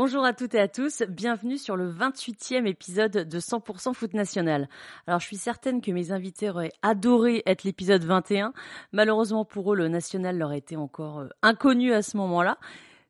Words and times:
Bonjour 0.00 0.24
à 0.24 0.32
toutes 0.32 0.54
et 0.54 0.60
à 0.60 0.68
tous, 0.68 1.02
bienvenue 1.08 1.58
sur 1.58 1.74
le 1.74 1.90
28e 1.90 2.68
épisode 2.68 3.10
de 3.10 3.40
100% 3.40 3.94
Foot 3.94 4.14
National. 4.14 4.68
Alors 5.08 5.18
je 5.18 5.26
suis 5.26 5.36
certaine 5.36 5.80
que 5.80 5.90
mes 5.90 6.12
invités 6.12 6.50
auraient 6.50 6.70
adoré 6.82 7.42
être 7.46 7.64
l'épisode 7.64 8.04
21. 8.04 8.52
Malheureusement 8.92 9.44
pour 9.44 9.72
eux, 9.72 9.76
le 9.76 9.88
national 9.88 10.38
leur 10.38 10.52
était 10.52 10.76
encore 10.76 11.18
euh, 11.18 11.28
inconnu 11.42 11.92
à 11.92 12.02
ce 12.02 12.16
moment-là. 12.16 12.58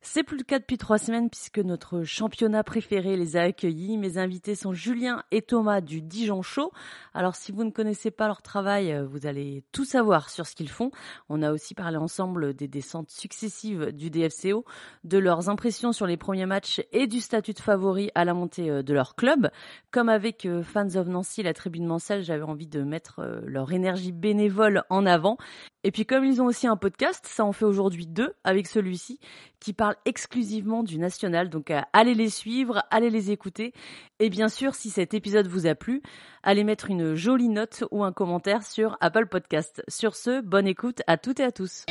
C'est 0.01 0.23
plus 0.23 0.37
le 0.37 0.43
cas 0.43 0.59
depuis 0.59 0.77
trois 0.77 0.97
semaines 0.97 1.29
puisque 1.29 1.59
notre 1.59 2.03
championnat 2.03 2.63
préféré 2.63 3.17
les 3.17 3.35
a 3.35 3.41
accueillis. 3.41 3.97
Mes 3.97 4.17
invités 4.17 4.55
sont 4.55 4.71
Julien 4.71 5.23
et 5.31 5.41
Thomas 5.41 5.81
du 5.81 6.01
Dijon 6.01 6.41
Show. 6.41 6.71
Alors 7.13 7.35
si 7.35 7.51
vous 7.51 7.65
ne 7.65 7.69
connaissez 7.69 8.09
pas 8.09 8.27
leur 8.27 8.41
travail, 8.41 8.93
euh, 8.93 9.05
vous 9.05 9.27
allez 9.27 9.61
tout 9.73 9.83
savoir 9.83 10.29
sur 10.29 10.47
ce 10.47 10.55
qu'ils 10.55 10.69
font. 10.69 10.89
On 11.27 11.41
a 11.41 11.51
aussi 11.51 11.75
parlé 11.75 11.97
ensemble 11.97 12.53
des 12.53 12.69
descentes 12.69 13.09
successives 13.09 13.91
du 13.91 14.09
DFCO, 14.09 14.63
de 15.03 15.17
leurs 15.17 15.49
impressions 15.49 15.91
sur 15.91 16.07
les 16.07 16.17
premiers 16.17 16.45
matchs 16.45 16.81
et 16.93 17.05
du 17.05 17.19
statut 17.19 17.53
de 17.53 17.59
favori 17.59 18.09
à 18.15 18.23
la 18.23 18.33
montée 18.33 18.69
euh, 18.69 18.81
de 18.81 18.93
leur 18.93 19.15
club. 19.15 19.51
Comme 19.91 20.07
avec 20.07 20.45
euh, 20.45 20.63
Fans 20.63 20.95
of 20.95 21.07
Nancy, 21.07 21.43
la 21.43 21.53
tribune 21.53 21.85
Mancelle, 21.85 22.23
j'avais 22.23 22.43
envie 22.43 22.67
de 22.67 22.83
mettre 22.83 23.41
leur 23.43 23.73
énergie 23.73 24.13
bénévole 24.13 24.83
en 24.89 25.05
avant. 25.05 25.37
Et 25.85 25.91
puis 25.91 26.05
comme 26.05 26.25
ils 26.25 26.41
ont 26.41 26.45
aussi 26.45 26.67
un 26.67 26.75
podcast, 26.75 27.25
ça 27.25 27.45
en 27.45 27.53
fait 27.53 27.63
aujourd'hui 27.63 28.05
deux 28.05 28.33
avec 28.43 28.67
celui-ci 28.67 29.19
qui 29.61 29.71
parle 29.71 29.95
exclusivement 30.05 30.83
du 30.83 30.97
national. 30.97 31.49
Donc 31.49 31.71
euh, 31.71 31.79
allez 31.93 32.13
les 32.15 32.29
suivre, 32.29 32.83
allez 32.91 33.09
les 33.09 33.31
écouter. 33.31 33.73
Et 34.19 34.29
bien 34.29 34.49
sûr, 34.49 34.75
si 34.75 34.89
cet 34.89 35.13
épisode 35.13 35.47
vous 35.47 35.67
a 35.67 35.75
plu, 35.75 36.01
allez 36.43 36.65
mettre 36.65 36.89
une 36.89 37.15
jolie 37.15 37.47
note 37.47 37.85
ou 37.91 38.03
un 38.03 38.11
commentaire 38.11 38.63
sur 38.63 38.97
Apple 38.99 39.27
Podcast. 39.27 39.81
Sur 39.87 40.15
ce, 40.15 40.41
bonne 40.41 40.67
écoute 40.67 41.01
à 41.07 41.17
toutes 41.17 41.39
et 41.39 41.45
à 41.45 41.51
tous. 41.51 41.85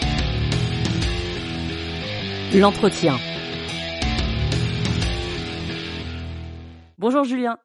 L'entretien. 2.54 3.16
Bonjour 6.98 7.24
Julien. 7.24 7.58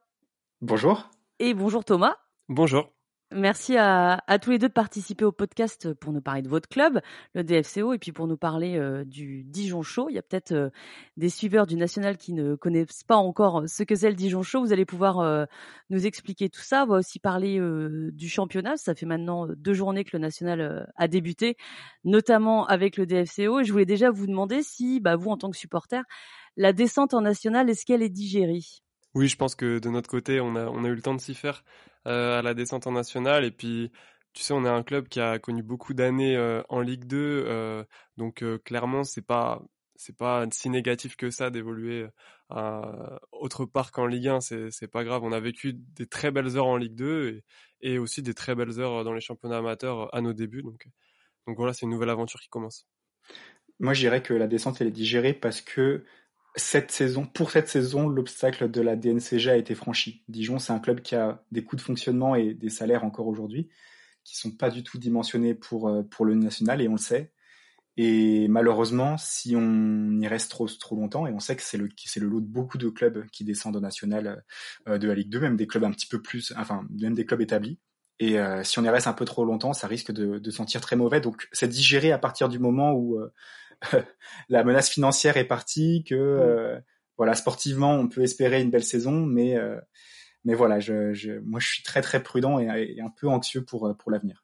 Bonjour. 0.61 1.09
Et 1.39 1.53
bonjour 1.53 1.83
Thomas. 1.83 2.15
Bonjour. 2.47 2.89
Merci 3.35 3.77
à, 3.77 4.21
tous 4.41 4.51
les 4.51 4.59
deux 4.59 4.67
de 4.67 4.73
participer 4.73 5.25
au 5.25 5.31
podcast 5.31 5.93
pour 5.93 6.13
nous 6.13 6.21
parler 6.21 6.43
de 6.43 6.49
votre 6.49 6.69
club, 6.69 7.01
le 7.33 7.43
DFCO, 7.43 7.93
et 7.93 7.97
puis 7.97 8.11
pour 8.11 8.27
nous 8.27 8.37
parler 8.37 8.77
euh, 8.77 9.03
du 9.05 9.43
Dijon 9.43 9.81
Show. 9.81 10.07
Il 10.09 10.15
y 10.15 10.19
a 10.19 10.21
peut-être 10.21 10.51
euh, 10.51 10.69
des 11.17 11.29
suiveurs 11.29 11.65
du 11.65 11.75
National 11.75 12.17
qui 12.17 12.33
ne 12.33 12.55
connaissent 12.55 13.03
pas 13.03 13.15
encore 13.15 13.63
ce 13.67 13.81
que 13.81 13.95
c'est 13.95 14.09
le 14.09 14.15
Dijon 14.15 14.43
Show. 14.43 14.61
Vous 14.61 14.71
allez 14.71 14.85
pouvoir 14.85 15.19
euh, 15.19 15.45
nous 15.89 16.05
expliquer 16.05 16.49
tout 16.49 16.61
ça. 16.61 16.83
On 16.83 16.87
va 16.87 16.97
aussi 16.97 17.17
parler 17.19 17.59
du 18.11 18.29
championnat. 18.29 18.77
Ça 18.77 18.93
fait 18.93 19.05
maintenant 19.07 19.47
deux 19.55 19.73
journées 19.73 20.03
que 20.03 20.15
le 20.15 20.19
National 20.19 20.91
a 20.95 21.07
débuté, 21.07 21.57
notamment 22.03 22.67
avec 22.67 22.97
le 22.97 23.05
DFCO. 23.07 23.61
Et 23.61 23.63
je 23.63 23.71
voulais 23.71 23.85
déjà 23.85 24.11
vous 24.11 24.27
demander 24.27 24.61
si, 24.61 24.99
bah, 24.99 25.15
vous, 25.15 25.29
en 25.31 25.37
tant 25.37 25.49
que 25.49 25.57
supporter, 25.57 26.03
la 26.55 26.71
descente 26.71 27.13
en 27.13 27.21
National, 27.21 27.69
est-ce 27.69 27.85
qu'elle 27.85 28.03
est 28.03 28.09
digérée? 28.09 28.82
Oui, 29.15 29.27
je 29.27 29.35
pense 29.37 29.55
que 29.55 29.79
de 29.79 29.89
notre 29.89 30.09
côté, 30.09 30.39
on 30.41 30.55
a, 30.55 30.65
on 30.65 30.83
a 30.83 30.87
eu 30.87 30.95
le 30.95 31.01
temps 31.01 31.13
de 31.13 31.21
s'y 31.21 31.35
faire 31.35 31.63
euh, 32.07 32.39
à 32.39 32.41
la 32.41 32.53
descente 32.53 32.87
en 32.87 32.91
nationale. 32.93 33.45
Et 33.45 33.51
puis, 33.51 33.91
tu 34.33 34.43
sais, 34.43 34.53
on 34.53 34.65
est 34.65 34.69
un 34.69 34.83
club 34.83 35.07
qui 35.07 35.19
a 35.19 35.39
connu 35.39 35.61
beaucoup 35.63 35.93
d'années 35.93 36.35
euh, 36.35 36.63
en 36.69 36.81
Ligue 36.81 37.05
2. 37.05 37.17
Euh, 37.47 37.83
donc, 38.17 38.43
clairement, 38.63 39.03
c'est 39.03 39.21
pas 39.25 39.61
c'est 39.95 40.17
pas 40.17 40.45
si 40.51 40.69
négatif 40.69 41.15
que 41.15 41.29
ça 41.29 41.49
d'évoluer 41.51 42.07
autre 43.31 43.65
part 43.65 43.91
qu'en 43.91 44.05
Ligue 44.07 44.27
1. 44.27 44.41
C'est, 44.41 44.87
pas 44.87 45.03
grave. 45.03 45.23
On 45.23 45.31
a 45.31 45.39
vécu 45.39 45.73
des 45.73 46.07
très 46.07 46.31
belles 46.31 46.57
heures 46.57 46.67
en 46.67 46.77
Ligue 46.77 46.95
2 46.95 47.43
et, 47.81 47.91
et 47.93 47.97
aussi 47.99 48.21
des 48.23 48.33
très 48.33 48.55
belles 48.55 48.79
heures 48.79 49.03
dans 49.03 49.13
les 49.13 49.21
championnats 49.21 49.57
amateurs 49.59 50.13
à 50.15 50.21
nos 50.21 50.33
débuts. 50.33 50.63
Donc, 50.63 50.87
donc 51.47 51.57
voilà, 51.57 51.73
c'est 51.73 51.85
une 51.85 51.91
nouvelle 51.91 52.09
aventure 52.09 52.39
qui 52.41 52.49
commence. 52.49 52.87
Moi, 53.79 53.93
je 53.93 54.01
dirais 54.01 54.21
que 54.23 54.33
la 54.33 54.47
descente, 54.47 54.81
elle 54.81 54.87
est 54.87 54.91
digérée 54.91 55.33
parce 55.33 55.61
que 55.61 56.03
cette 56.55 56.91
saison, 56.91 57.25
pour 57.25 57.51
cette 57.51 57.67
saison, 57.67 58.07
l'obstacle 58.07 58.69
de 58.69 58.81
la 58.81 58.95
DNCG 58.95 59.49
a 59.49 59.57
été 59.57 59.75
franchi. 59.75 60.23
Dijon, 60.27 60.59
c'est 60.59 60.73
un 60.73 60.79
club 60.79 61.01
qui 61.01 61.15
a 61.15 61.43
des 61.51 61.63
coûts 61.63 61.75
de 61.75 61.81
fonctionnement 61.81 62.35
et 62.35 62.53
des 62.53 62.69
salaires 62.69 63.03
encore 63.03 63.27
aujourd'hui 63.27 63.69
qui 64.23 64.37
sont 64.37 64.51
pas 64.51 64.69
du 64.69 64.83
tout 64.83 64.97
dimensionnés 64.97 65.53
pour 65.53 65.87
euh, 65.89 66.03
pour 66.03 66.25
le 66.25 66.35
national 66.35 66.81
et 66.81 66.87
on 66.87 66.93
le 66.93 66.97
sait. 66.97 67.31
Et 67.95 68.47
malheureusement, 68.47 69.17
si 69.17 69.55
on 69.55 70.19
y 70.19 70.27
reste 70.27 70.49
trop 70.49 70.67
trop 70.67 70.95
longtemps, 70.95 71.27
et 71.27 71.31
on 71.31 71.39
sait 71.39 71.55
que 71.55 71.61
c'est 71.61 71.77
le 71.77 71.89
c'est 71.97 72.19
le 72.19 72.27
lot 72.27 72.41
de 72.41 72.47
beaucoup 72.47 72.77
de 72.77 72.89
clubs 72.89 73.27
qui 73.31 73.43
descendent 73.43 73.75
au 73.75 73.81
national 73.81 74.43
euh, 74.87 74.97
de 74.97 75.07
la 75.07 75.15
Ligue 75.15 75.29
2, 75.29 75.39
même 75.39 75.57
des 75.57 75.67
clubs 75.67 75.83
un 75.83 75.91
petit 75.91 76.07
peu 76.07 76.21
plus, 76.21 76.53
enfin 76.57 76.85
même 76.89 77.13
des 77.13 77.25
clubs 77.25 77.41
établis. 77.41 77.79
Et 78.19 78.39
euh, 78.39 78.63
si 78.63 78.79
on 78.79 78.83
y 78.83 78.89
reste 78.89 79.07
un 79.07 79.13
peu 79.13 79.25
trop 79.25 79.45
longtemps, 79.45 79.73
ça 79.73 79.87
risque 79.87 80.11
de, 80.11 80.39
de 80.39 80.51
sentir 80.51 80.81
très 80.81 80.95
mauvais. 80.95 81.21
Donc 81.21 81.47
c'est 81.51 81.67
digéré 81.67 82.11
à 82.11 82.17
partir 82.17 82.49
du 82.49 82.59
moment 82.59 82.93
où 82.93 83.19
la 84.49 84.63
menace 84.63 84.89
financière 84.89 85.37
est 85.37 85.47
partie, 85.47 86.03
que 86.03 86.15
euh, 86.15 86.79
voilà 87.17 87.35
sportivement 87.35 87.93
on 87.93 88.07
peut 88.07 88.21
espérer 88.21 88.61
une 88.61 88.71
belle 88.71 88.83
saison, 88.83 89.25
mais 89.25 89.57
euh, 89.57 89.79
mais 90.43 90.53
voilà, 90.53 90.79
je, 90.79 91.13
je, 91.13 91.33
moi 91.39 91.59
je 91.59 91.67
suis 91.67 91.83
très 91.83 92.01
très 92.01 92.21
prudent 92.21 92.59
et, 92.59 92.99
un 92.99 93.09
peu 93.09 93.27
anxieux 93.27 93.63
pour 93.63 93.87
euh, 93.87 93.93
pour 93.93 94.11
l'avenir. 94.11 94.43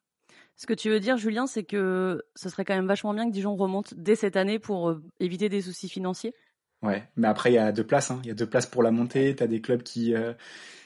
Ce 0.56 0.66
que 0.66 0.74
tu 0.74 0.90
veux 0.90 1.00
dire, 1.00 1.16
Julien, 1.16 1.46
c'est 1.46 1.64
que 1.64 2.22
ce 2.34 2.50
serait 2.50 2.66
quand 2.66 2.74
même 2.74 2.86
vachement 2.86 3.14
bien 3.14 3.26
que 3.26 3.32
Dijon 3.32 3.56
remonte 3.56 3.94
dès 3.94 4.14
cette 4.14 4.36
année 4.36 4.58
pour 4.58 4.94
éviter 5.18 5.48
des 5.48 5.62
soucis 5.62 5.88
financiers. 5.88 6.34
Ouais, 6.82 7.08
mais 7.16 7.28
après 7.28 7.50
il 7.50 7.54
y 7.54 7.58
a 7.58 7.72
deux 7.72 7.86
places, 7.86 8.10
hein. 8.10 8.20
il 8.24 8.28
y 8.28 8.30
a 8.30 8.34
deux 8.34 8.48
places 8.48 8.66
pour 8.66 8.82
la 8.82 8.90
montée. 8.90 9.34
T'as 9.34 9.46
des 9.46 9.62
clubs 9.62 9.82
qui 9.82 10.14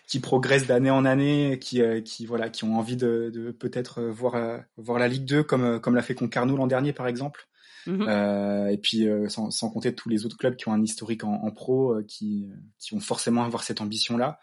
qui 0.07 0.21
progressent 0.21 0.67
d'année 0.67 0.91
en 0.91 1.05
année, 1.05 1.59
qui 1.61 1.83
qui 2.05 2.27
voilà, 2.27 2.51
qui 2.51 2.63
ont 2.63 2.77
envie 2.77 2.97
de, 2.97 3.31
de 3.35 3.51
peut-être 3.51 4.03
voir 4.03 4.61
voir 4.77 5.01
la 5.01 5.09
Ligue 5.09 5.25
2 5.25 5.43
comme 5.43 5.81
comme 5.81 5.97
l'a 5.97 6.03
fait 6.03 6.15
Concarneau 6.15 6.57
l'an 6.57 6.69
dernier 6.69 6.93
par 6.93 7.09
exemple. 7.09 7.49
Mmh 7.87 8.05
euh, 8.09 8.69
et 8.69 8.78
puis 8.78 9.06
euh, 9.06 9.28
sans, 9.28 9.50
sans, 9.50 9.71
compter 9.71 9.95
tous 9.95 10.09
les 10.09 10.25
autres 10.25 10.37
clubs 10.37 10.56
qui 10.56 10.69
ont 10.69 10.72
un 10.72 10.83
historique 10.83 11.25
en, 11.25 11.34
en 11.34 11.50
pro, 11.50 11.93
euh, 11.93 12.05
qui, 12.06 12.49
qui 12.78 12.95
vont 12.95 13.00
forcément 13.00 13.45
avoir 13.45 13.62
cette 13.62 13.81
ambition-là. 13.81 14.39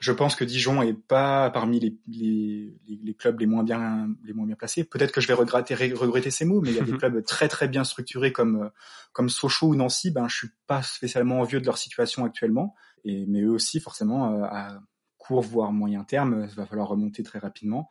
Je 0.00 0.12
pense 0.12 0.36
que 0.36 0.44
Dijon 0.44 0.80
est 0.80 0.94
pas 0.94 1.50
parmi 1.50 1.80
les, 1.80 1.96
les, 2.06 2.72
les, 3.02 3.14
clubs 3.14 3.38
les 3.40 3.46
moins 3.46 3.64
bien 3.64 4.08
les 4.24 4.32
moins 4.32 4.46
bien 4.46 4.54
placés. 4.54 4.84
Peut-être 4.84 5.10
que 5.10 5.20
je 5.20 5.26
vais 5.26 5.34
regretter 5.34 5.74
regretter 5.74 6.30
ces 6.30 6.44
mots, 6.44 6.60
mais 6.60 6.70
il 6.70 6.76
y 6.76 6.80
a 6.80 6.84
des 6.84 6.96
clubs 6.96 7.24
très 7.24 7.48
très 7.48 7.66
bien 7.66 7.82
structurés 7.82 8.32
comme 8.32 8.70
comme 9.12 9.28
Sochaux 9.28 9.68
ou 9.68 9.74
Nancy. 9.74 10.12
Ben 10.12 10.28
je 10.28 10.36
suis 10.36 10.48
pas 10.68 10.82
spécialement 10.82 11.40
envieux 11.40 11.60
de 11.60 11.66
leur 11.66 11.78
situation 11.78 12.24
actuellement. 12.24 12.76
Et 13.04 13.26
mais 13.26 13.40
eux 13.40 13.50
aussi 13.50 13.80
forcément 13.80 14.44
à 14.44 14.80
court 15.16 15.42
voire 15.42 15.72
moyen 15.72 16.04
terme, 16.04 16.46
il 16.48 16.54
va 16.54 16.64
falloir 16.64 16.86
remonter 16.86 17.24
très 17.24 17.40
rapidement. 17.40 17.90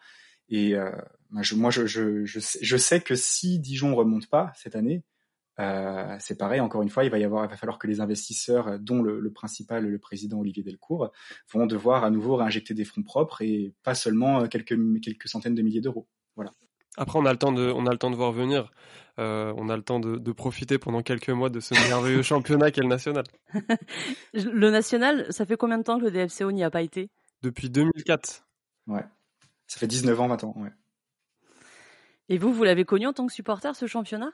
Et 0.50 0.76
euh, 0.76 0.92
je, 1.42 1.56
moi, 1.56 1.72
je, 1.72 1.86
je, 1.86 2.26
je, 2.26 2.40
sais, 2.40 2.60
je, 2.62 2.78
sais, 2.78 3.02
que 3.02 3.16
si 3.16 3.60
Dijon 3.60 3.96
remonte 3.96 4.28
pas 4.28 4.52
cette 4.56 4.76
année, 4.76 5.04
euh, 5.60 6.16
c'est 6.20 6.38
pareil. 6.38 6.60
Encore 6.60 6.82
une 6.82 6.90
fois, 6.90 7.04
il 7.04 7.10
va 7.10 7.18
y 7.18 7.24
avoir, 7.24 7.46
il 7.46 7.50
va 7.50 7.58
falloir 7.58 7.80
que 7.80 7.88
les 7.88 8.00
investisseurs, 8.00 8.80
dont 8.80 9.02
le, 9.02 9.20
le 9.20 9.32
principal, 9.32 9.86
le 9.86 10.00
président 10.00 10.40
Olivier 10.40 10.64
Delcourt, 10.64 11.12
vont 11.52 11.66
devoir 11.66 12.04
à 12.04 12.10
nouveau 12.10 12.36
réinjecter 12.36 12.74
des 12.74 12.86
fonds 12.86 13.04
propres 13.04 13.42
et 13.42 13.74
pas 13.84 13.96
seulement 13.96 14.42
euh, 14.42 14.48
quelques 14.48 14.78
quelques 15.02 15.28
centaines 15.28 15.56
de 15.56 15.62
milliers 15.62 15.82
d'euros. 15.82 16.08
Voilà. 16.36 16.52
Après, 16.96 17.20
on 17.20 17.26
a 17.26 17.32
le 17.32 17.38
temps 17.38 17.52
de, 17.52 17.72
on 17.72 17.86
a 17.86 17.92
le 17.92 17.98
temps 17.98 18.12
de 18.12 18.16
voir 18.16 18.32
venir. 18.32 18.72
Euh, 19.20 19.52
on 19.58 19.70
a 19.70 19.76
le 19.78 19.84
temps 19.84 20.00
de, 20.00 20.18
de, 20.18 20.32
profiter 20.32 20.78
pendant 20.78 21.02
quelques 21.02 21.30
mois 21.30 21.50
de 21.50 21.60
ce 21.60 21.74
merveilleux 21.74 22.22
championnat 22.24 22.70
qu'est 22.70 22.82
le 22.82 22.88
national. 22.88 23.24
le 24.34 24.70
national, 24.70 25.26
ça 25.32 25.46
fait 25.46 25.58
combien 25.58 25.80
de 25.80 25.84
temps 25.84 26.00
que 26.00 26.06
le 26.06 26.12
DFCO 26.12 26.52
n'y 26.52 26.64
a 26.64 26.70
pas 26.70 26.84
été? 26.84 27.10
Depuis 27.42 27.70
2004. 27.70 28.46
Ouais. 28.88 29.04
Ça 29.68 29.80
fait 29.80 29.88
19 29.88 30.20
ans, 30.20 30.28
maintenant, 30.28 30.54
ouais. 30.58 30.72
Et 32.30 32.38
vous, 32.38 32.54
vous 32.54 32.64
l'avez 32.64 32.86
connu 32.86 33.08
en 33.08 33.14
tant 33.14 33.28
que 33.28 33.34
supporter, 33.34 33.76
ce 33.76 33.86
championnat? 33.86 34.34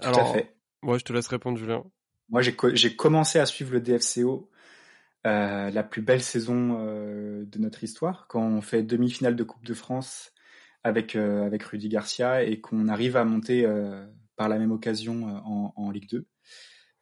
Tout 0.00 0.08
à 0.08 0.24
fait. 0.32 0.56
Moi, 0.82 0.98
je 0.98 1.04
te 1.04 1.12
laisse 1.12 1.28
répondre, 1.28 1.58
Julien. 1.58 1.84
Moi, 2.28 2.42
j'ai 2.42 2.96
commencé 2.96 3.38
à 3.38 3.46
suivre 3.46 3.72
le 3.72 3.80
DFCO 3.80 4.50
euh, 5.26 5.70
la 5.70 5.82
plus 5.84 6.02
belle 6.02 6.22
saison 6.22 6.78
euh, 6.80 7.44
de 7.44 7.58
notre 7.58 7.84
histoire, 7.84 8.26
quand 8.28 8.42
on 8.42 8.60
fait 8.60 8.82
demi-finale 8.82 9.36
de 9.36 9.44
Coupe 9.44 9.64
de 9.64 9.74
France 9.74 10.32
avec, 10.82 11.14
euh, 11.14 11.44
avec 11.44 11.62
Rudy 11.62 11.88
Garcia 11.88 12.42
et 12.42 12.60
qu'on 12.60 12.88
arrive 12.88 13.16
à 13.16 13.24
monter 13.24 13.64
euh, 13.64 14.04
par 14.36 14.48
la 14.48 14.58
même 14.58 14.72
occasion 14.72 15.28
euh, 15.28 15.38
en, 15.44 15.72
en 15.76 15.90
Ligue 15.90 16.08
2 16.10 16.26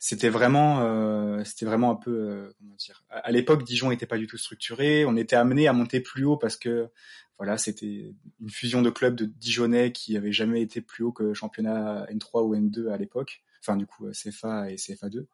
c'était 0.02 0.30
vraiment 0.30 0.80
euh, 0.80 1.44
c'était 1.44 1.66
vraiment 1.66 1.90
un 1.90 1.94
peu 1.94 2.10
euh, 2.10 2.52
comment 2.58 2.74
dire 2.76 3.04
à, 3.10 3.30
l'époque 3.30 3.64
Dijon 3.64 3.90
n'était 3.90 4.06
pas 4.06 4.16
du 4.16 4.26
tout 4.26 4.38
structuré. 4.38 5.04
On 5.04 5.14
était 5.14 5.36
amené 5.36 5.68
à 5.68 5.74
monter 5.74 6.00
plus 6.00 6.24
haut 6.24 6.38
parce 6.38 6.56
que 6.56 6.88
voilà 7.36 7.58
c'était 7.58 8.14
une 8.40 8.50
fusion 8.50 8.80
de 8.80 8.88
clubs 8.88 9.14
de 9.14 9.26
Dijonais 9.26 9.92
qui 9.92 10.16
avait 10.16 10.32
jamais 10.32 10.62
été 10.62 10.80
plus 10.80 11.04
haut 11.04 11.12
que 11.12 11.34
championnat 11.34 12.06
N3 12.06 12.46
ou 12.46 12.56
N2 12.56 12.90
à 12.90 12.96
l'époque. 12.96 13.42
Enfin 13.60 13.76
du 13.76 13.86
coup 13.86 14.10
CFA 14.10 14.70
et 14.70 14.76
CFA2 14.76 15.26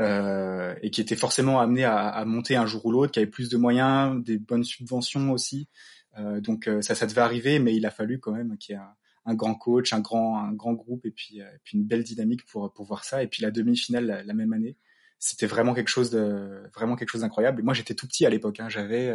euh, 0.00 0.74
et 0.82 0.90
qui 0.90 1.00
était 1.00 1.16
forcément 1.16 1.58
amené 1.58 1.84
à, 1.84 2.22
monter 2.26 2.56
un 2.56 2.66
jour 2.66 2.84
ou 2.84 2.92
l'autre 2.92 3.12
qui 3.12 3.20
avait 3.20 3.26
plus 3.26 3.48
de 3.48 3.56
moyens 3.56 4.22
des 4.22 4.36
bonnes 4.36 4.64
subventions 4.64 5.32
aussi. 5.32 5.66
Euh, 6.18 6.42
donc 6.42 6.68
ça 6.82 6.94
ça 6.94 7.06
devait 7.06 7.22
arriver 7.22 7.58
mais 7.58 7.74
il 7.74 7.86
a 7.86 7.90
fallu 7.90 8.20
quand 8.20 8.32
même 8.32 8.58
qu'il 8.58 8.74
y 8.74 8.76
ait 8.76 8.82
un, 8.82 8.94
un 9.26 9.34
grand 9.34 9.54
coach, 9.54 9.92
un 9.92 10.00
grand, 10.00 10.38
un 10.38 10.52
grand 10.52 10.74
groupe 10.74 11.06
et 11.06 11.10
puis, 11.10 11.38
et 11.38 11.58
puis 11.64 11.78
une 11.78 11.84
belle 11.84 12.04
dynamique 12.04 12.44
pour, 12.46 12.72
pour 12.72 12.84
voir 12.84 13.04
ça. 13.04 13.22
Et 13.22 13.26
puis 13.26 13.42
la 13.42 13.50
demi-finale 13.50 14.24
la, 14.26 14.34
même 14.34 14.52
année, 14.52 14.76
c'était 15.18 15.46
vraiment 15.46 15.74
quelque 15.74 15.88
chose 15.88 16.10
de 16.10 16.62
vraiment 16.74 16.96
quelque 16.96 17.10
chose 17.10 17.22
d'incroyable. 17.22 17.62
Moi, 17.62 17.74
j'étais 17.74 17.94
tout 17.94 18.06
petit 18.06 18.26
à 18.26 18.30
l'époque. 18.30 18.60
Hein. 18.60 18.68
J'avais 18.68 19.12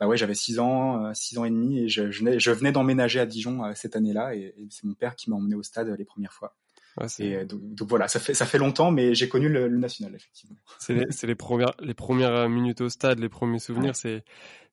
bah 0.00 0.08
ouais, 0.08 0.16
j'avais 0.16 0.34
six 0.34 0.58
ans, 0.58 1.14
six 1.14 1.38
ans 1.38 1.44
et 1.44 1.50
demi, 1.50 1.80
et 1.80 1.88
je, 1.88 2.10
je 2.10 2.18
venais, 2.20 2.40
je 2.40 2.50
venais 2.50 2.72
d'emménager 2.72 3.20
à 3.20 3.26
Dijon 3.26 3.62
cette 3.74 3.94
année-là, 3.94 4.34
et, 4.34 4.54
et 4.56 4.66
c'est 4.70 4.84
mon 4.84 4.94
père 4.94 5.14
qui 5.14 5.30
m'a 5.30 5.36
emmené 5.36 5.54
au 5.54 5.62
stade 5.62 5.88
les 5.96 6.04
premières 6.04 6.32
fois. 6.32 6.56
Ouais, 6.96 7.06
et 7.18 7.36
euh, 7.36 7.44
donc, 7.44 7.88
voilà, 7.88 8.06
ça 8.06 8.20
fait 8.20 8.34
ça 8.34 8.46
fait 8.46 8.58
longtemps, 8.58 8.90
mais 8.90 9.14
j'ai 9.14 9.28
connu 9.28 9.48
le, 9.48 9.68
national 9.68 10.14
effectivement. 10.14 10.56
C'est 10.78 10.94
les, 10.94 11.06
les, 11.26 11.34
premières 11.34 11.72
les 11.80 11.94
premières 11.94 12.48
minutes 12.48 12.80
au 12.80 12.88
stade, 12.88 13.18
les 13.18 13.28
premiers 13.28 13.58
souvenirs. 13.58 13.96
C'est 13.96 14.22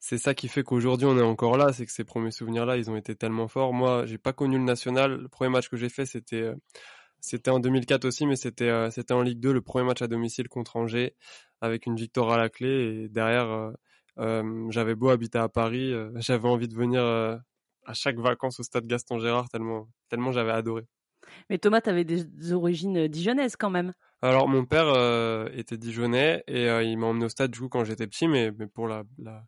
c'est 0.03 0.17
ça 0.17 0.33
qui 0.33 0.47
fait 0.47 0.63
qu'aujourd'hui 0.63 1.05
on 1.05 1.17
est 1.17 1.21
encore 1.21 1.57
là, 1.57 1.71
c'est 1.73 1.85
que 1.85 1.91
ces 1.91 2.03
premiers 2.03 2.31
souvenirs 2.31 2.65
là, 2.65 2.75
ils 2.75 2.89
ont 2.89 2.97
été 2.97 3.15
tellement 3.15 3.47
forts. 3.47 3.71
Moi, 3.71 4.05
j'ai 4.07 4.17
pas 4.17 4.33
connu 4.33 4.57
le 4.57 4.63
national. 4.63 5.21
Le 5.21 5.27
premier 5.29 5.51
match 5.51 5.69
que 5.69 5.77
j'ai 5.77 5.89
fait, 5.89 6.05
c'était 6.07 6.41
euh, 6.41 6.55
c'était 7.21 7.51
en 7.51 7.59
2004 7.59 8.05
aussi, 8.05 8.25
mais 8.25 8.35
c'était 8.35 8.69
euh, 8.69 8.89
c'était 8.89 9.13
en 9.13 9.21
Ligue 9.21 9.39
2, 9.39 9.53
le 9.53 9.61
premier 9.61 9.85
match 9.85 10.01
à 10.01 10.07
domicile 10.07 10.49
contre 10.49 10.77
Angers, 10.77 11.15
avec 11.61 11.85
une 11.85 11.95
victoire 11.95 12.31
à 12.31 12.37
la 12.37 12.49
clé. 12.49 13.03
Et 13.03 13.09
derrière, 13.09 13.73
euh, 14.19 14.67
j'avais 14.71 14.95
beau 14.95 15.09
habiter 15.09 15.37
à 15.37 15.49
Paris, 15.49 15.93
j'avais 16.15 16.47
envie 16.47 16.67
de 16.67 16.75
venir 16.75 17.03
à 17.03 17.93
chaque 17.93 18.17
vacances 18.17 18.59
au 18.59 18.63
stade 18.63 18.87
Gaston 18.87 19.19
Gérard 19.19 19.49
tellement 19.49 19.87
tellement 20.09 20.31
j'avais 20.31 20.51
adoré. 20.51 20.87
Mais 21.49 21.57
Thomas, 21.57 21.81
tu 21.81 21.89
avais 21.89 22.03
des 22.03 22.53
origines 22.53 22.97
euh, 22.97 23.07
dijonnaises 23.07 23.55
quand 23.55 23.69
même. 23.69 23.93
Alors 24.21 24.47
mon 24.47 24.65
père 24.65 24.87
euh, 24.87 25.49
était 25.53 25.77
dijonnais 25.77 26.43
et 26.47 26.69
euh, 26.69 26.83
il 26.83 26.97
m'a 26.97 27.07
emmené 27.07 27.25
au 27.25 27.29
stade 27.29 27.51
du 27.51 27.59
coup 27.59 27.69
quand 27.69 27.83
j'étais 27.83 28.07
petit, 28.07 28.27
mais, 28.27 28.51
mais 28.51 28.67
pour 28.67 28.87
la, 28.87 29.03
la, 29.17 29.43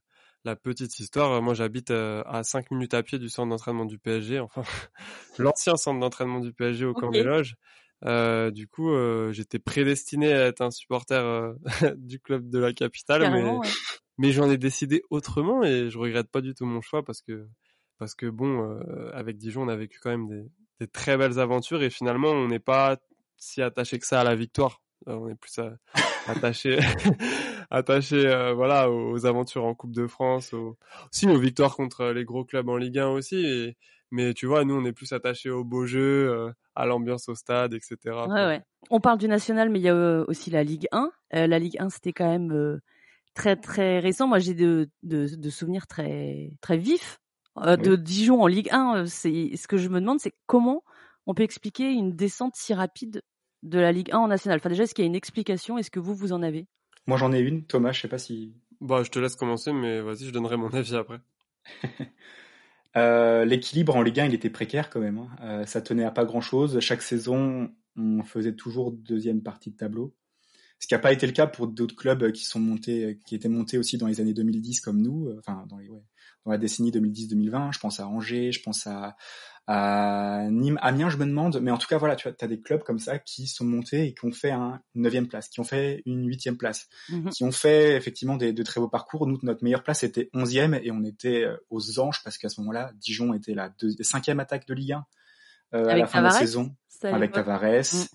la, 0.45 0.55
petite 0.55 0.99
histoire, 0.99 1.41
moi 1.43 1.53
j'habite 1.53 1.91
à 1.91 2.41
5 2.43 2.71
minutes 2.71 2.95
à 2.95 3.03
pied 3.03 3.19
du 3.19 3.29
centre 3.29 3.49
d'entraînement 3.49 3.85
du 3.85 3.99
PSG, 3.99 4.39
enfin 4.39 4.63
l'ancien 5.37 5.75
centre 5.77 5.99
d'entraînement 5.99 6.39
du 6.39 6.53
PSG 6.53 6.85
au 6.85 6.93
camp 6.93 7.11
des 7.11 7.23
loges. 7.23 7.55
du 8.51 8.67
coup, 8.67 8.91
j'étais 9.31 9.59
prédestiné 9.59 10.33
à 10.33 10.47
être 10.47 10.61
un 10.61 10.71
supporter 10.71 11.53
du 11.97 12.19
club 12.19 12.49
de 12.49 12.57
la 12.57 12.73
capitale, 12.73 13.31
mais, 13.31 13.69
mais 14.17 14.31
j'en 14.31 14.49
ai 14.49 14.57
décidé 14.57 15.03
autrement 15.11 15.63
et 15.63 15.91
je 15.91 15.99
regrette 15.99 16.31
pas 16.31 16.41
du 16.41 16.55
tout 16.55 16.65
mon 16.65 16.81
choix 16.81 17.03
parce 17.03 17.21
que 17.21 17.47
parce 17.99 18.15
que 18.15 18.25
bon, 18.25 18.79
avec 19.13 19.37
Dijon, 19.37 19.61
on 19.61 19.67
a 19.67 19.75
vécu 19.75 19.99
quand 20.01 20.09
même 20.09 20.27
des, 20.27 20.49
des 20.83 20.87
très 20.87 21.17
belles 21.17 21.39
aventures 21.39 21.81
et 21.81 21.89
finalement 21.89 22.29
on 22.29 22.47
n'est 22.47 22.59
pas 22.59 22.97
si 23.37 23.61
attaché 23.61 23.99
que 23.99 24.05
ça 24.05 24.19
à 24.21 24.23
la 24.23 24.35
victoire. 24.35 24.81
Euh, 25.07 25.15
on 25.15 25.29
est 25.29 25.35
plus 25.35 25.59
euh, 25.59 25.69
attaché 26.27 26.79
attaché 27.71 28.25
euh, 28.27 28.53
voilà 28.53 28.89
aux, 28.89 29.25
aventures 29.25 29.65
en 29.65 29.75
Coupe 29.75 29.93
de 29.93 30.07
France, 30.07 30.53
aussi 30.53 31.27
aux 31.27 31.39
victoires 31.39 31.75
contre 31.75 32.07
les 32.07 32.25
gros 32.25 32.43
clubs 32.43 32.67
en 32.67 32.77
Ligue 32.77 32.99
1 32.99 33.07
aussi. 33.09 33.75
mais 34.11 34.33
tu 34.33 34.45
vois, 34.45 34.65
nous 34.65 34.75
on 34.75 34.85
est 34.85 34.93
plus 34.93 35.11
attaché 35.13 35.49
au 35.49 35.63
beau 35.63 35.85
jeu, 35.85 36.53
à 36.75 36.85
l'ambiance 36.85 37.29
au 37.29 37.35
stade, 37.35 37.73
etc. 37.73 37.97
Ouais, 38.27 38.45
ouais. 38.45 38.61
On 38.89 38.99
parle 38.99 39.17
du 39.17 39.27
national, 39.27 39.69
mais 39.69 39.79
il 39.79 39.83
y 39.83 39.89
a 39.89 40.23
aussi 40.27 40.49
la 40.49 40.63
Ligue 40.63 40.87
1. 40.91 41.11
la 41.31 41.59
Ligue 41.59 41.77
1 41.79 41.89
c'était 41.89 42.13
quand 42.13 42.29
même 42.29 42.79
très 43.33 43.55
très 43.55 43.99
récent. 43.99 44.27
Moi 44.27 44.39
j'ai 44.39 44.53
de, 44.53 44.89
de, 45.03 45.35
de 45.35 45.49
souvenirs 45.49 45.87
très 45.87 46.51
très 46.61 46.77
vifs 46.77 47.19
euh, 47.57 47.77
de 47.77 47.95
Dijon 47.95 48.41
en 48.41 48.47
Ligue 48.47 48.69
1. 48.71 48.95
Euh, 48.95 49.05
c'est 49.05 49.55
ce 49.55 49.67
que 49.67 49.77
je 49.77 49.89
me 49.89 49.99
demande, 49.99 50.19
c'est 50.19 50.33
comment 50.45 50.83
on 51.25 51.33
peut 51.33 51.43
expliquer 51.43 51.91
une 51.91 52.15
descente 52.15 52.55
si 52.55 52.73
rapide 52.73 53.21
de 53.63 53.79
la 53.79 53.91
Ligue 53.91 54.11
1 54.11 54.17
en 54.17 54.27
national. 54.27 54.57
Enfin 54.57 54.69
déjà, 54.69 54.83
est-ce 54.83 54.93
qu'il 54.93 55.03
y 55.03 55.07
a 55.07 55.09
une 55.09 55.15
explication? 55.15 55.77
Est-ce 55.77 55.91
que 55.91 55.99
vous 55.99 56.15
vous 56.15 56.33
en 56.33 56.43
avez? 56.43 56.67
Moi, 57.07 57.17
j'en 57.17 57.31
ai 57.33 57.39
une. 57.39 57.65
Thomas, 57.65 57.91
je 57.91 58.01
sais 58.01 58.07
pas 58.07 58.17
si. 58.17 58.53
Bah, 58.81 59.03
je 59.03 59.09
te 59.09 59.19
laisse 59.19 59.35
commencer, 59.35 59.71
mais 59.71 60.01
vas-y, 60.01 60.25
je 60.25 60.31
donnerai 60.31 60.57
mon 60.57 60.69
avis 60.69 60.95
après. 60.95 61.19
euh, 62.97 63.45
L'équilibre 63.45 63.95
en 63.95 64.01
Ligue 64.01 64.19
1, 64.19 64.25
il 64.25 64.33
était 64.33 64.49
précaire 64.49 64.89
quand 64.89 64.99
même. 64.99 65.17
Hein. 65.17 65.29
Euh, 65.41 65.65
ça 65.65 65.81
tenait 65.81 66.03
à 66.03 66.11
pas 66.11 66.25
grand-chose. 66.25 66.79
Chaque 66.79 67.01
saison, 67.01 67.71
on 67.95 68.23
faisait 68.23 68.55
toujours 68.55 68.91
deuxième 68.91 69.41
partie 69.41 69.71
de 69.71 69.77
tableau. 69.77 70.13
Ce 70.83 70.87
qui 70.87 70.95
n'a 70.95 70.99
pas 70.99 71.13
été 71.13 71.25
le 71.25 71.31
cas 71.31 71.47
pour 71.47 71.67
d'autres 71.67 71.95
clubs 71.95 72.33
qui 72.33 72.43
sont 72.43 72.59
montés, 72.59 73.17
qui 73.25 73.35
étaient 73.35 73.47
montés 73.47 73.77
aussi 73.77 73.97
dans 73.97 74.05
les 74.05 74.19
années 74.19 74.33
2010 74.33 74.81
comme 74.81 75.01
nous, 75.01 75.33
enfin 75.39 75.65
dans 75.69 75.77
les, 75.77 75.87
ouais, 75.87 76.03
dans 76.43 76.51
la 76.51 76.57
décennie 76.57 76.91
2010-2020. 76.91 77.73
Je 77.73 77.79
pense 77.79 78.01
à 78.01 78.07
Angers, 78.09 78.51
je 78.51 78.61
pense 78.61 78.85
à, 78.85 79.15
à 79.65 80.45
Nîmes, 80.51 80.77
Amiens, 80.81 81.07
je 81.07 81.15
me 81.15 81.25
demande, 81.25 81.61
mais 81.61 81.71
en 81.71 81.77
tout 81.77 81.87
cas, 81.87 81.97
voilà, 81.97 82.17
tu 82.17 82.27
as 82.27 82.47
des 82.47 82.59
clubs 82.59 82.83
comme 82.83 82.99
ça 82.99 83.17
qui 83.17 83.47
sont 83.47 83.63
montés 83.63 84.07
et 84.07 84.13
qui 84.13 84.25
ont 84.25 84.33
fait 84.33 84.51
un, 84.51 84.81
une 84.93 85.03
neuvième 85.03 85.29
place, 85.29 85.47
qui 85.47 85.61
ont 85.61 85.63
fait 85.63 86.01
une 86.05 86.27
huitième 86.27 86.57
place, 86.57 86.89
mhm. 87.07 87.29
qui 87.29 87.45
ont 87.45 87.53
fait 87.53 87.95
effectivement 87.95 88.35
des, 88.35 88.51
de 88.51 88.63
très 88.63 88.81
beaux 88.81 88.89
parcours. 88.89 89.25
Nous, 89.25 89.39
notre 89.41 89.63
meilleure 89.63 89.83
place 89.83 90.03
était 90.03 90.29
onzième 90.33 90.73
et 90.73 90.91
on 90.91 91.05
était 91.05 91.45
euh, 91.45 91.55
aux 91.69 91.97
anges 92.01 92.21
parce 92.25 92.37
qu'à 92.37 92.49
ce 92.49 92.59
moment-là, 92.59 92.91
Dijon 92.99 93.33
était 93.33 93.53
la 93.53 93.73
cinquième 94.01 94.41
attaque 94.41 94.67
de 94.67 94.73
Ligue 94.73 94.91
1 94.91 95.05
euh, 95.73 95.87
à 95.87 95.95
la 95.95 96.07
fin 96.07 96.19
de 96.19 96.25
la 96.25 96.31
saison 96.31 96.75
avec 97.11 97.31
Tavares, 97.31 97.63
mm. 97.63 98.05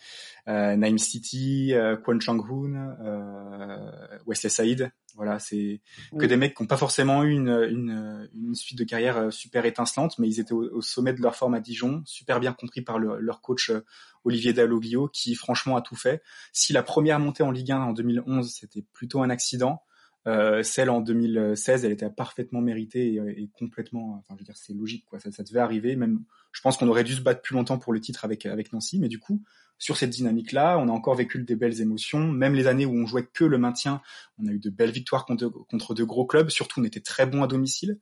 euh, 0.49 0.77
Naïm 0.77 0.99
City, 0.99 1.75
euh, 1.75 1.97
Kwon 1.97 2.21
Chang-hoon, 2.21 2.97
euh, 3.01 3.91
Wesley 4.27 4.51
Saïd. 4.51 4.91
Voilà, 5.17 5.41
c'est 5.41 5.81
que 6.17 6.27
des 6.27 6.37
mecs 6.37 6.55
qui 6.55 6.63
n'ont 6.63 6.69
pas 6.69 6.77
forcément 6.77 7.25
eu 7.25 7.33
une, 7.33 7.49
une, 7.49 8.29
une, 8.35 8.55
suite 8.55 8.79
de 8.79 8.85
carrière 8.85 9.17
euh, 9.19 9.31
super 9.31 9.65
étincelante, 9.65 10.17
mais 10.19 10.29
ils 10.29 10.39
étaient 10.39 10.53
au, 10.53 10.81
sommet 10.81 11.13
de 11.13 11.21
leur 11.21 11.35
forme 11.35 11.55
à 11.55 11.61
Dijon, 11.61 12.03
super 12.05 12.39
bien 12.39 12.53
compris 12.53 12.83
par 12.83 13.01
le, 13.01 13.19
leur 13.19 13.41
coach 13.41 13.71
euh, 13.71 13.85
Olivier 14.25 14.53
Dalloglio, 14.53 15.09
qui 15.09 15.35
franchement 15.35 15.77
a 15.77 15.83
tout 15.83 15.97
fait. 15.97 16.23
Si 16.53 16.73
la 16.73 16.85
première 16.85 17.19
montée 17.19 17.43
en 17.43 17.51
Ligue 17.51 17.73
1 17.73 17.81
en 17.81 17.93
2011, 17.93 18.49
c'était 18.49 18.85
plutôt 18.93 19.21
un 19.21 19.31
accident, 19.31 19.83
euh, 20.29 20.63
celle 20.63 20.91
en 20.91 21.01
2016, 21.01 21.85
elle 21.85 21.93
était 21.93 22.09
parfaitement 22.11 22.61
méritée 22.61 23.15
et, 23.15 23.43
et 23.43 23.49
complètement. 23.59 24.17
Enfin, 24.19 24.35
je 24.37 24.41
veux 24.41 24.45
dire, 24.45 24.57
c'est 24.57 24.75
logique, 24.75 25.05
quoi. 25.07 25.19
Ça, 25.19 25.33
ça, 25.33 25.43
devait 25.43 25.61
arriver. 25.61 25.97
Même, 25.97 26.23
je 26.53 26.61
pense 26.61 26.77
qu'on 26.77 26.89
aurait 26.89 27.05
dû 27.05 27.15
se 27.15 27.23
battre 27.23 27.41
plus 27.41 27.55
longtemps 27.55 27.79
pour 27.79 27.93
le 27.93 28.01
titre 28.01 28.25
avec 28.25 28.45
avec 28.47 28.73
Nancy, 28.73 28.99
mais 28.99 29.09
du 29.09 29.19
coup, 29.19 29.43
sur 29.79 29.97
cette 29.97 30.11
dynamique-là, 30.11 30.79
on 30.79 30.89
a 30.89 30.93
encore 30.93 31.15
vécu 31.15 31.43
des 31.43 31.57
belles 31.57 31.81
émotions. 31.81 32.27
Même 32.27 32.55
les 32.55 32.67
années 32.67 32.85
où 32.85 32.95
on 32.95 33.07
jouait 33.07 33.27
que 33.27 33.45
le 33.45 33.59
maintien, 33.59 34.03
on 34.39 34.47
a 34.47 34.51
eu 34.51 34.59
de 34.59 34.71
belles 34.71 34.91
victoires 34.91 35.25
contre, 35.25 35.49
contre 35.49 35.95
de 35.95 36.05
gros 36.05 36.27
clubs. 36.27 36.51
Surtout, 36.51 36.81
on 36.81 36.85
était 36.85 37.01
très 37.01 37.27
bon 37.27 37.43
à 37.43 37.47
domicile. 37.47 37.99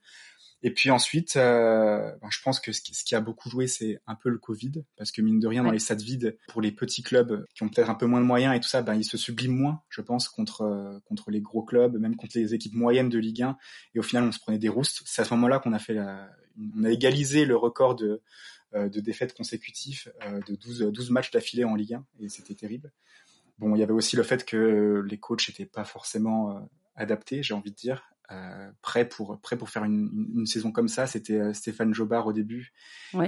Et 0.63 0.73
puis 0.73 0.89
ensuite, 0.89 1.35
euh, 1.35 2.11
ben, 2.21 2.29
je 2.31 2.41
pense 2.41 2.59
que 2.59 2.71
ce 2.71 2.81
qui, 2.81 3.15
a 3.15 3.21
beaucoup 3.21 3.49
joué, 3.49 3.67
c'est 3.67 3.99
un 4.07 4.15
peu 4.15 4.29
le 4.29 4.39
Covid, 4.39 4.83
parce 4.97 5.11
que 5.11 5.21
mine 5.21 5.39
de 5.39 5.47
rien, 5.47 5.63
dans 5.63 5.71
les 5.71 5.79
stades 5.79 6.01
vides, 6.01 6.37
pour 6.47 6.61
les 6.61 6.71
petits 6.71 7.03
clubs 7.03 7.45
qui 7.53 7.63
ont 7.63 7.69
peut-être 7.69 7.89
un 7.89 7.95
peu 7.95 8.07
moins 8.07 8.21
de 8.21 8.25
moyens 8.25 8.55
et 8.55 8.59
tout 8.59 8.67
ça, 8.67 8.81
ben, 8.81 8.95
ils 8.95 9.03
se 9.03 9.17
subliment 9.17 9.55
moins, 9.55 9.81
je 9.89 10.01
pense, 10.01 10.27
contre 10.29 10.61
euh, 10.61 10.99
contre 11.05 11.29
les 11.29 11.41
gros 11.41 11.63
clubs, 11.63 11.97
même 11.97 12.15
contre 12.15 12.37
les 12.37 12.55
équipes 12.55 12.73
moyennes 12.73 13.09
de 13.09 13.19
Ligue 13.19 13.43
1. 13.43 13.57
Et 13.93 13.99
au 13.99 14.03
final, 14.03 14.23
on 14.23 14.31
se 14.31 14.39
prenait 14.39 14.57
des 14.57 14.69
roustes. 14.69 15.01
C'est 15.05 15.21
à 15.21 15.25
ce 15.25 15.33
moment-là 15.35 15.59
qu'on 15.59 15.73
a 15.73 15.79
fait 15.79 15.93
la, 15.93 16.27
on 16.75 16.83
a 16.83 16.89
égalisé 16.89 17.45
le 17.45 17.55
record 17.55 17.95
de 17.95 18.21
euh, 18.73 18.89
de 18.89 18.99
défaites 18.99 19.33
consécutives 19.33 20.11
de 20.47 20.55
12, 20.55 20.91
12 20.91 21.11
matchs 21.11 21.31
d'affilée 21.31 21.63
en 21.63 21.75
Ligue 21.75 21.93
1, 21.93 22.05
et 22.19 22.29
c'était 22.29 22.55
terrible. 22.55 22.91
Bon, 23.59 23.75
il 23.75 23.79
y 23.79 23.83
avait 23.83 23.93
aussi 23.93 24.15
le 24.15 24.23
fait 24.23 24.43
que 24.43 25.03
les 25.07 25.17
coachs 25.19 25.47
n'étaient 25.47 25.65
pas 25.65 25.85
forcément 25.85 26.67
adaptés, 26.95 27.43
j'ai 27.43 27.53
envie 27.53 27.71
de 27.71 27.75
dire. 27.75 28.03
Euh, 28.29 28.71
prêt 28.81 29.07
pour 29.07 29.39
prêt 29.39 29.55
pour 29.55 29.69
faire 29.69 29.85
une, 29.85 30.27
une, 30.35 30.45
saison 30.45 30.73
comme 30.73 30.89
ça. 30.89 31.07
C'était 31.07 31.39
euh, 31.39 31.53
Stéphane 31.53 31.93
Jobard 31.93 32.27
au 32.27 32.33
début 32.33 32.73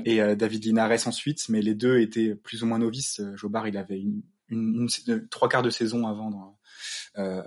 et 0.04 0.22
euh, 0.22 0.36
David 0.36 0.66
Linares 0.66 1.08
ensuite, 1.08 1.48
mais 1.48 1.62
les 1.62 1.74
deux 1.74 2.00
étaient 2.00 2.36
plus 2.36 2.64
ou 2.64 2.66
moins 2.66 2.80
novices. 2.80 3.22
Jobard, 3.36 3.70
il 3.70 3.78
avait 3.78 4.02
une, 4.02 4.24
une, 4.50 4.90
trois 5.30 5.48
quarts 5.48 5.64
de 5.64 5.70
saison 5.70 6.06
avant 6.06 6.32
dans, 6.32 6.58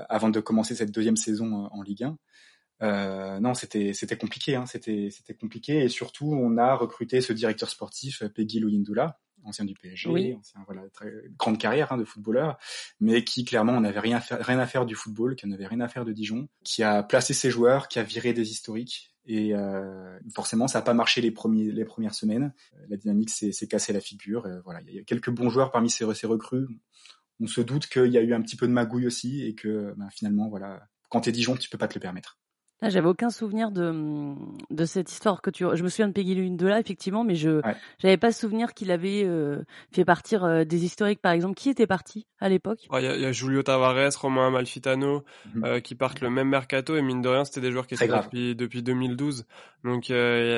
avant 0.09 0.31
de 0.31 0.41
commencer 0.41 0.75
cette 0.75 0.93
deuxième 0.93 1.17
saison 1.17 1.69
en 1.71 1.83
Ligue 1.83 2.05
1. 2.81 3.41
non, 3.41 3.53
c'était 3.53 3.93
c'était 3.93 4.17
compliqué, 4.17 4.57
hein, 4.57 4.65
c'était 4.65 5.11
c'était 5.11 5.35
compliqué 5.35 5.85
et 5.85 5.89
surtout 5.91 6.33
on 6.33 6.57
a 6.57 6.75
recruté 6.75 7.21
ce 7.21 7.35
directeur 7.35 7.69
sportif 7.69 8.23
Peggy 8.35 8.61
Louindula 8.61 9.21
ancien 9.45 9.65
du 9.65 9.75
PSG, 9.75 10.37
ancien, 10.39 10.61
voilà, 10.67 10.83
très 10.91 11.13
grande 11.39 11.59
carrière 11.59 11.93
hein, 11.93 11.97
de 11.97 12.05
footballeur, 12.05 12.59
mais 13.01 13.25
qui 13.25 13.45
clairement 13.45 13.81
n'avait 13.81 14.01
rien, 14.01 14.19
à 14.19 14.21
faire, 14.21 14.45
rien 14.45 14.59
à 14.59 14.67
faire 14.67 14.87
du 14.87 14.95
football, 14.95 15.37
qui 15.37 15.47
n'avait 15.47 15.67
rien 15.67 15.81
à 15.81 15.89
faire 15.89 16.05
de 16.05 16.13
Dijon, 16.13 16.49
qui 16.65 16.83
a 16.83 17.03
placé 17.03 17.35
ses 17.35 17.51
joueurs, 17.51 17.89
qui 17.89 17.99
a 17.99 18.03
viré 18.03 18.33
des 18.33 18.51
historiques. 18.51 19.11
Et 19.25 19.55
euh, 19.55 20.19
forcément, 20.35 20.67
ça 20.67 20.79
n'a 20.81 20.85
pas 20.85 20.95
marché 20.95 21.21
les, 21.21 21.31
premiers, 21.31 21.71
les 21.71 21.85
premières 21.85 22.15
semaines. 22.15 22.53
La 22.89 22.97
dynamique 22.97 23.31
s'est 23.31 23.69
cassée 23.69 23.93
la 23.93 24.01
figure. 24.01 24.49
voilà, 24.65 24.81
il 24.89 24.95
y 24.95 24.99
a 24.99 25.05
quelques 25.05 25.31
bons 25.31 25.49
joueurs 25.49 25.71
parmi 25.71 25.91
ces, 25.91 26.13
ces 26.15 26.27
recrues. 26.27 26.67
On 27.41 27.47
se 27.47 27.61
doute 27.61 27.87
qu'il 27.87 28.13
y 28.13 28.19
a 28.19 28.21
eu 28.21 28.35
un 28.35 28.43
petit 28.43 28.57
peu 28.57 28.67
de 28.67 28.73
magouille 28.73 29.07
aussi 29.07 29.45
et 29.45 29.55
que 29.55 29.95
ben, 29.97 30.09
finalement, 30.11 30.49
voilà, 30.49 30.89
quand 31.09 31.21
t'es 31.21 31.33
Dijon, 31.33 31.57
tu 31.57 31.71
peux 31.71 31.79
pas 31.79 31.89
te 31.89 31.95
le 31.95 32.01
permettre. 32.01 32.39
Ah, 32.85 32.91
j'avais 32.91 33.07
aucun 33.07 33.31
souvenir 33.31 33.71
de, 33.71 34.35
de 34.71 34.85
cette 34.85 35.13
histoire 35.13 35.41
que 35.41 35.51
tu. 35.51 35.65
Je 35.73 35.83
me 35.85 35.89
souviens 35.89 36.09
de 36.09 36.13
Peggy 36.13 36.35
Lune 36.35 36.57
de 36.57 36.67
là, 36.67 36.81
effectivement, 36.81 37.23
mais 37.23 37.37
je 37.37 37.61
j'avais 38.01 38.17
pas 38.17 38.33
souvenir 38.33 38.75
qu'il 38.75 38.91
avait 38.91 39.23
euh, 39.25 39.63
fait 39.93 40.05
partir 40.05 40.43
euh, 40.43 40.65
des 40.65 40.85
historiques, 40.85 41.23
par 41.23 41.31
exemple. 41.31 41.55
Qui 41.55 41.71
était 41.71 41.87
parti 41.87 42.27
à 42.41 42.49
l'époque? 42.49 42.81
Il 42.93 43.05
y, 43.05 43.07
a, 43.07 43.17
y, 43.17 43.25
a 43.25 43.31
Julio 43.31 43.63
Tavares, 43.63 44.11
Romain 44.21 44.49
Amalfitano, 44.49 45.23
mhm. 45.55 45.65
euh, 45.65 45.81
qui 45.81 45.95
partent 45.95 46.21
le 46.23 46.31
même 46.31 46.49
mercato 46.49 46.97
et 46.97 47.03
mine 47.03 47.23
de 47.23 47.29
rien, 47.29 47.45
c'était 47.45 47.61
des 47.61 47.71
joueurs 47.71 47.87
qui 47.87 47.95
étaient 47.95 48.09
depuis 48.09 48.57
depuis 48.57 48.83
2012. 48.83 49.47
Donc 49.85 50.07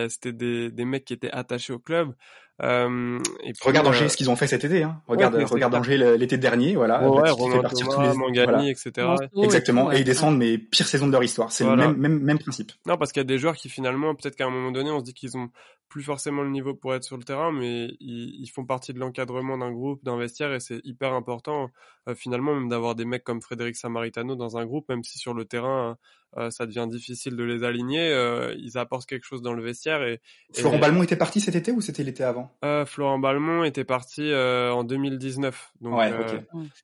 c'était 0.08 0.32
des, 0.32 0.70
des 0.70 0.84
mecs 0.86 1.04
qui 1.04 1.12
étaient 1.12 1.30
attachés 1.30 1.74
au 1.74 1.78
club. 1.78 2.14
Euh, 2.62 3.18
et 3.42 3.52
regarde 3.62 3.86
Angers, 3.86 4.08
ce 4.08 4.16
qu'ils 4.16 4.30
ont 4.30 4.36
fait 4.36 4.46
cet 4.46 4.64
été. 4.64 4.84
Hein. 4.84 5.02
Regarde, 5.08 5.34
regarde 5.34 5.74
Angers 5.74 5.96
l'été 6.16 6.38
dernier, 6.38 6.76
voilà. 6.76 7.08
Ouais, 7.08 7.30
Romain 7.30 7.62
Thomas, 7.62 8.12
les... 8.12 8.16
Mangani, 8.16 8.70
etc. 8.70 9.08
Exactement. 9.42 9.90
Et 9.92 9.98
ils 9.98 10.04
descendent, 10.04 10.38
mais 10.38 10.58
pire 10.58 10.86
saison 10.86 11.06
de 11.06 11.12
leur 11.12 11.24
histoire. 11.24 11.50
C'est 11.50 11.64
le 11.64 11.76
même, 11.76 11.96
même, 11.96 12.20
même 12.20 12.38
principe. 12.38 12.72
Non, 12.86 12.96
parce 12.96 13.12
qu'il 13.12 13.20
y 13.20 13.24
a 13.24 13.26
des 13.26 13.38
joueurs 13.38 13.56
qui 13.56 13.68
finalement, 13.68 14.14
peut-être 14.14 14.36
qu'à 14.36 14.46
un 14.46 14.50
moment 14.50 14.70
donné, 14.70 14.90
on 14.90 15.00
se 15.00 15.04
dit 15.04 15.14
qu'ils 15.14 15.36
ont 15.36 15.50
plus 15.88 16.02
forcément 16.02 16.42
le 16.42 16.50
niveau 16.50 16.74
pour 16.74 16.94
être 16.94 17.04
sur 17.04 17.16
le 17.16 17.24
terrain, 17.24 17.52
mais 17.52 17.88
ils, 18.00 18.40
ils 18.40 18.48
font 18.48 18.64
partie 18.64 18.92
de 18.92 18.98
l'encadrement 18.98 19.58
d'un 19.58 19.70
groupe, 19.70 20.02
d'un 20.04 20.16
vestiaire, 20.16 20.52
et 20.52 20.60
c'est 20.60 20.80
hyper 20.84 21.12
important 21.12 21.70
euh, 22.08 22.14
finalement 22.14 22.54
même 22.54 22.68
d'avoir 22.68 22.94
des 22.94 23.04
mecs 23.04 23.24
comme 23.24 23.40
Frédéric 23.40 23.76
Samaritano 23.76 24.36
dans 24.36 24.56
un 24.56 24.66
groupe, 24.66 24.88
même 24.88 25.04
si 25.04 25.18
sur 25.18 25.34
le 25.34 25.44
terrain 25.44 25.96
euh, 26.36 26.50
ça 26.50 26.66
devient 26.66 26.86
difficile 26.88 27.36
de 27.36 27.44
les 27.44 27.64
aligner, 27.64 28.08
euh, 28.10 28.54
ils 28.58 28.78
apportent 28.78 29.06
quelque 29.06 29.24
chose 29.24 29.42
dans 29.42 29.52
le 29.52 29.62
vestiaire. 29.62 30.02
Et, 30.02 30.20
Florent 30.52 30.78
Balmont 30.78 31.02
était 31.02 31.16
parti 31.16 31.40
cet 31.40 31.54
été 31.54 31.72
ou 31.72 31.80
c'était 31.80 32.04
l'été 32.04 32.24
avant? 32.24 32.50
Florent 32.86 33.18
Balmont 33.18 33.64
était 33.64 33.84
parti 33.84 34.32
en 34.34 34.84
2019, 34.84 35.72
donc 35.80 35.94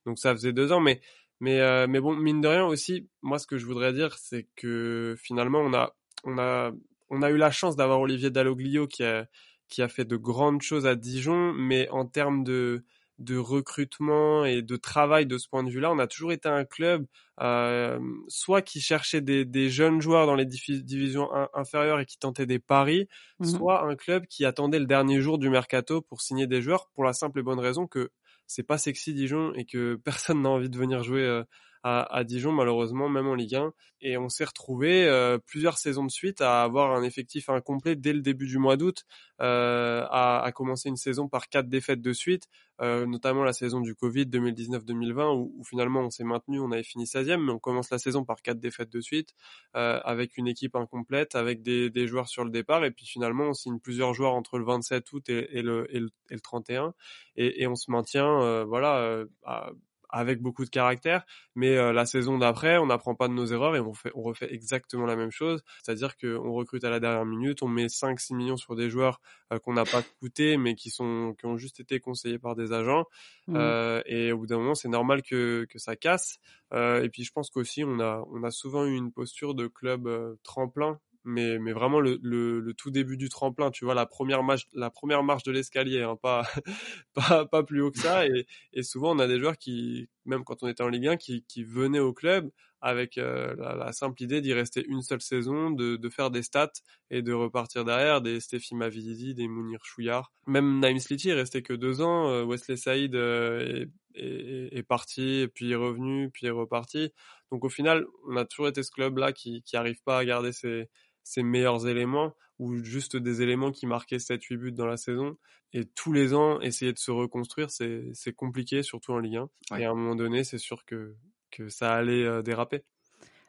donc 0.05 0.19
ça 0.19 0.33
faisait 0.33 0.53
deux 0.53 0.71
ans, 0.71 0.79
mais 0.79 1.01
mais 1.39 1.87
mais 1.87 1.99
bon 1.99 2.15
mine 2.15 2.41
de 2.41 2.47
rien 2.47 2.65
aussi, 2.65 3.07
moi 3.21 3.39
ce 3.39 3.47
que 3.47 3.57
je 3.57 3.65
voudrais 3.65 3.93
dire 3.93 4.17
c'est 4.17 4.47
que 4.55 5.15
finalement 5.17 5.59
on 5.59 5.73
a 5.73 5.93
on 6.23 6.37
a 6.37 6.71
on 7.11 7.21
a 7.21 7.29
eu 7.29 7.37
la 7.37 7.51
chance 7.51 7.75
d'avoir 7.75 7.99
Olivier 7.99 8.31
Dalloglio 8.31 8.87
qui 8.87 9.03
a, 9.03 9.27
qui 9.67 9.81
a 9.81 9.89
fait 9.89 10.05
de 10.05 10.15
grandes 10.15 10.61
choses 10.61 10.87
à 10.87 10.95
Dijon, 10.95 11.53
mais 11.53 11.89
en 11.89 12.05
termes 12.05 12.43
de, 12.43 12.83
de 13.21 13.37
recrutement 13.37 14.45
et 14.45 14.61
de 14.61 14.75
travail 14.75 15.25
de 15.25 15.37
ce 15.37 15.47
point 15.47 15.63
de 15.63 15.69
vue-là, 15.69 15.91
on 15.91 15.99
a 15.99 16.07
toujours 16.07 16.31
été 16.31 16.49
un 16.49 16.65
club 16.65 17.05
euh, 17.41 17.99
soit 18.27 18.61
qui 18.61 18.81
cherchait 18.81 19.21
des, 19.21 19.45
des, 19.45 19.69
jeunes 19.69 20.01
joueurs 20.01 20.27
dans 20.27 20.35
les 20.35 20.45
divisions 20.45 21.29
inférieures 21.53 21.99
et 21.99 22.05
qui 22.05 22.17
tentait 22.17 22.45
des 22.45 22.59
paris, 22.59 23.07
mmh 23.39 23.45
soit 23.45 23.83
un 23.83 23.95
club 23.95 24.25
qui 24.27 24.45
attendait 24.45 24.79
le 24.79 24.85
dernier 24.85 25.21
jour 25.21 25.37
du 25.37 25.49
mercato 25.49 26.01
pour 26.01 26.21
signer 26.21 26.47
des 26.47 26.61
joueurs 26.61 26.89
pour 26.93 27.03
la 27.03 27.13
simple 27.13 27.39
et 27.39 27.43
bonne 27.43 27.59
raison 27.59 27.87
que 27.87 28.09
c'est 28.47 28.63
pas 28.63 28.77
sexy 28.77 29.13
Dijon 29.13 29.53
et 29.55 29.65
que 29.65 29.95
personne 30.03 30.41
n'a 30.41 30.49
envie 30.49 30.69
de 30.69 30.77
venir 30.77 31.03
jouer 31.03 31.23
euh, 31.23 31.43
à, 31.83 32.23
Dijon 32.23 32.51
malheureusement, 32.51 33.09
même 33.09 33.27
en 33.27 33.35
Ligue 33.35 33.55
1. 33.55 33.73
Et 34.01 34.17
on 34.17 34.29
s'est 34.29 34.45
retrouvé 34.45 35.05
euh, 35.05 35.37
plusieurs 35.37 35.77
saisons 35.77 36.05
de 36.05 36.11
suite 36.11 36.41
à 36.41 36.63
avoir 36.63 36.91
un 36.91 37.03
effectif 37.03 37.49
incomplet 37.49 37.95
dès 37.95 38.13
le 38.13 38.21
début 38.21 38.47
du 38.47 38.57
mois 38.57 38.77
d'août, 38.77 39.05
euh, 39.41 40.05
à, 40.09 40.43
à, 40.43 40.51
commencer 40.51 40.89
une 40.89 40.97
saison 40.97 41.27
par 41.27 41.49
quatre 41.49 41.69
défaites 41.69 42.01
de 42.01 42.13
suite, 42.13 42.47
euh, 42.81 43.05
notamment 43.05 43.43
la 43.43 43.53
saison 43.53 43.79
du 43.79 43.93
Covid 43.93 44.25
2019-2020 44.25 45.35
où, 45.35 45.53
où, 45.55 45.63
finalement 45.63 46.01
on 46.01 46.09
s'est 46.09 46.23
maintenu, 46.23 46.59
on 46.59 46.71
avait 46.71 46.81
fini 46.83 47.05
16e, 47.05 47.37
mais 47.37 47.51
on 47.51 47.59
commence 47.59 47.91
la 47.91 47.99
saison 47.99 48.25
par 48.25 48.41
quatre 48.41 48.59
défaites 48.59 48.89
de 48.89 49.01
suite, 49.01 49.35
euh, 49.75 49.99
avec 50.03 50.35
une 50.37 50.47
équipe 50.47 50.75
incomplète, 50.75 51.35
avec 51.35 51.61
des, 51.61 51.91
des, 51.91 52.07
joueurs 52.07 52.27
sur 52.27 52.43
le 52.43 52.49
départ, 52.49 52.83
et 52.83 52.89
puis 52.89 53.05
finalement 53.05 53.45
on 53.45 53.53
signe 53.53 53.79
plusieurs 53.79 54.15
joueurs 54.15 54.33
entre 54.33 54.57
le 54.57 54.65
27 54.65 55.13
août 55.13 55.29
et, 55.29 55.61
le, 55.61 55.87
et, 55.95 55.99
le, 55.99 56.09
et 56.31 56.33
le, 56.33 56.39
31, 56.39 56.93
et, 57.35 57.67
on 57.67 57.75
se 57.75 57.91
maintient, 57.91 58.41
euh, 58.41 58.63
voilà. 58.65 59.25
À, 59.43 59.71
avec 60.11 60.41
beaucoup 60.41 60.65
de 60.65 60.69
caractère, 60.69 61.25
mais 61.55 61.77
euh, 61.77 61.93
la 61.93 62.05
saison 62.05 62.37
d'après, 62.37 62.77
on 62.77 62.85
n'apprend 62.85 63.15
pas 63.15 63.27
de 63.27 63.33
nos 63.33 63.45
erreurs 63.45 63.75
et 63.75 63.79
on, 63.79 63.93
fait, 63.93 64.11
on 64.15 64.21
refait 64.21 64.53
exactement 64.53 65.05
la 65.05 65.15
même 65.15 65.31
chose, 65.31 65.63
c'est-à-dire 65.83 66.17
qu'on 66.17 66.51
recrute 66.51 66.83
à 66.83 66.89
la 66.89 66.99
dernière 66.99 67.25
minute, 67.25 67.63
on 67.63 67.67
met 67.67 67.87
5-6 67.87 68.35
millions 68.35 68.57
sur 68.57 68.75
des 68.75 68.89
joueurs 68.89 69.21
euh, 69.51 69.59
qu'on 69.59 69.73
n'a 69.73 69.85
pas 69.85 70.01
coûté, 70.19 70.57
mais 70.57 70.75
qui 70.75 70.89
sont 70.89 71.35
qui 71.39 71.45
ont 71.45 71.57
juste 71.57 71.79
été 71.79 71.99
conseillés 71.99 72.39
par 72.39 72.55
des 72.55 72.73
agents, 72.73 73.05
mmh. 73.47 73.55
euh, 73.55 74.01
et 74.05 74.31
au 74.31 74.39
bout 74.39 74.47
d'un 74.47 74.57
moment, 74.57 74.75
c'est 74.75 74.89
normal 74.89 75.21
que, 75.21 75.65
que 75.69 75.79
ça 75.79 75.95
casse. 75.95 76.39
et 76.73 77.09
puis 77.11 77.23
je 77.23 77.31
pense 77.31 77.49
qu'aussi, 77.49 77.83
on 77.83 77.99
a, 77.99 78.23
on 78.31 78.43
a 78.43 78.51
souvent 78.51 78.85
eu 78.85 78.95
une 78.95 79.11
posture 79.11 79.55
de 79.55 79.67
club 79.67 80.09
tremplin 80.43 80.99
mais 81.23 81.59
mais 81.59 81.73
vraiment 81.73 81.99
le, 81.99 82.19
le, 82.21 82.59
le, 82.59 82.73
tout 82.73 82.91
début 82.91 83.17
du 83.17 83.29
tremplin 83.29 83.71
tu 83.71 83.85
vois 83.85 83.93
la 83.93 84.05
première 84.05 84.43
marche 84.43 84.67
la 84.73 84.89
première 84.89 85.23
marche 85.23 85.43
de 85.43 85.51
l'escalier 85.51 86.01
hein, 86.01 86.15
pas 86.21 86.43
pas 87.13 87.45
pas 87.45 87.63
plus 87.63 87.81
haut 87.81 87.91
que 87.91 87.99
ça. 87.99 88.25
Et, 88.27 88.47
et 88.73 88.83
souvent 88.83 89.15
on 89.15 89.19
a 89.19 89.27
des 89.27 89.39
joueurs 89.39 89.57
qui 89.57 90.09
même 90.25 90.43
quand 90.43 90.63
on 90.63 90.67
était 90.67 90.83
en 90.83 90.89
Ligue 90.89 91.07
1 91.07 91.17
qui 91.17 91.43
qui 91.47 91.63
venaient 91.63 91.99
au 91.99 92.13
club 92.13 92.49
avec 92.81 93.17
euh, 93.17 93.55
la, 93.57 93.75
la, 93.75 93.91
simple 93.91 94.21
idée 94.23 94.41
d'y 94.41 94.53
rester 94.53 94.83
une 94.87 95.03
seule 95.03 95.21
saison 95.21 95.69
de, 95.69 95.97
de 95.97 96.09
faire 96.09 96.31
des 96.31 96.41
stats 96.41 96.71
et 97.11 97.21
de 97.21 97.31
repartir 97.31 97.85
derrière 97.85 98.21
des 98.21 98.39
Stéphie 98.39 98.75
Mavidi 98.75 99.35
des 99.35 99.47
Mounir 99.47 99.85
Chouillard. 99.85 100.31
Même 100.47 100.79
Naïm 100.79 100.97
Sliti 100.97 101.29
est 101.29 101.33
resté 101.33 101.61
que 101.61 101.73
deux 101.73 102.01
ans 102.01 102.29
euh, 102.29 102.43
Wesley 102.43 102.77
Saïd 102.77 103.13
euh, 103.13 103.85
est, 104.15 104.19
est, 104.19 104.77
est, 104.77 104.83
parti 104.83 105.47
puis 105.53 105.71
est 105.71 105.75
revenu 105.75 106.31
puis 106.31 106.47
est 106.47 106.51
reparti. 106.51 107.11
Donc 107.51 107.63
au 107.63 107.69
final 107.69 108.05
on 108.27 108.35
a 108.35 108.45
toujours 108.45 108.67
été 108.67 108.81
ce 108.81 108.91
club 108.91 109.19
là 109.19 109.31
qui 109.31 109.61
qui 109.61 109.77
arrive 109.77 110.01
pas 110.03 110.17
à 110.17 110.25
garder 110.25 110.51
ses 110.51 110.89
ses 111.23 111.43
meilleurs 111.43 111.87
éléments 111.87 112.33
ou 112.59 112.83
juste 112.83 113.17
des 113.17 113.41
éléments 113.41 113.71
qui 113.71 113.87
marquaient 113.87 114.17
7-8 114.17 114.57
buts 114.57 114.71
dans 114.71 114.85
la 114.85 114.97
saison. 114.97 115.37
Et 115.73 115.85
tous 115.85 116.13
les 116.13 116.33
ans, 116.33 116.59
essayer 116.61 116.93
de 116.93 116.99
se 116.99 117.11
reconstruire, 117.11 117.69
c'est 117.71 118.33
compliqué, 118.35 118.83
surtout 118.83 119.13
en 119.13 119.19
Ligue 119.19 119.37
1. 119.71 119.79
Et 119.79 119.85
à 119.85 119.91
un 119.91 119.95
moment 119.95 120.15
donné, 120.15 120.43
c'est 120.43 120.57
sûr 120.57 120.85
que, 120.85 121.15
que 121.49 121.69
ça 121.69 121.93
allait 121.93 122.23
euh, 122.23 122.41
déraper. 122.41 122.83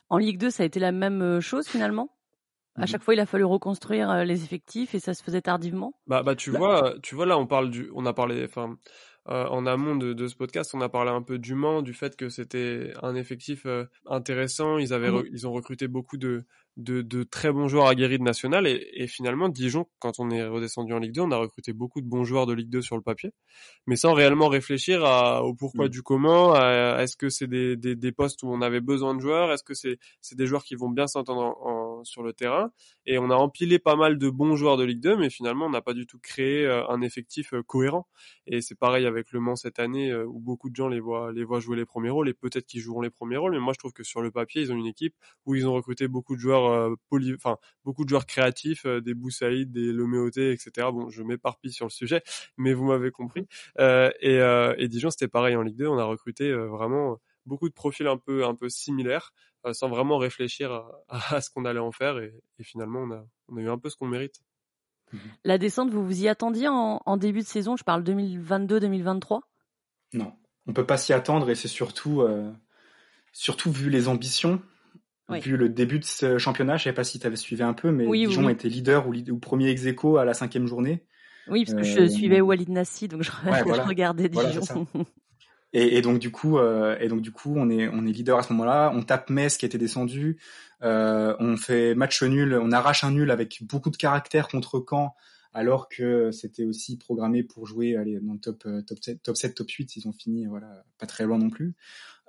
En 0.09 0.19
Ligue 0.19 0.39
2, 0.39 0.51
ça 0.51 0.63
a 0.63 0.67
été 0.67 0.81
la 0.81 0.93
même 0.93 1.21
euh, 1.21 1.41
chose 1.41 1.69
finalement? 1.69 2.11
À 2.75 2.85
mmh 2.85 2.87
chaque 2.87 3.03
fois, 3.03 3.13
il 3.13 3.21
a 3.21 3.27
fallu 3.27 3.45
reconstruire 3.45 4.11
euh, 4.11 4.25
les 4.25 4.45
effectifs 4.45 4.95
et 4.95 5.01
ça 5.01 5.13
se 5.13 5.23
faisait 5.23 5.43
tardivement? 5.43 5.93
Bah, 6.07 6.23
bah 6.23 6.35
tu 6.35 6.51
vois, 6.51 6.95
tu 7.03 7.15
vois 7.15 7.27
là, 7.27 7.37
on 7.37 7.47
parle 7.47 7.71
du, 7.71 7.91
on 7.95 8.07
a 8.07 8.15
parlé, 8.15 8.45
enfin, 8.45 8.79
euh, 9.29 9.47
en 9.47 9.67
amont 9.67 9.95
de, 9.95 10.15
de, 10.15 10.27
ce 10.27 10.35
podcast, 10.35 10.75
on 10.75 10.81
a 10.81 10.89
parlé 10.89 11.11
un 11.11 11.23
peu 11.23 11.39
du 11.39 11.55
Mans, 11.55 11.83
du 11.83 11.93
fait 11.93 12.17
que 12.17 12.29
c'était 12.29 12.93
un 13.03 13.15
effectif 13.15 13.67
euh, 13.67 13.85
intéressant. 14.07 14.79
Ils 14.79 14.93
avaient, 14.93 15.11
mmh. 15.11 15.29
ils 15.33 15.47
ont 15.47 15.53
recruté 15.53 15.87
beaucoup 15.87 16.17
de, 16.17 16.45
de, 16.77 17.03
de, 17.03 17.23
très 17.23 17.53
bons 17.53 17.69
joueurs 17.69 17.87
aguerris 17.87 18.19
de 18.19 18.23
national 18.23 18.67
et, 18.67 18.89
et, 18.95 19.07
finalement 19.07 19.49
Dijon, 19.49 19.87
quand 19.99 20.19
on 20.19 20.31
est 20.31 20.43
redescendu 20.45 20.93
en 20.93 20.99
Ligue 20.99 21.13
2, 21.13 21.21
on 21.21 21.31
a 21.31 21.37
recruté 21.37 21.73
beaucoup 21.73 22.01
de 22.01 22.07
bons 22.07 22.25
joueurs 22.25 22.47
de 22.47 22.55
Ligue 22.55 22.71
2 22.71 22.81
sur 22.83 22.97
le 22.97 23.03
papier, 23.03 23.33
mais 23.87 23.97
sans 23.97 24.15
réellement 24.15 24.49
réfléchir 24.49 25.05
à, 25.05 25.45
au 25.45 25.55
pourquoi 25.55 25.87
mmh. 25.87 25.91
du 25.91 26.03
comment. 26.03 26.57
Est-ce 26.99 27.17
que 27.17 27.29
c'est 27.29 27.47
des, 27.47 27.77
des, 27.77 27.95
des, 27.97 28.13
postes 28.13 28.43
où 28.43 28.49
on 28.49 28.63
avait 28.63 28.81
besoin 28.81 29.15
de 29.15 29.21
joueurs? 29.21 29.53
Est-ce 29.53 29.65
que 29.65 29.75
c'est 29.75 29.99
c'est 30.21 30.37
des 30.37 30.47
joueurs 30.47 30.65
qui 30.65 30.75
vont 30.75 30.91
bien 30.91 31.07
s'entendre 31.07 32.01
sur 32.05 32.23
le 32.23 32.33
terrain? 32.33 32.71
Et 33.05 33.19
on 33.19 33.31
a 33.31 33.35
empilé 33.35 33.79
pas 33.79 33.97
mal 33.97 34.19
de 34.19 34.31
bons 34.31 34.57
joueurs 34.57 34.77
de 34.77 34.85
Ligue 34.85 35.01
2, 35.01 35.17
mais 35.17 35.31
finalement 35.31 35.67
on 35.67 35.71
n'a 35.71 35.83
pas 35.83 35.95
du 35.95 36.07
tout 36.07 36.19
créé 36.19 36.65
euh, 36.67 36.87
un 36.89 37.03
effectif 37.03 37.53
cohérent. 37.67 38.07
Et 38.47 38.61
c'est 38.61 38.75
pareil 38.75 39.07
avec 39.07 39.33
Le 39.33 39.41
Mans 39.41 39.57
cette 39.57 39.79
année 39.79 40.11
euh, 40.11 40.25
où 40.27 40.41
beaucoup 40.41 40.71
de 40.71 40.77
gens 40.77 40.89
les 40.89 41.01
voient, 41.01 41.33
les 41.33 41.45
voient 41.45 41.61
jouer 41.61 41.77
les 41.77 41.85
premiers 41.85 42.11
rôles 42.11 42.29
et 42.29 42.35
peut-être 42.35 42.67
qu'ils 42.67 42.81
joueront 42.81 43.01
les 43.01 43.11
premiers 43.11 43.37
rôles. 43.37 43.53
Mais 43.53 43.61
moi, 43.61 43.73
je 43.73 43.79
trouve 43.79 43.93
que 43.93 44.05
sur 44.05 44.23
le 44.23 44.31
papier, 44.31 44.63
ils 44.63 44.73
ont 44.73 44.77
une 44.77 44.87
équipe 44.87 45.15
où 45.47 45.55
ils 45.55 45.67
ont 45.67 45.75
recruté 45.75 46.09
beaucoup 46.09 46.35
de 46.37 46.41
joueurs 46.41 46.62
euh, 46.71 46.95
poly, 47.09 47.35
enfin 47.35 47.59
beaucoup 47.85 48.05
de 48.05 48.09
joueurs 48.09 48.27
créatifs, 48.27 48.85
euh, 48.87 49.01
des 49.01 49.15
Boussaïd, 49.15 49.73
des 49.73 49.93
Loméoté, 49.93 50.53
etc. 50.53 50.89
Bon, 50.93 51.11
je 51.11 51.23
m'éparpille 51.23 51.73
sur 51.73 51.87
le 51.87 51.91
sujet, 51.91 52.23
mais 52.57 52.73
vous 52.73 52.85
m'avez 52.85 53.11
compris. 53.11 53.47
et, 53.79 54.37
et 54.79 54.89
Dijon, 54.89 55.11
c'était 55.11 55.29
pareil 55.29 55.57
en 55.57 55.63
Ligue 55.63 55.77
2. 55.77 55.87
On 55.87 55.99
a 55.99 56.05
recruté 56.05 56.53
vraiment 56.53 57.19
beaucoup 57.47 57.69
de 57.69 57.75
profils 57.75 58.07
un 58.07 58.19
peu 58.19 58.45
un 58.45 58.55
peu 58.55 58.69
similaires 58.69 59.33
sans 59.73 59.89
vraiment 59.89 60.19
réfléchir 60.19 60.73
à, 60.73 61.03
à 61.37 61.41
ce 61.41 61.51
qu'on 61.51 61.65
allait 61.65 61.81
en 61.81 61.93
faire 61.93 62.19
et, 62.19 62.33
et 62.59 62.65
finalement 62.65 63.01
on 63.01 63.11
a 63.13 63.25
on 63.49 63.57
a 63.57 63.61
eu 63.61 63.69
un 63.69 63.79
peu 63.79 63.91
ce 63.91 63.97
qu'on 63.97 64.07
mérite. 64.07 64.41
Mhm. 65.13 65.21
La 65.45 65.59
descente, 65.59 65.91
vous 65.91 66.05
vous 66.05 66.23
y 66.23 66.29
attendiez 66.29 66.69
en, 66.69 67.01
en 67.05 67.17
début 67.17 67.41
de 67.41 67.47
saison? 67.47 67.77
Je 67.77 67.85
parle 67.85 68.03
2022-2023 68.03 69.41
Non, 70.15 70.33
on 70.67 70.73
peut 70.73 70.87
pas 70.87 70.97
s'y 70.97 71.13
attendre 71.13 71.51
et 71.51 71.55
c'est 71.55 71.69
surtout, 71.69 72.23
euh, 72.23 72.51
surtout 73.33 73.71
vu 73.71 73.91
les 73.91 74.09
ambitions, 74.09 74.63
vu 75.41 75.57
le 75.57 75.69
début 75.69 75.99
de 75.99 76.05
ce 76.05 76.39
championnat. 76.39 76.77
Je 76.77 76.85
sais 76.85 76.93
pas 76.93 77.05
si 77.05 77.19
tu 77.19 77.27
avais 77.27 77.37
suivi 77.37 77.63
un 77.63 77.73
peu, 77.73 77.91
mais 77.91 78.07
oui, 78.07 78.27
Dijon 78.27 78.47
oui. 78.47 78.53
était 78.53 78.69
leader 78.69 79.07
ou, 79.09 79.15
ou 79.15 79.39
premier 79.39 79.69
ex 79.69 79.87
aequo 79.87 80.17
à 80.17 80.25
la 80.25 80.35
cinquième 80.35 80.67
journée. 80.67 81.05
Oui, 81.49 81.65
parce 81.65 81.75
que 81.75 82.01
euh, 82.01 82.07
je 82.07 82.09
suivais 82.09 82.41
Walid 82.41 82.69
Nassi, 82.69 83.09
donc 83.09 83.23
je, 83.23 83.31
ouais, 83.31 83.63
voilà. 83.65 83.83
je 83.83 83.89
regardais 83.89 84.29
Dijon. 84.29 84.87
Voilà, 84.93 85.07
et, 85.73 85.97
et, 85.97 86.03
donc 86.03 86.19
du 86.19 86.31
coup, 86.31 86.59
euh, 86.59 86.97
et 87.01 87.09
donc 87.09 87.23
du 87.23 87.33
coup, 87.33 87.55
on 87.57 87.71
est 87.71 87.89
on 87.89 88.07
est 88.07 88.13
leader 88.13 88.39
à 88.39 88.43
ce 88.43 88.53
moment-là. 88.53 88.93
On 88.95 89.03
tape 89.03 89.31
Metz 89.31 89.57
qui 89.57 89.65
était 89.65 89.79
descendu. 89.79 90.39
Euh, 90.83 91.35
on 91.39 91.57
fait 91.57 91.95
match 91.95 92.23
nul, 92.23 92.59
on 92.61 92.73
arrache 92.73 93.05
un 93.05 93.13
nul 93.13 93.31
avec 93.31 93.63
beaucoup 93.63 93.91
de 93.91 93.97
caractère 93.97 94.49
contre 94.49 94.85
Caen, 94.89 95.15
alors 95.53 95.89
que 95.89 96.31
c'était 96.31 96.65
aussi 96.65 96.97
programmé 96.97 97.43
pour 97.43 97.67
jouer 97.67 97.97
allez, 97.97 98.19
dans 98.21 98.33
le 98.33 98.39
top 98.39 98.65
euh, 98.67 98.83
top 98.83 98.99
7, 99.03 99.23
top 99.23 99.37
7, 99.37 99.55
top 99.55 99.71
8. 99.71 99.97
Ils 99.97 100.09
ont 100.09 100.13
fini 100.13 100.47
voilà 100.47 100.85
pas 100.99 101.07
très 101.07 101.25
loin 101.25 101.39
non 101.39 101.51
plus. 101.51 101.75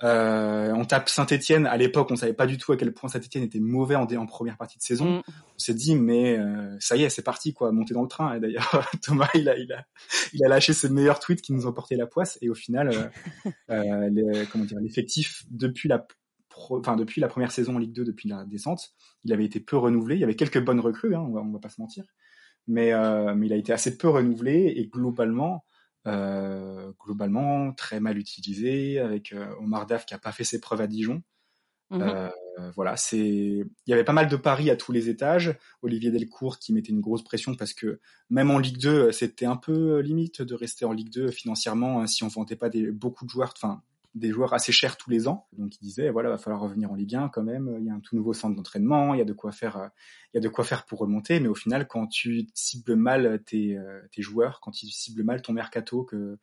Euh, 0.04 0.74
on 0.74 0.86
tape 0.86 1.08
Saint-Etienne. 1.08 1.66
À 1.66 1.78
l'époque, 1.78 2.10
on 2.12 2.16
savait 2.16 2.34
pas 2.34 2.48
du 2.48 2.58
tout 2.58 2.72
à 2.72 2.78
quel 2.78 2.94
point 2.94 3.10
Saint-Etienne 3.10 3.44
était 3.44 3.60
mauvais 3.60 3.96
en, 3.96 4.04
en, 4.04 4.26
première 4.26 4.58
partie 4.58 4.78
de 4.78 4.84
saison. 4.84 5.20
Mm. 5.20 5.22
On 5.28 5.60
s'est 5.60 5.74
dit, 5.74 5.96
mais 5.96 6.38
euh, 6.38 6.76
ça 6.80 6.98
y 6.98 7.04
est, 7.04 7.10
c'est 7.10 7.22
parti, 7.22 7.54
quoi, 7.54 7.72
monter 7.72 7.94
dans 7.94 8.02
le 8.02 8.08
train. 8.08 8.36
Et 8.36 8.40
d'ailleurs, 8.40 8.90
Thomas, 9.02 9.30
il 9.34 9.48
a, 9.48 9.58
il 9.58 9.72
a, 9.72 9.86
il 10.34 10.44
a 10.44 10.50
lâché 10.50 10.74
ses 10.74 10.90
meilleurs 10.90 11.20
tweets 11.20 11.42
qui 11.42 11.54
nous 11.54 11.68
ont 11.68 11.74
porté 11.74 11.96
la 11.96 12.08
poisse. 12.08 12.38
Et 12.42 12.50
au 12.50 12.56
final, 12.56 12.90
euh, 12.90 13.50
euh 13.70 14.10
les, 14.10 14.46
comment 14.48 14.66
dire, 14.66 14.80
l'effectif 14.80 15.46
depuis 15.52 15.88
la, 15.88 16.06
enfin 16.70 16.96
depuis 16.96 17.22
la 17.22 17.28
première 17.28 17.52
saison 17.52 17.76
en 17.76 17.80
Ligue 17.80 17.94
2, 17.94 18.04
depuis 18.04 18.28
la 18.28 18.46
descente, 18.46 18.94
il 19.24 19.32
avait 19.32 19.46
été 19.46 19.60
peu 19.60 19.78
renouvelé. 19.78 20.16
Il 20.16 20.22
y 20.22 20.26
avait 20.26 20.36
quelques 20.36 20.64
bonnes 20.64 20.82
recrues, 20.82 21.16
hein, 21.16 21.22
on 21.22 21.32
va, 21.32 21.42
on 21.42 21.52
va 21.52 21.60
pas 21.60 21.70
se 21.70 21.80
mentir, 21.80 22.04
mais, 22.68 22.94
euh, 22.94 23.36
mais 23.36 23.48
il 23.48 23.54
a 23.54 23.58
été 23.58 23.74
assez 23.74 23.98
peu 23.98 24.10
renouvelé 24.10 24.74
et 24.76 24.88
globalement 24.88 25.66
euh, 26.06 26.92
globalement 27.00 27.72
très 27.72 28.02
mal 28.02 28.18
utilisé, 28.18 29.00
avec 29.00 29.32
euh, 29.32 29.56
Omar 29.62 29.86
Daf 29.86 30.06
qui 30.06 30.14
a 30.14 30.18
pas 30.18 30.34
fait 30.34 30.44
ses 30.44 30.60
preuves 30.60 30.82
à 30.82 30.88
Dijon. 30.88 31.24
Mmh 31.90 32.02
euh, 32.02 32.30
voilà, 32.76 32.96
c'est 32.98 33.18
il 33.18 33.68
y 33.88 33.94
avait 33.94 34.04
pas 34.04 34.14
mal 34.14 34.28
de 34.28 34.36
paris 34.36 34.70
à 34.70 34.76
tous 34.76 34.92
les 34.92 35.10
étages. 35.10 35.58
Olivier 35.82 36.12
Delcourt 36.12 36.60
qui 36.60 36.72
mettait 36.72 36.92
une 36.92 37.02
grosse 37.02 37.24
pression 37.24 37.56
parce 37.56 37.74
que 37.74 38.00
même 38.30 38.52
en 38.52 38.60
Ligue 38.60 38.78
2, 38.78 39.12
c'était 39.12 39.48
un 39.48 39.56
peu 39.56 40.00
limite 40.02 40.44
de 40.44 40.54
rester 40.54 40.86
en 40.86 40.92
Ligue 40.92 41.12
2 41.12 41.32
financièrement 41.32 42.00
hein, 42.00 42.06
si 42.06 42.24
on 42.24 42.28
vendait 42.28 42.56
pas 42.56 42.70
des, 42.70 42.92
beaucoup 42.92 43.26
de 43.26 43.32
joueurs, 43.32 43.56
enfin 43.58 43.82
des 44.16 44.32
joueurs 44.32 44.54
assez 44.54 44.72
chers 44.72 44.98
tous 44.98 45.10
les 45.10 45.28
ans. 45.28 45.48
Donc 45.58 45.76
il 45.76 45.80
disait 45.84 46.10
voilà, 46.10 46.30
va 46.30 46.38
falloir 46.38 46.62
revenir 46.62 46.92
en 46.92 46.96
Ligue 46.96 47.16
1 47.16 47.30
quand 47.30 47.44
même. 47.44 47.76
Il 47.80 47.86
y 47.86 47.90
a 47.90 47.94
un 47.94 48.00
tout 48.00 48.16
nouveau 48.16 48.34
centre 48.34 48.56
d'entraînement, 48.56 49.14
il 49.14 49.18
y 49.18 49.22
a 49.22 49.26
de 49.26 49.34
quoi 49.34 49.52
faire, 49.52 49.90
il 50.34 50.38
y 50.38 50.40
a 50.40 50.42
de 50.42 50.50
quoi 50.50 50.64
faire 50.64 50.86
pour 50.86 51.00
remonter. 51.00 51.40
Mais 51.40 51.48
au 51.48 51.56
final, 51.56 51.88
quand 51.88 52.08
tu 52.08 52.48
cibles 52.54 52.96
mal 52.96 53.42
tes, 53.44 53.78
tes 54.12 54.22
joueurs, 54.22 54.60
quand 54.62 54.72
tu 54.72 54.88
cibles 54.88 55.24
mal 55.24 55.42
ton 55.42 55.54
mercato, 55.54 56.04
que 56.04 56.38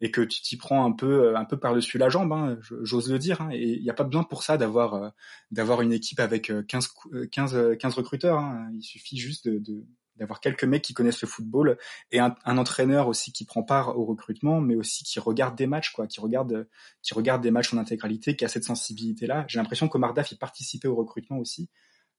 et 0.00 0.10
que 0.10 0.20
tu 0.20 0.42
t'y 0.42 0.56
prends 0.56 0.84
un 0.84 0.90
peu 0.90 1.36
un 1.36 1.44
peu 1.44 1.56
par 1.56 1.74
dessus 1.74 1.96
la 1.96 2.08
jambe, 2.08 2.32
hein, 2.32 2.58
j'ose 2.82 3.10
le 3.10 3.20
dire. 3.20 3.40
Hein, 3.40 3.50
et 3.52 3.74
il 3.74 3.82
n'y 3.82 3.90
a 3.90 3.94
pas 3.94 4.04
besoin 4.04 4.24
pour 4.24 4.42
ça 4.42 4.58
d'avoir 4.58 5.12
d'avoir 5.52 5.80
une 5.80 5.92
équipe 5.92 6.18
avec 6.18 6.52
15 6.66 6.92
15 7.30 7.76
15 7.78 7.94
recruteurs. 7.94 8.38
Hein. 8.38 8.68
Il 8.74 8.82
suffit 8.82 9.16
juste 9.16 9.48
de 9.48 9.84
d'avoir 10.16 10.40
quelques 10.40 10.64
mecs 10.64 10.82
qui 10.82 10.94
connaissent 10.94 11.22
le 11.22 11.28
football 11.28 11.78
et 12.10 12.20
un, 12.20 12.34
entraîneur 12.44 13.08
aussi 13.08 13.32
qui 13.32 13.44
prend 13.44 13.62
part 13.62 13.98
au 13.98 14.04
recrutement, 14.04 14.60
mais 14.60 14.74
aussi 14.74 15.04
qui 15.04 15.20
regarde 15.20 15.56
des 15.56 15.66
matchs, 15.66 15.92
quoi, 15.92 16.06
qui 16.06 16.20
regarde, 16.20 16.68
qui 17.02 17.14
regarde 17.14 17.42
des 17.42 17.50
matchs 17.50 17.72
en 17.72 17.78
intégralité, 17.78 18.36
qui 18.36 18.44
a 18.44 18.48
cette 18.48 18.64
sensibilité-là. 18.64 19.44
J'ai 19.48 19.58
l'impression 19.58 19.88
qu'Omar 19.88 20.14
Daf, 20.14 20.32
il 20.32 20.38
participait 20.38 20.88
au 20.88 20.94
recrutement 20.94 21.38
aussi, 21.38 21.70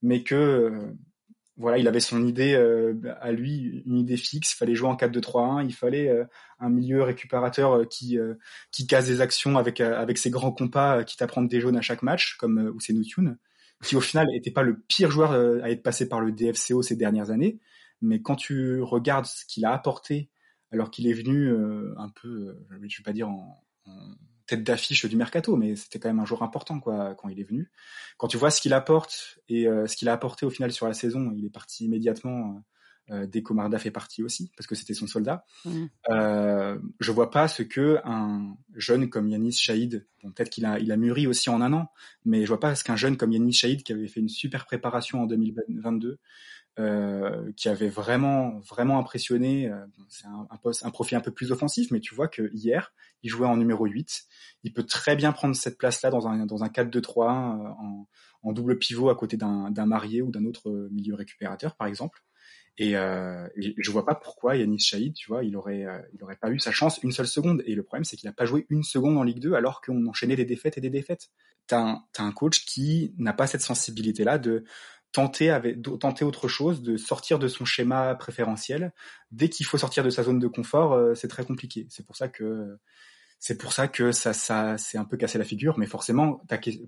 mais 0.02 0.24
que, 0.24 0.36
euh, 0.36 0.94
voilà, 1.56 1.78
il 1.78 1.88
avait 1.88 2.00
son 2.00 2.26
idée 2.26 2.56
euh, 2.56 2.96
à 3.22 3.32
lui, 3.32 3.84
une 3.86 4.00
idée 4.00 4.18
fixe. 4.18 4.54
Il 4.54 4.56
fallait 4.56 4.74
jouer 4.74 4.90
en 4.90 4.96
4-2-3-1. 4.96 5.66
Il 5.66 5.74
fallait 5.74 6.10
euh, 6.10 6.26
un 6.60 6.70
milieu 6.70 7.04
récupérateur 7.04 7.88
qui 7.88 8.18
qui 8.72 8.88
casse 8.88 9.06
des 9.06 9.22
actions 9.22 9.58
avec 9.58 9.80
avec 9.80 10.18
ses 10.18 10.32
grands 10.32 10.52
compas, 10.52 11.04
qui 11.04 11.16
t'apprend 11.16 11.44
des 11.44 11.62
jaunes 11.62 11.78
à 11.78 11.82
chaque 11.82 12.02
match, 12.02 12.38
comme 12.38 12.76
Tune, 12.80 13.38
qui 13.84 13.96
au 13.96 14.02
final 14.02 14.28
n'était 14.28 14.52
pas 14.52 14.64
le 14.64 14.80
pire 14.88 15.12
joueur 15.12 15.32
à 15.64 15.70
être 15.70 15.84
passé 15.84 16.10
par 16.10 16.22
le 16.22 16.32
DFCO 16.32 16.82
ces 16.82 16.96
dernières 16.96 17.30
années, 17.30 17.60
mais 18.04 18.22
quand 18.22 18.36
tu 18.36 18.82
regardes 18.82 19.26
ce 19.26 19.46
qu'il 19.46 19.66
a 19.66 19.72
apporté, 19.72 20.30
alors 20.72 20.92
qu'il 20.92 21.08
est 21.08 21.14
venu 21.14 21.48
euh, 21.48 21.94
un 21.98 22.10
peu, 22.10 22.28
euh, 22.72 22.80
je 22.88 22.98
vais 22.98 23.04
pas 23.04 23.14
dire 23.14 23.30
en, 23.30 23.64
tête 24.46 24.64
d'affiche 24.64 25.06
du 25.06 25.16
mercato, 25.16 25.56
mais 25.56 25.78
c'était 25.78 26.00
quand 26.00 26.10
même 26.10 26.20
un 26.20 26.26
joueur 26.26 26.44
important 26.44 26.80
quoi 26.82 27.16
quand 27.16 27.30
il 27.30 27.40
est 27.40 27.46
venu. 27.46 27.72
Quand 28.18 28.28
tu 28.28 28.36
vois 28.36 28.52
ce 28.52 28.60
qu'il 28.60 28.74
apporte 28.74 29.40
et 29.48 29.68
euh, 29.68 29.88
ce 29.88 29.96
qu'il 29.96 30.10
a 30.10 30.14
apporté 30.14 30.46
au 30.46 30.50
final 30.50 30.72
sur 30.74 30.86
la 30.86 30.94
saison, 30.94 31.32
il 31.36 31.46
est 31.46 31.50
parti 31.50 31.86
immédiatement 31.86 32.62
dès 33.10 33.44
qu'Omarda 33.44 33.78
fait 33.80 33.92
partie 33.92 34.24
aussi, 34.24 34.50
parce 34.56 34.66
que 34.66 34.76
c'était 34.76 34.94
son 34.94 35.08
soldat. 35.08 35.46
Mmh. 35.66 35.88
je 37.02 37.12
vois 37.12 37.32
pas 37.32 37.50
ce 37.50 37.62
que 37.62 38.00
un 38.06 38.56
jeune 38.76 39.10
comme 39.10 39.28
Yanis 39.28 39.52
Shahid, 39.52 40.08
peut-être 40.22 40.50
qu'il 40.50 40.66
a, 40.66 40.80
il 40.80 40.90
a 40.90 40.96
mûri 40.96 41.28
aussi 41.28 41.50
en 41.50 41.60
un 41.60 41.74
an, 41.74 41.92
mais 42.24 42.44
je 42.44 42.48
vois 42.48 42.62
pas 42.62 42.76
ce 42.76 42.84
qu'un 42.86 42.96
jeune 42.96 43.18
comme 43.18 43.34
Yanis 43.34 43.52
Shahid 43.52 43.84
qui 43.84 43.92
avait 43.92 44.08
fait 44.08 44.22
une 44.22 44.30
super 44.30 44.66
préparation 44.66 45.22
en 45.22 45.26
2022, 45.26 46.18
euh, 46.80 47.52
qui 47.56 47.70
avait 47.70 47.90
vraiment 47.90 48.60
vraiment 48.62 48.98
impressionné. 48.98 49.70
Euh, 49.70 49.86
c'est 50.10 50.26
un, 50.26 50.58
poste, 50.58 50.84
un 50.84 50.90
profil 50.90 51.16
un 51.18 51.22
peu 51.22 51.30
plus 51.32 51.52
offensif, 51.52 51.92
mais 51.92 52.00
tu 52.00 52.16
vois 52.16 52.28
que 52.28 52.50
hier, 52.52 52.94
il 53.22 53.30
jouait 53.30 53.46
en 53.46 53.58
numéro 53.58 53.86
8. 53.86 54.24
Il 54.64 54.74
peut 54.74 54.84
très 54.84 55.16
bien 55.16 55.32
prendre 55.34 55.56
cette 55.56 55.78
place-là 55.78 56.10
dans 56.10 56.28
un 56.28 56.48
dans 56.48 56.64
un 56.64 56.70
4-2-3 56.70 56.98
euh, 56.98 57.68
en, 57.70 58.08
en, 58.42 58.54
double 58.54 58.80
pivot 58.80 59.10
à 59.10 59.16
côté 59.16 59.38
d'un 59.38 59.86
marié 59.86 60.24
ou 60.24 60.32
d'un 60.32 60.46
autre 60.46 60.90
milieu 60.92 61.14
récupérateur, 61.14 61.76
par 61.76 61.86
exemple. 61.86 62.24
Et, 62.80 62.98
euh, 62.98 63.48
et, 63.56 63.76
je 63.78 63.92
vois 63.92 64.04
pas 64.04 64.16
pourquoi 64.16 64.56
Yanis 64.56 64.80
Shahid, 64.80 65.14
tu 65.14 65.28
vois, 65.28 65.44
il 65.44 65.56
aurait, 65.56 65.86
il 66.16 66.24
aurait 66.24 66.38
pas 66.38 66.50
eu 66.50 66.58
sa 66.58 66.72
chance 66.72 67.00
une 67.04 67.12
seule 67.12 67.28
seconde. 67.28 67.62
Et 67.68 67.76
le 67.76 67.84
problème, 67.84 68.04
c'est 68.04 68.18
qu'il 68.18 68.28
a 68.30 68.34
pas 68.34 68.46
joué 68.46 68.66
une 68.70 68.82
seconde 68.82 69.16
en 69.18 69.24
Ligue 69.24 69.40
2 69.40 69.54
alors 69.54 69.80
qu'on 69.82 70.08
enchaînait 70.08 70.36
des 70.36 70.46
défaites 70.46 70.78
et 70.80 70.82
des 70.82 70.90
défaites. 70.90 71.30
T'as 71.68 71.80
un, 71.80 72.04
un 72.18 72.32
coach 72.32 72.66
qui 72.66 73.14
n'a 73.18 73.32
pas 73.32 73.46
cette 73.46 73.62
sensibilité-là 73.62 74.40
de 74.40 74.66
tenter, 75.14 75.50
avec, 75.52 75.82
tenter 76.00 76.26
autre 76.26 76.48
chose, 76.50 76.82
de 76.82 76.98
sortir 76.98 77.40
de 77.40 77.48
son 77.48 77.64
schéma 77.64 78.14
préférentiel. 78.16 78.92
Dès 79.32 79.48
qu'il 79.48 79.66
faut 79.66 79.78
sortir 79.78 80.04
de 80.04 80.10
sa 80.10 80.24
zone 80.24 80.40
de 80.40 80.48
confort, 80.48 80.94
euh, 80.94 81.16
c'est 81.16 81.30
très 81.30 81.46
compliqué. 81.46 81.88
C'est 81.90 82.06
pour 82.06 82.18
ça 82.18 82.28
que 82.28 82.78
c'est 83.40 83.58
pour 83.58 83.74
ça 83.74 83.90
que 83.90 84.14
ça, 84.14 84.32
ça 84.32 84.78
c'est 84.78 84.98
un 84.98 85.04
peu 85.06 85.18
cassé 85.18 85.38
la 85.38 85.44
figure. 85.44 85.78
Mais 85.78 85.86
forcément, 85.86 86.42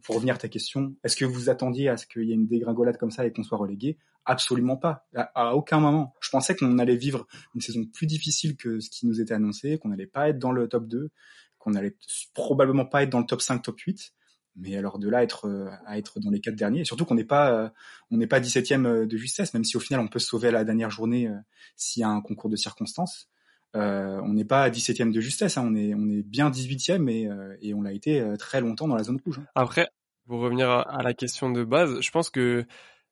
pour 0.03 0.15
revenir 0.15 0.35
à 0.35 0.37
ta 0.37 0.47
question, 0.47 0.95
est-ce 1.03 1.15
que 1.15 1.25
vous 1.25 1.49
attendiez 1.49 1.89
à 1.89 1.97
ce 1.97 2.07
qu'il 2.07 2.23
y 2.23 2.31
ait 2.31 2.35
une 2.35 2.47
dégringolade 2.47 2.97
comme 2.97 3.11
ça 3.11 3.25
et 3.25 3.31
qu'on 3.31 3.43
soit 3.43 3.57
relégué? 3.57 3.97
Absolument 4.23 4.77
pas. 4.77 5.05
À, 5.13 5.53
aucun 5.55 5.79
moment. 5.79 6.15
Je 6.21 6.29
pensais 6.29 6.55
qu'on 6.55 6.79
allait 6.79 6.95
vivre 6.95 7.27
une 7.53 7.61
saison 7.61 7.85
plus 7.85 8.07
difficile 8.07 8.55
que 8.55 8.79
ce 8.79 8.89
qui 8.89 9.05
nous 9.05 9.21
était 9.21 9.33
annoncé, 9.33 9.77
qu'on 9.77 9.89
n'allait 9.89 10.07
pas 10.07 10.29
être 10.29 10.39
dans 10.39 10.51
le 10.51 10.67
top 10.67 10.87
2, 10.87 11.11
qu'on 11.59 11.75
allait 11.75 11.95
probablement 12.33 12.85
pas 12.85 13.03
être 13.03 13.09
dans 13.09 13.19
le 13.19 13.25
top 13.25 13.41
5, 13.41 13.61
top 13.61 13.77
8 13.77 14.13
mais 14.55 14.75
alors 14.75 14.99
de 14.99 15.09
là 15.09 15.23
être 15.23 15.47
euh, 15.47 15.69
à 15.85 15.97
être 15.97 16.19
dans 16.19 16.29
les 16.29 16.39
quatre 16.39 16.55
derniers, 16.55 16.81
et 16.81 16.85
surtout 16.85 17.05
qu'on 17.05 17.15
n'est 17.15 17.25
pas 17.25 17.51
euh, 17.51 17.69
on 18.11 18.17
n'est 18.17 18.27
pas 18.27 18.39
17e 18.39 18.85
euh, 18.85 19.05
de 19.05 19.17
justesse, 19.17 19.53
même 19.53 19.63
si 19.63 19.77
au 19.77 19.79
final 19.79 19.99
on 19.99 20.07
peut 20.07 20.19
se 20.19 20.27
sauver 20.27 20.47
à 20.47 20.51
la 20.51 20.63
dernière 20.63 20.89
journée 20.89 21.29
s'il 21.75 22.01
y 22.01 22.03
a 22.03 22.09
un 22.09 22.21
concours 22.21 22.49
de 22.49 22.55
circonstances. 22.55 23.29
Euh, 23.75 24.21
on 24.23 24.33
n'est 24.33 24.45
pas 24.45 24.69
17e 24.69 25.11
de 25.11 25.19
justesse, 25.19 25.57
hein, 25.57 25.65
on 25.67 25.75
est 25.75 25.93
on 25.93 26.09
est 26.09 26.23
bien 26.23 26.49
18e 26.49 27.09
et, 27.09 27.29
et 27.61 27.73
on 27.73 27.81
l'a 27.81 27.91
été 27.91 28.23
très 28.39 28.61
longtemps 28.61 28.87
dans 28.87 28.95
la 28.95 29.03
zone 29.03 29.19
rouge. 29.25 29.39
Hein. 29.39 29.47
Après, 29.55 29.89
pour 30.27 30.39
revenir 30.39 30.69
à, 30.69 31.03
la 31.03 31.13
question 31.13 31.51
de 31.51 31.63
base, 31.63 31.99
je 31.99 32.11
pense 32.11 32.29
que 32.29 32.65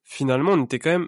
finalement 0.04 0.54
on 0.54 0.64
était 0.64 0.80
quand 0.80 0.92
même 0.92 1.08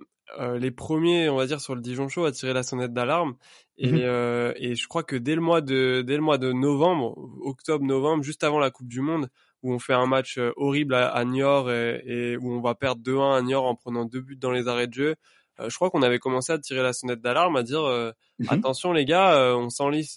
les 0.59 0.71
premiers, 0.71 1.29
on 1.29 1.37
va 1.37 1.45
dire, 1.45 1.61
sur 1.61 1.75
le 1.75 1.81
Dijon 1.81 2.09
Show 2.09 2.25
à 2.25 2.31
tirer 2.31 2.51
la 2.51 2.63
sonnette 2.63 2.91
d'alarme. 2.91 3.35
Et, 3.77 3.91
mmh 3.91 4.53
et 4.57 4.75
je 4.75 4.87
crois 4.87 5.03
que 5.03 5.15
dès 5.15 5.35
le 5.35 5.41
mois 5.41 5.61
de 5.61 6.03
dès 6.05 6.15
le 6.15 6.21
mois 6.21 6.37
de 6.37 6.51
novembre, 6.51 7.15
octobre-novembre, 7.43 8.23
juste 8.23 8.43
avant 8.43 8.59
la 8.59 8.71
Coupe 8.71 8.87
du 8.87 8.99
Monde, 8.99 9.29
où 9.65 9.73
on 9.73 9.79
fait 9.79 9.95
un 9.95 10.05
match 10.05 10.37
euh, 10.37 10.53
horrible 10.57 10.93
à, 10.93 11.25
Niort 11.25 11.71
et, 11.71 12.37
où 12.37 12.53
on 12.53 12.61
va 12.61 12.75
perdre 12.75 13.01
2-1 13.01 13.35
à 13.35 13.41
Niort 13.41 13.65
en 13.65 13.73
prenant 13.73 14.05
deux 14.05 14.21
buts 14.21 14.35
dans 14.35 14.51
les 14.51 14.67
arrêts 14.67 14.85
de 14.85 14.93
jeu. 14.93 15.15
Euh, 15.59 15.71
je 15.71 15.75
crois 15.75 15.89
qu'on 15.89 16.03
avait 16.03 16.19
commencé 16.19 16.53
à 16.53 16.59
tirer 16.59 16.83
la 16.83 16.93
sonnette 16.93 17.19
d'alarme, 17.19 17.55
à 17.55 17.63
dire 17.63 17.81
euh, 17.81 18.11
mhm. 18.37 18.47
attention 18.51 18.93
les 18.93 19.05
gars, 19.05 19.55
on 19.57 19.71
s'enlise 19.71 20.13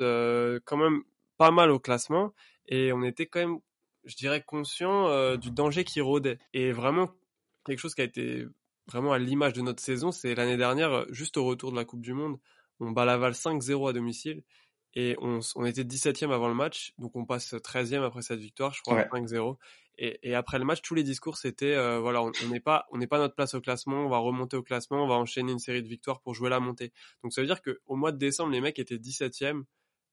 quand 0.66 0.76
même 0.76 1.00
pas 1.38 1.50
mal 1.50 1.70
au 1.70 1.78
classement 1.78 2.34
et 2.66 2.92
on 2.92 3.02
était 3.02 3.24
quand 3.24 3.40
même, 3.40 3.58
je 4.04 4.16
dirais, 4.16 4.42
conscient 4.46 5.36
du 5.36 5.50
danger 5.50 5.84
qui 5.84 6.02
rôdait. 6.02 6.38
Et 6.52 6.70
vraiment 6.72 7.08
quelque 7.64 7.78
chose 7.78 7.94
qui 7.94 8.02
a 8.02 8.04
été 8.04 8.44
vraiment 8.86 9.12
à 9.12 9.18
l'image 9.18 9.54
de 9.54 9.62
notre 9.62 9.82
saison, 9.82 10.12
c'est 10.12 10.34
l'année 10.34 10.58
dernière, 10.58 11.06
juste 11.08 11.38
au 11.38 11.44
retour 11.46 11.70
de 11.72 11.76
la 11.76 11.86
Coupe 11.86 12.02
du 12.02 12.12
Monde, 12.12 12.38
on 12.80 12.90
bat 12.90 13.06
Laval 13.06 13.32
5-0 13.32 13.88
à 13.88 13.92
domicile 13.94 14.42
et 14.94 15.16
on, 15.20 15.40
on 15.56 15.64
était 15.64 15.84
17e 15.84 16.32
avant 16.32 16.48
le 16.48 16.54
match, 16.54 16.92
donc 16.98 17.14
on 17.16 17.24
passe 17.24 17.52
13e 17.54 18.02
après 18.02 18.22
cette 18.22 18.40
victoire, 18.40 18.72
je 18.72 18.82
crois, 18.82 19.02
5-0. 19.02 19.56
Et, 20.00 20.18
et, 20.22 20.34
après 20.34 20.58
le 20.60 20.64
match, 20.64 20.80
tous 20.80 20.94
les 20.94 21.02
discours 21.02 21.36
c'était 21.36 21.74
euh, 21.74 21.98
voilà, 21.98 22.22
on 22.22 22.48
n'est 22.48 22.60
pas 22.60 22.86
on 22.92 22.98
n'est 22.98 23.08
pas 23.08 23.18
notre 23.18 23.34
place 23.34 23.54
au 23.54 23.60
classement, 23.60 24.06
on 24.06 24.08
va 24.08 24.18
remonter 24.18 24.56
au 24.56 24.62
classement, 24.62 25.02
on 25.02 25.08
va 25.08 25.16
enchaîner 25.16 25.50
une 25.50 25.58
série 25.58 25.82
de 25.82 25.88
victoires 25.88 26.20
pour 26.20 26.34
jouer 26.34 26.50
la 26.50 26.60
montée. 26.60 26.92
Donc 27.24 27.32
ça 27.32 27.40
veut 27.40 27.48
dire 27.48 27.60
que 27.62 27.80
au 27.86 27.96
mois 27.96 28.12
de 28.12 28.16
décembre, 28.16 28.52
les 28.52 28.60
mecs 28.60 28.78
étaient 28.78 28.96
17e 28.96 29.64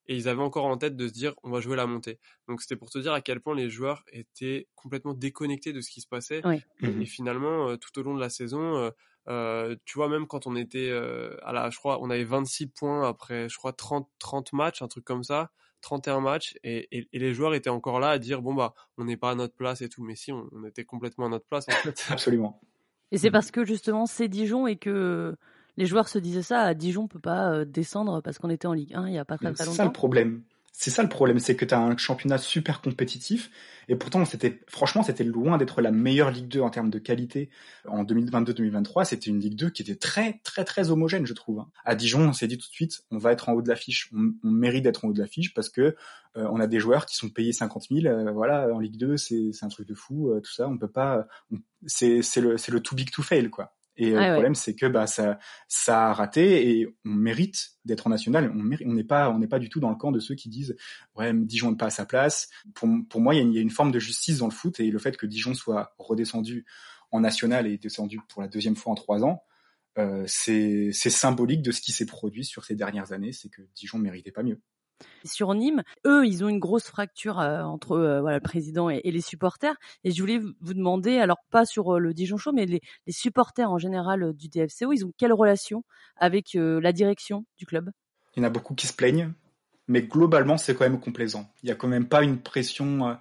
et 0.08 0.16
ils 0.16 0.28
avaient 0.28 0.42
encore 0.42 0.66
en 0.66 0.78
tête 0.78 0.96
de 0.96 1.08
se 1.08 1.14
dire 1.14 1.36
on 1.44 1.52
va 1.52 1.60
jouer 1.60 1.76
la 1.76 1.86
montée. 1.86 2.20
Donc 2.48 2.62
c'était 2.62 2.76
pour 2.76 2.90
te 2.90 2.98
dire 2.98 3.14
à 3.14 3.22
quel 3.22 3.42
point 3.42 3.56
les 3.56 3.70
joueurs 3.70 4.04
étaient 4.12 4.68
complètement 4.74 5.14
déconnectés 5.14 5.72
de 5.72 5.82
ce 5.82 5.92
qui 5.92 6.02
se 6.02 6.08
passait. 6.08 6.42
Et, 6.82 6.88
mmh 6.88 7.06
finalement, 7.06 7.70
euh, 7.70 7.78
tout 7.78 7.98
au 8.00 8.04
long 8.04 8.16
de 8.16 8.20
la 8.20 8.30
saison, 8.30 8.78
euh, 8.78 8.90
euh, 9.28 9.76
tu 9.86 9.98
vois, 9.98 10.10
même 10.10 10.28
quand 10.28 10.48
on 10.48 10.56
était 10.56 10.90
euh, 10.90 11.36
à 11.44 11.54
la, 11.54 11.70
je 11.70 11.78
crois, 11.78 12.00
on 12.02 12.10
avait 12.10 12.24
26 12.24 12.68
points 12.68 13.08
après, 13.08 13.50
je 13.50 13.58
crois, 13.58 13.74
30, 13.74 14.08
30 14.20 14.54
matchs, 14.54 14.82
un 14.82 14.88
truc 14.88 15.04
comme 15.04 15.24
ça, 15.24 15.52
31 15.82 16.20
matchs, 16.22 16.56
et, 16.64 16.88
et, 16.98 17.08
et 17.12 17.20
les 17.20 17.34
joueurs 17.34 17.54
étaient 17.54 17.70
encore 17.70 18.00
là 18.00 18.10
à 18.10 18.20
dire, 18.20 18.42
bon, 18.42 18.54
bah, 18.54 18.74
on 18.98 19.06
n'est 19.06 19.18
pas 19.18 19.32
à 19.32 19.36
notre 19.36 19.56
place 19.56 19.82
et 19.82 19.90
tout, 19.90 20.04
mais 20.04 20.16
si, 20.16 20.32
on, 20.32 20.48
on 20.52 20.64
était 20.66 20.86
complètement 20.86 21.26
à 21.26 21.30
notre 21.30 21.46
place, 21.46 21.68
en 21.70 21.72
fait. 21.72 22.06
Absolument. 22.10 22.60
Et 23.12 23.18
c'est 23.18 23.32
parce 23.32 23.52
que 23.52 23.64
justement, 23.64 24.06
c'est 24.06 24.28
Dijon 24.28 24.68
et 24.68 24.76
que 24.76 25.36
les 25.78 25.86
joueurs 25.86 26.08
se 26.08 26.20
disaient 26.20 26.42
ça, 26.42 26.62
à 26.62 26.74
Dijon, 26.74 27.04
on 27.04 27.08
peut 27.08 27.20
pas 27.20 27.52
euh, 27.52 27.66
descendre 27.66 28.22
parce 28.22 28.38
qu'on 28.40 28.50
était 28.50 28.68
en 28.68 28.74
Ligue 28.74 28.94
1 28.94 29.08
il 29.08 29.14
y 29.14 29.18
a 29.18 29.26
pas 29.26 29.38
très, 29.38 29.52
très 29.54 29.66
longtemps. 29.66 29.72
C'est 29.72 29.78
ça 29.78 29.86
le 29.86 29.92
problème. 29.92 30.44
C'est 30.78 30.92
ça 30.92 31.02
le 31.02 31.10
problème, 31.10 31.40
c'est 31.40 31.56
que 31.56 31.64
tu 31.64 31.74
as 31.74 31.80
un 31.80 31.96
championnat 31.96 32.38
super 32.38 32.82
compétitif 32.82 33.50
et 33.88 33.96
pourtant 33.96 34.26
c'était 34.26 34.60
franchement 34.68 35.04
c'était 35.04 35.24
loin 35.24 35.58
d'être 35.58 35.82
la 35.82 35.90
meilleure 35.90 36.32
Ligue 36.32 36.50
2 36.50 36.60
en 36.60 36.70
termes 36.70 36.90
de 36.90 37.00
qualité 37.00 37.50
en 37.88 38.04
2022-2023, 38.04 39.06
c'était 39.06 39.30
une 39.30 39.40
Ligue 39.40 39.56
2 39.56 39.70
qui 39.70 39.84
était 39.84 39.96
très 39.96 40.42
très 40.44 40.66
très 40.66 40.92
homogène 40.92 41.26
je 41.26 41.34
trouve. 41.34 41.60
Hein. 41.60 41.70
À 41.86 41.96
Dijon, 41.96 42.28
on 42.28 42.34
s'est 42.34 42.48
dit 42.48 42.58
tout 42.58 42.68
de 42.68 42.74
suite, 42.74 43.06
on 43.10 43.18
va 43.18 43.32
être 43.32 43.48
en 43.48 43.54
haut 43.54 43.62
de 43.62 43.70
l'affiche, 43.70 44.10
on, 44.14 44.34
on 44.44 44.52
mérite 44.52 44.84
d'être 44.84 45.06
en 45.06 45.08
haut 45.08 45.14
de 45.14 45.22
l'affiche 45.22 45.54
parce 45.54 45.70
que 45.70 45.96
euh, 46.36 46.48
on 46.52 46.60
a 46.60 46.68
des 46.68 46.82
joueurs 46.82 47.06
qui 47.06 47.16
sont 47.16 47.30
payés 47.30 47.54
50 47.54 47.86
000 47.90 48.06
euh, 48.08 48.32
voilà, 48.34 48.68
en 48.74 48.80
Ligue 48.80 48.98
2, 48.98 49.16
c'est 49.16 49.52
un 49.62 49.70
truc 49.70 49.88
de 49.88 49.96
fou 49.96 50.32
euh, 50.32 50.42
tout 50.42 50.52
ça, 50.52 50.68
on 50.68 50.78
peut 50.78 50.92
pas 50.92 51.26
c'est 51.86 52.22
c'est 52.22 52.42
le 52.42 52.58
c'est 52.58 52.74
le 52.74 52.82
too 52.82 52.96
big 52.96 53.12
to 53.12 53.24
fail 53.24 53.50
quoi. 53.50 53.74
Et 53.98 54.12
le 54.12 54.32
problème, 54.34 54.56
c'est 54.56 54.76
que 54.76 54.86
bah 54.86 55.08
ça, 55.08 55.40
ça 55.68 56.10
a 56.10 56.14
raté 56.14 56.70
et 56.70 56.88
on 57.06 57.10
mérite 57.10 57.72
d'être 57.86 58.08
en 58.08 58.10
national. 58.10 58.52
On 58.54 58.94
n'est 58.94 59.04
pas, 59.04 59.30
on 59.30 59.40
n'est 59.40 59.48
pas 59.48 59.60
du 59.60 59.70
tout 59.70 59.80
dans 59.80 59.90
le 59.90 59.96
camp 59.96 60.12
de 60.12 60.20
ceux 60.20 60.36
qui 60.36 60.50
disent 60.50 60.76
ouais, 61.16 61.32
Dijon 61.34 61.72
n'est 61.72 61.78
pas 61.78 61.88
à 61.88 61.92
sa 61.92 62.06
place. 62.06 62.50
Pour, 62.74 62.90
pour 63.10 63.22
moi, 63.22 63.36
il 63.36 63.54
y, 63.54 63.58
a 63.58 63.62
une, 63.62 63.70
forme 63.70 63.92
de 63.92 64.00
justice 64.00 64.40
dans 64.40 64.48
le 64.48 64.54
foot 64.54 64.80
et 64.80 64.92
le 64.92 65.00
fait 65.00 65.16
que 65.16 65.26
Dijon 65.26 65.54
soit 65.54 65.96
redescendu 65.98 66.66
en 67.12 67.22
national 67.22 67.68
et 67.68 67.78
descendu 67.78 68.20
pour 68.28 68.42
la 68.42 68.48
deuxième 68.50 68.76
fois 68.76 68.92
en 68.92 68.96
trois 68.96 69.24
ans, 69.24 69.44
euh, 69.98 70.26
c'est 70.28 70.92
symbolique 70.92 71.62
de 71.62 71.72
ce 71.72 71.80
qui 71.80 71.94
s'est 71.94 72.06
produit 72.06 72.44
sur 72.44 72.66
ces 72.66 72.76
dernières 72.76 73.14
années. 73.14 73.32
C'est 73.32 73.50
que 73.50 73.62
Dijon 73.76 73.98
méritait 73.98 74.32
pas 74.32 74.44
mieux. 74.44 74.60
Sur 75.24 75.54
Nîmes, 75.54 75.84
eux, 76.06 76.26
ils 76.26 76.44
ont 76.44 76.50
une 76.50 76.60
grosse 76.60 76.86
fracture 76.86 77.38
entre 77.38 77.98
voilà, 78.22 78.38
le 78.38 78.42
président 78.42 78.90
et, 78.90 79.02
les 79.04 79.22
supporters. 79.22 79.76
Et 80.04 80.12
je 80.12 80.22
voulais 80.22 80.40
vous 80.40 80.74
demander, 80.74 81.18
alors 81.18 81.40
pas 81.52 81.66
sur 81.66 82.00
le 82.00 82.14
Dijon 82.14 82.38
Show, 82.38 82.52
mais 82.54 82.66
les, 82.66 82.82
les 83.06 83.14
supporters 83.14 83.70
en 83.70 83.78
général 83.78 84.34
du 84.34 84.48
DFCO, 84.48 84.94
ils 84.94 85.06
ont 85.06 85.12
quelle 85.18 85.34
relation 85.34 85.84
avec 86.16 86.52
la 86.54 86.94
direction 86.94 87.46
du 87.58 87.66
club? 87.66 87.92
Il 88.36 88.40
y 88.40 88.46
en 88.46 88.48
a 88.48 88.50
beaucoup 88.50 88.76
qui 88.76 88.88
se 88.88 88.94
plaignent, 88.94 89.34
mais 89.88 90.02
globalement, 90.02 90.58
c'est 90.58 90.76
quand 90.76 90.86
même 90.86 91.00
complaisant. 91.00 91.50
Il 91.64 91.70
y 91.70 91.72
a 91.72 91.76
quand 91.76 91.88
même 91.88 92.08
pas 92.08 92.24
une 92.24 92.40
pression, 92.40 93.18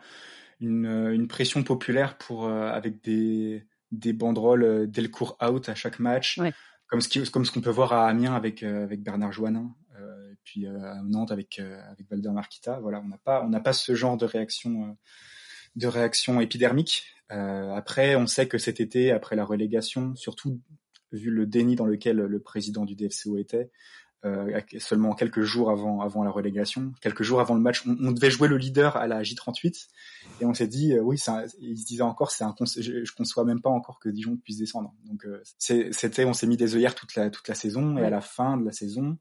une, 0.61 0.87
une 0.87 1.29
pression 1.29 1.63
populaire 1.63 2.17
pour 2.19 2.49
avec 2.49 3.03
des 3.03 3.67
des 3.93 4.13
banderoles 4.13 4.91
dès 4.91 5.03
le 5.03 5.09
cours 5.09 5.37
out 5.41 5.69
à 5.69 5.77
chaque 5.77 6.01
match. 6.01 6.39
Ouais 6.39 6.53
comme 7.31 7.45
ce 7.45 7.51
qu'on 7.51 7.61
peut 7.61 7.71
voir 7.71 7.93
à 7.93 8.09
Amiens 8.09 8.35
avec 8.35 8.63
euh, 8.63 8.85
avec 8.85 9.03
Bernard 9.03 9.33
Joannin, 9.33 9.61
euh, 9.61 9.84
puis 10.45 10.67
euh, 10.67 10.79
à 10.81 11.03
Nantes 11.03 11.33
avec 11.33 11.59
avec 11.59 12.09
Valder 12.11 12.31
Marquita. 12.31 12.79
Voilà, 12.81 13.01
on 13.01 13.09
n'a 13.09 13.19
pas 13.19 13.45
on 13.45 13.49
n'a 13.49 13.61
pas 13.61 13.73
ce 13.73 13.95
genre 13.95 14.17
de 14.17 14.27
réaction 14.27 14.97
de 15.77 15.87
réaction 15.87 16.41
épidermique. 16.41 17.05
après, 17.29 18.15
on 18.17 18.27
sait 18.27 18.47
que 18.47 18.59
cet 18.59 18.81
été, 18.81 19.11
après 19.11 19.35
la 19.35 19.45
relégation, 19.45 20.15
surtout 20.15 20.61
vu 21.11 21.31
le 21.31 21.47
déni 21.47 21.77
dans 21.77 21.87
lequel 21.87 22.17
le 22.17 22.41
président 22.41 22.85
du 22.85 22.95
DFCO 22.95 23.39
était, 23.39 23.71
euh, 24.25 24.59
seulement 24.79 25.15
quelques 25.15 25.43
jours 25.43 25.71
avant 25.71 26.01
avant 26.01 26.25
la 26.25 26.31
relégation, 26.31 26.95
quelques 27.03 27.23
jours 27.23 27.41
avant 27.41 27.55
le 27.55 27.61
match, 27.61 27.87
on, 27.87 27.95
on 28.01 28.11
devait 28.11 28.31
jouer 28.31 28.49
le 28.49 28.57
leader 28.57 28.97
à 28.97 29.07
la 29.07 29.21
J38 29.21 29.89
et 30.41 30.47
on 30.47 30.55
s'est 30.55 30.67
dit 30.67 30.95
euh, 30.95 31.03
oui, 31.03 31.19
ça, 31.19 31.45
il 31.61 31.77
se 31.77 31.85
disait 31.85 32.05
encore 32.05 32.31
c'est 32.31 32.43
un 32.43 32.55
je, 32.59 33.05
je, 33.05 33.13
conçois 33.13 33.45
même 33.45 33.61
pas 33.61 33.69
encore 33.69 33.99
que 33.99 34.09
Dijon 34.09 34.39
puisse 34.39 34.57
descendre. 34.57 34.95
Donc 35.05 35.27
euh, 35.27 35.43
c'était 35.59 36.25
on 36.25 36.33
s'est 36.33 36.47
mis 36.47 36.57
des 36.57 36.75
œillères 36.75 36.95
toute 36.95 37.15
la 37.17 37.29
toute 37.29 37.47
la 37.49 37.55
saison 37.55 37.99
et 37.99 38.05
à 38.05 38.09
la 38.09 38.23
fin 38.23 38.57
de 38.57 38.65
la 38.65 38.73
saison, 38.73 39.19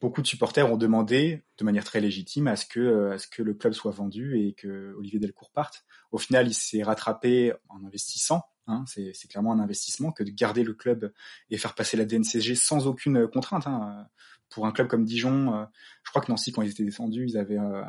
beaucoup 0.00 0.22
de 0.22 0.26
supporters 0.26 0.70
ont 0.70 0.76
demandé 0.76 1.44
de 1.58 1.64
manière 1.64 1.84
très 1.84 2.00
légitime 2.00 2.48
à 2.48 2.56
ce 2.56 2.66
que 2.66 3.12
à 3.12 3.18
ce 3.18 3.28
que 3.28 3.42
le 3.42 3.54
club 3.54 3.72
soit 3.72 3.92
vendu 3.92 4.38
et 4.38 4.52
que 4.54 4.94
Olivier 4.98 5.18
Delcourt 5.18 5.50
parte. 5.50 5.84
Au 6.12 6.18
final, 6.18 6.48
il 6.48 6.54
s'est 6.54 6.82
rattrapé 6.82 7.52
en 7.68 7.84
investissant 7.84 8.42
Hein, 8.68 8.84
c'est 8.86 9.28
clairement 9.28 9.52
un 9.52 9.60
investissement 9.60 10.10
que 10.10 10.24
de 10.24 10.30
garder 10.30 10.64
le 10.64 10.74
club 10.74 11.12
et 11.50 11.56
faire 11.56 11.74
passer 11.74 11.96
la 11.96 12.04
DNCG 12.04 12.56
sans 12.56 12.88
aucune 12.88 13.28
contrainte. 13.28 13.66
Hein. 13.66 14.08
Pour 14.48 14.66
un 14.66 14.72
club 14.72 14.88
comme 14.88 15.04
Dijon, 15.04 15.54
euh, 15.54 15.64
je 16.02 16.10
crois 16.10 16.22
que 16.22 16.30
Nancy, 16.30 16.52
quand 16.52 16.62
ils 16.62 16.70
étaient 16.70 16.84
descendus, 16.84 17.26
ils 17.28 17.38
avaient 17.38 17.58
euh, 17.58 17.82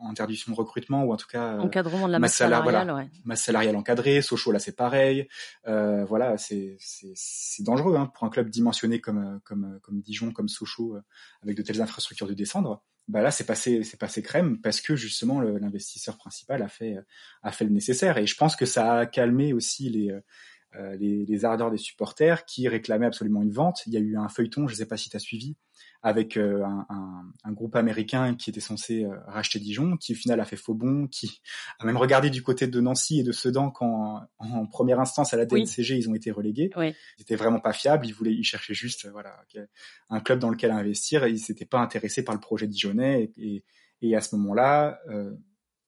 interdiction 0.00 0.52
de 0.52 0.56
recrutement 0.56 1.04
ou 1.04 1.12
en 1.12 1.16
tout 1.16 1.26
cas 1.26 1.54
euh, 1.54 1.60
encadrement 1.60 2.06
de 2.06 2.12
la 2.12 2.18
masse, 2.18 2.34
salariale, 2.34 2.90
ouais. 2.90 3.10
masse 3.24 3.42
salariale 3.42 3.76
encadrée. 3.76 4.22
Sochaux 4.22 4.52
là 4.52 4.58
c'est 4.58 4.76
pareil. 4.76 5.28
Euh, 5.66 6.04
voilà, 6.04 6.38
c'est 6.38 6.76
c'est 6.80 7.62
dangereux 7.62 7.96
hein, 7.96 8.06
pour 8.06 8.24
un 8.24 8.30
club 8.30 8.48
dimensionné 8.50 9.00
comme 9.00 9.40
comme 9.44 9.78
comme 9.82 10.00
Dijon, 10.00 10.32
comme 10.32 10.48
Sochaux, 10.48 10.96
avec 11.42 11.56
de 11.56 11.62
telles 11.62 11.80
infrastructures 11.80 12.26
de 12.26 12.34
descendre 12.34 12.82
bah 13.08 13.22
là 13.22 13.30
c'est 13.30 13.46
passé 13.46 13.84
c'est 13.84 13.96
passé 13.96 14.22
crème 14.22 14.60
parce 14.60 14.82
que 14.82 14.94
justement 14.94 15.40
l'investisseur 15.40 16.18
principal 16.18 16.62
a 16.62 16.68
fait 16.68 16.98
a 17.42 17.52
fait 17.52 17.64
le 17.64 17.70
nécessaire 17.70 18.18
et 18.18 18.26
je 18.26 18.36
pense 18.36 18.54
que 18.54 18.66
ça 18.66 18.98
a 18.98 19.06
calmé 19.06 19.54
aussi 19.54 19.88
les 19.88 20.12
euh, 20.76 20.96
les, 20.96 21.24
les, 21.24 21.44
ardeurs 21.46 21.70
des 21.70 21.78
supporters 21.78 22.44
qui 22.44 22.68
réclamaient 22.68 23.06
absolument 23.06 23.42
une 23.42 23.50
vente. 23.50 23.82
Il 23.86 23.94
y 23.94 23.96
a 23.96 24.00
eu 24.00 24.18
un 24.18 24.28
feuilleton, 24.28 24.68
je 24.68 24.74
ne 24.74 24.76
sais 24.76 24.86
pas 24.86 24.98
si 24.98 25.08
tu 25.08 25.16
as 25.16 25.20
suivi, 25.20 25.56
avec 26.02 26.36
euh, 26.36 26.64
un, 26.64 26.86
un, 26.88 27.24
un, 27.44 27.52
groupe 27.52 27.74
américain 27.74 28.34
qui 28.36 28.50
était 28.50 28.60
censé 28.60 29.04
euh, 29.04 29.18
racheter 29.26 29.58
Dijon, 29.58 29.96
qui 29.96 30.12
au 30.12 30.16
final 30.16 30.40
a 30.40 30.44
fait 30.44 30.56
faux 30.56 30.74
bon, 30.74 31.08
qui 31.08 31.40
a 31.80 31.84
même 31.84 31.96
regardé 31.96 32.30
du 32.30 32.42
côté 32.42 32.68
de 32.68 32.80
Nancy 32.80 33.20
et 33.20 33.22
de 33.24 33.32
Sedan 33.32 33.70
quand 33.70 34.20
en, 34.38 34.66
première 34.66 35.00
instance 35.00 35.34
à 35.34 35.36
la 35.36 35.44
DNCG 35.44 35.96
ils 35.96 36.08
ont 36.08 36.14
été 36.14 36.30
relégués. 36.30 36.70
Oui. 36.76 36.94
Ils 37.18 37.22
étaient 37.22 37.36
vraiment 37.36 37.60
pas 37.60 37.72
fiables, 37.72 38.06
ils 38.06 38.12
voulaient, 38.12 38.34
ils 38.34 38.44
cherchaient 38.44 38.74
juste 38.74 39.08
voilà 39.10 39.36
un 40.10 40.20
club 40.20 40.38
dans 40.38 40.50
lequel 40.50 40.70
investir 40.70 41.24
et 41.24 41.30
ils 41.30 41.38
s'étaient 41.38 41.64
pas 41.64 41.80
intéressés 41.80 42.22
par 42.24 42.34
le 42.34 42.40
projet 42.40 42.68
dijonnais 42.68 43.30
et, 43.36 43.54
et, 43.54 43.64
et 44.02 44.16
à 44.16 44.20
ce 44.20 44.36
moment-là, 44.36 45.00
euh, 45.08 45.34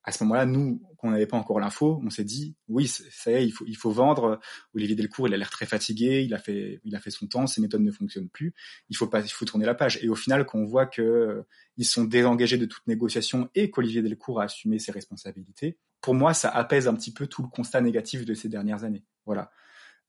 à 0.03 0.13
ce 0.13 0.25
moment-là, 0.25 0.47
nous, 0.47 0.83
qu'on 0.97 1.11
n'avait 1.11 1.27
pas 1.27 1.37
encore 1.37 1.61
l'info, 1.61 2.01
on 2.05 2.11
s'est 2.11 2.25
dit, 2.25 2.57
oui, 2.69 2.89
ça 2.89 3.31
y 3.31 3.35
est, 3.35 3.47
il 3.47 3.51
faut, 3.51 3.65
il 3.67 3.77
faut 3.77 3.91
vendre. 3.91 4.41
Olivier 4.75 4.97
Delcourt, 4.97 5.29
il 5.29 5.35
a 5.35 5.37
l'air 5.37 5.51
très 5.51 5.67
fatigué, 5.67 6.23
il 6.23 6.33
a 6.33 6.39
fait, 6.39 6.81
il 6.85 6.97
a 6.97 7.01
fait 7.01 7.11
son 7.11 7.27
temps, 7.27 7.47
ses 7.47 7.61
méthodes 7.61 7.83
ne 7.83 7.91
fonctionnent 7.91 8.31
plus. 8.31 8.55
Il 8.89 8.97
faut 8.97 9.07
pas, 9.07 9.21
il 9.21 9.29
faut 9.29 9.45
tourner 9.45 9.67
la 9.67 9.75
page. 9.75 9.99
Et 10.03 10.09
au 10.09 10.15
final, 10.15 10.47
quand 10.47 10.59
on 10.59 10.65
voit 10.65 10.87
que 10.87 11.45
ils 11.77 11.85
sont 11.85 12.05
désengagés 12.05 12.59
de 12.59 12.67
toute 12.67 12.87
négociation 12.87 13.51
et 13.55 13.71
qu'Olivier 13.71 14.03
Delcourt 14.03 14.41
a 14.41 14.45
assumé 14.45 14.79
ses 14.79 14.93
responsabilités, 14.93 15.79
pour 16.01 16.15
moi, 16.15 16.33
ça 16.33 16.49
apaise 16.49 16.89
un 16.89 16.95
petit 16.95 17.13
peu 17.13 17.27
tout 17.27 17.43
le 17.43 17.49
constat 17.49 17.81
négatif 17.83 18.25
de 18.25 18.35
ces 18.35 18.49
dernières 18.49 18.85
années. 18.85 19.05
Voilà. 19.27 19.51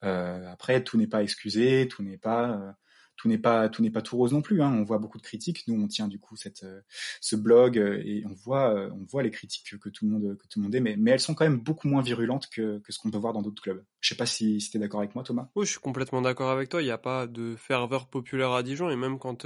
Euh, 0.03 0.51
après, 0.51 0.83
tout 0.83 0.97
n'est 0.97 1.07
pas 1.07 1.21
excusé, 1.21 1.87
tout 1.87 2.01
n'est 2.01 2.17
pas, 2.17 2.51
euh, 2.51 2.71
tout 3.21 3.27
n'est 3.27 3.37
pas 3.37 3.69
tout 3.69 3.83
n'est 3.83 3.91
pas 3.91 4.01
tout 4.01 4.17
rose 4.17 4.33
non 4.33 4.41
plus. 4.41 4.63
Hein. 4.63 4.73
On 4.73 4.83
voit 4.83 4.97
beaucoup 4.97 5.19
de 5.19 5.23
critiques. 5.23 5.67
Nous, 5.67 5.79
on 5.79 5.87
tient 5.87 6.07
du 6.07 6.17
coup 6.17 6.35
cette 6.35 6.63
euh, 6.63 6.81
ce 7.19 7.35
blog 7.35 7.77
euh, 7.77 8.01
et 8.03 8.23
on 8.25 8.33
voit 8.33 8.73
euh, 8.73 8.89
on 8.93 9.05
voit 9.05 9.21
les 9.21 9.29
critiques 9.29 9.77
que, 9.79 9.89
tout 9.89 10.05
le 10.05 10.11
monde 10.11 10.37
que 10.37 10.47
tout 10.47 10.59
le 10.59 10.63
monde 10.63 10.73
aime, 10.73 10.83
mais, 10.83 10.95
mais 10.97 11.11
elles 11.11 11.19
sont 11.19 11.35
quand 11.35 11.45
même 11.45 11.59
beaucoup 11.59 11.87
moins 11.87 12.01
virulentes 12.01 12.49
que, 12.49 12.79
que 12.79 12.91
ce 12.91 12.97
qu'on 12.97 13.11
peut 13.11 13.19
voir 13.19 13.33
dans 13.33 13.43
d'autres 13.43 13.61
clubs. 13.61 13.83
Je 13.99 14.09
sais 14.09 14.15
pas 14.15 14.25
si, 14.25 14.59
si 14.59 14.71
tu 14.71 14.77
es 14.77 14.79
d'accord 14.79 15.01
avec 15.01 15.13
moi, 15.13 15.23
Thomas. 15.23 15.49
Oui, 15.55 15.67
je 15.67 15.71
suis 15.71 15.79
complètement 15.79 16.23
d'accord 16.23 16.49
avec 16.49 16.69
toi. 16.69 16.81
Il 16.81 16.85
n'y 16.85 16.91
a 16.91 16.97
pas 16.97 17.27
de 17.27 17.55
ferveur 17.55 18.07
populaire 18.07 18.53
à 18.53 18.63
Dijon 18.63 18.89
et 18.89 18.95
même 18.95 19.19
quand 19.19 19.45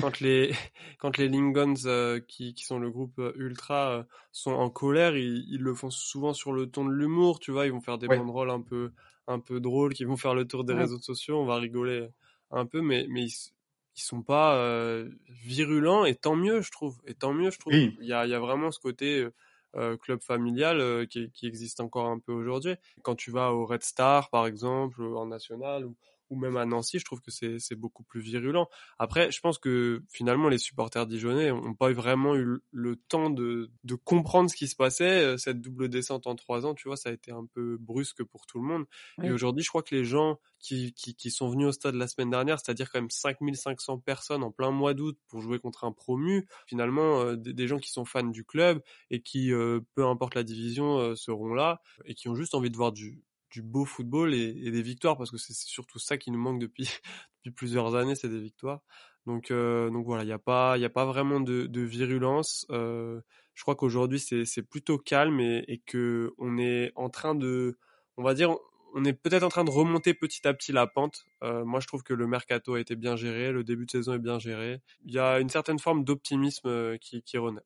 quand 0.00 0.20
les 0.20 0.52
quand 0.98 1.18
les 1.18 1.28
Lingons 1.28 2.20
qui, 2.28 2.54
qui 2.54 2.64
sont 2.64 2.78
le 2.78 2.90
groupe 2.90 3.20
ultra 3.34 4.06
sont 4.30 4.52
en 4.52 4.70
colère, 4.70 5.16
ils, 5.16 5.44
ils, 5.48 5.60
le 5.60 5.74
font 5.74 5.90
souvent 5.90 6.34
sur 6.34 6.52
le 6.52 6.70
ton 6.70 6.84
de 6.84 6.92
l'humour. 6.92 7.40
Tu 7.40 7.50
vois, 7.50 7.66
ils 7.66 7.72
vont 7.72 7.80
faire 7.80 7.98
des 7.98 8.06
banderoles 8.06 8.50
un 8.50 8.60
peu 8.60 8.92
un 9.26 9.40
peu 9.40 9.60
drôles, 9.60 9.92
qui 9.92 10.04
vont 10.04 10.16
faire 10.16 10.34
le 10.34 10.46
tour 10.46 10.62
des 10.62 10.72
réseaux 10.72 11.00
sociaux. 11.00 11.40
On 11.40 11.46
va 11.46 11.56
rigoler 11.56 12.08
un 12.50 12.66
peu, 12.66 12.80
mais, 12.80 13.06
mais 13.08 13.24
ils, 13.24 13.52
ils 13.96 14.02
sont 14.02 14.22
pas 14.22 14.56
euh, 14.56 15.08
virulents 15.28 16.04
et 16.04 16.14
tant 16.14 16.36
mieux, 16.36 16.60
je 16.62 16.70
trouve. 16.70 16.98
Et 17.06 17.14
tant 17.14 17.32
mieux, 17.32 17.50
je 17.50 17.58
trouve. 17.58 17.74
Il 17.74 17.96
y, 18.00 18.12
a, 18.12 18.26
y 18.26 18.34
a 18.34 18.38
vraiment 18.38 18.70
ce 18.70 18.78
côté 18.78 19.20
euh, 19.20 19.34
euh 19.76 19.96
club 19.96 20.22
familial 20.22 20.80
euh, 20.80 21.04
qui, 21.04 21.30
qui, 21.32 21.46
existe 21.46 21.80
encore 21.80 22.06
un 22.06 22.18
peu 22.18 22.32
aujourd'hui. 22.32 22.74
Quand 23.02 23.16
tu 23.16 23.30
vas 23.30 23.52
au 23.52 23.66
Red 23.66 23.82
Star, 23.82 24.30
par 24.30 24.46
exemple, 24.46 25.02
en 25.02 25.26
national, 25.26 25.84
ou, 25.84 25.96
ou 26.30 26.36
même 26.36 26.56
à 26.56 26.66
Nancy, 26.66 26.98
je 26.98 27.04
trouve 27.04 27.20
que 27.20 27.30
c'est 27.30 27.74
beaucoup 27.74 28.02
plus 28.02 28.20
virulent. 28.20 28.68
Après, 28.98 29.30
je 29.30 29.40
pense 29.40 29.58
que 29.58 30.02
finalement, 30.08 30.48
les 30.48 30.58
supporters 30.58 31.06
dijonnais 31.06 31.50
n'ont 31.50 31.74
pas 31.74 31.92
vraiment 31.92 32.36
eu 32.36 32.58
le 32.70 32.96
temps 32.96 33.30
de, 33.30 33.70
de 33.84 33.94
comprendre 33.94 34.50
ce 34.50 34.56
qui 34.56 34.68
se 34.68 34.76
passait. 34.76 35.22
Euh, 35.22 35.36
cette 35.36 35.60
double 35.60 35.88
descente 35.88 36.26
en 36.26 36.34
trois 36.34 36.66
ans, 36.66 36.74
tu 36.74 36.88
vois, 36.88 36.96
ça 36.96 37.10
a 37.10 37.12
été 37.12 37.32
un 37.32 37.46
peu 37.54 37.76
brusque 37.78 38.22
pour 38.24 38.46
tout 38.46 38.60
le 38.60 38.66
monde. 38.66 38.84
Et 39.22 39.30
aujourd'hui, 39.30 39.62
je 39.62 39.68
crois 39.68 39.82
que 39.82 39.94
les 39.94 40.04
gens 40.04 40.38
qui, 40.58 40.92
qui, 40.92 41.14
qui, 41.14 41.30
sont 41.30 41.48
venus 41.48 41.68
au 41.68 41.72
stade 41.72 41.94
la 41.94 42.08
semaine 42.08 42.30
dernière, 42.30 42.58
c'est-à-dire 42.58 42.90
quand 42.90 43.00
même 43.00 43.10
5500 43.10 43.98
personnes 43.98 44.42
en 44.42 44.50
plein 44.50 44.70
mois 44.70 44.94
d'août 44.94 45.18
pour 45.28 45.40
jouer 45.40 45.58
contre 45.58 45.84
un 45.84 45.92
promu, 45.92 46.46
finalement, 46.66 47.22
euh, 47.22 47.36
des, 47.36 47.68
gens 47.68 47.78
qui 47.78 47.90
sont 47.90 48.04
fans 48.04 48.24
du 48.24 48.44
club 48.44 48.82
et 49.10 49.20
qui, 49.22 49.52
euh, 49.52 49.80
peu 49.94 50.04
importe 50.06 50.34
la 50.34 50.42
division, 50.42 51.14
seront 51.16 51.54
là 51.54 51.80
et 52.04 52.14
qui 52.14 52.28
ont 52.28 52.34
juste 52.34 52.54
envie 52.54 52.70
de 52.70 52.76
voir 52.76 52.92
du, 52.92 53.22
du 53.50 53.62
beau 53.62 53.84
football 53.84 54.34
et, 54.34 54.54
et 54.64 54.70
des 54.70 54.82
victoires 54.82 55.16
parce 55.16 55.30
que 55.30 55.38
c'est 55.38 55.54
surtout 55.54 55.98
ça 55.98 56.18
qui 56.18 56.30
nous 56.30 56.38
manque 56.38 56.60
depuis 56.60 56.88
depuis 57.44 57.54
plusieurs 57.54 57.94
années, 57.94 58.14
c'est 58.14 58.28
des 58.28 58.40
victoires. 58.40 58.80
Donc 59.26 59.50
euh, 59.50 59.90
donc 59.90 60.06
voilà, 60.06 60.24
il 60.24 60.28
y 60.28 60.32
a 60.32 60.38
pas 60.38 60.76
il 60.78 60.80
y 60.80 60.86
a 60.86 60.90
pas 60.90 61.04
vraiment 61.04 61.40
de, 61.40 61.66
de 61.66 61.80
virulence. 61.82 62.66
Euh, 62.70 63.20
je 63.54 63.62
crois 63.62 63.76
qu'aujourd'hui 63.76 64.20
c'est 64.20 64.44
c'est 64.44 64.62
plutôt 64.62 64.98
calme 64.98 65.40
et, 65.40 65.64
et 65.68 65.78
que 65.78 66.32
on 66.38 66.58
est 66.58 66.92
en 66.96 67.10
train 67.10 67.34
de 67.34 67.78
on 68.16 68.22
va 68.22 68.34
dire 68.34 68.56
on 68.94 69.04
est 69.04 69.12
peut-être 69.12 69.42
en 69.42 69.48
train 69.48 69.64
de 69.64 69.70
remonter 69.70 70.14
petit 70.14 70.46
à 70.46 70.54
petit 70.54 70.72
la 70.72 70.86
pente. 70.86 71.24
Euh, 71.42 71.64
moi, 71.64 71.80
je 71.80 71.86
trouve 71.86 72.02
que 72.02 72.14
le 72.14 72.26
mercato 72.26 72.74
a 72.74 72.80
été 72.80 72.96
bien 72.96 73.16
géré, 73.16 73.52
le 73.52 73.64
début 73.64 73.86
de 73.86 73.90
saison 73.90 74.14
est 74.14 74.18
bien 74.18 74.38
géré. 74.38 74.80
Il 75.04 75.12
y 75.12 75.18
a 75.18 75.40
une 75.40 75.48
certaine 75.48 75.78
forme 75.78 76.04
d'optimisme 76.04 76.68
euh, 76.68 76.96
qui, 76.98 77.22
qui 77.22 77.38
renaît. 77.38 77.62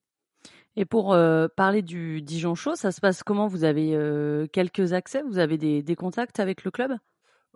Et 0.77 0.85
pour 0.85 1.13
euh, 1.13 1.49
parler 1.55 1.83
du 1.83 2.23
Dijon 2.23 2.55
Show, 2.55 2.75
ça 2.77 2.93
se 2.93 3.01
passe 3.01 3.23
comment? 3.23 3.47
Vous 3.47 3.65
avez 3.65 3.95
euh, 3.95 4.47
quelques 4.47 4.95
accès? 4.95 5.23
Vous 5.23 5.39
avez 5.39 5.59
des, 5.59 5.97
contacts 5.97 6.41
avec 6.41 6.65
le 6.65 6.71
club? 6.71 6.93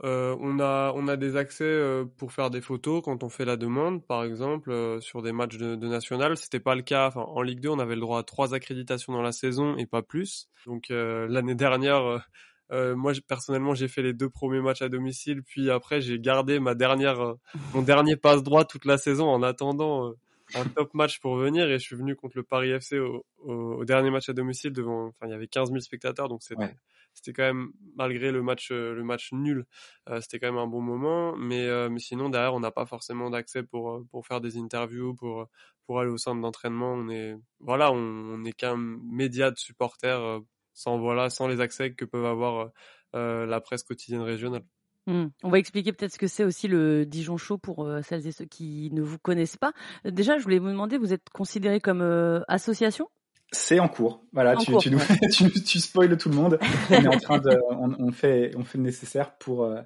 Euh, 0.05 0.37
on 0.41 0.61
a 0.61 0.93
on 0.95 1.09
a 1.09 1.17
des 1.17 1.37
accès 1.37 1.81
pour 2.19 2.31
faire 2.31 2.51
des 2.51 2.61
photos 2.61 3.01
quand 3.03 3.23
on 3.25 3.31
fait 3.31 3.47
la 3.47 3.57
demande, 3.57 4.07
par 4.07 4.25
exemple 4.25 4.99
sur 5.01 5.23
des 5.23 5.33
matchs 5.33 5.57
de, 5.57 5.75
de 5.75 5.89
national. 5.89 6.37
C'était 6.37 6.61
pas 6.61 6.75
le 6.75 6.83
cas. 6.83 7.11
En 7.15 7.41
Ligue 7.41 7.61
2, 7.61 7.71
on 7.71 7.79
avait 7.79 7.95
le 7.95 8.03
droit 8.03 8.19
à 8.19 8.23
trois 8.23 8.53
accréditations 8.53 9.15
dans 9.15 9.23
la 9.23 9.33
saison 9.33 9.77
et 9.79 9.87
pas 9.87 10.03
plus. 10.03 10.51
Donc 10.67 10.89
l'année 10.91 11.55
dernière. 11.55 12.23
moi 12.71 13.13
personnellement 13.27 13.75
j'ai 13.75 13.89
fait 13.89 14.03
les 14.03 14.13
deux 14.13 14.29
premiers 14.29 14.61
matchs 14.61 14.83
à 14.83 14.91
domicile 14.91 15.43
puis 15.43 15.71
après 15.71 16.03
j'ai 16.03 16.19
gardé 16.19 16.59
ma 16.59 16.75
dernière 16.75 17.37
mon 17.73 17.81
dernier 17.81 18.17
passe 18.17 18.43
droit 18.43 18.65
toute 18.65 18.85
la 18.85 18.99
saison 18.99 19.29
en 19.29 19.43
attendant 19.43 20.13
un 20.55 20.65
top 20.65 20.95
match 20.95 21.21
pour 21.21 21.37
venir 21.37 21.69
et 21.69 21.79
je 21.79 21.85
suis 21.85 21.97
venu 21.97 22.15
contre 22.15 22.37
le 22.37 22.43
Paris 22.43 22.71
FC 22.71 22.99
au, 22.99 23.27
au, 23.39 23.85
dernier 23.85 24.11
match 24.11 24.29
à 24.29 24.33
domicile 24.33 24.73
devant, 24.73 25.09
enfin 25.09 25.27
il 25.27 25.31
y 25.31 25.35
avait 25.35 25.49
15 25.49 25.69
000 25.71 25.81
spectateurs 25.81 26.29
donc 26.29 26.43
c'était 26.43 26.75
c'était 27.15 27.33
quand 27.33 27.43
même 27.43 27.73
malgré 27.97 28.31
le 28.31 28.43
match 28.43 28.71
le 28.71 29.03
match 29.03 29.33
nul 29.33 29.65
euh, 30.09 30.21
c'était 30.21 30.39
quand 30.39 30.53
même 30.53 30.61
un 30.61 30.67
bon 30.67 30.83
moment 30.83 31.35
mais 31.37 31.67
euh, 31.67 31.89
mais 31.89 31.99
sinon 31.99 32.29
derrière 32.29 32.55
on 32.55 32.61
n'a 32.61 32.71
pas 32.71 32.87
forcément 32.87 33.31
d'accès 33.31 33.63
pour 33.63 33.91
euh, 33.91 34.07
pour 34.11 34.27
faire 34.27 34.41
des 34.41 34.59
interviews 34.59 35.15
pour 35.15 35.49
pour 35.87 36.01
aller 36.01 36.11
au 36.11 36.19
centre 36.19 36.41
d'entraînement 36.41 36.93
on 36.93 37.09
est 37.09 37.35
voilà 37.61 37.91
on, 37.91 37.97
on 37.97 38.45
est 38.45 38.53
qu'un 38.53 38.77
média 38.77 39.51
de 39.51 39.57
supporters 39.57 40.41
sans 40.75 40.99
voilà 40.99 41.31
sans 41.31 41.49
les 41.49 41.61
accès 41.61 41.95
que 41.95 42.05
peuvent 42.05 42.27
avoir 42.27 42.71
la 43.15 43.63
presse 43.63 43.83
quotidienne 43.83 44.21
régionale. 44.21 44.63
Mmh. 45.07 45.27
On 45.45 45.51
va 45.51 45.59
expliquer 45.59 45.93
peut-être 45.93 46.13
ce 46.13 46.19
que 46.19 46.27
c'est 46.27 46.45
aussi 46.45 46.69
le 46.69 47.07
Dijon 47.07 47.37
Show 47.37 47.59
pour 47.59 47.89
celles 48.03 48.27
et 48.27 48.33
ceux 48.33 48.45
qui 48.45 48.91
ne 48.93 49.03
vous 49.03 49.19
connaissent 49.19 49.57
pas. 49.57 49.73
Déjà, 50.05 50.39
je 50.39 50.43
voulais 50.43 50.59
vous 50.59 50.69
demander, 50.69 50.99
vous 50.99 51.13
êtes 51.13 51.29
considéré 51.31 51.81
comme 51.81 52.03
association? 52.49 53.09
C'est 53.53 53.79
en 53.79 53.89
cours. 53.89 54.25
Voilà, 54.33 54.57
tu, 54.57 54.77
tu, 54.81 54.91
nous, 54.91 54.99
tu, 55.33 55.51
tu 55.51 55.79
spoiles 55.79 56.17
tout 56.17 56.29
le 56.29 56.35
monde. 56.35 56.59
On 56.91 56.95
est 56.95 57.07
en 57.07 57.19
train 57.19 57.39
de, 57.39 57.57
on, 57.71 57.95
on, 57.99 58.11
fait, 58.11 58.51
on 58.57 58.65
fait 58.65 58.79
le 58.79 58.85
nécessaire 58.85 59.37
pour 59.39 59.65
euh, 59.65 59.81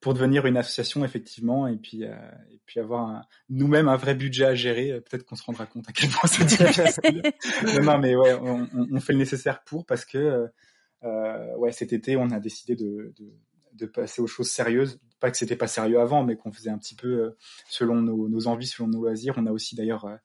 pour 0.00 0.14
devenir 0.14 0.46
une 0.46 0.56
association 0.56 1.04
effectivement, 1.04 1.68
et 1.68 1.76
puis 1.76 2.04
euh, 2.04 2.14
et 2.50 2.60
puis 2.66 2.80
avoir 2.80 3.22
nous-mêmes 3.50 3.88
un 3.88 3.96
vrai 3.96 4.14
budget 4.14 4.46
à 4.46 4.54
gérer. 4.54 5.00
Peut-être 5.00 5.24
qu'on 5.24 5.36
se 5.36 5.44
rendra 5.44 5.66
compte 5.66 5.88
à 5.88 5.92
quel 5.92 6.10
point 6.10 6.28
c'est 6.28 6.44
difficile. 6.44 7.22
non, 7.82 7.98
mais 7.98 8.16
ouais, 8.16 8.34
on, 8.34 8.68
on, 8.92 9.00
fait 9.00 9.12
le 9.12 9.20
nécessaire 9.20 9.62
pour 9.62 9.86
parce 9.86 10.04
que 10.04 10.48
euh, 11.04 11.56
ouais, 11.56 11.70
cet 11.70 11.92
été, 11.92 12.16
on 12.16 12.30
a 12.30 12.40
décidé 12.40 12.74
de, 12.74 13.14
de 13.16 13.32
de 13.74 13.86
passer 13.86 14.22
aux 14.22 14.26
choses 14.26 14.50
sérieuses. 14.50 15.00
Pas 15.20 15.30
que 15.30 15.36
c'était 15.36 15.56
pas 15.56 15.66
sérieux 15.66 16.00
avant, 16.00 16.22
mais 16.22 16.36
qu'on 16.36 16.52
faisait 16.52 16.70
un 16.70 16.78
petit 16.78 16.94
peu 16.94 17.08
euh, 17.08 17.36
selon 17.68 17.96
nos, 17.96 18.46
envies, 18.46 18.66
selon 18.66 18.88
nos 18.88 19.02
loisirs. 19.02 19.34
On 19.36 19.46
a 19.46 19.52
aussi 19.52 19.74
d'ailleurs 19.74 20.04
euh, 20.04 20.16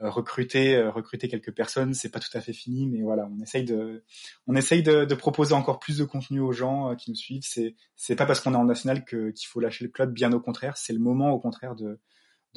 euh, 0.00 0.10
recruté, 0.10 0.80
recruté 0.82 1.28
quelques 1.28 1.52
personnes. 1.52 1.94
C'est 1.94 2.10
pas 2.10 2.20
tout 2.20 2.36
à 2.36 2.40
fait 2.40 2.52
fini, 2.52 2.86
mais 2.86 3.02
voilà, 3.02 3.28
on 3.30 3.40
essaye 3.42 3.64
de, 3.64 4.04
on 4.46 4.56
essaye 4.56 4.82
de 4.82 5.14
proposer 5.14 5.54
encore 5.54 5.78
plus 5.78 5.98
de 5.98 6.04
contenu 6.04 6.40
aux 6.40 6.52
gens 6.52 6.94
qui 6.96 7.10
nous 7.10 7.16
suivent. 7.16 7.44
C'est, 7.44 7.74
c'est 7.96 8.16
pas 8.16 8.26
parce 8.26 8.40
qu'on 8.40 8.54
est 8.54 8.58
en 8.58 8.64
national 8.64 9.04
que 9.04 9.30
qu'il 9.30 9.48
faut 9.48 9.60
lâcher 9.60 9.84
le 9.84 9.90
club. 9.90 10.12
Bien 10.12 10.32
au 10.32 10.40
contraire, 10.40 10.76
c'est 10.76 10.92
le 10.92 11.00
moment 11.00 11.30
au 11.30 11.38
contraire 11.38 11.74
de 11.74 12.00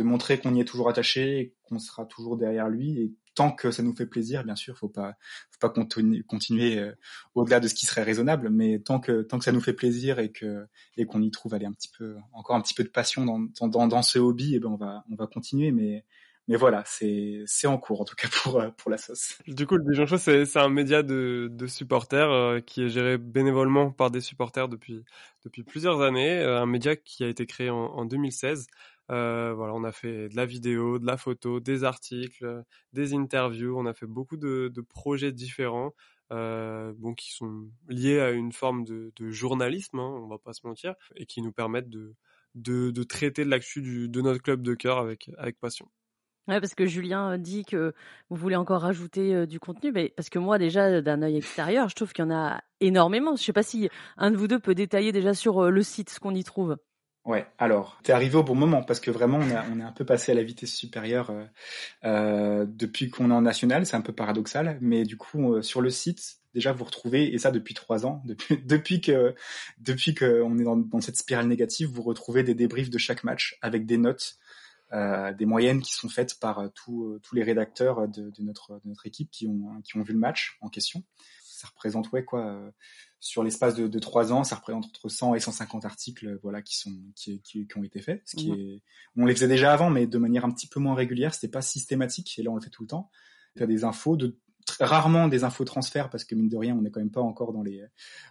de 0.01 0.07
montrer 0.07 0.39
qu'on 0.39 0.55
y 0.55 0.61
est 0.61 0.65
toujours 0.65 0.89
attaché, 0.89 1.55
qu'on 1.63 1.79
sera 1.79 2.05
toujours 2.05 2.37
derrière 2.37 2.69
lui. 2.69 2.99
Et 2.99 3.13
tant 3.35 3.51
que 3.51 3.71
ça 3.71 3.83
nous 3.83 3.95
fait 3.95 4.05
plaisir, 4.05 4.43
bien 4.43 4.55
sûr, 4.55 4.77
faut 4.77 4.89
pas, 4.89 5.15
faut 5.51 5.59
pas 5.59 5.69
continuer 5.69 6.79
euh, 6.79 6.91
au-delà 7.35 7.59
de 7.59 7.67
ce 7.67 7.73
qui 7.73 7.85
serait 7.85 8.03
raisonnable, 8.03 8.49
mais 8.49 8.79
tant 8.79 8.99
que 8.99 9.21
tant 9.21 9.37
que 9.39 9.45
ça 9.45 9.51
nous 9.51 9.61
fait 9.61 9.73
plaisir 9.73 10.19
et 10.19 10.31
que 10.31 10.67
et 10.97 11.05
qu'on 11.05 11.21
y 11.21 11.31
trouve 11.31 11.53
aller 11.53 11.65
un 11.65 11.71
petit 11.71 11.91
peu, 11.97 12.15
encore 12.33 12.55
un 12.55 12.61
petit 12.61 12.73
peu 12.73 12.83
de 12.83 12.89
passion 12.89 13.25
dans 13.25 13.39
dans, 13.67 13.87
dans 13.87 14.01
ce 14.01 14.19
hobby, 14.19 14.53
et 14.53 14.57
eh 14.57 14.59
ben 14.59 14.69
on 14.69 14.75
va 14.75 15.05
on 15.11 15.15
va 15.15 15.27
continuer, 15.27 15.71
mais 15.71 16.05
mais 16.47 16.57
voilà, 16.57 16.83
c'est 16.85 17.43
c'est 17.45 17.67
en 17.67 17.77
cours 17.77 18.01
en 18.01 18.05
tout 18.05 18.15
cas 18.15 18.27
pour 18.43 18.59
euh, 18.59 18.69
pour 18.71 18.91
la 18.91 18.97
sauce. 18.97 19.37
Du 19.47 19.65
coup, 19.65 19.77
le 19.77 19.83
Dijon 19.89 20.05
Show, 20.05 20.17
c'est 20.17 20.45
c'est 20.45 20.59
un 20.59 20.69
média 20.69 21.03
de 21.03 21.47
de 21.51 21.67
supporters 21.67 22.29
euh, 22.29 22.59
qui 22.59 22.83
est 22.83 22.89
géré 22.89 23.17
bénévolement 23.17 23.91
par 23.91 24.11
des 24.11 24.21
supporters 24.21 24.67
depuis 24.67 25.05
depuis 25.45 25.63
plusieurs 25.63 26.01
années, 26.01 26.41
un 26.41 26.65
média 26.65 26.95
qui 26.95 27.23
a 27.23 27.27
été 27.27 27.45
créé 27.45 27.69
en, 27.69 27.77
en 27.77 28.05
2016 28.05 28.67
euh, 29.09 29.53
voilà, 29.53 29.73
on 29.73 29.83
a 29.83 29.91
fait 29.91 30.29
de 30.29 30.35
la 30.35 30.45
vidéo, 30.45 30.99
de 30.99 31.05
la 31.05 31.17
photo, 31.17 31.59
des 31.59 31.83
articles, 31.83 32.63
des 32.93 33.13
interviews. 33.13 33.77
On 33.77 33.85
a 33.85 33.93
fait 33.93 34.05
beaucoup 34.05 34.37
de, 34.37 34.71
projets 34.89 35.31
différents, 35.31 35.93
euh, 36.31 36.93
bon, 36.97 37.13
qui 37.13 37.31
sont 37.31 37.69
liés 37.89 38.19
à 38.19 38.31
une 38.31 38.51
forme 38.51 38.85
de, 38.85 39.11
journalisme, 39.29 39.99
hein, 39.99 40.21
on 40.23 40.27
va 40.27 40.37
pas 40.37 40.53
se 40.53 40.65
mentir, 40.65 40.95
et 41.15 41.25
qui 41.25 41.41
nous 41.41 41.51
permettent 41.51 41.89
de, 41.89 42.15
de, 42.55 43.03
traiter 43.03 43.43
de 43.43 43.49
l'actu 43.49 43.81
de 44.09 44.21
notre 44.21 44.41
club 44.41 44.61
de 44.61 44.73
cœur 44.75 44.97
avec, 44.97 45.29
avec 45.37 45.59
passion. 45.59 45.89
Ouais, 46.47 46.59
parce 46.59 46.73
que 46.73 46.87
Julien 46.87 47.37
dit 47.37 47.65
que 47.65 47.93
vous 48.29 48.35
voulez 48.35 48.55
encore 48.55 48.81
rajouter 48.81 49.35
euh, 49.35 49.45
du 49.45 49.59
contenu, 49.59 49.91
mais 49.91 50.09
parce 50.15 50.29
que 50.29 50.39
moi 50.39 50.57
déjà 50.57 51.01
d'un 51.01 51.21
œil 51.21 51.37
extérieur, 51.37 51.87
je 51.87 51.95
trouve 51.95 52.13
qu'il 52.13 52.25
y 52.25 52.27
en 52.27 52.31
a 52.31 52.61
énormément. 52.79 53.35
Je 53.35 53.43
sais 53.43 53.53
pas 53.53 53.63
si 53.63 53.89
un 54.17 54.31
de 54.31 54.37
vous 54.37 54.47
deux 54.47 54.59
peut 54.59 54.73
détailler 54.73 55.11
déjà 55.11 55.33
sur 55.33 55.69
le 55.69 55.83
site 55.83 56.09
ce 56.09 56.19
qu'on 56.19 56.33
y 56.33 56.43
trouve. 56.43 56.77
Ouais, 57.23 57.45
alors, 57.59 57.99
t'es 58.01 58.13
arrivé 58.13 58.35
au 58.35 58.43
bon 58.43 58.55
moment 58.55 58.81
parce 58.81 58.99
que 58.99 59.11
vraiment, 59.11 59.37
on, 59.37 59.51
a, 59.51 59.63
on 59.71 59.79
est 59.79 59.83
un 59.83 59.91
peu 59.91 60.05
passé 60.05 60.31
à 60.31 60.35
la 60.35 60.41
vitesse 60.41 60.73
supérieure 60.73 61.29
euh, 61.29 61.45
euh, 62.03 62.65
depuis 62.67 63.11
qu'on 63.11 63.29
est 63.29 63.33
en 63.33 63.41
national. 63.41 63.85
C'est 63.85 63.95
un 63.95 64.01
peu 64.01 64.13
paradoxal, 64.13 64.79
mais 64.81 65.03
du 65.03 65.17
coup, 65.17 65.53
euh, 65.53 65.61
sur 65.61 65.81
le 65.81 65.91
site, 65.91 66.39
déjà, 66.55 66.73
vous 66.73 66.83
retrouvez, 66.83 67.31
et 67.31 67.37
ça 67.37 67.51
depuis 67.51 67.75
trois 67.75 68.07
ans, 68.07 68.23
depuis, 68.25 68.57
depuis 68.65 69.01
que 69.01 69.35
depuis 69.77 70.15
qu'on 70.15 70.57
est 70.57 70.63
dans, 70.63 70.77
dans, 70.77 70.99
cette 70.99 71.17
spirale 71.17 71.47
négative, 71.47 71.89
vous 71.89 72.01
retrouvez 72.01 72.41
des 72.41 72.55
débriefs 72.55 72.89
de 72.89 72.97
chaque 72.97 73.23
match 73.23 73.55
avec 73.61 73.85
des 73.85 73.97
notes, 73.97 74.39
euh, 74.91 75.31
des 75.31 75.45
moyennes 75.45 75.81
qui 75.81 75.93
sont 75.93 76.09
faites 76.09 76.39
par 76.39 76.59
euh, 76.59 76.69
tous 76.73 77.35
les 77.35 77.43
rédacteurs 77.43 78.07
de, 78.07 78.31
de, 78.31 78.41
notre, 78.41 78.73
de 78.83 78.89
notre 78.89 79.05
équipe 79.05 79.29
qui 79.29 79.47
ont, 79.47 79.79
qui 79.83 79.95
ont 79.97 80.01
vu 80.01 80.13
le 80.13 80.19
match 80.19 80.57
en 80.61 80.69
question. 80.69 81.03
Ça 81.61 81.67
représente, 81.67 82.11
ouais, 82.11 82.25
quoi 82.25 82.71
sur 83.21 83.43
l'espace 83.43 83.75
de, 83.75 83.87
de 83.87 83.99
3 83.99 84.33
ans, 84.33 84.43
ça 84.43 84.55
représente 84.55 84.85
entre 84.85 85.07
100 85.07 85.35
et 85.35 85.39
150 85.39 85.85
articles, 85.85 86.39
voilà, 86.41 86.63
qui 86.63 86.75
sont 86.75 86.91
qui, 87.15 87.39
qui, 87.41 87.67
qui 87.67 87.77
ont 87.77 87.83
été 87.83 88.01
faits. 88.01 88.23
Ce 88.25 88.35
qui 88.35 88.51
est, 88.51 88.81
on 89.15 89.27
les 89.27 89.35
faisait 89.35 89.47
déjà 89.47 89.71
avant, 89.71 89.91
mais 89.91 90.07
de 90.07 90.17
manière 90.17 90.43
un 90.43 90.51
petit 90.51 90.67
peu 90.67 90.79
moins 90.79 90.95
régulière. 90.95 91.33
C'était 91.33 91.47
pas 91.47 91.61
systématique, 91.61 92.37
et 92.39 92.43
là 92.43 92.49
on 92.49 92.55
le 92.55 92.61
fait 92.61 92.71
tout 92.71 92.81
le 92.81 92.87
temps. 92.87 93.11
Il 93.55 93.61
y 93.61 93.63
a 93.63 93.67
des 93.67 93.83
infos, 93.83 94.17
de 94.17 94.39
rarement 94.79 95.27
des 95.27 95.43
infos 95.43 95.65
transferts 95.65 96.09
parce 96.09 96.23
que 96.23 96.33
mine 96.33 96.49
de 96.49 96.57
rien, 96.57 96.75
on 96.75 96.81
n'est 96.81 96.89
quand 96.89 96.99
même 96.99 97.11
pas 97.11 97.21
encore 97.21 97.53
dans 97.53 97.61
les, 97.61 97.83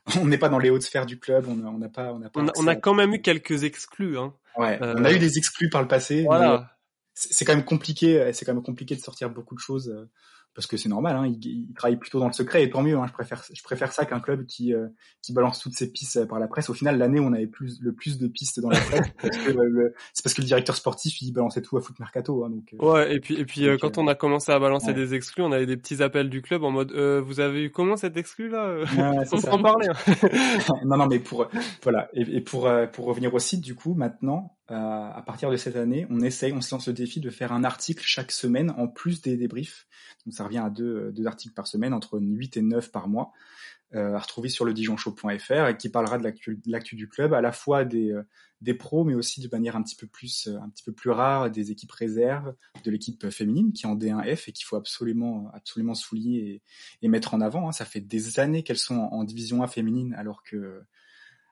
on 0.21 0.27
n'est 0.27 0.38
pas 0.38 0.49
dans 0.49 0.59
les 0.59 0.71
hautes 0.71 0.83
sphères 0.83 1.07
du 1.07 1.21
club. 1.21 1.47
On 1.47 1.55
n'a 1.55 1.88
pas, 1.88 2.12
on 2.12 2.23
a 2.23 2.29
pas. 2.29 2.45
On 2.57 2.66
a, 2.66 2.75
quand 2.75 2.95
même 2.95 3.14
eu 3.14 3.23
quelques 3.23 3.62
exclus. 3.62 4.19
Hein. 4.19 4.35
Ouais, 4.57 4.77
on 4.81 5.05
a 5.05 5.12
eu 5.12 5.21
des 5.21 5.38
exclus 5.38 5.71
par 5.71 5.83
le 5.83 5.88
passé. 5.88 6.25
Voilà. 6.25 6.77
C'est 7.14 7.45
quand 7.45 7.55
même 7.55 7.64
compliqué. 7.64 8.33
C'est 8.33 8.45
quand 8.45 8.55
même 8.55 8.62
compliqué 8.62 8.97
de 8.97 9.01
sortir 9.01 9.31
beaucoup 9.31 9.55
de 9.55 9.61
choses 9.61 9.88
euh, 9.88 10.11
parce 10.61 10.66
que 10.66 10.77
c'est 10.77 10.90
normal, 10.90 11.16
hein, 11.16 11.27
il, 11.27 11.42
il, 11.42 11.73
travaille 11.73 11.96
plutôt 11.96 12.20
dans 12.20 12.27
le 12.27 12.35
secret 12.35 12.62
et 12.62 12.68
tant 12.68 12.83
mieux. 12.83 12.94
Hein, 12.99 13.07
je 13.09 13.14
préfère, 13.14 13.42
je 13.51 13.62
préfère 13.62 13.94
ça 13.94 14.05
qu'un 14.05 14.20
club 14.20 14.44
qui 14.44 14.75
euh, 14.75 14.88
qui 15.23 15.33
balance 15.33 15.59
toutes 15.59 15.73
ses 15.73 15.90
pistes 15.90 16.27
par 16.27 16.38
la 16.38 16.49
presse. 16.49 16.68
Au 16.68 16.75
final, 16.75 16.99
l'année 16.99 17.18
on 17.18 17.33
avait 17.33 17.46
plus 17.46 17.81
le 17.81 17.94
plus 17.94 18.18
de 18.18 18.29
pistes 18.29 18.61
dans 18.61 18.68
la 18.68 18.79
presse, 18.79 19.09
euh, 19.25 19.88
c'est 20.12 20.23
parce 20.23 20.35
que 20.35 20.42
le 20.42 20.46
directeur 20.46 20.77
sportif 20.77 21.23
il 21.23 21.33
balançait 21.33 21.62
tout 21.62 21.79
à 21.79 21.81
foot 21.81 21.99
mercato. 21.99 22.44
Hein, 22.44 22.51
donc. 22.51 22.75
Euh, 22.75 22.92
ouais, 22.92 23.14
et 23.14 23.20
puis 23.20 23.37
et 23.37 23.46
puis 23.46 23.68
quand 23.81 23.96
on 23.96 24.07
a 24.07 24.14
commencé 24.14 24.53
à 24.53 24.59
balancer 24.59 24.92
des 24.92 25.14
exclus, 25.14 25.42
on 25.42 25.51
avait 25.51 25.64
des 25.64 25.79
petits 25.79 26.03
appels 26.03 26.29
du 26.29 26.42
club 26.42 26.62
en 26.62 26.70
mode 26.70 26.92
vous 26.92 27.40
avez 27.40 27.64
eu 27.64 27.70
comment 27.70 27.96
cet 27.96 28.18
exclu 28.18 28.51
là 28.51 28.81
ouais, 28.81 28.85
On 29.33 29.40
peut 29.40 29.49
en 29.49 29.62
parler. 29.62 29.88
Hein. 29.88 30.75
non 30.85 30.99
non 30.99 31.07
mais 31.07 31.20
pour 31.20 31.49
voilà 31.83 32.11
et, 32.12 32.37
et 32.37 32.40
pour 32.42 32.70
pour 32.92 33.07
revenir 33.07 33.33
au 33.33 33.38
site 33.38 33.62
du 33.62 33.75
coup 33.75 33.94
maintenant 33.94 34.59
à 34.71 35.23
partir 35.27 35.51
de 35.51 35.57
cette 35.57 35.77
année, 35.77 36.07
on 36.11 36.21
essaye, 36.21 36.53
on 36.53 36.61
se 36.61 36.75
lance 36.75 36.87
le 36.87 36.93
défi 36.93 37.21
de 37.21 37.31
faire 37.31 37.53
un 37.53 37.65
article 37.65 38.03
chaque 38.05 38.31
semaine 38.31 38.71
en 38.77 38.89
plus 38.89 39.21
des 39.21 39.37
débriefs. 39.37 39.87
Donc 40.25 40.35
ça 40.35 40.45
revient 40.45 40.59
à 40.59 40.71
deux, 40.71 41.13
deux 41.13 41.27
articles 41.27 41.55
par 41.55 41.67
semaine, 41.67 41.93
entre 41.93 42.19
8 42.21 42.57
et 42.57 42.63
9 42.63 42.91
par 42.93 43.09
mois, 43.09 43.33
euh, 43.95 44.15
à 44.15 44.19
retrouver 44.21 44.49
sur 44.49 44.65
le 44.65 44.73
dijonchaud.fr 44.73 45.67
et 45.67 45.77
qui 45.77 45.89
parlera 45.89 46.17
de 46.17 46.33
l'actu 46.67 46.95
du 46.95 47.09
club, 47.09 47.35
à 47.35 47.41
la 47.41 47.51
fois 47.51 47.85
des, 47.85 48.13
euh, 48.13 48.23
des 48.61 48.75
pros, 48.75 49.03
mais 49.03 49.15
aussi 49.15 49.41
de 49.41 49.49
manière 49.51 49.75
un 49.75 49.83
petit 49.83 49.97
peu 49.97 50.07
plus, 50.07 50.47
euh, 50.47 50.61
un 50.61 50.69
petit 50.69 50.85
peu 50.85 50.93
plus 50.93 51.11
rare, 51.11 51.51
des 51.51 51.73
équipes 51.73 51.91
réserves, 51.91 52.55
de 52.85 52.91
l'équipe 52.93 53.29
féminine 53.31 53.73
qui 53.73 53.87
est 53.87 53.89
en 53.89 53.97
D1F 53.97 54.49
et 54.49 54.53
qu'il 54.53 54.65
faut 54.65 54.77
absolument, 54.77 55.51
absolument 55.55 55.95
souligner 55.95 56.39
et, 56.39 56.63
et 57.03 57.09
mettre 57.09 57.35
en 57.35 57.41
avant. 57.41 57.69
Hein. 57.69 57.73
Ça 57.73 57.85
fait 57.85 58.01
des 58.01 58.39
années 58.39 58.63
qu'elles 58.63 58.79
sont 58.79 58.95
en, 58.95 59.13
en 59.13 59.25
division 59.25 59.61
A 59.65 59.67
féminine, 59.67 60.15
alors 60.15 60.45
que 60.45 60.85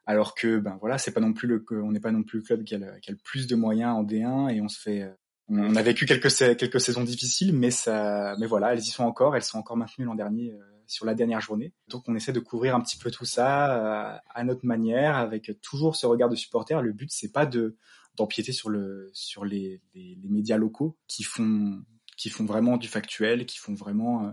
alors 0.09 0.35
que 0.35 0.59
ben 0.59 0.79
voilà 0.81 0.97
c'est 0.97 1.13
pas 1.13 1.21
non 1.21 1.35
plus 1.35 1.47
le 1.47 1.65
on 1.71 1.93
n'est 1.93 2.01
pas 2.01 2.11
non 2.11 2.23
plus 2.23 2.39
le 2.39 2.45
club 2.45 2.65
qui 2.65 2.75
a, 2.75 2.79
le, 2.79 3.17
plus 3.23 3.47
de 3.47 3.55
moyens 3.55 3.95
en 3.95 4.05
D1 4.05 4.53
et 4.53 4.61
on 4.63 4.69
se 4.69 4.81
fait 4.81 5.07
on 5.49 5.77
a 5.77 5.83
vécu 5.83 6.07
quelques 6.07 6.35
quelques 6.57 6.81
saisons 6.81 7.05
difficiles 7.05 7.55
mais 7.55 7.71
ça 7.71 8.35
mais 8.39 8.47
voilà 8.47 8.73
elles 8.73 8.81
y 8.81 8.91
sont 8.91 9.05
encore 9.05 9.37
elles 9.37 9.45
sont 9.45 9.59
encore 9.59 9.77
maintenues 9.77 10.07
l'an 10.07 10.15
dernier 10.15 10.53
euh, 10.53 10.59
sur 10.89 11.05
la 11.05 11.15
dernière 11.15 11.41
journée. 11.41 11.73
Donc 11.89 12.05
on 12.09 12.15
essaie 12.17 12.33
de 12.33 12.41
couvrir 12.41 12.75
un 12.75 12.81
petit 12.81 12.97
peu 12.97 13.11
tout 13.11 13.27
ça 13.27 14.15
euh, 14.15 14.19
à 14.35 14.45
notre 14.45 14.65
manière 14.67 15.17
avec 15.17 15.53
toujours 15.61 15.95
ce 15.95 16.07
regard 16.07 16.31
de 16.31 16.35
supporter. 16.35 16.83
Le 16.83 16.93
but 16.93 17.11
c'est 17.13 17.31
pas 17.31 17.47
de 17.47 17.77
d'empiéter 18.17 18.53
sur 18.53 18.71
le 18.71 19.11
sur 19.13 19.45
les, 19.45 19.81
les, 19.95 20.17
médias 20.29 20.57
locaux 20.57 20.97
qui 21.07 21.23
font 21.23 21.85
qui 22.17 22.31
font 22.31 22.47
vraiment 22.47 22.79
du 22.79 22.89
factuel 22.89 23.47
qui 23.47 23.59
font 23.59 23.75
vraiment 23.75 24.27
euh, 24.27 24.31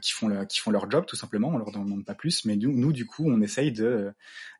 qui 0.00 0.12
font, 0.12 0.44
qui 0.46 0.60
font 0.60 0.70
leur 0.70 0.90
job 0.90 1.04
tout 1.06 1.16
simplement, 1.16 1.48
on 1.48 1.58
leur 1.58 1.70
demande 1.70 2.04
pas 2.04 2.14
plus, 2.14 2.44
mais 2.44 2.56
nous, 2.56 2.72
nous 2.72 2.92
du 2.92 3.06
coup, 3.06 3.24
on 3.26 3.40
essaye 3.40 3.72
de 3.72 4.12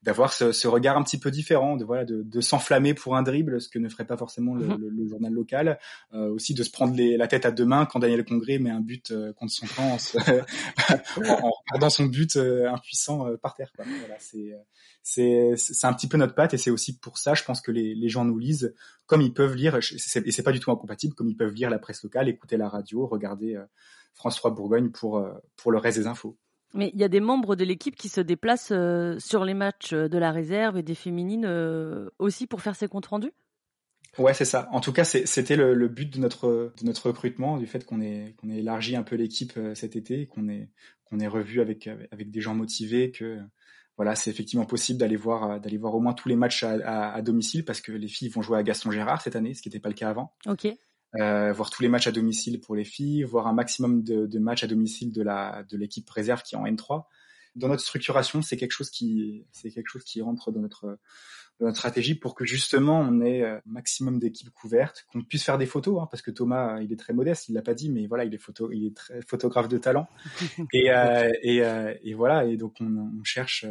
d'avoir 0.02 0.32
ce, 0.32 0.52
ce, 0.52 0.68
regard 0.68 0.96
un 0.96 1.02
petit 1.02 1.18
peu 1.18 1.32
différent, 1.32 1.76
de 1.76 1.84
voilà, 1.84 2.04
de, 2.04 2.22
de 2.22 2.40
s'enflammer 2.40 2.94
pour 2.94 3.16
un 3.16 3.22
dribble, 3.22 3.60
ce 3.60 3.68
que 3.68 3.80
ne 3.80 3.88
ferait 3.88 4.06
pas 4.06 4.16
forcément 4.16 4.54
le, 4.54 4.66
mhm. 4.66 4.76
le, 4.78 4.88
le 4.88 5.08
journal 5.08 5.32
local, 5.32 5.78
euh, 6.14 6.28
aussi 6.30 6.54
de 6.54 6.62
se 6.62 6.70
prendre 6.70 6.94
les, 6.94 7.16
la 7.16 7.26
tête 7.26 7.44
à 7.44 7.50
deux 7.50 7.64
mains 7.64 7.86
quand 7.86 7.98
Daniel 7.98 8.24
Congré 8.24 8.58
met 8.58 8.70
un 8.70 8.80
but 8.80 9.10
euh, 9.10 9.32
contre 9.32 9.52
son 9.52 9.66
camp 9.66 9.82
en, 9.82 9.96
en, 11.28 11.50
regardant 11.66 11.90
son 11.90 12.04
but 12.04 12.36
euh, 12.36 12.70
impuissant 12.70 13.26
euh, 13.26 13.36
par 13.36 13.54
terre. 13.54 13.72
Quoi. 13.74 13.84
Voilà, 14.00 14.16
c'est 14.18 14.56
c'est 15.02 15.54
c'est 15.56 15.86
un 15.86 15.92
petit 15.92 16.08
peu 16.08 16.18
notre 16.18 16.34
patte 16.34 16.54
et 16.54 16.58
c'est 16.58 16.70
aussi 16.70 16.98
pour 16.98 17.18
ça, 17.18 17.34
je 17.34 17.42
pense 17.42 17.60
que 17.60 17.72
les, 17.72 17.94
les 17.94 18.08
gens 18.08 18.24
nous 18.24 18.38
lisent 18.38 18.74
comme 19.06 19.22
ils 19.22 19.32
peuvent 19.32 19.54
lire, 19.54 19.76
et 19.76 19.80
c'est 19.80 20.42
pas 20.42 20.52
du 20.52 20.58
tout 20.58 20.72
incompatible, 20.72 21.14
comme 21.14 21.28
ils 21.28 21.36
peuvent 21.36 21.54
lire 21.54 21.70
la 21.70 21.78
presse 21.78 22.02
locale, 22.02 22.28
écouter 22.28 22.56
la 22.56 22.68
radio, 22.68 23.06
regarder 23.06 23.56
France 24.16 24.36
3 24.36 24.50
Bourgogne 24.50 24.90
pour, 24.90 25.18
euh, 25.18 25.32
pour 25.56 25.70
le 25.70 25.78
reste 25.78 25.98
des 25.98 26.06
infos. 26.06 26.36
Mais 26.74 26.90
il 26.92 27.00
y 27.00 27.04
a 27.04 27.08
des 27.08 27.20
membres 27.20 27.54
de 27.54 27.64
l'équipe 27.64 27.94
qui 27.94 28.08
se 28.08 28.20
déplacent 28.20 28.72
euh, 28.72 29.16
sur 29.18 29.44
les 29.44 29.54
matchs 29.54 29.92
de 29.94 30.18
la 30.18 30.32
réserve 30.32 30.76
et 30.76 30.82
des 30.82 30.94
féminines 30.94 31.46
euh, 31.46 32.10
aussi 32.18 32.46
pour 32.46 32.60
faire 32.60 32.74
ces 32.74 32.88
comptes 32.88 33.06
rendus? 33.06 33.32
Ouais, 34.18 34.34
c'est 34.34 34.46
ça. 34.46 34.68
En 34.72 34.80
tout 34.80 34.92
cas, 34.92 35.04
c'était 35.04 35.56
le, 35.56 35.74
le, 35.74 35.88
but 35.88 36.10
de 36.10 36.18
notre 36.18 36.72
de 36.78 36.84
notre 36.86 37.08
recrutement, 37.08 37.58
du 37.58 37.66
fait 37.66 37.84
qu'on 37.84 38.00
ait 38.00 38.34
qu'on 38.38 38.48
ait 38.48 38.58
élargi 38.58 38.96
un 38.96 39.02
peu 39.02 39.14
l'équipe 39.14 39.52
cet 39.74 39.94
été, 39.94 40.26
qu'on 40.26 40.48
ait 40.48 40.70
qu'on 41.04 41.20
ait 41.20 41.26
revu 41.26 41.60
avec 41.60 41.86
avec 41.86 42.30
des 42.30 42.40
gens 42.40 42.54
motivés, 42.54 43.10
que 43.10 43.38
voilà, 43.98 44.14
c'est 44.14 44.30
effectivement 44.30 44.64
possible 44.64 44.98
d'aller 44.98 45.16
voir 45.16 45.60
d'aller 45.60 45.76
voir 45.76 45.94
au 45.94 46.00
moins 46.00 46.14
tous 46.14 46.30
les 46.30 46.36
matchs 46.36 46.62
à, 46.62 46.78
à, 46.82 47.14
à, 47.14 47.20
domicile 47.20 47.66
parce 47.66 47.82
que 47.82 47.92
les 47.92 48.08
filles 48.08 48.30
vont 48.30 48.40
jouer 48.40 48.56
à 48.56 48.62
Gaston 48.62 48.90
Gérard 48.90 49.20
cette 49.20 49.36
année, 49.36 49.52
ce 49.52 49.60
qui 49.60 49.68
n'était 49.68 49.80
pas 49.80 49.90
le 49.90 49.94
cas 49.94 50.08
avant. 50.08 50.34
Ok 50.46 50.66
euh, 51.14 51.52
voir 51.52 51.70
tous 51.70 51.82
les 51.82 51.88
matchs 51.88 52.08
à 52.08 52.12
domicile 52.12 52.60
pour 52.60 52.74
les 52.76 52.84
filles, 52.84 53.22
voir 53.22 53.46
un 53.46 53.52
maximum 53.52 54.02
de, 54.02 54.26
de 54.26 54.38
matchs 54.38 54.64
à 54.64 54.66
domicile 54.66 55.12
de 55.12 55.22
la 55.22 55.64
de 55.70 55.76
l'équipe 55.76 56.08
réserve 56.10 56.42
qui 56.42 56.54
est 56.54 56.58
en 56.58 56.66
N3. 56.66 57.04
dans 57.54 57.68
notre 57.68 57.82
structuration, 57.82 58.42
c'est 58.42 58.56
quelque 58.56 58.72
chose 58.72 58.90
qui, 58.90 59.46
c'est 59.52 59.70
quelque 59.70 59.88
chose 59.88 60.04
qui 60.04 60.20
rentre 60.20 60.50
dans 60.50 60.60
notre 60.60 60.98
notre 61.60 61.76
stratégie 61.76 62.14
pour 62.14 62.34
que 62.34 62.44
justement 62.44 63.00
on 63.00 63.20
ait 63.22 63.44
un 63.44 63.62
maximum 63.64 64.18
d'équipes 64.18 64.50
couvertes, 64.50 65.06
qu'on 65.10 65.22
puisse 65.22 65.44
faire 65.44 65.58
des 65.58 65.66
photos, 65.66 66.00
hein, 66.02 66.08
parce 66.10 66.22
que 66.22 66.30
Thomas, 66.30 66.80
il 66.80 66.92
est 66.92 66.98
très 66.98 67.12
modeste, 67.12 67.48
il 67.48 67.54
l'a 67.54 67.62
pas 67.62 67.74
dit, 67.74 67.90
mais 67.90 68.06
voilà, 68.06 68.24
il 68.24 68.34
est 68.34 68.38
photo, 68.38 68.70
il 68.72 68.86
est 68.86 68.96
très 68.96 69.22
photographe 69.22 69.68
de 69.68 69.78
talent, 69.78 70.06
et, 70.72 70.90
euh, 70.90 71.32
et, 71.42 71.64
euh, 71.64 71.94
et, 72.02 72.14
voilà, 72.14 72.44
et 72.44 72.56
donc 72.56 72.76
on, 72.80 72.86
on 72.86 73.24
cherche, 73.24 73.64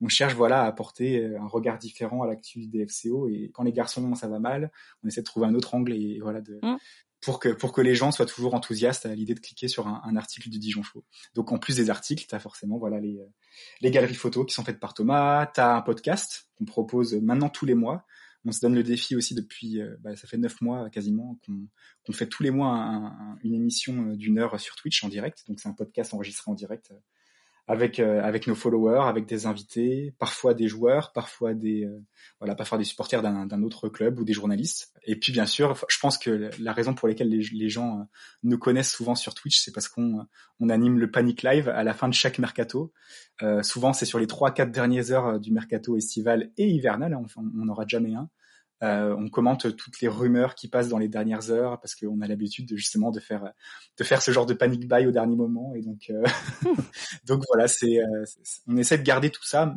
on 0.00 0.08
cherche 0.08 0.34
voilà 0.34 0.62
à 0.62 0.66
apporter 0.66 1.36
un 1.36 1.46
regard 1.46 1.78
différent 1.78 2.22
à 2.22 2.26
l'actu 2.26 2.66
des 2.66 2.86
FCO, 2.86 3.28
et 3.28 3.50
quand 3.54 3.62
les 3.62 3.72
garçons 3.72 4.14
ça 4.14 4.28
va 4.28 4.38
mal, 4.38 4.70
on 5.02 5.08
essaie 5.08 5.22
de 5.22 5.26
trouver 5.26 5.46
un 5.46 5.54
autre 5.54 5.74
angle 5.74 5.92
et 5.92 6.18
voilà 6.20 6.40
de, 6.40 6.58
mmh 6.62 6.76
pour 7.22 7.40
que 7.40 7.48
pour 7.48 7.72
que 7.72 7.80
les 7.80 7.94
gens 7.94 8.12
soient 8.12 8.26
toujours 8.26 8.54
enthousiastes 8.54 9.06
à 9.06 9.14
l'idée 9.14 9.34
de 9.34 9.40
cliquer 9.40 9.68
sur 9.68 9.88
un, 9.88 10.00
un, 10.04 10.16
article 10.16 10.48
du 10.48 10.58
Dijon 10.58 10.82
Show. 10.82 11.04
Donc 11.34 11.50
en 11.50 11.58
plus 11.58 11.76
des 11.76 11.90
articles, 11.90 12.24
tu 12.28 12.34
as 12.34 12.38
forcément 12.38 12.78
voilà 12.78 13.00
les 13.00 13.18
les 13.80 13.90
galeries 13.90 14.14
photos 14.14 14.46
qui 14.46 14.54
sont 14.54 14.64
faites 14.64 14.78
par 14.78 14.94
Thomas, 14.94 15.46
tu 15.46 15.60
as 15.60 15.76
un 15.76 15.82
podcast 15.82 16.48
qu'on 16.56 16.64
propose 16.64 17.14
maintenant 17.14 17.48
tous 17.48 17.66
les 17.66 17.74
mois. 17.74 18.04
On 18.44 18.52
se 18.52 18.60
donne 18.60 18.76
le 18.76 18.84
défi 18.84 19.16
aussi 19.16 19.34
depuis, 19.34 19.80
euh, 19.80 19.96
bah, 20.00 20.14
ça 20.14 20.28
fait 20.28 20.36
neuf 20.36 20.60
mois 20.60 20.88
quasiment 20.88 21.36
qu'on 21.44 22.12
fait 22.12 22.28
tous 22.28 22.44
les 22.44 22.52
mois 22.52 22.68
un, 22.68 23.36
une 23.42 23.54
émission 23.54 24.12
d'une 24.12 24.38
heure 24.38 24.60
sur 24.60 24.76
Twitch 24.76 25.02
en 25.02 25.08
direct. 25.08 25.42
Donc 25.48 25.58
c'est 25.58 25.68
un 25.68 25.72
podcast 25.72 26.14
enregistré 26.14 26.48
en 26.48 26.54
direct 26.54 26.92
avec 27.66 27.98
euh, 27.98 28.22
avec 28.22 28.46
nos 28.46 28.54
followers, 28.54 29.08
avec 29.08 29.26
des 29.26 29.46
invités, 29.46 30.14
parfois 30.18 30.54
des 30.54 30.68
joueurs, 30.68 31.12
parfois 31.12 31.54
des 31.54 31.84
euh, 31.84 31.98
voilà, 32.38 32.54
parfois 32.54 32.76
des 32.76 32.84
supporters 32.84 33.22
d'un 33.22 33.62
autre 33.62 33.88
club 33.88 34.20
ou 34.20 34.24
des 34.24 34.34
journalistes. 34.34 34.92
Et 35.04 35.16
puis 35.16 35.32
bien 35.32 35.46
sûr, 35.46 35.74
je 35.88 35.98
pense 35.98 36.18
que 36.18 36.50
la 36.60 36.72
raison 36.72 36.94
pour 36.94 37.08
laquelle 37.08 37.30
les, 37.30 37.68
gens 37.70 38.00
euh, 38.00 38.02
nous 38.42 38.58
connaissent 38.58 38.92
souvent 38.92 39.14
sur 39.14 39.34
Twitch, 39.34 39.58
c'est 39.58 39.72
parce 39.72 39.88
qu'on 39.88 40.26
on 40.60 40.68
anime 40.68 40.98
le 40.98 41.10
Panic 41.10 41.42
Live 41.42 41.68
à 41.68 41.82
la 41.82 41.94
fin 41.94 42.08
de 42.08 42.14
chaque 42.14 42.38
mercato. 42.38 42.92
Euh, 43.42 43.62
souvent, 43.62 43.94
c'est 43.94 44.04
sur 44.04 44.18
les 44.18 44.26
trois 44.26 44.52
quatre 44.52 44.70
dernières 44.70 45.10
heures 45.12 45.40
du 45.40 45.50
mercato 45.50 45.96
estival 45.96 46.50
et 46.58 46.68
hivernal. 46.68 47.14
Hein, 47.14 47.22
on 47.36 47.42
n'en 47.42 47.72
aura 47.72 47.86
jamais 47.86 48.14
un. 48.14 48.28
Euh, 48.82 49.16
on 49.18 49.28
commente 49.28 49.74
toutes 49.74 50.00
les 50.00 50.08
rumeurs 50.08 50.54
qui 50.54 50.68
passent 50.68 50.88
dans 50.88 50.98
les 50.98 51.08
dernières 51.08 51.50
heures 51.50 51.80
parce 51.80 51.94
qu'on 51.94 52.20
a 52.20 52.26
l'habitude 52.26 52.68
de, 52.68 52.76
justement 52.76 53.10
de 53.10 53.20
faire 53.20 53.52
de 53.98 54.04
faire 54.04 54.20
ce 54.20 54.30
genre 54.32 54.44
de 54.44 54.52
panic 54.52 54.86
buy 54.86 55.06
au 55.06 55.10
dernier 55.12 55.34
moment 55.34 55.74
et 55.74 55.80
donc 55.80 56.10
euh, 56.10 56.22
donc 57.26 57.42
voilà 57.48 57.68
c'est 57.68 57.98
euh, 57.98 58.24
on 58.66 58.76
essaie 58.76 58.98
de 58.98 59.02
garder 59.02 59.30
tout 59.30 59.44
ça 59.44 59.74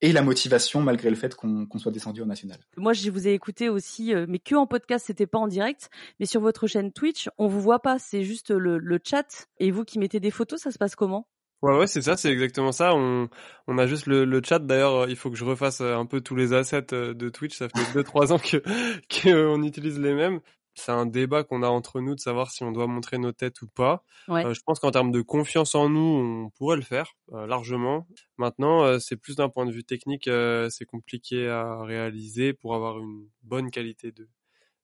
et 0.00 0.12
la 0.12 0.22
motivation 0.22 0.80
malgré 0.82 1.10
le 1.10 1.16
fait 1.16 1.34
qu'on 1.34 1.66
soit 1.78 1.90
descendu 1.90 2.22
au 2.22 2.24
national. 2.24 2.60
Moi, 2.76 2.92
je 2.92 3.10
vous 3.10 3.26
ai 3.26 3.32
écouté 3.32 3.68
aussi, 3.68 4.14
mais 4.28 4.38
que 4.38 4.54
en 4.54 4.68
podcast, 4.68 5.06
c'était 5.08 5.26
pas 5.26 5.38
en 5.38 5.48
direct, 5.48 5.90
mais 6.20 6.26
sur 6.26 6.40
votre 6.40 6.68
chaîne 6.68 6.92
Twitch, 6.92 7.28
on 7.36 7.48
vous 7.48 7.60
voit 7.60 7.80
pas, 7.80 7.98
c'est 7.98 8.22
juste 8.22 8.52
le, 8.52 8.78
le 8.78 9.00
chat. 9.02 9.48
Et 9.58 9.72
vous 9.72 9.84
qui 9.84 9.98
mettez 9.98 10.20
des 10.20 10.30
photos, 10.30 10.60
ça 10.60 10.70
se 10.70 10.78
passe 10.78 10.94
comment? 10.94 11.26
Ouais, 11.62 11.76
ouais, 11.76 11.86
c'est 11.88 12.02
ça, 12.02 12.16
c'est 12.16 12.30
exactement 12.30 12.70
ça. 12.70 12.94
On, 12.94 13.28
on 13.66 13.78
a 13.78 13.86
juste 13.86 14.06
le, 14.06 14.24
le 14.24 14.40
chat. 14.44 14.60
D'ailleurs, 14.60 15.08
il 15.08 15.16
faut 15.16 15.28
que 15.28 15.36
je 15.36 15.44
refasse 15.44 15.80
euh, 15.80 15.96
un 15.96 16.06
peu 16.06 16.20
tous 16.20 16.36
les 16.36 16.52
assets 16.52 16.92
euh, 16.92 17.14
de 17.14 17.28
Twitch. 17.28 17.56
Ça 17.56 17.68
fait 17.68 17.92
deux, 17.94 18.04
trois 18.04 18.32
ans 18.32 18.38
que 18.38 18.62
qu'on 19.22 19.62
utilise 19.64 19.98
les 19.98 20.14
mêmes. 20.14 20.40
C'est 20.76 20.92
un 20.92 21.06
débat 21.06 21.42
qu'on 21.42 21.64
a 21.64 21.68
entre 21.68 22.00
nous 22.00 22.14
de 22.14 22.20
savoir 22.20 22.52
si 22.52 22.62
on 22.62 22.70
doit 22.70 22.86
montrer 22.86 23.18
nos 23.18 23.32
têtes 23.32 23.60
ou 23.62 23.66
pas. 23.66 24.04
Euh, 24.44 24.54
je 24.54 24.60
pense 24.64 24.78
qu'en 24.78 24.92
termes 24.92 25.10
de 25.10 25.20
confiance 25.20 25.74
en 25.74 25.88
nous, 25.88 25.98
on 25.98 26.50
pourrait 26.50 26.76
le 26.76 26.82
faire 26.82 27.14
largement. 27.32 28.06
Maintenant, 28.36 29.00
c'est 29.00 29.16
plus 29.16 29.34
d'un 29.34 29.48
point 29.48 29.66
de 29.66 29.72
vue 29.72 29.82
technique, 29.82 30.30
c'est 30.70 30.84
compliqué 30.84 31.48
à 31.48 31.82
réaliser 31.82 32.52
pour 32.52 32.76
avoir 32.76 33.00
une 33.00 33.26
bonne 33.42 33.72
qualité 33.72 34.12
de 34.12 34.28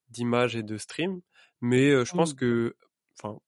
d'image 0.09 0.57
et 0.57 0.65
de 0.65 0.77
stream. 0.79 1.21
Mais 1.61 2.05
je 2.05 2.13
pense 2.13 2.35
que, 2.35 2.75
enfin, 3.17 3.39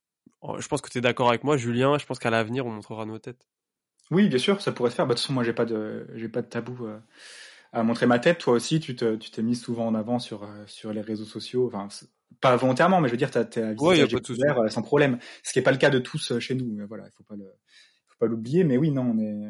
je 0.58 0.68
pense 0.68 0.80
que 0.80 0.90
tu 0.90 0.98
es 0.98 1.00
d'accord 1.00 1.28
avec 1.28 1.44
moi, 1.44 1.56
Julien. 1.56 1.98
Je 1.98 2.06
pense 2.06 2.18
qu'à 2.18 2.30
l'avenir, 2.30 2.66
on 2.66 2.70
montrera 2.70 3.04
nos 3.04 3.18
têtes. 3.18 3.46
Oui, 4.10 4.28
bien 4.28 4.38
sûr, 4.38 4.60
ça 4.60 4.72
pourrait 4.72 4.90
se 4.90 4.96
faire. 4.96 5.06
Bah, 5.06 5.14
de 5.14 5.18
toute 5.18 5.22
façon, 5.22 5.32
moi, 5.32 5.42
j'ai 5.42 5.52
pas 5.52 5.64
de, 5.64 6.06
j'ai 6.14 6.28
pas 6.28 6.42
de 6.42 6.46
tabou 6.46 6.86
euh, 6.86 6.98
à 7.72 7.82
montrer 7.82 8.06
ma 8.06 8.18
tête. 8.18 8.38
Toi 8.38 8.54
aussi, 8.54 8.80
tu 8.80 8.94
te, 8.94 9.16
tu 9.16 9.30
t'es 9.30 9.42
mis 9.42 9.56
souvent 9.56 9.86
en 9.86 9.94
avant 9.94 10.18
sur, 10.18 10.44
euh, 10.44 10.64
sur 10.66 10.92
les 10.92 11.00
réseaux 11.00 11.24
sociaux. 11.24 11.66
Enfin, 11.66 11.88
pas 12.40 12.54
volontairement, 12.56 13.00
mais 13.00 13.08
je 13.08 13.12
veux 13.12 13.18
dire, 13.18 13.30
t'as, 13.30 13.44
t'as 13.44 13.74
ouais, 13.74 14.00
euh, 14.00 14.68
sans 14.68 14.82
problème. 14.82 15.18
Ce 15.42 15.52
qui 15.52 15.58
est 15.58 15.62
pas 15.62 15.72
le 15.72 15.78
cas 15.78 15.90
de 15.90 15.98
tous 15.98 16.38
chez 16.38 16.54
nous. 16.54 16.70
Mais 16.72 16.84
voilà, 16.84 17.04
il 17.06 17.12
faut 17.16 17.24
pas 17.24 17.36
le, 17.36 17.52
faut 18.06 18.18
pas 18.18 18.26
l'oublier. 18.26 18.62
Mais 18.62 18.76
oui, 18.76 18.90
non, 18.90 19.12
on 19.14 19.18
est, 19.18 19.46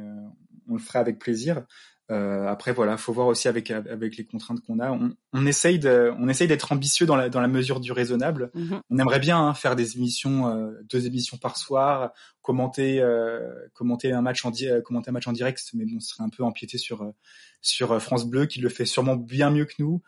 on 0.69 0.75
le 0.75 0.81
ferait 0.81 1.01
avec 1.01 1.19
plaisir. 1.19 1.65
Euh, 2.12 2.47
après 2.47 2.73
voilà, 2.73 2.97
faut 2.97 3.12
voir 3.12 3.27
aussi 3.27 3.49
avec 3.49 3.71
avec 3.73 4.16
les 4.16 4.25
contraintes 4.25 4.61
qu'on 4.61 4.79
a. 4.79 4.92
On, 4.92 5.16
on, 5.33 5.45
essaye 5.45 5.81
de, 5.81 6.12
on 6.19 6.29
essaye 6.29 6.47
d'être 6.47 6.71
ambitieux 6.71 7.05
dans 7.05 7.16
la 7.16 7.29
dans 7.29 7.40
la 7.40 7.49
mesure 7.49 7.81
du 7.81 7.90
raisonnable. 7.90 8.51
Mhm. 8.55 8.81
On 8.90 8.99
aimerait 8.99 9.19
bien 9.19 9.40
hein, 9.40 9.55
faire 9.55 9.75
des 9.75 9.97
émissions, 9.97 10.49
euh, 10.49 10.71
deux 10.88 11.07
émissions 11.07 11.37
par 11.37 11.57
soir, 11.57 12.12
commenter 12.42 13.01
euh, 13.01 13.51
commenter 13.75 14.12
un 14.12 14.23
match 14.23 14.45
en 14.45 14.53
euh, 14.62 14.81
commenter 14.83 15.11
un 15.11 15.12
match 15.12 15.27
en 15.27 15.33
direct, 15.33 15.61
mais 15.75 15.85
bon, 15.85 15.99
ce 15.99 16.11
serait 16.11 16.23
un 16.23 16.29
peu 16.29 16.45
empiété 16.45 16.79
sur 16.79 17.12
sur 17.61 18.01
France 18.01 18.25
Bleu 18.25 18.47
qui 18.47 18.61
le 18.61 18.69
fait 18.69 18.87
sûrement 18.87 19.16
bien 19.16 19.51
mieux 19.51 19.64
que 19.64 19.75
nous. 19.81 20.01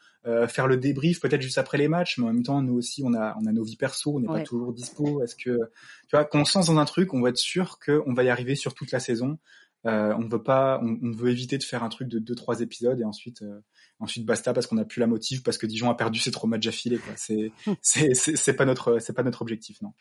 faire 0.46 0.68
le 0.68 0.76
débrief 0.76 1.20
peut-être 1.20 1.42
juste 1.42 1.58
après 1.58 1.78
les 1.78 1.88
matchs, 1.88 2.18
mais 2.18 2.26
en 2.26 2.32
même 2.32 2.44
temps 2.44 2.62
nous 2.62 2.74
aussi 2.74 3.02
on 3.04 3.12
a 3.14 3.36
on 3.40 3.46
a 3.46 3.52
nos 3.52 3.64
vies 3.64 3.76
perso, 3.76 4.14
on 4.14 4.20
n'est 4.20 4.28
pas 4.28 4.42
toujours 4.42 4.72
dispo. 4.72 5.20
Est-ce 5.24 5.34
que 5.34 5.58
tu 6.06 6.12
vois 6.12 6.24
qu'on 6.24 6.44
se 6.44 6.56
lance 6.56 6.66
dans 6.68 6.78
un 6.78 6.84
truc, 6.84 7.12
on 7.12 7.20
va 7.20 7.30
être 7.30 7.38
sûr 7.38 7.80
qu'on 7.84 8.14
va 8.14 8.22
y 8.22 8.28
arriver 8.28 8.54
sur 8.54 8.74
toute 8.74 8.92
la 8.92 9.00
saison. 9.00 9.38
Euh, 9.86 10.12
on 10.18 10.26
veut 10.26 10.42
pas, 10.42 10.80
on, 10.82 11.12
veut 11.12 11.30
éviter 11.30 11.56
de 11.56 11.62
faire 11.62 11.84
un 11.84 11.88
truc 11.88 12.08
de 12.08 12.18
deux 12.18 12.34
trois 12.34 12.60
épisodes 12.62 12.98
et 13.00 13.04
ensuite 13.04 13.42
euh, 13.42 13.60
ensuite 14.00 14.26
basta 14.26 14.52
parce 14.52 14.66
qu'on 14.66 14.76
a 14.78 14.84
plus 14.84 14.98
la 14.98 15.06
motive 15.06 15.42
parce 15.42 15.56
que 15.56 15.66
Dijon 15.66 15.88
a 15.88 15.94
perdu 15.94 16.18
ses 16.18 16.32
trois 16.32 16.48
matchs 16.48 16.66
affilés. 16.66 16.98
C'est 17.14 17.52
c'est 17.80 18.14
c'est 18.14 18.54
pas 18.54 18.64
notre 18.64 18.98
c'est 18.98 19.12
pas 19.12 19.22
notre 19.22 19.40
objectif 19.40 19.80
non. 19.80 19.92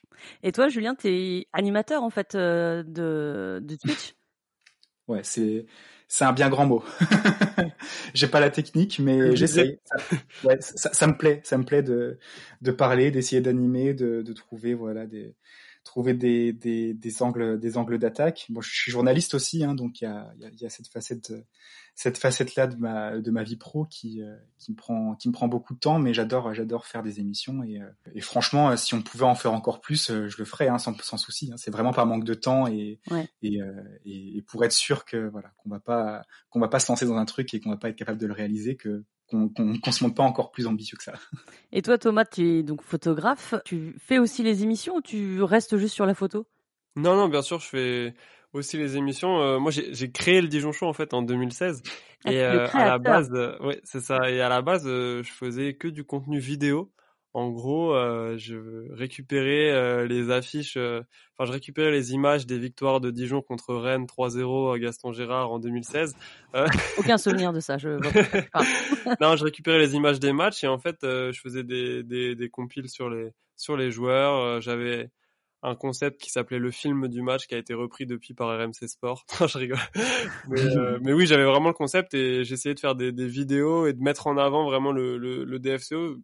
Et 0.41 0.51
toi 0.51 0.67
Julien, 0.67 0.95
t'es 0.95 1.45
animateur 1.53 2.01
en 2.01 2.09
fait 2.09 2.33
euh, 2.33 2.81
de 2.83 3.59
de 3.63 3.75
Twitch? 3.75 4.15
ouais 5.07 5.21
c'est 5.23 5.67
c'est 6.07 6.25
un 6.25 6.33
bien 6.33 6.49
grand 6.49 6.65
mot. 6.65 6.83
J'ai 8.13 8.27
pas 8.27 8.39
la 8.39 8.49
technique, 8.49 8.97
mais 8.99 9.35
j'essaye. 9.35 9.79
Ça, 9.83 9.97
ouais, 10.45 10.55
ça, 10.59 10.93
ça, 10.93 11.05
me 11.05 11.17
plaît, 11.17 11.41
ça 11.43 11.57
me 11.57 11.65
plaît 11.65 11.83
de 11.83 12.17
de 12.61 12.71
parler, 12.71 13.11
d'essayer 13.11 13.41
d'animer, 13.41 13.93
de, 13.93 14.21
de 14.21 14.33
trouver 14.33 14.73
voilà 14.73 15.05
des 15.05 15.35
trouver 15.87 16.13
des, 16.13 16.53
des, 16.53 16.93
des 16.93 17.21
angles 17.23 17.59
des 17.59 17.77
angles 17.77 17.97
d'attaque. 17.97 18.45
Bon, 18.49 18.61
je 18.61 18.69
suis 18.69 18.91
journaliste 18.91 19.33
aussi, 19.33 19.63
hein, 19.63 19.73
donc 19.73 20.01
il 20.01 20.03
y 20.03 20.07
a, 20.07 20.31
y 20.59 20.65
a, 20.65 20.69
cette 20.69 20.87
facette 20.87 21.33
cette 21.95 22.19
facette 22.19 22.55
là 22.55 22.67
de 22.67 22.75
ma 22.75 23.17
de 23.17 23.31
ma 23.31 23.41
vie 23.41 23.55
pro 23.55 23.85
qui 23.85 24.21
euh, 24.21 24.35
qui 24.59 24.71
me 24.71 24.77
prend 24.77 25.15
qui 25.15 25.27
me 25.29 25.33
prend 25.33 25.47
beaucoup 25.47 25.73
de 25.73 25.79
temps, 25.79 25.97
mais 25.97 26.13
j'adore 26.13 26.53
j'adore 26.53 26.85
faire 26.85 27.01
des 27.01 27.19
émissions 27.19 27.63
et, 27.63 27.81
euh, 27.81 27.89
et 28.13 28.21
franchement, 28.21 28.77
si 28.77 28.93
on 28.93 29.01
pouvait 29.01 29.25
en 29.25 29.33
faire 29.33 29.53
encore 29.53 29.81
plus, 29.81 30.11
euh, 30.11 30.27
je 30.27 30.37
le 30.37 30.45
ferais 30.45 30.67
hein, 30.67 30.77
sans, 30.77 30.95
sans 31.01 31.17
souci. 31.17 31.49
Hein. 31.51 31.55
C'est 31.57 31.71
vraiment 31.71 31.93
pas 31.93 32.05
manque 32.05 32.23
de 32.23 32.35
temps 32.35 32.67
et, 32.67 32.99
et, 33.41 33.59
et, 34.05 34.41
pour 34.43 34.63
être 34.63 34.73
sûr 34.73 35.05
que 35.05 35.29
voilà 35.29 35.51
qu'on 35.57 35.69
va 35.69 35.79
pas 35.79 36.23
qu'on 36.49 36.59
va 36.59 36.67
pas 36.67 36.79
se 36.79 36.91
lancer 36.91 37.07
dans 37.07 37.17
un 37.17 37.25
truc 37.25 37.53
et 37.53 37.59
qu'on 37.59 37.71
va 37.71 37.77
pas 37.77 37.89
être 37.89 37.95
capable 37.95 38.19
de 38.19 38.27
le 38.27 38.33
réaliser, 38.33 38.75
que 38.75 39.03
qu'on 39.29 39.49
qu 39.49 39.91
se 39.91 40.03
montre 40.03 40.15
pas 40.15 40.23
encore 40.23 40.51
plus 40.51 40.67
ambitieux 40.67 40.97
que 40.97 41.03
ça. 41.03 41.13
Et 41.71 41.81
toi, 41.81 41.97
Thomas, 41.97 42.25
tu 42.25 42.59
es 42.59 42.63
donc 42.63 42.81
photographe. 42.81 43.55
Tu 43.65 43.95
fais 43.99 44.19
aussi 44.19 44.43
les 44.43 44.63
émissions 44.63 44.95
ou 44.95 45.01
tu 45.01 45.41
restes 45.43 45.77
juste 45.77 45.93
sur 45.93 46.05
la 46.05 46.13
photo? 46.13 46.47
Non, 46.95 47.15
non, 47.15 47.27
bien 47.27 47.41
sûr, 47.41 47.59
je 47.59 47.67
fais 47.67 48.15
aussi 48.53 48.77
les 48.77 48.97
émissions. 48.97 49.41
Euh, 49.41 49.59
moi, 49.59 49.71
j'ai 49.71 50.11
créé 50.11 50.41
le 50.41 50.47
Dijon 50.47 50.71
Show 50.71 50.87
en 50.87 50.93
fait 50.93 51.13
en 51.13 51.21
2016. 51.21 51.83
Ah, 52.25 52.31
et 52.31 52.43
euh, 52.43 52.67
à 52.73 52.85
la 52.85 52.97
base, 52.97 53.29
euh, 53.33 53.57
ouais, 53.59 53.79
c'est 53.83 54.01
ça. 54.01 54.29
Et 54.29 54.41
à 54.41 54.49
la 54.49 54.61
base, 54.61 54.85
je 54.85 55.29
faisais 55.31 55.75
que 55.75 55.87
du 55.87 56.03
contenu 56.03 56.39
vidéo. 56.39 56.91
En 57.37 57.51
gros, 57.51 57.93
euh, 57.93 58.35
je 58.39 58.55
récupérais 58.95 59.69
euh, 59.69 60.07
les 60.07 60.31
affiches, 60.31 60.75
euh, 60.75 61.03
enfin 61.33 61.45
je 61.45 61.51
récupérais 61.51 61.91
les 61.91 62.13
images 62.13 62.47
des 62.47 62.57
victoires 62.57 62.99
de 62.99 63.11
Dijon 63.11 63.43
contre 63.43 63.75
Rennes 63.75 64.07
3-0 64.07 64.73
à 64.73 64.79
Gaston 64.79 65.11
Gérard 65.13 65.51
en 65.51 65.59
2016. 65.59 66.15
Aucun 66.97 67.19
souvenir 67.19 67.53
de 67.53 67.59
ça, 67.59 67.77
je 67.77 67.89
Non, 69.21 69.35
je 69.35 69.43
récupérais 69.43 69.77
les 69.77 69.93
images 69.93 70.19
des 70.19 70.33
matchs 70.33 70.63
et 70.63 70.67
en 70.67 70.79
fait 70.79 70.97
je 71.03 71.39
faisais 71.39 71.61
des, 71.61 72.01
des, 72.01 72.33
des 72.33 72.49
compiles 72.49 72.89
sur 72.89 73.07
les 73.07 73.29
sur 73.55 73.77
les 73.77 73.91
joueurs. 73.91 74.59
J'avais 74.59 75.11
un 75.61 75.75
concept 75.75 76.19
qui 76.19 76.31
s'appelait 76.31 76.57
le 76.57 76.71
film 76.71 77.07
du 77.07 77.21
match 77.21 77.45
qui 77.45 77.53
a 77.53 77.59
été 77.59 77.75
repris 77.75 78.07
depuis 78.07 78.33
par 78.33 78.47
RMC 78.47 78.87
Sport. 78.87 79.25
je 79.47 79.57
rigole. 79.59 79.77
Mais, 80.47 80.59
mais 81.03 81.13
oui, 81.13 81.27
j'avais 81.27 81.45
vraiment 81.45 81.69
le 81.69 81.75
concept 81.75 82.15
et 82.15 82.43
j'essayais 82.43 82.73
de 82.73 82.79
faire 82.79 82.95
des, 82.95 83.11
des, 83.11 83.27
vidéos 83.27 83.85
et 83.85 83.93
de 83.93 84.01
mettre 84.01 84.25
en 84.25 84.37
avant 84.37 84.65
vraiment 84.65 84.91
le, 84.91 85.19
le, 85.19 85.43
le 85.43 85.59
DFCO 85.59 86.17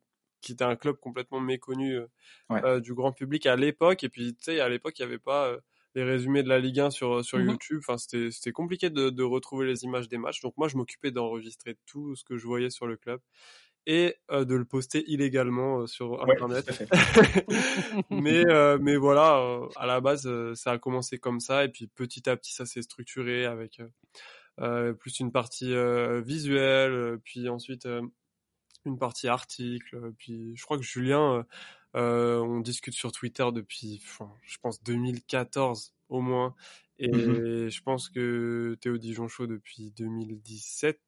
qui 0.43 0.51
était 0.51 0.63
un 0.63 0.75
club 0.75 0.97
complètement 0.97 1.39
méconnu 1.39 1.95
euh, 1.95 2.07
euh, 2.51 2.79
du 2.79 2.93
grand 2.93 3.13
public 3.13 3.47
à 3.47 3.55
l'époque. 3.55 4.03
Et 4.03 4.09
puis, 4.09 4.35
tu 4.35 4.43
sais, 4.43 4.59
à 4.59 4.69
l'époque, 4.69 4.99
il 4.99 5.01
n'y 5.03 5.07
avait 5.07 5.19
pas 5.19 5.47
euh, 5.47 5.57
les 5.95 6.03
résumés 6.03 6.43
de 6.43 6.49
la 6.49 6.59
Ligue 6.59 6.81
1 6.81 6.91
sur, 6.91 7.25
sur 7.25 7.39
mhm. 7.39 7.49
YouTube. 7.49 7.79
Enfin, 7.79 7.97
c'était, 7.97 8.51
compliqué 8.51 8.89
de, 8.89 9.09
de, 9.09 9.23
retrouver 9.23 9.65
les 9.65 9.83
images 9.85 10.09
des 10.09 10.17
matchs. 10.17 10.41
Donc, 10.41 10.53
moi, 10.57 10.67
je 10.67 10.77
m'occupais 10.77 11.11
d'enregistrer 11.11 11.77
tout 11.87 12.15
ce 12.15 12.23
que 12.23 12.37
je 12.37 12.45
voyais 12.45 12.69
sur 12.69 12.85
le 12.85 12.97
club 12.97 13.19
et 13.85 14.15
de 14.31 14.55
le 14.55 14.63
poster 14.63 15.03
illégalement 15.07 15.85
sur 15.87 16.23
Internet. 16.23 16.71
mais, 18.09 18.45
mais 18.79 18.95
voilà, 18.95 19.59
à 19.75 19.85
la 19.85 19.99
base, 19.99 20.25
ça 20.53 20.71
a 20.71 20.77
commencé 20.77 21.17
comme 21.17 21.41
ça. 21.41 21.65
Et 21.65 21.67
puis, 21.67 21.87
petit 21.87 22.29
à 22.29 22.37
petit, 22.37 22.53
ça 22.53 22.65
s'est 22.65 22.81
structuré 22.81 23.45
avec 23.45 23.81
plus 24.99 25.19
une 25.19 25.33
partie 25.33 25.73
visuelle, 26.23 27.17
puis 27.25 27.49
ensuite 27.49 27.85
une 28.85 28.97
partie 28.99 29.27
article. 29.27 29.95
Euh, 29.95 30.11
puis 30.17 30.55
je 30.55 30.63
crois 30.63 30.77
que 30.77 30.83
Julien, 30.83 31.33
euh, 31.39 31.43
euh, 31.95 32.39
on 32.41 32.59
discute 32.59 32.93
sur 32.95 33.11
Twitter 33.11 33.45
depuis, 33.53 34.01
je 34.43 34.57
pense 34.61 34.81
2014 34.83 35.93
au 36.09 36.21
moins. 36.21 36.55
Et 36.99 37.09
Mhm. 37.11 37.43
je 37.69 37.81
pense 37.81 38.09
que 38.09 38.77
t'es 38.81 38.89
au 38.89 38.97
Dijon 38.97 39.27
Show 39.27 39.47
depuis 39.47 39.91
2017. 39.91 40.99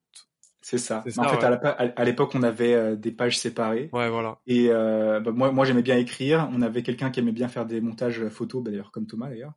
C'est 0.68 0.80
ça. 0.80 1.04
C'est 1.08 1.20
en 1.20 1.24
ça, 1.26 1.30
fait, 1.30 1.48
ouais. 1.48 1.94
à 1.96 2.04
l'époque, 2.06 2.32
on 2.34 2.42
avait 2.42 2.74
euh, 2.74 2.96
des 2.96 3.12
pages 3.12 3.38
séparées. 3.38 3.88
Ouais, 3.94 4.10
voilà. 4.10 4.40
Et 4.48 4.70
euh, 4.72 5.20
bah, 5.20 5.32
moi, 5.32 5.52
moi 5.52 5.64
j'aimais 5.64 5.84
bien 5.84 5.96
écrire. 5.96 6.50
On 6.54 6.64
avait 6.64 6.82
quelqu'un 6.82 7.12
qui 7.12 7.20
aimait 7.20 7.32
bien 7.32 7.48
faire 7.48 7.68
des 7.68 7.82
montages 7.82 8.28
photos, 8.30 8.64
bah, 8.64 8.72
d'ailleurs 8.72 8.92
comme 8.92 9.06
Thomas 9.06 9.30
d'ailleurs. 9.30 9.54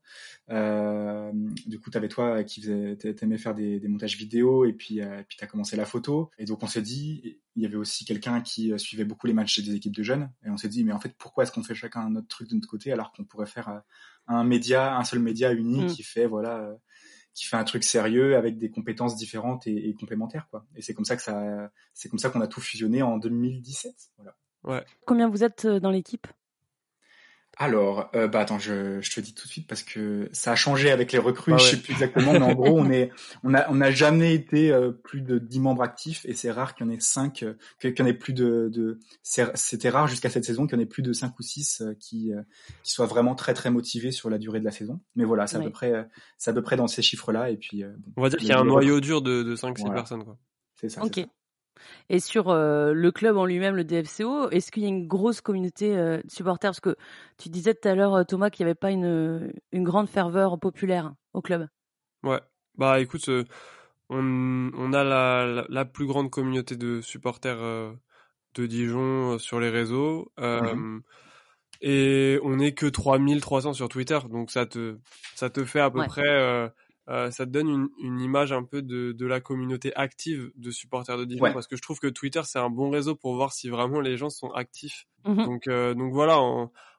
Euh, 0.51 1.31
du 1.67 1.81
coup, 1.81 1.91
t'avais 1.91 2.09
toi 2.09 2.45
qui 2.45 2.61
faisais, 2.61 2.97
t'a- 2.97 3.15
t'aimais 3.15 3.39
faire 3.39 3.55
des, 3.55 3.81
des 3.81 3.89
montages 3.89 4.17
vidéo, 4.19 4.67
et 4.67 4.75
puis 4.75 5.01
euh, 5.01 5.23
puis 5.27 5.39
t'as 5.39 5.47
commencé 5.47 5.77
la 5.77 5.87
photo. 5.87 6.31
Et 6.39 6.45
donc 6.45 6.63
on 6.63 6.67
s'est 6.67 6.83
dit, 6.83 7.39
il 7.57 7.63
y 7.63 7.67
avait 7.67 7.77
aussi 7.77 8.05
quelqu'un 8.05 8.43
qui 8.43 8.73
euh, 8.73 8.77
suivait 8.77 9.05
beaucoup 9.05 9.27
les 9.27 9.33
matchs 9.33 9.61
des 9.61 9.75
équipes 9.75 9.95
de 9.97 10.03
jeunes, 10.03 10.31
et 10.45 10.51
on 10.51 10.59
s'est 10.59 10.69
dit, 10.69 10.85
mais 10.85 10.93
en 10.93 11.01
fait, 11.01 11.15
pourquoi 11.19 11.45
est-ce 11.45 11.53
qu'on 11.53 11.63
fait 11.63 11.75
chacun 11.75 12.11
notre 12.11 12.29
truc 12.29 12.49
de 12.51 12.55
notre 12.55 12.69
côté 12.69 12.93
alors 12.93 13.13
qu'on 13.13 13.25
pourrait 13.25 13.47
faire 13.47 13.69
euh, 13.71 13.79
un 14.27 14.45
média, 14.45 14.97
un 14.97 15.05
seul 15.05 15.21
média 15.21 15.53
unique 15.53 15.85
Mm. 15.91 15.95
qui 15.95 16.03
fait 16.03 16.27
voilà. 16.27 16.71
Qui 17.39 17.47
fait 17.47 17.57
un 17.57 17.65
truc 17.65 17.85
sérieux 17.85 18.37
avec 18.37 18.59
des 18.59 18.71
compétences 18.71 19.17
différentes 19.17 19.67
et, 19.67 19.89
et 19.89 19.95
complémentaires 19.95 20.49
quoi. 20.51 20.67
Et 20.75 20.83
c'est 20.83 20.93
comme 20.93 21.05
ça 21.05 21.15
que 21.15 21.23
ça, 21.23 21.71
c'est 21.95 22.09
comme 22.09 22.19
ça 22.19 22.31
qu'on 22.31 22.41
a 22.41 22.49
tout 22.49 22.61
fusionné 22.61 23.03
en 23.03 23.17
2017. 23.17 23.93
Voilà. 24.65 24.85
Combien 25.07 25.29
vous 25.29 25.45
êtes 25.45 25.65
euh, 25.65 25.79
dans 25.79 25.91
l'équipe? 25.91 26.27
Alors, 27.61 28.09
euh, 28.15 28.29
bah 28.29 28.39
attends, 28.39 28.61
je, 28.61 29.01
je 29.01 29.11
te 29.11 29.21
dis 29.21 29.35
tout 29.35 29.47
de 29.49 29.51
suite 29.53 29.67
parce 29.67 29.83
que 29.83 30.29
ça 30.33 30.53
a 30.53 30.55
changé 30.55 30.93
avec 30.93 31.11
les 31.11 31.19
recrues. 31.19 31.53
Ah 31.53 31.57
ouais. 31.57 31.61
Je 31.63 31.71
sais 31.71 31.77
plus 31.83 31.93
exactement, 31.93 32.33
mais 32.33 32.43
en 32.43 32.55
gros, 32.55 32.79
on 32.79 32.89
est, 32.89 33.11
on 33.43 33.53
a, 33.53 33.69
on 33.69 33.75
n'a 33.75 33.91
jamais 33.91 34.33
été 34.33 34.71
euh, 34.71 34.93
plus 34.93 35.23
de 35.23 35.39
10 35.39 35.59
membres 35.59 35.83
actifs 35.83 36.25
et 36.25 36.35
c'est 36.35 36.53
rare 36.53 36.77
qu'il 36.77 36.87
y 36.87 36.89
en 36.89 36.93
ait 36.93 37.01
5, 37.01 37.43
euh, 37.43 37.55
qu'il 37.81 37.99
y 37.99 38.03
en 38.03 38.07
ait 38.07 38.15
plus 38.15 38.33
de, 38.33 38.69
de 38.73 39.01
c'est- 39.25 39.51
c'était 39.57 39.89
rare 39.91 40.07
jusqu'à 40.07 40.31
cette 40.31 40.45
saison 40.45 40.69
qu'il 40.69 40.77
y 40.79 40.81
en 40.81 40.83
ait 40.83 40.87
plus 40.87 41.03
de 41.03 41.13
5 41.13 41.37
ou 41.37 41.43
6 41.43 41.81
euh, 41.81 41.95
qui, 41.99 42.33
euh, 42.33 42.43
qui 42.85 42.93
soient 42.93 43.07
vraiment 43.07 43.35
très 43.35 43.55
très 43.55 43.71
motivés 43.73 44.13
sur 44.13 44.31
la 44.31 44.39
durée 44.39 44.61
de 44.61 44.65
la 44.65 44.71
saison. 44.71 45.01
Mais 45.17 45.25
voilà, 45.25 45.49
c'est 45.49 45.57
à 45.57 45.59
Ouais. 45.59 45.65
peu 45.67 45.73
près, 45.73 45.93
euh, 45.93 46.05
c'est 46.39 46.51
à 46.51 46.55
peu 46.55 46.63
près 46.63 46.77
dans 46.77 46.87
ces 46.87 47.03
chiffres-là 47.03 47.51
et 47.51 47.57
puis. 47.57 47.83
euh, 47.83 47.91
bon, 47.99 48.13
On 48.19 48.23
va 48.23 48.29
dire 48.29 48.39
qu'il 48.39 48.49
y 48.49 48.53
a 48.53 48.61
un 48.61 48.65
noyau 48.65 49.01
dur 49.01 49.21
de, 49.21 49.43
de 49.43 49.57
5-6 49.57 49.81
Voilà. 49.83 49.95
personnes, 49.97 50.23
quoi. 50.25 50.39
C'est 50.77 50.89
ça. 50.91 51.03
Ok. 51.03 51.11
c'est 51.17 51.23
ça. 51.23 51.27
Et 52.09 52.21
sur 52.21 52.49
euh, 52.51 52.93
le 52.93 53.13
club 53.13 53.37
en 53.37 53.45
lui-même, 53.47 53.75
le 53.77 53.85
DFCO, 53.85 54.51
est-ce 54.51 54.71
qu'il 54.73 54.83
y 54.83 54.87
a 54.87 54.89
une 54.89 55.07
grosse 55.07 55.41
communauté 55.41 55.97
euh, 55.97 56.19
de 56.19 56.31
supporters? 56.31 56.71
Parce 56.71 56.81
que 56.81 56.97
tu 57.39 57.49
disais 57.49 57.75
tout 57.75 57.89
à 57.89 57.95
l'heure, 57.95 58.15
euh, 58.15 58.25
Thomas, 58.25 58.51
qu'il 58.51 58.65
n'y 58.65 58.71
avait 58.71 58.75
pas 58.79 58.91
une, 58.91 59.53
une 59.73 59.85
grande 59.85 60.09
ferveur 60.09 60.59
populaire 60.59 61.15
au 61.33 61.43
club. 61.43 61.69
Ouais. 62.23 62.41
Bah 62.77 63.01
écoute, 63.01 63.29
euh, 63.29 63.45
on, 64.09 64.71
on 64.75 64.93
a 64.93 65.05
la, 65.05 65.47
la, 65.47 65.67
la 65.69 65.85
plus 65.85 66.07
grande 66.07 66.31
communauté 66.31 66.77
de 66.77 67.01
supporters 67.01 67.59
de 68.55 68.67
Dijon 68.67 69.39
sur 69.39 69.61
les 69.61 69.71
réseaux. 69.71 70.33
Mhm. 70.39 71.03
Et 71.81 72.39
on 72.43 72.57
n'est 72.57 72.75
que 72.75 72.87
3300 72.87 73.73
sur 73.73 73.89
Twitter. 73.89 74.19
Donc 74.31 74.51
ça 74.51 74.67
te, 74.67 74.97
ça 75.35 75.51
te 75.51 75.65
fait 75.65 75.81
à 75.81 75.91
peu 75.91 76.01
Ouais. 76.01 76.07
près... 76.07 76.71
euh, 77.09 77.31
ça 77.31 77.47
te 77.47 77.51
donne 77.51 77.69
une, 77.69 77.89
une 78.03 78.21
image 78.21 78.53
un 78.53 78.65
peu 78.65 78.83
de, 78.83 79.13
de 79.13 79.27
la 79.27 79.41
communauté 79.41 79.95
active 79.97 80.51
de 80.57 80.71
supporters 80.71 81.17
de 81.19 81.25
Dijon 81.25 81.45
Ouais. 81.45 81.53
parce 81.53 81.67
que 81.67 81.77
je 81.77 81.83
trouve 81.83 81.99
que 82.01 82.07
Twitter 82.09 82.43
c'est 82.45 82.59
un 82.59 82.71
bon 82.71 82.91
réseau 82.91 83.15
pour 83.17 83.35
voir 83.35 83.53
si 83.53 83.69
vraiment 83.69 84.01
les 84.01 84.17
gens 84.17 84.31
sont 84.31 84.51
actifs 84.51 85.07
Mhm. 85.25 85.45
donc, 85.45 85.67
euh, 85.69 85.95
donc 85.95 86.13
voilà, 86.13 86.39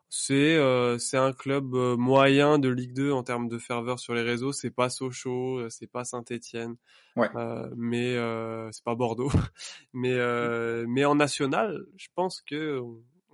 c'est 0.09 0.55
euh, 0.57 0.97
c'est 0.97 1.17
un 1.17 1.31
club 1.33 1.73
euh, 1.75 1.95
moyen 1.95 2.57
de 2.59 2.67
Ligue 2.69 2.93
2 2.93 3.11
en 3.11 3.23
termes 3.23 3.47
de 3.47 3.57
ferveur 3.59 3.99
sur 3.99 4.13
les 4.15 4.23
réseaux. 4.23 4.51
C'est 4.51 4.71
pas 4.71 4.89
Sochaux, 4.89 5.59
euh, 5.59 5.69
c'est 5.69 5.87
pas 5.87 6.03
Saint-Étienne, 6.03 6.75
Ouais. 7.15 7.29
euh, 7.35 7.69
mais 7.77 8.15
euh, 8.15 8.69
c'est 8.71 8.83
pas 8.83 8.95
Bordeaux. 8.95 9.29
mais 9.93 10.13
euh, 10.13 10.85
mais 10.87 11.05
en 11.05 11.15
national, 11.15 11.85
je 11.97 12.07
pense 12.15 12.41
que 12.41 12.81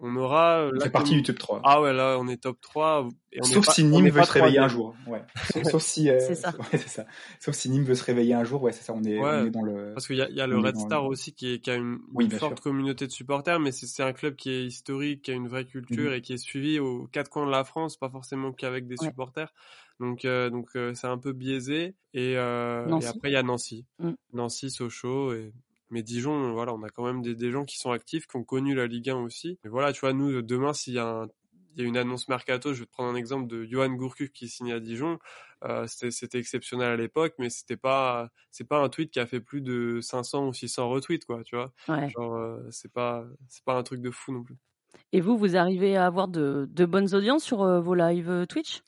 on, 0.01 0.15
aura. 0.15 0.59
euh, 0.59 0.79
fait 0.81 0.89
partie 0.89 1.13
commu- 1.13 1.17
du 1.17 1.23
top 1.23 1.37
3. 1.39 1.61
Ah 1.63 1.81
ouais, 1.81 1.93
là 1.93 2.17
on 2.19 2.27
est 2.27 2.37
top 2.37 2.59
3 2.61 3.07
et 3.31 3.39
on 3.41 3.45
est 3.45 3.53
Sauf 3.53 3.65
pas- 3.65 3.71
si 3.71 3.83
on 3.83 3.87
Nîmes 3.87 4.07
est 4.07 4.09
veut 4.11 4.23
se 4.23 4.31
réveiller 4.31 4.59
un 4.59 4.67
jour. 4.67 4.95
Ouais. 5.07 5.21
Sauf, 5.63 5.81
si, 5.81 6.09
euh, 6.09 6.19
C'est 6.27 6.35
ça. 6.35 6.49
ouais, 6.57 6.65
c'est 6.77 6.87
ça. 6.89 7.05
Sauf 7.39 7.55
si 7.55 7.69
Nîmes 7.69 7.83
veut 7.83 7.95
se 7.95 8.03
réveiller 8.03 8.33
un 8.33 8.43
jour. 8.43 8.61
Ouais, 8.63 8.71
c'est 8.71 8.83
ça. 8.83 8.93
On 8.93 9.03
est, 9.03 9.19
Ouais. 9.19 9.29
on 9.41 9.45
est 9.45 9.49
dans 9.51 9.61
le. 9.63 9.93
Parce 9.93 10.07
qu'il 10.07 10.17
y 10.17 10.21
a, 10.21 10.29
il 10.29 10.35
y 10.35 10.41
a 10.41 10.47
le 10.47 10.57
Red 10.59 10.77
Star 10.77 11.03
le- 11.03 11.09
aussi 11.09 11.33
qui, 11.33 11.53
est, 11.53 11.59
qui 11.59 11.71
a 11.71 11.75
une, 11.75 11.99
Oui, 12.13 12.25
une 12.25 12.29
bien 12.29 12.39
forte 12.39 12.57
sûr. 12.57 12.63
communauté 12.63 13.07
de 13.07 13.11
supporters, 13.11 13.59
mais 13.59 13.71
c'est 13.71 13.85
c'est 13.87 14.03
un 14.03 14.13
club 14.13 14.35
qui 14.35 14.49
est 14.51 14.65
historique, 14.65 15.21
qui 15.23 15.31
a 15.31 15.33
une 15.33 15.47
vraie 15.47 15.65
culture 15.65 16.11
Mhm. 16.11 16.17
et 16.17 16.21
qui 16.21 16.33
est 16.33 16.37
suivi 16.37 16.79
aux 16.79 17.07
quatre 17.11 17.29
coins 17.29 17.45
de 17.45 17.51
la 17.51 17.63
France, 17.63 17.97
pas 17.97 18.09
forcément 18.09 18.51
qu'avec 18.51 18.87
des 18.87 18.95
Ouais. 19.01 19.07
supporters. 19.07 19.53
Donc, 20.01 20.25
euh, 20.25 20.49
donc 20.49 20.67
euh, 20.75 20.93
c'est 20.93 21.07
un 21.07 21.17
peu 21.17 21.31
biaisé. 21.31 21.95
Et, 22.13 22.35
euh, 22.37 22.85
et 22.85 22.89
Nancy. 22.89 23.07
après, 23.07 23.29
il 23.29 23.33
y 23.33 23.37
a 23.37 23.43
Nancy. 23.43 23.85
Mm. 23.99 24.11
Nancy, 24.33 24.69
Sochaux. 24.69 25.33
Et... 25.33 25.53
Mais 25.89 26.03
Dijon, 26.03 26.53
voilà, 26.53 26.73
on 26.73 26.83
a 26.83 26.89
quand 26.89 27.05
même 27.05 27.21
des, 27.21 27.35
des 27.35 27.51
gens 27.51 27.65
qui 27.65 27.77
sont 27.77 27.91
actifs, 27.91 28.27
qui 28.27 28.37
ont 28.37 28.43
connu 28.43 28.75
la 28.75 28.87
Ligue 28.87 29.09
1 29.09 29.17
aussi. 29.17 29.59
Et 29.63 29.69
voilà, 29.69 29.93
tu 29.93 30.01
vois, 30.01 30.13
nous, 30.13 30.41
demain, 30.41 30.73
s'il 30.73 30.93
y 30.93 30.99
a 30.99 31.07
un 31.07 31.27
il 31.75 31.81
y 31.81 31.85
a 31.85 31.87
une 31.87 31.97
annonce 31.97 32.27
mercato, 32.29 32.73
je 32.73 32.81
vais 32.81 32.85
te 32.85 32.91
prendre 32.91 33.09
un 33.09 33.15
exemple 33.15 33.47
de 33.47 33.65
Johan 33.65 33.89
Gourcuff 33.89 34.31
qui 34.31 34.47
signe 34.47 34.71
à 34.71 34.79
Dijon. 34.79 35.19
Euh, 35.63 35.87
c'était 35.87 36.39
exceptionnel 36.39 36.89
à 36.89 36.95
l'époque, 36.95 37.35
mais 37.37 37.49
c'était 37.49 37.77
pas 37.77 38.29
c'est 38.51 38.67
pas 38.67 38.79
un 38.81 38.89
tweet 38.89 39.11
qui 39.11 39.19
a 39.19 39.25
fait 39.25 39.41
plus 39.41 39.61
de 39.61 39.99
500 40.01 40.47
ou 40.47 40.53
600 40.53 40.89
retweets 40.89 41.25
quoi, 41.25 41.43
tu 41.43 41.55
vois. 41.55 41.73
Ouais. 41.87 42.09
Genre 42.09 42.35
euh, 42.35 42.65
c'est 42.71 42.91
pas 42.91 43.25
c'est 43.49 43.63
pas 43.63 43.75
un 43.75 43.83
truc 43.83 44.01
de 44.01 44.11
fou 44.11 44.31
non 44.31 44.43
plus. 44.43 44.57
Et 45.11 45.21
vous, 45.21 45.37
vous 45.37 45.55
arrivez 45.55 45.95
à 45.97 46.05
avoir 46.05 46.27
de, 46.27 46.67
de 46.69 46.85
bonnes 46.85 47.13
audiences 47.13 47.43
sur 47.43 47.61
euh, 47.61 47.79
vos 47.79 47.95
lives 47.95 48.29
euh, 48.29 48.45
Twitch? 48.45 48.81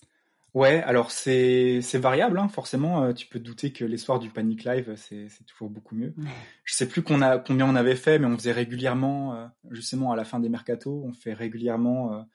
Ouais, 0.57 0.81
alors 0.83 1.11
c'est 1.11 1.81
c'est 1.81 1.99
variable, 1.99 2.39
hein, 2.39 2.47
forcément. 2.47 3.03
euh, 3.03 3.13
tu 3.13 3.27
peux 3.27 3.37
te 3.39 3.43
douter 3.43 3.71
que 3.71 3.85
les 3.85 3.97
soirs 3.97 4.17
du 4.19 4.29
Panic 4.29 4.63
Live, 4.63 4.93
c'est 4.95 5.27
c'est 5.29 5.43
toujours 5.45 5.69
beaucoup 5.69 5.95
mieux. 5.95 6.13
Ouais. 6.17 6.25
Je 6.63 6.73
sais 6.73 6.87
plus 6.87 7.03
qu'on 7.03 7.21
a 7.21 7.37
combien 7.37 7.67
on 7.69 7.75
avait 7.75 7.95
fait, 7.95 8.17
mais 8.17 8.25
on 8.25 8.35
faisait 8.37 8.51
régulièrement, 8.53 9.35
euh, 9.35 9.45
justement 9.71 10.11
à 10.11 10.15
la 10.15 10.25
fin 10.25 10.39
des 10.39 10.49
mercatos, 10.49 11.03
on 11.05 11.13
fait 11.13 11.33
régulièrement 11.33 12.25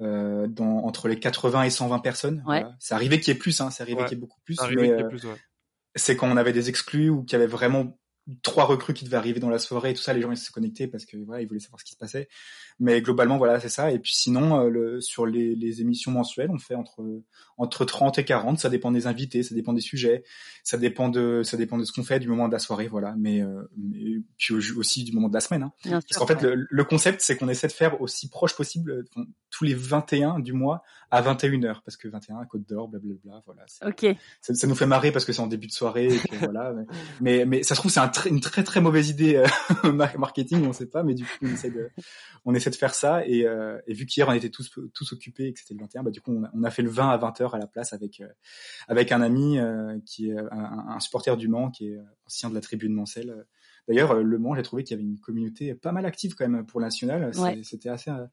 euh, 0.00 0.46
dans 0.46 0.84
entre 0.84 1.08
les 1.08 1.18
80 1.18 1.64
et 1.64 1.70
120 1.70 1.98
personnes. 1.98 2.36
Ouais. 2.46 2.60
Voilà. 2.60 2.76
C'est 2.78 2.94
arrivé 2.94 3.18
qu'il 3.20 3.32
y 3.34 3.36
ait 3.36 3.40
plus, 3.40 3.60
hein, 3.60 3.70
c'est 3.70 3.82
arrivé 3.82 3.98
Ouais. 4.02 4.04
qu'il 4.08 4.16
y 4.16 4.18
ait 4.18 4.20
beaucoup 4.20 4.40
plus, 4.44 4.58
Arrivé 4.60 4.82
mais 4.82 4.88
qu'il 4.90 4.98
y 4.98 5.00
ait 5.00 5.08
plus 5.08 5.24
ouais. 5.24 5.36
c'est 5.96 6.16
quand 6.16 6.28
on 6.30 6.36
avait 6.36 6.52
des 6.52 6.68
exclus 6.68 7.10
ou 7.10 7.24
qu'il 7.24 7.38
y 7.38 7.42
avait 7.42 7.50
vraiment 7.50 7.98
trois 8.42 8.64
recrues 8.64 8.94
qui 8.94 9.04
devaient 9.04 9.16
arriver 9.18 9.38
dans 9.40 9.50
la 9.50 9.58
soirée 9.58 9.90
et 9.90 9.94
tout 9.94 10.00
ça, 10.02 10.12
les 10.14 10.22
gens 10.22 10.30
ils 10.30 10.36
se 10.36 10.50
connectaient 10.50 10.86
parce 10.86 11.04
que 11.04 11.16
voilà, 11.18 11.42
ils 11.42 11.46
voulaient 11.48 11.60
savoir 11.60 11.80
ce 11.80 11.84
qui 11.84 11.92
se 11.92 11.98
passait. 11.98 12.28
Mais 12.80 13.00
globalement 13.02 13.36
voilà, 13.38 13.60
c'est 13.60 13.68
ça. 13.68 13.92
Et 13.92 13.98
puis 13.98 14.14
sinon 14.14 14.60
euh, 14.60 14.68
le, 14.68 15.00
sur 15.00 15.26
les, 15.26 15.54
les 15.54 15.80
émissions 15.80 16.10
mensuelles, 16.10 16.50
on 16.50 16.58
fait 16.58 16.74
entre 16.74 17.04
entre 17.56 17.84
30 17.84 18.18
et 18.18 18.24
40, 18.24 18.58
ça 18.58 18.68
dépend 18.68 18.90
des 18.90 19.06
invités, 19.06 19.42
ça 19.44 19.54
dépend 19.54 19.72
des 19.72 19.80
sujets, 19.80 20.24
ça 20.64 20.76
dépend 20.76 21.08
de 21.08 21.42
ça 21.44 21.56
dépend 21.56 21.78
de 21.78 21.84
ce 21.84 21.92
qu'on 21.92 22.02
fait 22.02 22.18
du 22.18 22.26
moment 22.28 22.48
de 22.48 22.52
la 22.52 22.58
soirée, 22.58 22.88
voilà, 22.88 23.14
mais, 23.16 23.42
euh, 23.42 23.62
mais 23.76 24.22
puis 24.38 24.54
au- 24.54 24.78
aussi 24.80 25.04
du 25.04 25.12
moment 25.12 25.28
de 25.28 25.34
la 25.34 25.40
semaine 25.40 25.62
hein. 25.62 25.72
Parce 26.08 26.18
qu'en 26.18 26.26
fait, 26.26 26.42
le, 26.42 26.66
le 26.68 26.84
concept, 26.84 27.20
c'est 27.20 27.36
qu'on 27.36 27.48
essaie 27.48 27.68
de 27.68 27.72
faire 27.72 28.00
aussi 28.00 28.28
proche 28.28 28.56
possible 28.56 29.04
tous 29.50 29.64
les 29.64 29.74
21 29.74 30.40
du 30.40 30.52
mois 30.52 30.82
à 31.12 31.22
21h, 31.22 31.82
parce 31.84 31.96
que 31.96 32.08
21, 32.08 32.44
Côte 32.46 32.66
d'Or, 32.68 32.88
blablabla, 32.88 33.40
voilà. 33.46 33.62
Ok. 33.86 34.04
Ça, 34.40 34.52
ça 34.54 34.66
nous 34.66 34.74
fait 34.74 34.86
marrer 34.86 35.12
parce 35.12 35.24
que 35.24 35.32
c'est 35.32 35.40
en 35.42 35.46
début 35.46 35.68
de 35.68 35.72
soirée, 35.72 36.08
et 36.08 36.36
voilà. 36.38 36.72
Mais, 36.72 36.84
mais, 37.20 37.44
mais 37.44 37.62
ça 37.62 37.76
se 37.76 37.80
trouve, 37.80 37.92
c'est 37.92 38.00
un 38.00 38.08
tr- 38.14 38.28
une 38.28 38.40
très 38.40 38.62
très 38.64 38.80
mauvaise 38.80 39.10
idée 39.10 39.36
euh, 39.36 39.92
mar- 39.92 40.18
marketing, 40.18 40.64
on 40.66 40.72
sait 40.72 40.86
pas, 40.86 41.02
mais 41.02 41.14
du 41.14 41.24
coup, 41.24 41.30
on 41.42 41.46
essaie 41.48 41.70
de, 41.70 41.90
on 42.44 42.54
essaie 42.54 42.70
de 42.70 42.76
faire 42.76 42.94
ça. 42.94 43.26
Et, 43.26 43.44
euh, 43.46 43.78
et 43.86 43.94
vu 43.94 44.06
qu'hier, 44.06 44.28
on 44.28 44.32
était 44.32 44.50
tous, 44.50 44.70
tous 44.94 45.12
occupés 45.12 45.46
et 45.48 45.52
que 45.52 45.60
c'était 45.60 45.74
le 45.74 45.80
21, 45.80 46.02
bah, 46.04 46.10
du 46.10 46.20
coup, 46.20 46.32
on 46.32 46.44
a, 46.44 46.50
on 46.54 46.62
a 46.64 46.70
fait 46.70 46.82
le 46.82 46.90
20 46.90 47.10
à 47.10 47.18
20h 47.18 47.54
à 47.54 47.58
la 47.58 47.66
place 47.66 47.92
avec, 47.92 48.20
euh, 48.20 48.28
avec 48.88 49.12
un 49.12 49.20
ami 49.22 49.58
euh, 49.58 49.98
qui 50.06 50.30
est 50.30 50.38
un, 50.38 50.84
un 50.88 51.00
supporter 51.00 51.36
du 51.36 51.48
Mans, 51.48 51.70
qui 51.70 51.88
est 51.88 51.98
ancien 52.26 52.48
de 52.50 52.54
la 52.54 52.60
tribune 52.60 52.94
Mancel. 52.94 53.44
D'ailleurs, 53.88 54.12
euh, 54.12 54.22
Le 54.22 54.38
Mans, 54.38 54.54
j'ai 54.54 54.62
trouvé 54.62 54.82
qu'il 54.84 54.96
y 54.96 55.00
avait 55.00 55.08
une 55.08 55.18
communauté 55.20 55.74
pas 55.74 55.92
mal 55.92 56.06
active 56.06 56.34
quand 56.34 56.48
même 56.48 56.64
pour 56.64 56.80
le 56.80 56.86
national. 56.86 57.34
C'est- 57.34 57.40
Ouais. 57.40 57.60
C'était 57.62 57.90
assez, 57.90 58.10
euh, 58.10 58.24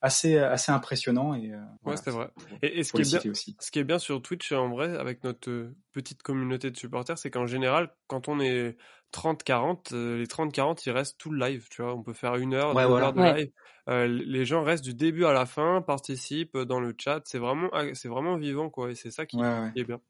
assez, 0.00 0.36
assez 0.38 0.70
impressionnant. 0.70 1.34
Et, 1.34 1.52
euh, 1.52 1.58
voilà, 1.82 1.96
c'était 1.96 2.10
vrai. 2.10 2.30
pour- 2.34 2.58
Et, 2.62 2.78
et 2.78 2.82
ce 2.84 2.92
qui 2.92 3.00
est 3.02 3.18
bien 3.20 3.30
aussi. 3.32 3.56
ce 3.58 3.70
qui 3.70 3.78
est 3.78 3.84
bien 3.84 3.98
sur 3.98 4.20
Twitch 4.22 4.52
en 4.52 4.68
vrai 4.68 4.96
avec 4.96 5.24
notre 5.24 5.50
euh, 5.50 5.74
petite 5.92 6.22
communauté 6.22 6.70
de 6.70 6.76
supporters, 6.76 7.18
c'est 7.18 7.30
qu'en 7.30 7.46
général 7.46 7.90
quand 8.06 8.28
on 8.28 8.38
est 8.38 8.76
30-40, 9.12 9.92
euh, 9.92 10.18
les 10.18 10.26
30-40 10.26 10.86
ils 10.86 10.90
restent 10.92 11.18
tout 11.18 11.30
le 11.30 11.38
live, 11.46 11.68
tu 11.70 11.82
vois, 11.82 11.94
on 11.94 12.02
peut 12.02 12.12
faire 12.12 12.36
une 12.36 12.54
heure, 12.54 12.74
Ouais, 12.74 12.86
deux 12.86 12.86
voilà. 12.86 13.00
heures 13.00 13.12
de 13.12 13.20
Ouais. 13.20 13.38
live. 13.38 13.50
Euh, 13.88 14.06
les 14.06 14.44
gens 14.44 14.62
restent 14.64 14.84
du 14.84 14.94
début 14.94 15.24
à 15.24 15.32
la 15.32 15.46
fin, 15.46 15.82
participent 15.82 16.54
euh, 16.56 16.64
dans 16.64 16.80
le 16.80 16.94
chat, 16.98 17.22
c'est 17.24 17.38
vraiment 17.38 17.70
c'est 17.94 18.08
vraiment 18.08 18.36
vivant 18.36 18.70
quoi 18.70 18.90
et 18.90 18.94
c'est 18.94 19.10
ça 19.10 19.26
qui, 19.26 19.38
Ouais, 19.38 19.40
ouais. 19.60 19.72
qui 19.74 19.80
est 19.80 19.84
bien. 19.84 20.00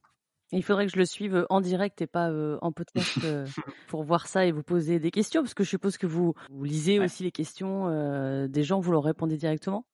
Il 0.53 0.62
faudrait 0.64 0.86
que 0.86 0.92
je 0.92 0.99
le 0.99 1.05
suive 1.07 1.46
en 1.51 1.61
direct 1.61 2.01
et 2.03 2.07
pas 2.07 2.30
euh, 2.30 2.59
en 2.62 2.72
podcast 2.72 3.24
euh, 3.24 3.51
pour 3.86 4.03
voir 4.05 4.26
ça 4.26 4.46
et 4.46 4.53
vous 4.53 4.62
poser 4.62 4.99
des 5.01 5.11
questions, 5.11 5.42
parce 5.42 5.55
que 5.55 5.64
je 5.64 5.68
suppose 5.70 5.99
que 5.99 6.07
vous, 6.07 6.34
vous 6.49 6.64
lisez 6.64 6.99
Ouais. 6.99 7.09
aussi 7.09 7.22
les 7.24 7.32
questions 7.32 7.88
euh, 7.88 8.49
des 8.49 8.62
gens, 8.64 8.80
vous 8.80 8.92
leur 8.92 9.05
répondez 9.05 9.36
directement? 9.36 9.86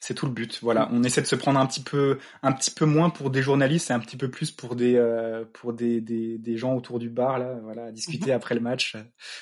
C'est 0.00 0.14
tout 0.14 0.26
le 0.26 0.32
but. 0.32 0.60
Voilà, 0.62 0.88
on 0.92 1.02
essaie 1.02 1.22
de 1.22 1.26
se 1.26 1.34
prendre 1.34 1.58
un 1.58 1.66
petit 1.66 1.82
peu, 1.82 2.18
un 2.42 2.52
petit 2.52 2.70
peu 2.70 2.84
moins 2.84 3.10
pour 3.10 3.30
des 3.30 3.42
journalistes 3.42 3.90
et 3.90 3.92
un 3.92 3.98
petit 3.98 4.16
peu 4.16 4.30
plus 4.30 4.50
pour 4.50 4.76
des, 4.76 4.94
euh, 4.96 5.44
pour 5.52 5.72
des, 5.72 6.00
des, 6.00 6.38
des 6.38 6.56
gens 6.56 6.74
autour 6.74 6.98
du 6.98 7.10
bar 7.10 7.38
là, 7.38 7.58
voilà, 7.62 7.86
à 7.86 7.92
discuter 7.92 8.32
après 8.32 8.54
le 8.54 8.60
match. 8.60 8.96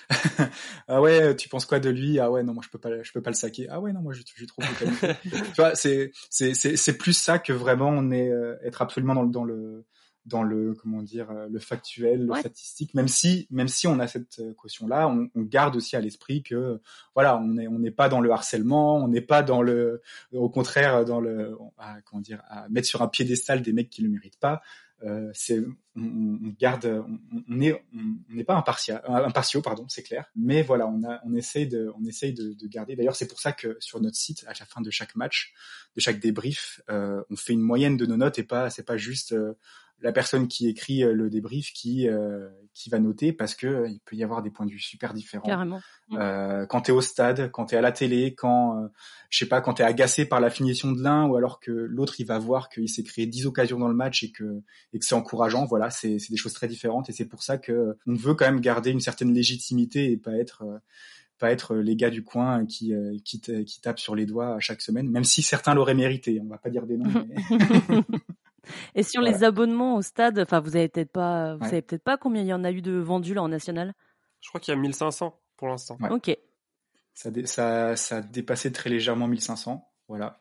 ah 0.89 1.01
ouais, 1.03 1.37
tu 1.37 1.49
penses 1.49 1.67
quoi 1.67 1.79
de 1.79 1.91
lui? 1.91 2.19
Ah 2.19 2.31
ouais, 2.31 2.43
non, 2.43 2.55
moi 2.55 2.63
je 2.65 2.71
peux 2.71 2.79
pas, 2.79 3.03
je 3.03 3.13
peux 3.13 3.21
pas 3.21 3.31
le 3.31 3.37
saquer. 3.37 3.67
Ah 3.69 3.81
ouais, 3.81 3.93
non, 3.93 4.01
moi 4.01 4.15
je, 4.15 4.23
je 4.35 4.45
trouve 4.47 4.65
tu 5.23 5.31
vois, 5.57 5.75
c'est, 5.75 6.13
c'est, 6.31 6.55
c'est, 6.55 6.77
c'est 6.77 6.97
plus 6.97 7.13
ça 7.13 7.39
que 7.39 7.53
vraiment 7.53 7.91
on 7.91 8.11
est 8.11 8.31
euh, 8.31 8.57
être 8.65 8.81
absolument 8.81 9.15
dans 9.15 9.23
le, 9.23 9.31
dans 9.31 9.45
le, 9.45 9.85
dans 10.27 10.43
le 10.43 10.75
comment 10.75 11.03
dire 11.03 11.31
euh, 11.31 11.49
le 11.51 11.59
factuel, 11.59 12.27
le 12.27 12.35
statistique. 12.35 12.95
Même 12.95 13.09
si 13.09 13.47
même 13.51 13.69
si 13.69 13.87
on 13.87 13.99
a 13.99 14.07
cette 14.07 14.41
euh, 14.41 14.53
caution 14.55 14.87
là, 14.87 15.09
on, 15.09 15.31
on 15.35 15.43
garde 15.43 15.77
aussi 15.77 15.97
à 15.97 16.01
l'esprit 16.01 16.43
que 16.43 16.81
voilà, 17.15 17.39
on 17.39 17.57
est 17.57 17.69
on 17.69 17.79
n'est 17.79 17.91
pas 17.91 18.09
dans 18.09 18.21
le 18.21 18.31
harcèlement, 18.31 18.97
on 18.97 19.09
n'est 19.09 19.21
pas 19.21 19.43
dans 19.43 19.63
le 19.63 20.03
au 20.33 20.51
contraire 20.51 21.05
dans 21.05 21.21
le 21.21 21.57
à, 21.79 22.01
comment 22.03 22.21
dire 22.21 22.43
à 22.49 22.69
mettre 22.69 22.89
sur 22.89 23.03
un 23.03 23.09
piédestal 23.09 23.63
des 23.63 23.73
mecs 23.73 23.91
qui 23.91 24.03
le 24.03 24.09
méritent 24.11 24.39
pas. 24.39 24.61
Euh, 25.05 25.31
c'est 25.35 25.61
on, 25.95 26.01
on, 26.01 26.55
garde 26.59 26.87
on, 26.87 27.19
on 27.51 27.61
est 27.61 27.85
on 27.95 28.35
n'est 28.35 28.45
pas 28.45 28.55
impartial 28.55 29.03
impartiaux 29.07 29.61
pardon 29.61 29.85
c'est 29.91 30.03
clair 30.03 30.25
mais 30.35 30.63
voilà 30.63 30.87
on 30.87 31.05
a 31.05 31.21
on 31.27 31.35
essaye 31.35 31.67
de 31.67 31.93
on 31.99 32.05
essaye 32.07 32.33
de, 32.33 32.55
de 32.55 32.67
garder 32.67 32.97
d'ailleurs 32.97 33.15
c'est 33.15 33.29
pour 33.29 33.39
ça 33.39 33.53
que 33.53 33.77
sur 33.79 34.01
notre 34.01 34.17
site 34.17 34.45
à 34.47 34.55
la 34.59 34.65
fin 34.65 34.81
de 34.81 34.91
chaque 34.91 35.15
match 35.15 35.53
de 35.97 36.01
chaque 36.01 36.19
débrief 36.19 36.81
euh, 36.89 37.23
on 37.29 37.37
fait 37.37 37.53
une 37.53 37.61
moyenne 37.61 37.99
de 37.99 38.07
nos 38.07 38.17
notes 38.17 38.39
et 38.39 38.43
pas 38.43 38.71
c'est 38.71 38.85
pas 38.85 38.97
juste 38.97 39.33
euh, 39.33 39.53
la 40.03 40.13
personne 40.13 40.47
qui 40.47 40.69
écrit 40.69 41.03
euh, 41.03 41.13
le 41.13 41.31
débrief 41.31 41.73
qui 41.73 42.09
euh, 42.09 42.49
qui 42.75 42.91
va 42.91 42.99
noter 42.99 43.33
parce 43.33 43.55
que 43.55 43.67
euh, 43.67 43.89
il 43.89 44.01
peut 44.01 44.17
y 44.17 44.23
avoir 44.23 44.43
des 44.43 44.51
points 44.51 44.67
de 44.67 44.71
vue 44.71 44.81
super 44.81 45.15
différents. 45.15 45.47
Carrément. 45.47 45.81
Euh, 46.13 46.67
quand 46.67 46.83
tu 46.83 46.91
es 46.91 46.95
au 46.95 47.01
stade, 47.01 47.51
quand 47.51 47.67
tu 47.67 47.75
es 47.75 47.79
à 47.79 47.81
la 47.81 47.93
télé, 47.93 48.35
quand 48.35 48.89
je 49.31 49.39
sais 49.39 49.49
pas, 49.49 49.61
quand 49.61 49.75
tu 49.75 49.83
es 49.83 49.85
agacé 49.85 50.27
par 50.27 50.41
la 50.41 50.51
finition 50.51 50.93
de 50.93 51.03
l'un 51.03 51.27
ou 51.27 51.37
alors 51.37 51.61
que 51.61 51.71
l'autre 51.71 52.21
il 52.21 52.27
va 52.27 52.39
voir 52.39 52.69
qu'il 52.69 52.89
s'est 52.89 53.03
créé 53.03 53.27
10 53.27 53.47
occasions 53.47 53.79
dans 53.79 53.89
le 53.89 53.95
match 53.95 54.23
et 54.23 54.31
que 54.31 54.63
et 54.93 54.99
que 54.99 55.05
c'est 55.05 55.15
encourageant, 55.15 55.65
voilà, 55.65 55.91
c'est 55.91 56.19
c'est 56.19 56.31
des 56.31 56.37
choses 56.37 56.53
très 56.53 56.69
différentes 56.69 57.09
et 57.09 57.13
c'est 57.13 57.27
pour 57.27 57.43
ça 57.43 57.57
que 57.57 57.97
on 58.07 58.15
veut 58.15 58.35
quand 58.35 58.47
même 58.47 58.61
garder 58.61 58.91
une 58.91 59.01
certaine 59.01 59.33
légitimité 59.33 60.13
et 60.13 60.17
pas 60.17 60.37
être 60.37 60.65
pas 61.39 61.51
être 61.51 61.75
les 61.77 61.97
gars 61.97 62.11
du 62.11 62.23
coin 62.23 62.67
qui 62.67 62.93
qui, 63.25 63.41
qui 63.41 63.81
tapent 63.81 63.99
sur 63.99 64.15
les 64.15 64.27
doigts 64.27 64.55
à 64.55 64.61
chaque 64.61 64.83
semaine, 64.83 65.09
même 65.11 65.25
si 65.25 65.43
certains 65.43 65.75
l'auraient 65.75 65.95
mérité. 65.95 66.39
On 66.43 66.49
va 66.49 66.59
pas 66.59 66.71
dire 66.71 66.87
des 66.87 66.99
noms. 66.99 67.27
Mais... 67.89 67.97
Et 68.95 69.03
sur 69.03 69.21
les 69.21 69.45
abonnements 69.45 69.97
au 69.97 70.03
stade, 70.03 70.39
enfin, 70.39 70.61
vous 70.61 70.77
avez 70.77 70.89
peut-être 70.89 71.13
pas, 71.13 71.57
vous 71.57 71.65
savez 71.65 71.83
peut-être 71.83 72.05
pas 72.05 72.17
combien 72.17 72.43
il 72.43 72.49
y 72.49 72.53
en 72.53 72.65
a 72.65 72.71
eu 72.71 72.83
de 72.83 72.93
vendus 72.93 73.35
là 73.35 73.43
en 73.43 73.49
national? 73.49 73.95
Je 74.41 74.49
crois 74.49 74.61
qu'il 74.61 74.73
y 74.73 74.77
a 74.77 74.81
1500 74.81 75.39
pour 75.57 75.69
l'instant. 75.69 75.99
Ok. 76.11 76.37
Ça, 77.15 77.31
ça, 77.45 77.97
ça 77.97 78.17
a 78.19 78.21
dépassé 78.21 78.73
très 78.73 78.91
légèrement 78.91 79.27
1500. 79.27 79.89
Voilà. 80.09 80.41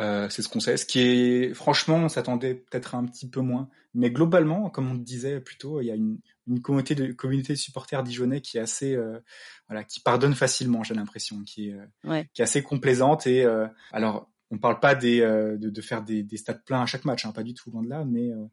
Euh, 0.00 0.28
c'est 0.30 0.42
ce 0.42 0.48
qu'on 0.48 0.60
sait. 0.60 0.76
Ce 0.76 0.86
qui 0.86 1.00
est, 1.00 1.54
franchement, 1.54 1.96
on 1.96 2.08
s'attendait 2.08 2.54
peut-être 2.54 2.94
un 2.94 3.04
petit 3.04 3.28
peu 3.28 3.40
moins. 3.40 3.68
Mais 3.94 4.10
globalement, 4.10 4.70
comme 4.70 4.90
on 4.90 4.94
le 4.94 5.00
disait 5.00 5.40
plus 5.40 5.58
tôt, 5.58 5.80
il 5.80 5.86
y 5.86 5.90
a 5.90 5.94
une, 5.94 6.18
une 6.46 6.62
communauté 6.62 6.94
de 6.94 7.12
communauté 7.12 7.52
de 7.52 7.58
supporters 7.58 8.02
dijonnais 8.02 8.40
qui 8.40 8.56
est 8.56 8.60
assez, 8.60 8.94
euh, 8.96 9.20
voilà, 9.68 9.84
qui 9.84 10.00
pardonne 10.00 10.34
facilement. 10.34 10.82
J'ai 10.82 10.94
l'impression, 10.94 11.42
qui 11.44 11.68
est, 11.68 11.76
ouais. 12.04 12.28
qui 12.32 12.40
est 12.40 12.44
assez 12.44 12.62
complaisante. 12.62 13.26
Et 13.26 13.44
euh, 13.44 13.66
alors, 13.92 14.31
on 14.52 14.58
parle 14.58 14.78
pas 14.80 14.94
des, 14.94 15.22
euh, 15.22 15.56
de, 15.56 15.70
de, 15.70 15.80
faire 15.80 16.02
des, 16.02 16.22
des 16.22 16.36
stades 16.36 16.62
pleins 16.62 16.82
à 16.82 16.86
chaque 16.86 17.06
match, 17.06 17.24
hein, 17.24 17.32
pas 17.32 17.42
du 17.42 17.54
tout 17.54 17.70
loin 17.70 17.82
de 17.82 17.88
là, 17.88 18.04
mais 18.04 18.30
euh, 18.30 18.44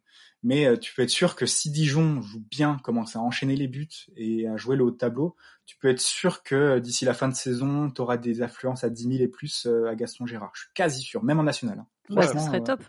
mais 0.41 0.65
euh, 0.65 0.77
tu 0.77 0.95
peux 0.95 1.01
être 1.01 1.09
sûr 1.09 1.35
que 1.35 1.45
si 1.45 1.69
Dijon 1.69 2.21
joue 2.21 2.41
bien, 2.49 2.77
commence 2.81 3.17
à 3.17 3.19
enchaîner 3.19 3.57
les 3.57 3.67
buts 3.67 3.89
et 4.15 4.47
à 4.47 4.55
jouer 4.55 4.77
le 4.77 4.85
haut 4.85 4.91
de 4.91 4.95
tableau, 4.97 5.35
tu 5.65 5.75
peux 5.77 5.89
être 5.89 5.99
sûr 5.99 6.41
que 6.41 6.79
d'ici 6.79 7.03
la 7.03 7.13
fin 7.13 7.27
de 7.27 7.35
saison, 7.35 7.91
tu 7.91 7.99
auras 7.99 8.15
des 8.15 8.41
affluences 8.41 8.85
à 8.85 8.89
10 8.89 9.03
000 9.03 9.15
et 9.23 9.27
plus 9.27 9.67
à 9.87 9.93
Gaston 9.95 10.25
Gérard. 10.25 10.51
Je 10.55 10.61
suis 10.61 10.73
quasi 10.73 11.01
sûr, 11.01 11.21
même 11.21 11.39
en 11.39 11.43
national. 11.43 11.79
Hein. 11.79 12.15
Ouais, 12.15 12.27
ce 12.27 12.39
serait 12.39 12.63
top. 12.63 12.81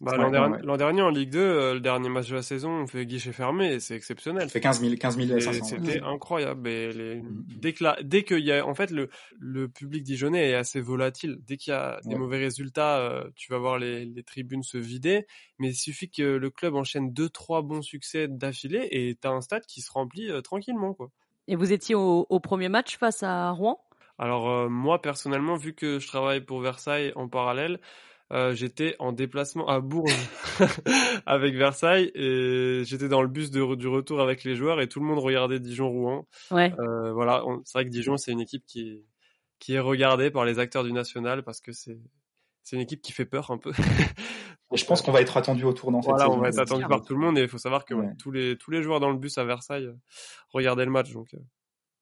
Bah, 0.00 0.16
l'an, 0.16 0.30
dernier, 0.30 0.66
ouais. 0.66 0.76
dernier, 0.78 1.02
en 1.02 1.10
Ligue 1.10 1.30
2, 1.30 1.38
euh, 1.38 1.74
le 1.74 1.80
dernier 1.80 2.08
match 2.08 2.28
de 2.28 2.34
la 2.34 2.42
saison, 2.42 2.70
on 2.70 2.86
fait 2.86 3.04
guichet 3.06 3.32
fermé 3.32 3.74
et 3.74 3.80
c'est 3.80 3.94
exceptionnel. 3.94 4.44
Ça 4.44 4.48
fait 4.48 4.60
15 4.60 4.80
000, 4.80 4.94
15 4.96 5.16
500. 5.40 5.64
C'était 5.64 6.00
ouais. 6.00 6.02
incroyable. 6.02 6.68
Et 6.68 6.92
les, 6.92 7.16
mmh. 7.16 7.44
Dès 7.60 7.72
que 7.72 7.84
la, 7.84 7.96
dès 8.02 8.24
qu'il 8.24 8.40
y 8.40 8.52
a, 8.52 8.66
en 8.66 8.74
fait, 8.74 8.90
le, 8.90 9.10
le 9.38 9.68
public 9.68 10.02
dijonnais 10.02 10.50
est 10.50 10.54
assez 10.54 10.80
volatile. 10.80 11.38
Dès 11.46 11.56
qu'il 11.56 11.72
y 11.72 11.76
a 11.76 12.00
des 12.04 12.16
mauvais 12.16 12.38
résultats, 12.38 12.98
euh, 12.98 13.28
tu 13.36 13.52
vas 13.52 13.58
voir 13.58 13.78
les, 13.78 14.04
les 14.06 14.22
tribunes 14.22 14.62
se 14.62 14.78
vider. 14.78 15.26
Mais 15.58 15.68
il 15.68 15.76
suffit 15.76 16.10
que 16.10 16.22
le 16.22 16.50
club 16.50 16.74
enchaîne 16.74 17.12
deux, 17.12 17.28
trois 17.28 17.62
bons 17.62 17.82
succès 17.82 18.28
d'affilée 18.28 18.88
et 18.90 19.14
t'as 19.20 19.30
un 19.30 19.40
stade 19.40 19.66
qui 19.66 19.82
se 19.82 19.92
remplit 19.92 20.30
euh, 20.30 20.40
tranquillement, 20.40 20.94
quoi. 20.94 21.10
Et 21.48 21.56
vous 21.56 21.72
étiez 21.72 21.94
au, 21.94 22.26
au 22.28 22.40
premier 22.40 22.68
match 22.68 22.96
face 22.98 23.22
à 23.22 23.50
Rouen? 23.50 23.78
Alors, 24.18 24.70
moi, 24.70 25.02
personnellement, 25.02 25.56
vu 25.56 25.74
que 25.74 25.98
je 25.98 26.06
travaille 26.06 26.40
pour 26.40 26.60
Versailles 26.60 27.12
en 27.16 27.28
parallèle, 27.28 27.80
euh, 28.32 28.54
j'étais 28.54 28.96
en 28.98 29.12
déplacement 29.12 29.68
à 29.68 29.80
Bourges 29.80 30.16
avec 31.26 31.54
Versailles 31.54 32.10
et 32.14 32.82
j'étais 32.84 33.08
dans 33.08 33.20
le 33.20 33.28
bus 33.28 33.50
de, 33.50 33.74
du 33.74 33.88
retour 33.88 34.20
avec 34.20 34.44
les 34.44 34.56
joueurs 34.56 34.80
et 34.80 34.88
tout 34.88 35.00
le 35.00 35.06
monde 35.06 35.18
regardait 35.18 35.60
Dijon-Rouen. 35.60 36.26
Ouais. 36.50 36.72
Euh, 36.78 37.12
voilà, 37.12 37.44
c'est 37.64 37.74
vrai 37.74 37.84
que 37.84 37.90
Dijon 37.90 38.16
c'est 38.16 38.32
une 38.32 38.40
équipe 38.40 38.64
qui 38.66 38.88
est, 38.88 39.04
qui 39.58 39.74
est 39.74 39.80
regardée 39.80 40.30
par 40.30 40.44
les 40.44 40.58
acteurs 40.58 40.84
du 40.84 40.92
national 40.92 41.42
parce 41.42 41.60
que 41.60 41.72
c'est 41.72 41.98
c'est 42.62 42.76
une 42.76 42.82
équipe 42.82 43.02
qui 43.02 43.12
fait 43.12 43.24
peur 43.24 43.50
un 43.50 43.58
peu. 43.58 43.72
et 44.72 44.76
je 44.76 44.84
pense 44.86 45.02
qu'on 45.02 45.12
va 45.12 45.20
être 45.20 45.36
attendu 45.36 45.64
au 45.64 45.72
tournant. 45.72 46.00
Voilà, 46.00 46.24
cette 46.24 46.32
on 46.32 46.38
va 46.38 46.48
être 46.48 46.58
attendu 46.58 46.86
par 46.86 47.02
tout 47.02 47.14
le 47.14 47.20
monde 47.20 47.36
et 47.38 47.42
il 47.42 47.48
faut 47.48 47.58
savoir 47.58 47.84
que 47.84 47.92
ouais. 47.92 48.06
ouais, 48.06 48.12
tous 48.18 48.30
les 48.30 48.56
tous 48.56 48.70
les 48.70 48.82
joueurs 48.82 49.00
dans 49.00 49.10
le 49.10 49.18
bus 49.18 49.36
à 49.38 49.44
Versailles 49.44 49.86
euh, 49.86 49.96
regardaient 50.50 50.84
le 50.84 50.90
match 50.90 51.12
donc. 51.12 51.34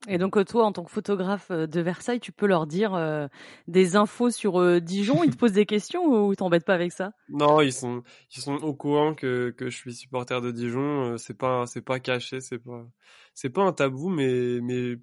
Et 0.09 0.17
donc 0.19 0.43
toi, 0.47 0.65
en 0.65 0.73
tant 0.73 0.85
que 0.85 0.91
photographe 0.91 1.51
de 1.51 1.81
Versailles, 1.81 2.21
tu 2.21 2.33
peux 2.33 2.47
leur 2.47 2.67
dire 2.67 2.95
euh, 2.95 3.29
des 3.69 3.97
infos 3.97 4.31
sur 4.31 4.61
euh, 4.61 4.81
Dijon? 4.81 5.25
Ils 5.25 5.31
te 5.31 5.37
posent 5.39 5.53
des 5.53 5.67
questions 5.67 6.05
ou 6.05 6.35
t'embêtes 6.35 6.65
pas 6.65 6.75
avec 6.75 6.93
ça? 6.93 7.13
Non, 7.29 7.61
ils 7.61 7.73
sont 7.73 8.03
ils 8.35 8.41
sont 8.41 8.55
au 8.57 8.75
courant 8.75 9.15
que 9.15 9.51
que 9.51 9.69
je 9.69 9.77
suis 9.77 9.95
supporter 9.95 10.41
de 10.41 10.51
Dijon. 10.51 11.19
C'est 11.19 11.37
pas 11.37 11.67
c'est 11.67 11.83
pas 11.83 12.01
caché, 12.01 12.41
c'est 12.41 12.59
pas 12.59 12.87
c'est 13.35 13.51
pas 13.51 13.63
un 13.63 13.73
tabou, 13.73 14.09
mais 14.09 14.61
mais 14.63 14.97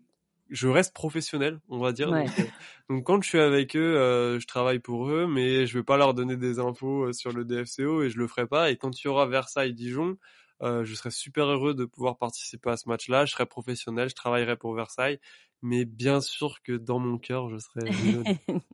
je 0.49 0.67
reste 0.67 0.93
professionnel, 0.93 1.59
on 1.69 1.79
va 1.79 1.91
dire. 1.91 2.09
Ouais. 2.09 2.25
Donc, 2.25 2.39
euh, 2.39 2.43
donc, 2.89 3.03
quand 3.03 3.21
je 3.21 3.29
suis 3.29 3.39
avec 3.39 3.75
eux, 3.75 3.97
euh, 3.97 4.39
je 4.39 4.47
travaille 4.47 4.79
pour 4.79 5.09
eux, 5.09 5.27
mais 5.27 5.65
je 5.67 5.77
vais 5.77 5.83
pas 5.83 5.97
leur 5.97 6.13
donner 6.13 6.37
des 6.37 6.59
infos 6.59 7.11
sur 7.13 7.31
le 7.31 7.43
DFCO 7.45 8.03
et 8.03 8.09
je 8.09 8.17
le 8.17 8.27
ferai 8.27 8.47
pas. 8.47 8.71
Et 8.71 8.77
quand 8.77 8.99
il 8.99 9.05
y 9.05 9.07
aura 9.09 9.27
Versailles 9.27 9.73
Dijon, 9.73 10.17
euh, 10.61 10.83
je 10.85 10.93
serais 10.95 11.11
super 11.11 11.45
heureux 11.45 11.73
de 11.73 11.85
pouvoir 11.85 12.17
participer 12.17 12.69
à 12.69 12.77
ce 12.77 12.89
match-là. 12.89 13.25
Je 13.25 13.33
serais 13.33 13.45
professionnel, 13.45 14.09
je 14.09 14.15
travaillerai 14.15 14.57
pour 14.57 14.73
Versailles, 14.73 15.19
mais 15.61 15.85
bien 15.85 16.21
sûr 16.21 16.61
que 16.63 16.73
dans 16.73 16.99
mon 16.99 17.17
cœur, 17.17 17.49
je 17.49 17.57
serais. 17.57 17.89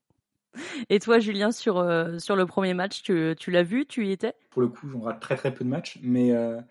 Et 0.90 1.00
toi, 1.00 1.20
Julien, 1.20 1.52
sur 1.52 1.80
euh, 1.80 2.20
sur 2.20 2.36
le 2.36 2.46
premier 2.46 2.74
match, 2.74 3.02
tu, 3.02 3.36
tu 3.40 3.50
l'as 3.52 3.64
vu, 3.64 3.86
tu 3.86 4.06
y 4.06 4.12
étais? 4.12 4.34
Pour 4.52 4.62
le 4.62 4.68
coup, 4.68 4.88
j'en 4.88 5.02
rate 5.02 5.20
très 5.20 5.36
très 5.36 5.54
peu 5.54 5.64
de 5.64 5.70
matchs, 5.70 5.98
mais 6.04 6.32
euh, 6.32 6.62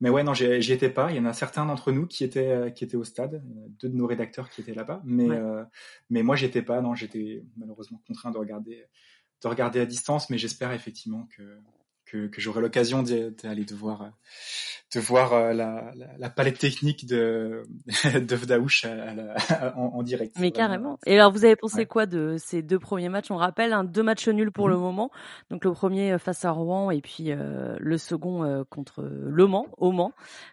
mais 0.00 0.10
ouais, 0.10 0.22
non, 0.22 0.32
j'y 0.34 0.72
étais 0.72 0.90
pas. 0.90 1.10
Il 1.10 1.16
y 1.16 1.20
en 1.20 1.24
a 1.24 1.32
certains 1.32 1.66
d'entre 1.66 1.90
nous 1.90 2.06
qui 2.06 2.22
étaient 2.22 2.50
euh, 2.50 2.70
qui 2.70 2.84
étaient 2.84 2.96
au 2.96 3.04
stade, 3.04 3.42
deux 3.80 3.88
de 3.88 3.96
nos 3.96 4.06
rédacteurs 4.06 4.48
qui 4.48 4.60
étaient 4.60 4.74
là-bas, 4.74 5.02
mais 5.04 5.28
ouais. 5.28 5.36
euh, 5.36 5.64
mais 6.10 6.22
moi 6.22 6.36
j'étais 6.36 6.62
pas. 6.62 6.80
Non, 6.80 6.94
j'étais 6.94 7.44
malheureusement 7.56 8.00
contraint 8.06 8.30
de 8.30 8.38
regarder 8.38 8.86
de 9.42 9.48
regarder 9.48 9.80
à 9.80 9.86
distance, 9.86 10.30
mais 10.30 10.38
j'espère 10.38 10.72
effectivement 10.72 11.26
que 11.36 11.58
que, 12.10 12.26
que 12.26 12.40
j'aurai 12.40 12.60
l'occasion 12.60 13.02
d'aller 13.02 13.64
de 13.64 13.74
voir 13.74 14.12
de 14.94 15.00
voir 15.00 15.34
euh, 15.34 15.52
la, 15.52 15.92
la, 15.94 16.06
la 16.18 16.30
palette 16.30 16.58
technique 16.58 17.06
de 17.06 17.62
de 18.14 18.36
Vdaouch 18.36 18.86
en, 19.76 19.76
en, 19.76 20.02
direct. 20.02 20.36
Mais 20.38 20.50
carrément. 20.50 20.98
Et 21.06 21.14
alors 21.14 21.30
vous 21.30 21.44
avez 21.44 21.56
pensé 21.56 21.78
ouais. 21.78 21.86
quoi 21.86 22.06
de 22.06 22.36
ces 22.38 22.62
deux 22.62 22.78
premiers 22.78 23.10
matchs? 23.10 23.30
On 23.30 23.36
rappelle 23.36 23.72
un 23.72 23.84
deux 23.84 24.02
matchs 24.02 24.28
nuls 24.28 24.50
pour 24.52 24.68
mmh. 24.68 24.70
le 24.70 24.76
moment. 24.78 25.10
Donc 25.50 25.64
le 25.64 25.72
premier 25.72 26.12
euh, 26.12 26.18
face 26.18 26.44
à 26.44 26.52
Rouen 26.52 26.90
et 26.90 27.02
puis 27.02 27.30
euh, 27.30 27.76
le 27.78 27.98
second 27.98 28.44
euh, 28.44 28.64
contre 28.64 29.02
Le 29.02 29.46
Mans, 29.46 29.66
au 29.76 29.92
Mans, 29.92 30.12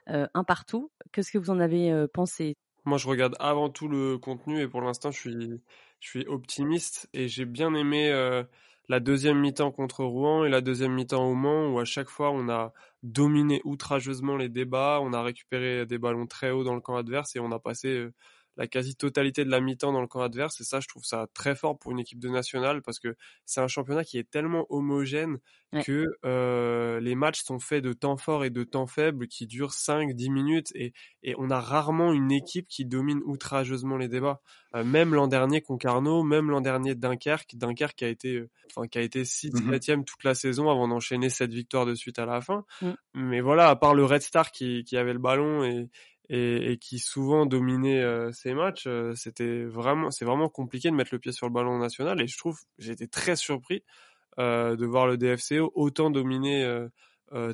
euh, 0.10 0.28
un 0.34 0.44
partout. 0.44 0.92
Qu'est-ce 1.14 1.32
que 1.32 1.38
vous 1.38 1.50
en 1.50 1.60
avez 1.60 1.92
euh, 1.92 2.08
pensé? 2.12 2.58
Moi 2.84 2.98
je 2.98 3.08
regarde 3.08 3.36
avant 3.40 3.70
tout 3.70 3.88
le 3.88 4.18
contenu 4.18 4.60
et 4.62 4.68
pour 4.68 4.82
l'instant 4.82 5.12
je 5.12 5.20
suis 5.20 5.62
je 6.02 6.10
suis 6.10 6.26
optimiste 6.28 7.10
et 7.14 7.28
j'ai 7.28 7.46
bien 7.46 7.74
aimé 7.74 8.12
la 8.90 9.00
deuxième 9.00 9.40
mi-temps 9.40 9.72
contre 9.72 10.04
Rouen 10.04 10.46
et 10.46 10.50
la 10.50 10.62
deuxième 10.62 10.94
mi-temps 10.94 11.26
au 11.26 11.34
Mans 11.34 11.70
où 11.74 11.80
à 11.80 11.86
chaque 11.86 12.10
fois 12.10 12.32
on 12.32 12.50
a 12.50 12.74
dominé 13.04 13.62
outrageusement 13.64 14.38
les 14.38 14.50
débats, 14.50 15.00
on 15.02 15.14
a 15.14 15.22
récupéré 15.22 15.86
des 15.86 15.98
ballons 15.98 16.28
très 16.28 16.52
hauts 16.52 16.64
dans 16.64 16.76
le 16.76 16.82
camp 16.82 16.96
adverse 16.96 17.36
et 17.36 17.40
on 17.40 17.52
a 17.52 17.60
passé 17.60 18.08
la 18.58 18.68
quasi-totalité 18.68 19.46
de 19.46 19.50
la 19.50 19.60
mi-temps 19.60 19.92
dans 19.92 20.02
le 20.02 20.08
camp 20.08 20.22
adverse 20.22 20.60
et 20.62 20.64
ça 20.64 20.80
je 20.80 20.88
trouve 20.88 21.04
ça 21.04 21.28
très 21.34 21.56
fort 21.56 21.78
pour 21.78 21.92
une 21.92 22.00
équipe 22.00 22.20
de 22.20 22.30
nationale 22.30 22.82
parce 22.82 23.00
que 23.00 23.16
c'est 23.46 23.62
un 23.62 23.68
championnat 23.68 24.04
qui 24.04 24.18
est 24.18 24.30
tellement 24.30 24.66
homogène 24.70 25.40
ouais. 25.74 25.84
que 25.84 26.06
euh, 26.26 27.00
les 27.00 27.16
matchs 27.16 27.44
sont 27.44 27.60
faits 27.60 27.84
de 27.84 27.94
temps 27.94 28.18
forts 28.18 28.46
et 28.46 28.50
de 28.50 28.64
temps 28.64 28.88
faibles 28.88 29.28
qui 29.28 29.48
durent 29.48 29.72
5-10 29.72 30.32
minutes 30.32 30.72
et, 30.76 30.94
et 31.24 31.36
on 31.38 31.50
a 31.50 31.60
rarement 31.60 32.14
une 32.14 32.32
équipe 32.32 32.68
qui 32.68 32.86
domine 32.86 33.22
outrageusement 33.26 33.98
les 33.98 34.08
débats. 34.08 34.42
Euh, 34.76 34.84
même 34.84 35.14
l'an 35.14 35.28
dernier 35.28 35.62
Concarneau, 35.62 36.24
même 36.24 36.50
l'an 36.50 36.62
dernier 36.62 36.96
Dunkerque, 36.96 37.56
Dunkerque 37.56 37.96
qui 37.96 38.06
a 38.06 38.10
été 38.10 38.36
euh, 38.36 38.50
enfin 38.70 38.88
qui 38.88 38.98
a 38.98 39.02
été 39.02 39.24
6 39.24 39.52
7 39.52 39.64
mm 39.64 39.72
-hmm. 39.74 40.04
toute 40.04 40.24
la 40.24 40.36
saison 40.36 40.70
avant 40.70 40.88
d'enchaîner 40.88 41.30
cette 41.30 41.54
victoire 41.54 41.86
de 41.86 41.96
suite 41.96 42.20
à 42.20 42.26
la 42.26 42.42
fin. 42.42 42.66
Mm. 42.82 42.92
Mais 43.14 43.42
voilà, 43.42 43.70
à 43.70 43.76
part 43.76 43.96
le 43.96 44.04
Red 44.04 44.22
Star 44.22 44.52
qui, 44.52 44.84
qui 44.84 44.98
avait 44.98 45.14
le 45.14 45.20
ballon 45.20 45.64
et 45.64 45.88
et, 46.30 46.72
et, 46.72 46.78
qui 46.78 47.00
souvent 47.00 47.46
dominait 47.46 48.02
euh, 48.02 48.32
ces 48.32 48.54
matchs, 48.54 48.86
euh, 48.88 49.14
c'était 49.16 49.64
vraiment, 49.64 50.12
c'est 50.12 50.26
vraiment 50.26 50.50
compliqué 50.50 50.90
de 50.90 50.96
mettre 50.96 51.14
le 51.14 51.20
pied 51.20 51.32
sur 51.32 51.48
le 51.48 51.54
ballon 51.54 51.78
national. 51.78 52.22
Et 52.22 52.28
je 52.28 52.38
trouve, 52.38 52.60
j'ai 52.78 52.94
été 52.94 53.08
très 53.08 53.36
surpris 53.36 53.84
euh, 54.40 54.76
de 54.76 54.86
voir 54.86 55.08
le 55.08 55.18
DFCO 55.18 55.72
autant 55.76 56.10
dominer 56.10 56.66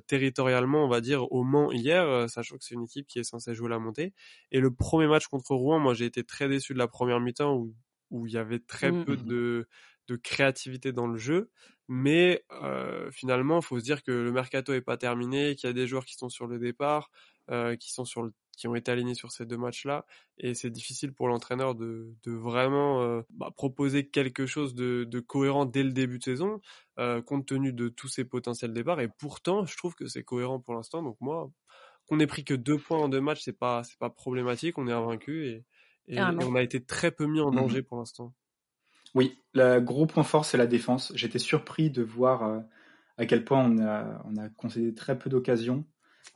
territorialement, 0.05 0.85
on 0.85 0.87
va 0.87 1.01
dire, 1.01 1.31
au 1.31 1.43
Mans 1.43 1.71
hier, 1.71 2.29
sachant 2.29 2.57
que 2.57 2.63
c'est 2.63 2.75
une 2.75 2.83
équipe 2.83 3.07
qui 3.07 3.17
est 3.17 3.23
censée 3.23 3.55
jouer 3.55 3.69
la 3.69 3.79
montée. 3.79 4.13
Et 4.51 4.59
le 4.59 4.71
premier 4.71 5.07
match 5.07 5.25
contre 5.27 5.55
Rouen, 5.55 5.79
moi, 5.79 5.95
j'ai 5.95 6.05
été 6.05 6.23
très 6.23 6.47
déçu 6.47 6.73
de 6.73 6.77
la 6.77 6.87
première 6.87 7.19
mi-temps 7.19 7.55
où 7.55 7.73
où 8.11 8.27
il 8.27 8.33
y 8.33 8.37
avait 8.37 8.59
très 8.59 8.91
mmh. 8.91 9.05
peu 9.05 9.15
de 9.15 9.67
de 10.07 10.15
créativité 10.17 10.91
dans 10.91 11.07
le 11.07 11.17
jeu. 11.17 11.49
Mais 11.87 12.45
euh, 12.63 13.11
finalement, 13.11 13.61
faut 13.61 13.79
se 13.79 13.83
dire 13.83 14.03
que 14.03 14.11
le 14.11 14.31
mercato 14.31 14.73
est 14.73 14.81
pas 14.81 14.97
terminé, 14.97 15.55
qu'il 15.55 15.67
y 15.67 15.71
a 15.71 15.73
des 15.73 15.87
joueurs 15.87 16.05
qui 16.05 16.15
sont 16.15 16.29
sur 16.29 16.47
le 16.47 16.57
départ, 16.59 17.11
euh, 17.49 17.75
qui 17.75 17.91
sont 17.91 18.05
sur 18.05 18.23
le, 18.23 18.33
qui 18.57 18.67
ont 18.67 18.75
été 18.75 18.91
alignés 18.91 19.15
sur 19.15 19.31
ces 19.31 19.45
deux 19.45 19.57
matchs-là, 19.57 20.05
et 20.37 20.53
c'est 20.53 20.69
difficile 20.69 21.13
pour 21.13 21.27
l'entraîneur 21.27 21.73
de, 21.73 22.13
de 22.23 22.31
vraiment 22.31 23.01
euh, 23.01 23.21
bah, 23.31 23.51
proposer 23.55 24.07
quelque 24.07 24.45
chose 24.45 24.75
de, 24.75 25.03
de, 25.03 25.19
cohérent 25.19 25.65
dès 25.65 25.83
le 25.83 25.91
début 25.91 26.19
de 26.19 26.23
saison, 26.23 26.61
euh, 26.99 27.21
compte 27.21 27.47
tenu 27.47 27.73
de 27.73 27.89
tous 27.89 28.07
ces 28.07 28.23
potentiels 28.23 28.73
départs. 28.73 28.99
Et 28.99 29.07
pourtant, 29.07 29.65
je 29.65 29.75
trouve 29.77 29.95
que 29.95 30.05
c'est 30.07 30.23
cohérent 30.23 30.59
pour 30.59 30.75
l'instant. 30.75 31.01
Donc 31.01 31.17
moi, 31.21 31.49
qu'on 32.07 32.19
ait 32.19 32.27
pris 32.27 32.43
que 32.43 32.53
deux 32.53 32.77
points 32.77 32.99
en 32.99 33.09
deux 33.09 33.21
matchs, 33.21 33.41
c'est 33.43 33.57
pas 33.57 33.83
c'est 33.83 33.97
pas 33.97 34.09
problématique. 34.09 34.77
On 34.77 34.87
est 34.87 34.93
invaincu 34.93 35.47
et, 35.47 35.65
et, 36.07 36.17
et, 36.17 36.21
on 36.21 36.55
a 36.55 36.61
été 36.61 36.83
très 36.83 37.11
peu 37.11 37.25
mis 37.25 37.41
en 37.41 37.51
danger 37.51 37.79
mmh. 37.81 37.85
pour 37.85 37.97
l'instant. 37.97 38.33
Oui, 39.13 39.39
le 39.53 39.79
gros 39.79 40.05
point 40.05 40.23
fort, 40.23 40.45
c'est 40.45 40.57
la 40.57 40.67
défense. 40.67 41.11
J'étais 41.15 41.39
surpris 41.39 41.89
de 41.89 42.01
voir 42.01 42.43
euh, 42.43 42.59
à 43.17 43.25
quel 43.25 43.43
point 43.43 43.63
on 43.63 43.79
a, 43.79 44.23
on 44.25 44.37
a 44.37 44.49
concédé 44.49 44.93
très 44.93 45.17
peu 45.17 45.29
d'occasions, 45.29 45.85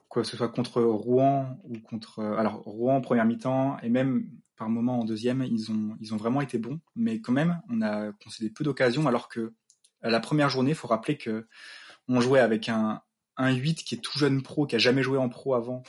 que 0.10 0.24
ce 0.24 0.38
soit 0.38 0.50
contre 0.50 0.82
Rouen 0.82 1.60
ou 1.64 1.80
contre. 1.80 2.20
Euh, 2.20 2.38
alors, 2.38 2.62
Rouen 2.64 2.98
en 2.98 3.02
première 3.02 3.26
mi-temps 3.26 3.78
et 3.82 3.90
même 3.90 4.30
par 4.58 4.70
moment 4.70 5.00
en 5.00 5.04
deuxième, 5.04 5.44
ils 5.44 5.72
ont, 5.72 5.98
ils 6.00 6.14
ont 6.14 6.18
vraiment 6.18 6.42
été 6.42 6.58
bons. 6.58 6.80
Mais 6.96 7.20
quand 7.20 7.34
même, 7.34 7.62
on 7.70 7.82
a 7.82 8.12
concédé 8.24 8.50
peu 8.50 8.64
d'occasions, 8.64 9.06
alors 9.08 9.28
que 9.28 9.54
la 10.02 10.20
première 10.20 10.50
journée, 10.50 10.72
il 10.72 10.76
faut 10.76 10.88
rappeler 10.88 11.18
que 11.18 11.48
on 12.08 12.22
jouait 12.22 12.40
avec 12.40 12.70
un, 12.70 13.02
un 13.38 13.52
8 13.52 13.84
qui 13.84 13.96
est 13.96 14.00
tout 14.00 14.18
jeune 14.18 14.42
pro, 14.42 14.66
qui 14.66 14.76
a 14.76 14.80
jamais 14.80 15.04
joué 15.04 15.18
en 15.18 15.30
pro 15.30 15.56
avant, 15.56 15.84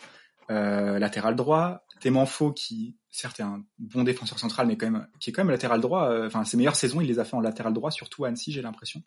euh, 0.50 0.98
latéral 0.98 1.36
droit. 1.36 1.84
Témanfo 2.00 2.52
qui 2.52 2.96
certes 3.10 3.40
est 3.40 3.44
un 3.44 3.64
bon 3.78 4.04
défenseur 4.04 4.38
central, 4.38 4.66
mais 4.66 4.76
quand 4.76 4.90
même 4.90 5.06
qui 5.20 5.30
est 5.30 5.32
quand 5.32 5.42
même 5.42 5.50
latéral 5.50 5.80
droit. 5.80 6.10
Euh, 6.10 6.26
enfin, 6.26 6.44
ses 6.44 6.56
meilleures 6.56 6.76
saisons, 6.76 7.00
il 7.00 7.06
les 7.06 7.18
a 7.18 7.24
fait 7.24 7.36
en 7.36 7.40
latéral 7.40 7.72
droit, 7.72 7.90
surtout 7.90 8.24
à 8.24 8.28
Annecy, 8.28 8.52
j'ai 8.52 8.62
l'impression. 8.62 9.02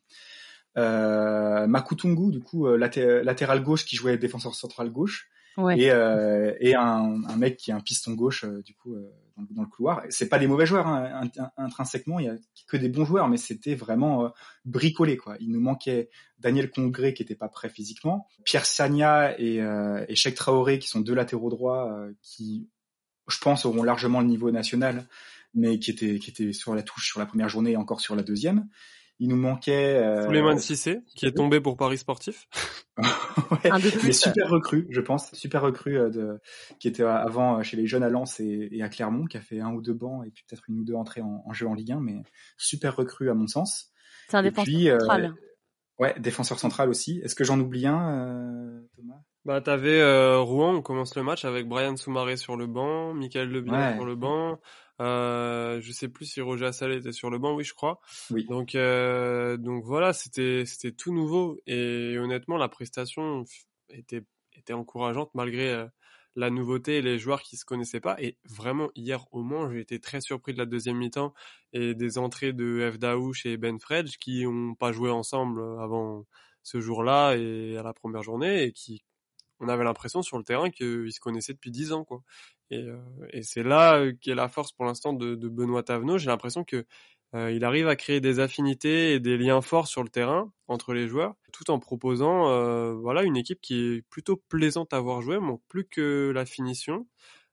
Euh, 0.77 1.67
Makutungu, 1.67 2.31
du 2.31 2.39
coup, 2.41 2.67
euh, 2.67 2.77
latéral 2.77 3.63
gauche 3.63 3.85
qui 3.85 3.95
jouait 3.95 4.17
défenseur 4.17 4.55
central 4.55 4.89
gauche. 4.89 5.29
Ouais. 5.57 5.77
Et, 5.77 5.91
euh, 5.91 6.53
et 6.61 6.75
un, 6.75 7.21
un, 7.27 7.35
mec 7.35 7.57
qui 7.57 7.71
est 7.71 7.73
un 7.73 7.81
piston 7.81 8.13
gauche 8.13 8.45
euh, 8.45 8.61
du 8.61 8.73
coup 8.75 8.93
euh, 8.93 9.11
dans, 9.35 9.43
dans, 9.51 9.61
le 9.63 9.67
couloir. 9.67 10.03
C'est 10.09 10.29
pas 10.29 10.39
des 10.39 10.47
mauvais 10.47 10.65
joueurs 10.65 10.87
hein, 10.87 11.29
intrinsèquement, 11.57 12.19
il 12.19 12.27
y 12.27 12.29
a 12.29 12.35
que 12.67 12.77
des 12.77 12.87
bons 12.87 13.03
joueurs, 13.03 13.27
mais 13.27 13.35
c'était 13.35 13.75
vraiment 13.75 14.31
bricolé 14.63 15.17
quoi. 15.17 15.35
Il 15.41 15.51
nous 15.51 15.59
manquait 15.59 16.09
Daniel 16.37 16.69
Congré 16.69 17.13
qui 17.13 17.23
était 17.23 17.35
pas 17.35 17.49
prêt 17.49 17.69
physiquement, 17.69 18.27
Pierre 18.45 18.65
Sagna 18.65 19.37
et, 19.39 19.57
et 19.57 20.15
Cheikh 20.15 20.35
Traoré 20.35 20.79
qui 20.79 20.87
sont 20.87 21.01
deux 21.01 21.15
latéraux 21.15 21.49
droits 21.49 22.07
qui 22.21 22.69
je 23.27 23.37
pense, 23.39 23.65
auront 23.65 23.83
largement 23.83 24.21
le 24.21 24.27
niveau 24.27 24.51
national, 24.51 25.07
mais 25.53 25.79
qui 25.79 25.91
étaient, 25.91 26.19
qui 26.19 26.29
étaient 26.31 26.53
sur 26.53 26.75
la 26.75 26.83
touche 26.83 27.07
sur 27.07 27.19
la 27.19 27.25
première 27.25 27.49
journée 27.49 27.71
et 27.71 27.77
encore 27.77 28.01
sur 28.01 28.15
la 28.15 28.23
deuxième. 28.23 28.67
Il 29.19 29.29
nous 29.29 29.35
manquait... 29.35 29.95
Euh, 29.95 30.25
Souleymane 30.25 30.59
Cissé, 30.59 31.01
qui 31.15 31.25
est 31.25 31.33
tombé 31.33 31.59
pour 31.59 31.75
Paris 31.75 31.97
Sportif. 31.97 32.47
ouais, 32.97 33.71
mais 34.03 34.11
super 34.13 34.49
recrue, 34.49 34.87
je 34.89 35.01
pense. 35.01 35.31
Super 35.33 35.61
recrue 35.61 35.97
euh, 35.97 36.09
de, 36.09 36.39
qui 36.79 36.87
était 36.87 37.03
avant 37.03 37.61
chez 37.63 37.75
les 37.75 37.85
jeunes 37.85 38.03
à 38.03 38.09
Lens 38.09 38.39
et, 38.39 38.69
et, 38.71 38.81
à 38.81 38.89
Clermont, 38.89 39.25
qui 39.25 39.37
a 39.37 39.41
fait 39.41 39.59
un 39.59 39.71
ou 39.71 39.81
deux 39.81 39.93
bancs 39.93 40.25
et 40.25 40.31
puis 40.31 40.43
peut-être 40.47 40.63
une 40.69 40.79
ou 40.79 40.83
deux 40.85 40.95
entrées 40.95 41.21
en, 41.21 41.43
en, 41.45 41.53
jeu 41.53 41.67
en 41.67 41.73
Ligue 41.73 41.91
1, 41.91 41.99
mais 41.99 42.15
super 42.57 42.95
recrue 42.95 43.29
à 43.29 43.33
mon 43.33 43.47
sens. 43.47 43.91
C'est 44.29 44.37
un 44.37 44.43
défenseur 44.43 44.63
puis, 44.63 44.89
euh, 44.89 44.99
central. 44.99 45.33
ouais, 45.97 46.15
défenseur 46.19 46.59
central 46.59 46.89
aussi. 46.89 47.19
Est-ce 47.23 47.35
que 47.35 47.43
j'en 47.43 47.59
oublie 47.59 47.87
un, 47.87 48.81
Thomas? 48.95 49.21
Bah, 49.45 49.61
t'avais 49.61 49.99
euh, 49.99 50.39
Rouen, 50.39 50.75
on 50.75 50.81
commence 50.81 51.15
le 51.15 51.23
match 51.23 51.45
avec 51.45 51.67
Brian 51.67 51.95
Soumaré 51.95 52.37
sur 52.37 52.55
le 52.55 52.67
banc, 52.67 53.13
Michael 53.13 53.51
ouais. 53.51 53.95
sur 53.95 54.05
le 54.05 54.15
banc. 54.15 54.59
Euh, 54.99 55.79
je 55.81 55.91
sais 55.91 56.09
plus 56.09 56.25
si 56.25 56.41
Roger 56.41 56.65
Assalé 56.65 56.97
était 56.97 57.13
sur 57.13 57.29
le 57.29 57.37
banc, 57.37 57.55
oui, 57.55 57.63
je 57.63 57.73
crois. 57.73 57.99
Oui. 58.31 58.45
Donc, 58.45 58.75
euh, 58.75 59.57
donc 59.57 59.83
voilà, 59.85 60.13
c'était 60.13 60.65
c'était 60.65 60.91
tout 60.91 61.13
nouveau 61.13 61.57
et 61.67 62.17
honnêtement, 62.17 62.57
la 62.57 62.69
prestation 62.69 63.45
était 63.89 64.23
était 64.53 64.73
encourageante 64.73 65.31
malgré 65.33 65.71
euh, 65.71 65.85
la 66.35 66.49
nouveauté 66.49 66.97
et 66.97 67.01
les 67.01 67.17
joueurs 67.17 67.41
qui 67.41 67.57
se 67.57 67.65
connaissaient 67.65 68.01
pas. 68.01 68.21
Et 68.21 68.37
vraiment, 68.49 68.89
hier 68.95 69.25
au 69.31 69.41
Mans, 69.41 69.71
j'ai 69.71 69.79
été 69.79 69.99
très 69.99 70.21
surpris 70.21 70.53
de 70.53 70.57
la 70.57 70.65
deuxième 70.65 70.97
mi-temps 70.97 71.33
et 71.73 71.95
des 71.95 72.17
entrées 72.17 72.53
de 72.53 72.91
F. 72.93 72.99
Daouche 72.99 73.45
et 73.45 73.57
Ben 73.57 73.79
Fredge 73.79 74.17
qui 74.17 74.45
ont 74.45 74.75
pas 74.75 74.91
joué 74.91 75.09
ensemble 75.09 75.61
avant 75.79 76.25
ce 76.61 76.81
jour-là 76.81 77.35
et 77.35 77.77
à 77.77 77.83
la 77.83 77.93
première 77.93 78.23
journée 78.23 78.63
et 78.63 78.71
qui 78.73 79.03
on 79.59 79.67
avait 79.69 79.83
l'impression 79.83 80.21
sur 80.21 80.37
le 80.37 80.43
terrain 80.43 80.69
qu'ils 80.69 81.11
se 81.11 81.19
connaissaient 81.19 81.53
depuis 81.53 81.71
dix 81.71 81.91
ans, 81.91 82.03
quoi. 82.03 82.21
Et, 82.71 82.83
euh, 82.83 82.97
et 83.31 83.41
c'est 83.43 83.63
là 83.63 83.99
euh, 83.99 84.13
qu'est 84.21 84.35
la 84.35 84.47
force 84.47 84.71
pour 84.71 84.85
l'instant 84.85 85.13
de, 85.13 85.35
de, 85.35 85.49
Benoît 85.49 85.83
Tavenot. 85.83 86.17
J'ai 86.17 86.27
l'impression 86.27 86.63
que 86.63 86.85
euh, 87.35 87.51
il 87.51 87.63
arrive 87.63 87.87
à 87.87 87.95
créer 87.95 88.21
des 88.21 88.39
affinités 88.39 89.13
et 89.13 89.19
des 89.19 89.37
liens 89.37 89.61
forts 89.61 89.87
sur 89.87 90.03
le 90.03 90.09
terrain 90.09 90.51
entre 90.67 90.93
les 90.93 91.07
joueurs, 91.07 91.35
tout 91.51 91.69
en 91.69 91.79
proposant, 91.79 92.49
euh, 92.49 92.93
voilà, 92.93 93.23
une 93.23 93.37
équipe 93.37 93.61
qui 93.61 93.79
est 93.79 94.01
plutôt 94.09 94.37
plaisante 94.49 94.93
à 94.93 94.99
voir 94.99 95.21
jouer. 95.21 95.39
Manque 95.39 95.61
plus 95.67 95.85
que 95.85 96.31
la 96.33 96.45
finition, 96.45 97.07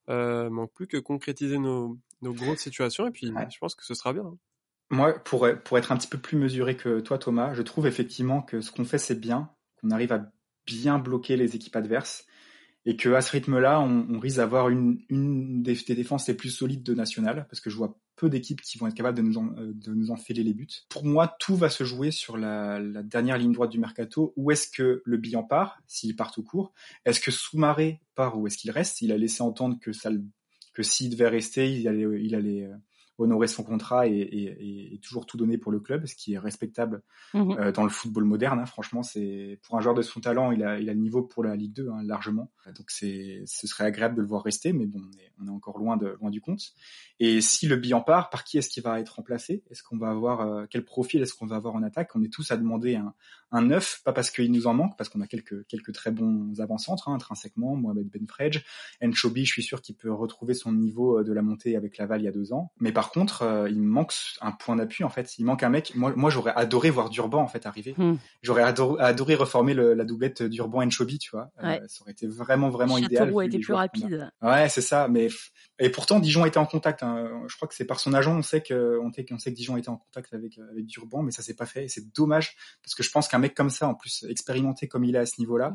euh, 0.08 0.48
manque 0.48 0.72
plus 0.72 0.86
que 0.86 0.96
concrétiser 0.96 1.58
nos, 1.58 1.98
nos 2.22 2.32
grosses 2.32 2.60
situations. 2.60 3.06
Et 3.06 3.10
puis, 3.10 3.30
ouais. 3.30 3.48
je 3.50 3.58
pense 3.58 3.74
que 3.74 3.84
ce 3.84 3.94
sera 3.94 4.14
bien. 4.14 4.24
Hein. 4.24 4.38
Moi, 4.90 5.18
pour, 5.18 5.46
pour 5.64 5.78
être 5.78 5.92
un 5.92 5.96
petit 5.96 6.08
peu 6.08 6.18
plus 6.18 6.38
mesuré 6.38 6.76
que 6.76 7.00
toi, 7.00 7.18
Thomas, 7.18 7.52
je 7.52 7.62
trouve 7.62 7.86
effectivement 7.86 8.40
que 8.40 8.60
ce 8.60 8.70
qu'on 8.70 8.84
fait, 8.84 8.98
c'est 8.98 9.18
bien, 9.18 9.50
qu'on 9.80 9.90
arrive 9.90 10.12
à 10.12 10.30
bien 10.66 10.98
bloquer 10.98 11.36
les 11.36 11.56
équipes 11.56 11.76
adverses 11.76 12.26
et 12.86 12.96
que 12.96 13.08
à 13.10 13.20
ce 13.20 13.32
rythme-là, 13.32 13.80
on, 13.80 14.18
risque 14.20 14.36
d'avoir 14.36 14.68
une, 14.68 15.00
des, 15.10 15.74
défenses 15.88 16.28
les 16.28 16.34
plus 16.34 16.50
solides 16.50 16.84
de 16.84 16.94
national 16.94 17.46
parce 17.50 17.60
que 17.60 17.68
je 17.68 17.76
vois 17.76 17.98
peu 18.14 18.30
d'équipes 18.30 18.62
qui 18.62 18.78
vont 18.78 18.86
être 18.86 18.94
capables 18.94 19.16
de 19.16 19.22
nous, 19.22 19.38
en, 19.38 19.48
euh, 19.58 19.72
de 19.74 19.92
nous 19.92 20.10
enfiler 20.12 20.44
les 20.44 20.54
buts. 20.54 20.68
Pour 20.88 21.04
moi, 21.04 21.36
tout 21.40 21.56
va 21.56 21.68
se 21.68 21.84
jouer 21.84 22.12
sur 22.12 22.36
la, 22.36 22.80
dernière 23.02 23.38
ligne 23.38 23.52
droite 23.52 23.70
du 23.70 23.80
mercato. 23.80 24.32
Où 24.36 24.52
est-ce 24.52 24.68
que 24.70 25.02
le 25.04 25.16
bilan 25.16 25.42
part, 25.42 25.78
s'il 25.88 26.14
part 26.14 26.30
tout 26.30 26.44
court? 26.44 26.72
Est-ce 27.04 27.20
que 27.20 27.32
Soumaré 27.32 28.00
part 28.14 28.38
ou 28.38 28.46
est-ce 28.46 28.56
qu'il 28.56 28.70
reste? 28.70 29.02
Il 29.02 29.12
a 29.12 29.18
laissé 29.18 29.42
entendre 29.42 29.78
que 29.80 29.92
ça, 29.92 30.10
que 30.72 30.82
s'il 30.84 31.10
devait 31.10 31.28
rester, 31.28 31.70
il 31.70 31.88
allait, 31.88 32.06
il 32.22 32.34
allait 32.36 32.64
euh, 32.64 32.76
honorer 33.18 33.46
son 33.46 33.62
contrat 33.62 34.06
et, 34.06 34.12
et, 34.12 34.94
et, 34.94 34.98
toujours 34.98 35.26
tout 35.26 35.36
donner 35.36 35.58
pour 35.58 35.72
le 35.72 35.80
club, 35.80 36.06
ce 36.06 36.14
qui 36.14 36.34
est 36.34 36.38
respectable 36.38 37.02
mmh. 37.34 37.52
euh, 37.58 37.72
dans 37.72 37.84
le 37.84 37.88
football 37.88 38.24
moderne. 38.24 38.58
Hein. 38.58 38.66
Franchement, 38.66 39.02
c'est 39.02 39.58
pour 39.62 39.76
un 39.76 39.80
joueur 39.80 39.94
de 39.94 40.02
son 40.02 40.20
talent, 40.20 40.52
il 40.52 40.62
a, 40.62 40.78
il 40.78 40.90
a 40.90 40.94
le 40.94 41.00
niveau 41.00 41.22
pour 41.22 41.42
la 41.42 41.56
Ligue 41.56 41.72
2 41.72 41.88
hein, 41.88 42.02
largement. 42.02 42.50
Donc 42.66 42.90
c'est, 42.90 43.42
ce 43.46 43.66
serait 43.66 43.84
agréable 43.84 44.16
de 44.16 44.20
le 44.20 44.26
voir 44.26 44.42
rester, 44.42 44.72
mais 44.72 44.86
bon, 44.86 45.00
on 45.00 45.18
est, 45.18 45.32
on 45.40 45.46
est 45.46 45.50
encore 45.50 45.78
loin 45.78 45.96
de 45.96 46.16
loin 46.20 46.30
du 46.30 46.40
compte. 46.40 46.72
Et 47.18 47.40
si 47.40 47.66
le 47.66 47.76
bilan 47.76 48.02
part, 48.02 48.28
par 48.28 48.44
qui 48.44 48.58
est-ce 48.58 48.68
qu'il 48.68 48.82
va 48.82 49.00
être 49.00 49.16
remplacé? 49.16 49.62
Est-ce 49.70 49.82
qu'on 49.82 49.96
va 49.96 50.10
avoir 50.10 50.40
euh, 50.40 50.66
quel 50.68 50.84
profil 50.84 51.22
est-ce 51.22 51.34
qu'on 51.34 51.46
va 51.46 51.56
avoir 51.56 51.74
en 51.74 51.82
attaque? 51.82 52.14
On 52.14 52.22
est 52.22 52.32
tous 52.32 52.50
à 52.50 52.56
demander 52.56 52.96
un, 52.96 53.14
un 53.52 53.62
neuf, 53.62 54.00
pas 54.04 54.12
parce 54.12 54.30
qu'il 54.30 54.50
nous 54.52 54.66
en 54.66 54.74
manque, 54.74 54.96
parce 54.96 55.08
qu'on 55.08 55.20
a 55.20 55.26
quelques 55.26 55.66
quelques 55.66 55.92
très 55.92 56.10
bons 56.10 56.60
avant-centres 56.60 57.08
hein, 57.08 57.14
intrinsèquement. 57.14 57.76
Mohamed 57.76 58.08
Benfredj, 58.08 58.64
Enchobi, 59.02 59.44
je 59.44 59.52
suis 59.52 59.62
sûr 59.62 59.80
qu'il 59.82 59.94
peut 59.94 60.12
retrouver 60.12 60.54
son 60.54 60.72
niveau 60.72 61.22
de 61.22 61.32
la 61.32 61.42
montée 61.42 61.76
avec 61.76 61.98
Laval 61.98 62.20
il 62.20 62.24
y 62.24 62.28
a 62.28 62.32
deux 62.32 62.52
ans. 62.52 62.72
Mais 62.80 62.92
par 62.92 63.10
contre, 63.10 63.42
euh, 63.42 63.70
il 63.70 63.82
manque 63.82 64.12
un 64.40 64.52
point 64.52 64.76
d'appui 64.76 65.04
en 65.04 65.08
fait. 65.08 65.38
Il 65.38 65.44
manque 65.44 65.62
un 65.62 65.68
mec. 65.68 65.92
Moi, 65.94 66.12
moi 66.16 66.30
j'aurais 66.30 66.52
adoré 66.54 66.90
voir 66.90 67.10
Durban 67.10 67.42
en 67.42 67.48
fait 67.48 67.66
arriver. 67.66 67.94
Hmm. 67.96 68.16
J'aurais 68.42 68.62
adoré, 68.62 69.02
adoré, 69.02 69.34
reformer 69.34 69.74
le, 69.74 69.94
la 69.94 70.04
doublette 70.04 70.42
Durban 70.42 70.82
Enchobi, 70.82 71.18
tu 71.18 71.30
vois. 71.30 71.50
Ouais. 71.62 71.80
Euh, 71.80 71.86
ça 71.88 72.02
aurait 72.02 72.12
été 72.12 72.26
vraiment 72.26 72.70
vraiment 72.70 72.94
Châteauroux 72.94 73.06
idéal. 73.06 73.24
Châteauroux 73.24 73.42
été 73.42 73.58
plus 73.58 73.74
rapide. 73.74 74.30
Ouais, 74.42 74.68
c'est 74.68 74.80
ça. 74.80 75.08
Mais 75.08 75.28
et 75.78 75.90
pourtant 75.90 76.20
Dijon 76.20 76.44
était 76.46 76.58
en 76.58 76.66
contact. 76.66 77.02
Hein. 77.02 77.44
Je 77.48 77.56
crois 77.56 77.68
que 77.68 77.74
c'est 77.74 77.84
par 77.84 78.00
son 78.00 78.12
agent 78.12 78.36
on 78.36 78.42
sait 78.42 78.60
que 78.60 78.98
on 79.02 79.12
sait, 79.12 79.26
on 79.30 79.38
sait 79.38 79.50
que 79.50 79.56
Dijon 79.56 79.76
était 79.76 79.88
en 79.88 79.96
contact 79.96 80.34
avec 80.34 80.58
avec 80.58 80.86
Durban, 80.86 81.22
mais 81.22 81.30
ça 81.30 81.42
s'est 81.42 81.54
pas 81.54 81.66
fait. 81.66 81.84
Et 81.84 81.88
c'est 81.88 82.12
dommage 82.14 82.56
parce 82.82 82.94
que 82.94 83.02
je 83.02 83.10
pense 83.10 83.28
qu'un 83.28 83.35
mec 83.38 83.54
comme 83.54 83.70
ça, 83.70 83.88
en 83.88 83.94
plus 83.94 84.24
expérimenté 84.28 84.88
comme 84.88 85.04
il 85.04 85.16
est 85.16 85.20
à 85.20 85.26
ce 85.26 85.40
niveau-là, 85.40 85.74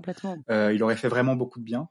euh, 0.50 0.74
il 0.74 0.84
aurait 0.84 0.96
fait 0.96 1.08
vraiment 1.08 1.36
beaucoup 1.36 1.60
de 1.60 1.66
bien. 1.66 1.90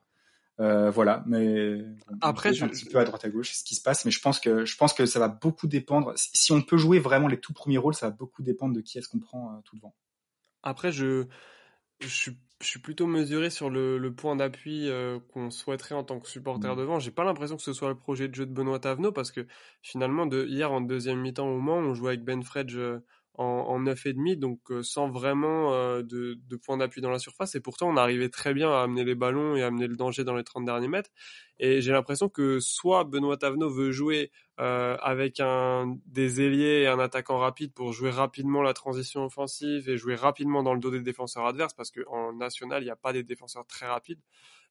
Euh, 0.61 0.91
voilà, 0.91 1.23
mais 1.27 1.79
après 2.21 2.53
je... 2.53 2.67
un 2.67 2.69
petit 2.69 2.85
peu 2.85 2.99
à 2.99 3.05
droite 3.05 3.25
à 3.25 3.31
gauche, 3.31 3.53
c'est 3.53 3.61
ce 3.61 3.65
qui 3.65 3.75
se 3.75 3.81
passe, 3.81 4.05
mais 4.05 4.11
je 4.11 4.21
pense 4.21 4.39
que 4.39 4.67
je 4.67 4.77
pense 4.77 4.93
que 4.93 5.07
ça 5.07 5.19
va 5.19 5.29
beaucoup 5.29 5.67
dépendre. 5.67 6.13
Si 6.17 6.53
on 6.53 6.61
peut 6.61 6.77
jouer 6.77 6.99
vraiment 6.99 7.29
les 7.29 7.41
tout 7.41 7.55
premiers 7.55 7.79
rôles, 7.79 7.95
ça 7.95 8.11
va 8.11 8.15
beaucoup 8.15 8.43
dépendre 8.43 8.75
de 8.75 8.83
qui 8.83 8.99
est-ce 8.99 9.09
qu'on 9.09 9.21
prend 9.21 9.55
euh, 9.55 9.61
tout 9.65 9.77
devant. 9.77 9.95
Après, 10.63 10.93
je 10.93 11.27
je 12.01 12.09
suis, 12.09 12.37
je 12.61 12.67
suis 12.67 12.81
plutôt 12.81 13.07
mesuré 13.07 13.49
sur 13.49 13.71
le, 13.71 13.97
le 13.97 14.15
point 14.15 14.37
d'appui 14.37 14.89
euh, 14.89 15.19
qu'on 15.33 15.51
souhaiterait 15.51 15.95
en 15.95 16.05
tant 16.05 16.21
que 16.21 16.29
supporter 16.29 16.75
mmh. 16.75 16.79
devant. 16.79 16.99
J'ai 16.99 17.11
pas 17.11 17.25
l'impression 17.25 17.57
que 17.57 17.63
ce 17.63 17.73
soit 17.73 17.89
le 17.89 17.97
projet 17.97 18.29
de 18.29 18.35
jeu 18.35 18.45
de 18.45 18.53
Benoît 18.53 18.81
Tavenot 18.81 19.13
parce 19.13 19.31
que 19.31 19.47
finalement, 19.81 20.27
de 20.27 20.47
hier 20.47 20.71
en 20.73 20.83
deuxième 20.83 21.21
mi-temps 21.21 21.49
au 21.49 21.59
Mans, 21.59 21.79
on 21.79 21.95
jouait 21.95 22.11
avec 22.11 22.25
Ben 22.25 22.43
Fredge 22.43 22.79
en, 23.35 23.45
en 23.45 23.81
9,5, 23.81 24.39
donc 24.39 24.61
euh, 24.71 24.83
sans 24.83 25.09
vraiment 25.09 25.73
euh, 25.73 26.03
de, 26.03 26.39
de 26.47 26.57
point 26.57 26.77
d'appui 26.77 27.01
dans 27.01 27.11
la 27.11 27.19
surface. 27.19 27.55
Et 27.55 27.61
pourtant, 27.61 27.89
on 27.89 27.97
arrivait 27.97 28.29
très 28.29 28.53
bien 28.55 28.71
à 28.71 28.83
amener 28.83 29.05
les 29.05 29.15
ballons 29.15 29.57
et 29.57 29.63
à 29.63 29.69
amener 29.69 29.87
le 29.87 29.97
danger 29.97 30.25
dans 30.25 30.35
les 30.35 30.45
30 30.45 30.65
derniers 30.65 30.89
mètres. 30.89 31.11
Et 31.59 31.81
j'ai 31.81 31.93
l'impression 31.93 32.29
que 32.29 32.59
soit 32.61 33.05
Benoît 33.05 33.37
Tavenot 33.37 33.71
veut 33.71 33.93
jouer 33.93 34.31
euh, 34.59 34.97
avec 35.01 35.41
un 35.41 35.97
des 36.07 36.41
ailiers 36.43 36.83
et 36.83 36.87
un 36.87 36.99
attaquant 36.99 37.39
rapide 37.39 37.73
pour 37.73 37.93
jouer 37.93 38.11
rapidement 38.11 38.63
la 38.63 38.75
transition 38.75 39.25
offensive 39.25 39.89
et 39.89 39.97
jouer 39.97 40.17
rapidement 40.17 40.63
dans 40.63 40.75
le 40.75 40.81
dos 40.81 40.91
des 40.91 41.01
défenseurs 41.01 41.47
adverses, 41.47 41.75
parce 41.75 41.91
qu'en 41.91 42.33
national, 42.35 42.83
il 42.83 42.87
n'y 42.87 42.91
a 42.91 42.97
pas 42.97 43.13
des 43.13 43.23
défenseurs 43.23 43.67
très 43.67 43.87
rapides. 43.87 44.21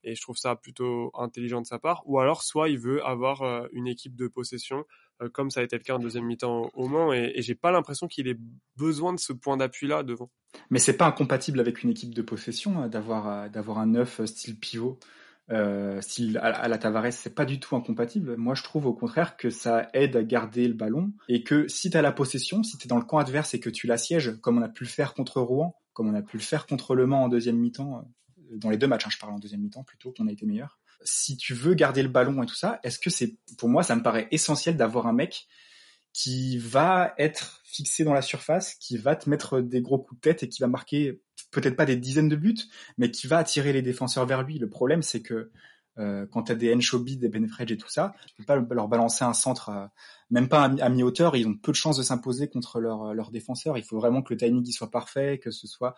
et 0.04 0.16
je 0.16 0.22
trouve 0.22 0.38
ça 0.38 0.56
plutôt 0.56 1.12
intelligent 1.16 1.62
de 1.62 1.66
sa 1.68 1.80
part. 1.80 2.04
Ou 2.06 2.20
alors, 2.20 2.44
soit 2.44 2.70
il 2.70 2.80
veut 2.80 3.06
avoir 3.06 3.42
euh, 3.42 3.68
une 3.72 3.88
équipe 3.88 4.16
de 4.16 4.28
possession, 4.28 4.86
comme 5.34 5.52
ça 5.52 5.60
a 5.60 5.64
été 5.64 5.78
le 5.78 5.84
cas 5.84 5.96
en 5.96 6.00
deuxième 6.00 6.26
mi-temps 6.26 6.70
au 6.74 6.88
Mans, 6.88 7.14
et, 7.14 7.34
et 7.36 7.42
j'ai 7.42 7.56
pas 7.56 7.72
l'impression 7.72 8.08
qu'il 8.08 8.28
ait 8.28 8.38
besoin 8.78 9.14
de 9.14 9.20
ce 9.20 9.34
point 9.34 9.58
d'appui-là 9.58 10.04
devant. 10.04 10.30
Mais 10.70 10.80
c'est 10.80 10.98
pas 10.98 11.06
incompatible 11.06 11.60
avec 11.60 11.84
une 11.84 11.90
équipe 11.90 12.14
de 12.14 12.22
possession 12.22 12.82
hein, 12.82 12.88
d'avoir 12.88 13.28
euh, 13.28 13.50
d'avoir 13.50 13.80
un 13.80 13.88
neuf 13.88 14.24
style 14.26 14.60
pivot. 14.60 15.00
Euh, 15.52 16.00
style 16.02 16.38
à, 16.44 16.68
la 16.68 16.78
Tavares, 16.78 17.12
c'est 17.12 17.34
pas 17.34 17.46
du 17.46 17.60
tout 17.60 17.76
incompatible. 17.76 18.38
Moi, 18.38 18.54
je 18.54 18.62
trouve 18.62 18.86
au 18.86 18.94
contraire 18.94 19.36
que 19.36 19.50
ça 19.50 19.90
aide 19.94 20.16
à 20.16 20.24
garder 20.24 20.68
le 20.68 20.76
ballon 20.76 21.12
et 21.28 21.44
que 21.44 21.68
si 21.68 21.90
tu 21.90 21.98
as 21.98 22.04
la 22.04 22.12
possession, 22.12 22.62
si 22.62 22.78
tu 22.78 22.86
es 22.86 22.88
dans 22.88 23.00
le 23.00 23.04
camp 23.04 23.18
adverse 23.18 23.56
et 23.56 23.60
que 23.60 23.72
tu 23.72 23.88
l'assièges, 23.88 24.40
comme 24.42 24.60
on 24.60 24.62
a 24.62 24.70
pu 24.70 24.84
le 24.84 24.90
faire 24.90 25.16
contre 25.16 25.42
Rouen, 25.42 25.76
comme 25.94 26.08
on 26.08 26.14
a 26.14 26.22
pu 26.22 26.38
le 26.38 26.44
faire 26.44 26.68
contre 26.68 26.94
Le 26.94 27.08
Mans 27.08 27.24
en 27.24 27.30
deuxième 27.30 27.58
mi-temps, 27.58 28.08
dans 28.52 28.70
les 28.70 28.78
deux 28.78 28.88
matchs, 28.88 29.08
hein, 29.08 29.10
je 29.12 29.18
parle 29.18 29.34
en 29.34 29.40
deuxième 29.40 29.62
mi-temps 29.62 29.84
plutôt, 29.84 30.14
qu'on 30.16 30.28
a 30.28 30.32
été 30.32 30.46
meilleur. 30.46 30.80
Si 31.04 31.38
tu 31.38 31.54
veux 31.54 31.74
garder 31.74 32.04
le 32.04 32.10
ballon 32.10 32.44
et 32.44 32.46
tout 32.46 32.56
ça, 32.56 32.80
est-ce 32.84 33.00
que 33.00 33.10
c'est, 33.10 33.36
pour 33.58 33.70
moi, 33.70 33.84
ça 33.84 33.96
me 33.96 34.04
paraît 34.04 34.28
essentiel 34.32 34.76
d'avoir 34.76 35.08
un 35.08 35.14
mec 35.14 35.48
qui 36.14 36.58
va 36.58 37.14
être 37.18 37.62
fixé 37.64 38.04
dans 38.04 38.14
la 38.14 38.22
surface, 38.22 38.76
qui 38.76 38.98
va 38.98 39.16
te 39.16 39.30
mettre 39.30 39.62
des 39.62 39.82
gros 39.82 40.00
coups 40.00 40.20
de 40.20 40.22
tête 40.22 40.44
et 40.44 40.50
qui 40.50 40.62
va 40.62 40.68
marquer 40.68 41.22
peut-être 41.52 41.76
pas 41.76 41.86
des 41.86 41.96
dizaines 41.96 42.30
de 42.30 42.36
buts, 42.36 42.58
mais 42.98 43.12
qui 43.12 43.28
va 43.28 43.38
attirer 43.38 43.74
les 43.74 43.82
défenseurs 43.82 44.26
vers 44.26 44.44
lui. 44.44 44.58
Le 44.60 44.70
problème, 44.70 45.02
c'est 45.02 45.22
que 45.22 45.52
euh, 46.00 46.26
quand 46.32 46.44
tu 46.44 46.52
as 46.52 46.56
des 46.56 46.74
Enchobi, 46.74 47.18
des 47.18 47.30
Benfredge 47.30 47.72
et 47.72 47.78
tout 47.78 47.90
ça, 47.90 48.16
tu 48.26 48.36
peux 48.36 48.46
pas 48.46 48.56
leur 48.74 48.88
balancer 48.88 49.24
un 49.24 49.34
centre, 49.34 49.90
même 50.30 50.50
pas 50.50 50.64
à, 50.64 50.90
mi-hauteur, 50.90 51.36
ils 51.36 51.48
ont 51.48 51.56
peu 51.56 51.72
de 51.72 51.78
chances 51.78 51.98
de 51.98 52.04
s'imposer 52.04 52.48
contre 52.48 52.80
leurs 52.80 53.14
leur 53.14 53.32
défenseurs. 53.32 53.78
Il 53.78 53.84
faut 53.84 53.98
vraiment 53.98 54.22
que 54.22 54.34
le 54.34 54.40
timing 54.40 54.66
y 54.66 54.72
soit 54.72 54.92
parfait, 54.92 55.40
que 55.40 55.52
ce 55.52 55.68
soit. 55.68 55.96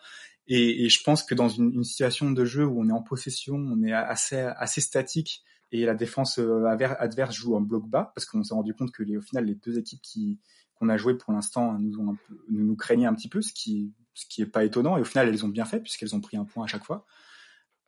Et, 0.48 0.84
et 0.84 0.88
je 0.88 1.02
pense 1.02 1.22
que 1.22 1.34
dans 1.34 1.48
une, 1.48 1.72
une, 1.72 1.84
situation 1.84 2.30
de 2.30 2.44
jeu 2.44 2.66
où 2.66 2.80
on 2.80 2.88
est 2.88 2.92
en 2.92 3.02
possession, 3.02 3.54
on 3.54 3.82
est 3.82 3.92
assez 3.92 4.36
assez 4.36 4.80
statique 4.80 5.42
et 5.72 5.86
la 5.86 5.94
défense 5.94 6.38
euh, 6.38 6.66
adverse 6.66 7.34
joue 7.34 7.56
en 7.56 7.60
bloc 7.60 7.88
bas, 7.88 8.12
parce 8.14 8.26
qu'on 8.26 8.44
s'est 8.44 8.54
rendu 8.54 8.74
compte 8.74 8.92
que 8.92 9.02
les, 9.02 9.16
au 9.16 9.22
final 9.22 9.46
les 9.46 9.54
deux 9.54 9.78
équipes 9.78 10.02
qui 10.02 10.38
qu'on 10.74 10.88
a 10.88 10.96
joué 10.96 11.14
pour 11.14 11.32
l'instant 11.32 11.78
nous 11.78 11.98
ont 11.98 12.10
un 12.10 12.14
peu, 12.14 12.38
nous, 12.50 12.64
nous 12.64 12.76
craignaient 12.76 13.06
un 13.06 13.14
petit 13.14 13.28
peu, 13.28 13.40
ce 13.40 13.52
qui 13.52 13.92
ce 14.14 14.26
qui 14.26 14.42
est 14.42 14.46
pas 14.46 14.64
étonnant. 14.64 14.98
Et 14.98 15.00
au 15.00 15.04
final, 15.04 15.28
elles 15.28 15.44
ont 15.44 15.48
bien 15.48 15.64
fait 15.64 15.80
puisqu'elles 15.80 16.14
ont 16.14 16.20
pris 16.20 16.36
un 16.36 16.44
point 16.44 16.64
à 16.64 16.66
chaque 16.66 16.84
fois 16.84 17.06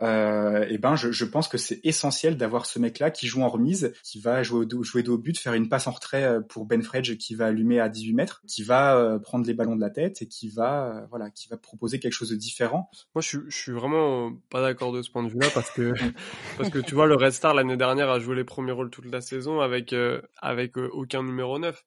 euh, 0.02 0.66
et 0.68 0.78
ben 0.78 0.96
je, 0.96 1.12
je 1.12 1.24
pense 1.24 1.48
que 1.48 1.56
c'est 1.56 1.80
essentiel 1.84 2.36
d'avoir 2.36 2.66
ce 2.66 2.78
mec-là 2.78 3.10
qui 3.10 3.26
joue 3.26 3.42
en 3.42 3.48
remise, 3.48 3.92
qui 4.02 4.20
va 4.20 4.42
jouer 4.42 4.66
au, 4.74 4.82
jouer 4.82 5.08
au 5.08 5.18
but, 5.18 5.38
faire 5.38 5.54
une 5.54 5.68
passe 5.68 5.86
en 5.86 5.92
retrait 5.92 6.24
euh, 6.24 6.40
pour 6.40 6.66
Ben 6.66 6.82
Fredge 6.82 7.16
qui 7.16 7.34
va 7.34 7.46
allumer 7.46 7.78
à 7.80 7.88
18 7.88 8.14
mètres, 8.14 8.42
qui 8.48 8.62
va 8.62 8.96
euh, 8.96 9.18
prendre 9.18 9.46
les 9.46 9.54
ballons 9.54 9.76
de 9.76 9.80
la 9.80 9.90
tête 9.90 10.20
et 10.22 10.26
qui 10.26 10.48
va 10.48 10.86
euh, 10.86 11.06
voilà, 11.10 11.30
qui 11.30 11.48
va 11.48 11.56
proposer 11.56 12.00
quelque 12.00 12.12
chose 12.12 12.30
de 12.30 12.36
différent. 12.36 12.90
Moi 13.14 13.22
je, 13.22 13.38
je 13.48 13.56
suis 13.56 13.72
vraiment 13.72 14.32
pas 14.50 14.60
d'accord 14.60 14.92
de 14.92 15.02
ce 15.02 15.10
point 15.10 15.22
de 15.22 15.28
vue-là 15.28 15.48
parce 15.54 15.70
que 15.70 15.92
parce 16.58 16.70
que 16.70 16.78
tu 16.78 16.94
vois 16.94 17.06
le 17.06 17.14
Red 17.14 17.32
Star 17.32 17.54
l'année 17.54 17.76
dernière 17.76 18.10
a 18.10 18.18
joué 18.18 18.34
les 18.34 18.44
premiers 18.44 18.72
rôles 18.72 18.90
toute 18.90 19.10
la 19.10 19.20
saison 19.20 19.60
avec 19.60 19.94
avec 20.42 20.76
aucun 20.76 21.22
numéro 21.22 21.58
9. 21.58 21.84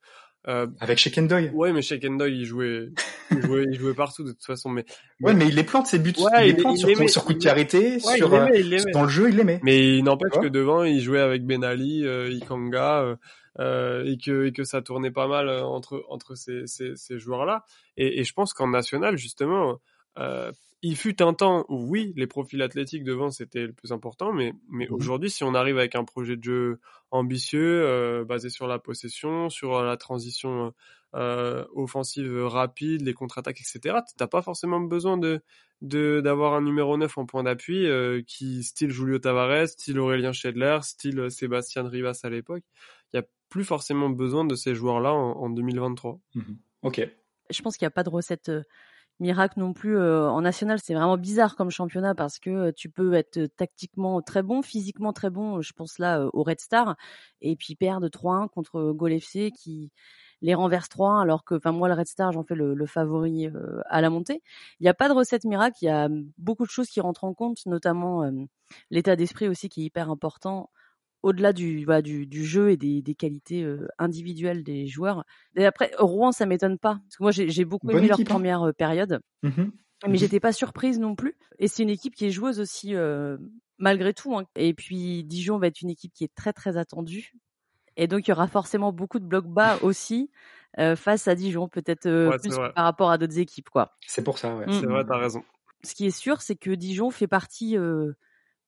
Euh, 0.47 0.68
Avec 0.80 0.97
Shekendoy 0.97 1.49
Ouais, 1.53 1.74
mais 1.74 1.82
Shekendoy, 1.82 2.32
il 2.32 2.45
jouait, 2.45 2.89
il 3.32 3.41
jouait, 3.41 3.65
il 3.71 3.80
jouait 3.80 3.93
partout 3.93 4.23
de 4.23 4.32
toute 4.32 4.45
façon. 4.45 4.69
Mais, 4.69 4.86
ouais, 5.21 5.34
mais 5.34 5.47
il 5.47 5.55
les 5.55 5.63
plante 5.63 5.88
ses 5.88 5.99
buts. 5.99 6.13
Ouais, 6.17 6.49
il, 6.49 6.55
les 6.55 6.61
plante 6.61 6.78
sur, 6.78 7.09
sur 7.09 7.25
coup 7.25 7.34
de 7.34 7.43
carité, 7.43 7.99
sur, 7.99 8.34
euh, 8.34 8.47
dans 8.93 9.03
le 9.03 9.09
jeu, 9.09 9.30
il 9.30 9.36
les 9.38 9.43
met. 9.43 9.59
Mais 9.63 9.97
il 9.97 10.03
n'empêche 10.03 10.39
que 10.41 10.47
devant, 10.47 10.84
il 10.84 11.01
jouait 11.01 11.21
avec 11.21 11.45
Ben 11.45 11.63
Ali, 11.63 12.05
euh, 12.05 12.30
Ikanga, 12.32 13.01
euh, 13.01 13.15
euh, 13.59 14.03
et 14.05 14.17
que 14.17 14.45
et 14.45 14.51
que 14.51 14.63
ça 14.63 14.82
tournait 14.82 15.11
pas 15.11 15.28
mal 15.28 15.49
entre 15.49 16.03
entre 16.09 16.36
ces 16.36 16.67
ces, 16.67 16.95
ces 16.95 17.19
joueurs-là. 17.19 17.65
Et, 17.97 18.19
et 18.19 18.23
je 18.23 18.34
pense 18.34 18.53
qu'en 18.53 18.67
national, 18.67 19.17
justement. 19.17 19.80
Euh, 20.19 20.51
il 20.84 20.95
fut 20.95 21.21
un 21.21 21.34
temps 21.34 21.65
où 21.69 21.88
oui, 21.89 22.13
les 22.15 22.28
profils 22.28 22.61
athlétiques 22.61 23.03
devant 23.03 23.32
c'était 23.32 23.65
le 23.65 23.73
plus 23.73 23.91
important, 23.91 24.32
mais 24.32 24.53
mais 24.69 24.86
mmh 24.86 24.93
aujourd'hui, 24.93 25.30
si 25.30 25.43
on 25.43 25.55
arrive 25.55 25.78
avec 25.78 25.95
un 25.95 26.03
projet 26.03 26.38
de 26.38 26.43
jeu 26.43 26.80
ambitieux, 27.11 27.84
euh, 27.84 28.25
basé 28.25 28.49
sur 28.49 28.67
la 28.67 28.78
possession, 28.78 29.49
sur 29.49 29.82
la 29.82 29.97
transition 29.97 30.73
euh, 31.15 31.65
offensive 31.73 32.45
rapide, 32.45 33.01
les 33.01 33.13
contre-attaques, 33.13 33.61
etc., 33.61 33.97
t'as 34.17 34.28
pas 34.28 34.41
forcément 34.41 34.80
besoin 34.80 35.17
de 35.17 35.41
de 35.82 36.21
d'avoir 36.21 36.53
un 36.53 36.61
numéro 36.61 36.97
9 36.97 37.17
en 37.17 37.25
point 37.25 37.43
d'appui 37.43 37.86
euh, 37.88 38.21
qui 38.25 38.63
style 38.63 38.91
Julio 38.91 39.19
Tavares, 39.19 39.69
style 39.69 39.99
Aurélien 39.99 40.34
Schedler, 40.34 40.80
style 40.84 41.32
Sébastien 41.32 41.88
Rivas 41.88 42.19
à 42.23 42.30
l'époque. 42.30 42.63
Il 43.13 43.17
y 43.17 43.19
a 43.19 43.25
plus 43.49 43.63
forcément 43.63 44.09
besoin 44.09 44.45
de 44.45 44.55
ces 44.55 44.75
joueurs-là 44.75 45.13
en, 45.13 45.32
en 45.32 45.49
2023. 45.49 46.19
Mmh 46.36 46.41
ok. 46.84 47.09
Je 47.49 47.61
pense 47.61 47.78
qu'il 47.78 47.86
n'y 47.86 47.88
a 47.88 47.91
pas 47.91 48.03
de 48.03 48.09
recette 48.09 48.51
miracle 49.20 49.59
non 49.59 49.74
plus 49.74 49.99
en 49.99 50.41
national. 50.41 50.80
C'est 50.84 50.93
vraiment 50.93 51.18
bizarre 51.18 51.55
comme 51.55 51.70
championnat 51.72 52.15
parce 52.15 52.39
que 52.39 52.72
tu 52.72 52.89
peux 52.89 53.13
être 53.13 53.45
tactiquement 53.57 54.22
très 54.22 54.43
bon, 54.43 54.61
physiquement 54.61 55.13
très 55.13 55.30
bon. 55.30 55.61
Je 55.61 55.74
pense 55.74 55.99
là 55.99 56.28
au 56.34 56.43
Red 56.43 56.59
Star 56.59 56.95
et 57.41 57.55
puis 57.55 57.76
perdre 57.76 58.07
3-1 58.09 58.49
contre 58.49 58.91
Gol 58.91 59.13
FC 59.13 59.51
qui 59.51 59.91
les 60.41 60.53
renverse 60.53 60.88
3 60.89 61.22
alors 61.22 61.43
que, 61.43 61.55
enfin 61.55 61.72
moi 61.72 61.88
le 61.88 61.95
Red 61.95 62.07
Star 62.07 62.32
j'en 62.32 62.43
fais 62.43 62.55
le, 62.55 62.74
le 62.76 62.86
favori 62.86 63.49
à 63.89 64.01
la 64.01 64.09
montée. 64.09 64.41
Il 64.80 64.84
n'y 64.84 64.89
a 64.89 64.93
pas 64.93 65.09
de 65.09 65.13
recette 65.13 65.45
miracle. 65.45 65.78
Il 65.82 65.86
y 65.86 65.89
a 65.89 66.09
beaucoup 66.38 66.65
de 66.65 66.72
choses 66.72 66.89
qui 66.89 67.01
rentrent 67.01 67.24
en 67.24 67.34
compte, 67.34 67.65
notamment 67.65 68.30
l'état 68.91 69.15
d'esprit 69.15 69.47
aussi 69.47 69.70
qui 69.70 69.82
est 69.82 69.86
hyper 69.86 70.09
important 70.11 70.70
au-delà 71.28 71.51
du, 71.51 71.84
voilà, 71.84 72.01
du, 72.01 72.25
du, 72.25 72.45
jeu 72.45 72.71
et 72.71 72.78
des, 72.78 73.01
des 73.01 73.13
qualités 73.13 73.61
euh, 73.61 73.86
individuelles 73.99 74.63
des 74.63 74.88
joueurs. 74.88 75.25
Et 75.57 75.65
après, 75.65 75.91
Rouen, 75.99 76.32
ça 76.32 76.45
m'étonne 76.45 76.78
pas. 76.78 76.99
Parce 77.03 77.17
que 77.17 77.23
moi, 77.23 77.32
j'ai 77.32 77.65
beaucoup 77.65 77.89
aimé 77.91 78.07
leur 78.07 78.19
hein. 78.19 78.23
première 78.23 78.63
euh, 78.63 78.71
période. 78.71 79.19
Mmh 79.43 79.49
mais 80.05 80.13
mmh 80.13 80.17
j'étais 80.17 80.39
pas 80.39 80.51
surprise 80.51 80.99
non 80.99 81.15
plus. 81.15 81.36
Et 81.57 81.67
c'est 81.67 81.82
une 81.82 81.89
équipe 81.89 82.13
qui 82.13 82.28
est 82.28 82.30
joueuse 82.30 82.59
aussi, 82.59 82.93
euh, 82.93 83.36
malgré 83.80 84.13
tout. 84.13 84.38
Hein. 84.38 84.45
Et 84.55 84.75
puis, 84.75 85.23
Dijon 85.23 85.57
va 85.57 85.67
être 85.67 85.82
une 85.82 85.89
équipe 85.89 86.13
qui 86.13 86.23
est 86.23 86.34
très, 86.36 86.53
très 86.53 86.78
attendue. 86.78 87.34
Et 87.95 88.05
donc, 88.05 88.28
il 88.28 88.30
y 88.30 88.34
aura 88.34 88.47
forcément 88.47 88.93
beaucoup 88.93 89.17
de 89.17 89.25
blocs 89.25 89.47
bas 89.47 89.78
aussi 89.82 90.30
euh, 90.78 90.95
face 90.95 91.28
à 91.28 91.34
Dijon, 91.34 91.67
peut-être 91.67 92.05
euh, 92.05 92.30
ouais, 92.30 92.38
plus 92.38 92.55
par 92.55 92.86
rapport 92.86 93.09
à 93.09 93.17
d'autres 93.17 93.39
équipes. 93.39 93.69
quoi. 93.69 93.97
C'est 94.05 94.23
pour 94.23 94.38
ça, 94.38 94.55
ouais. 94.55 94.67
Mmh. 94.67 94.80
C'est 94.80 94.86
vrai, 94.86 95.03
t'as 95.03 95.17
raison. 95.17 95.43
Ce 95.84 95.95
qui 95.95 96.05
est 96.05 96.17
sûr, 96.17 96.41
c'est 96.41 96.55
que 96.55 96.69
Dijon 96.69 97.09
fait 97.09 97.28
partie 97.28 97.75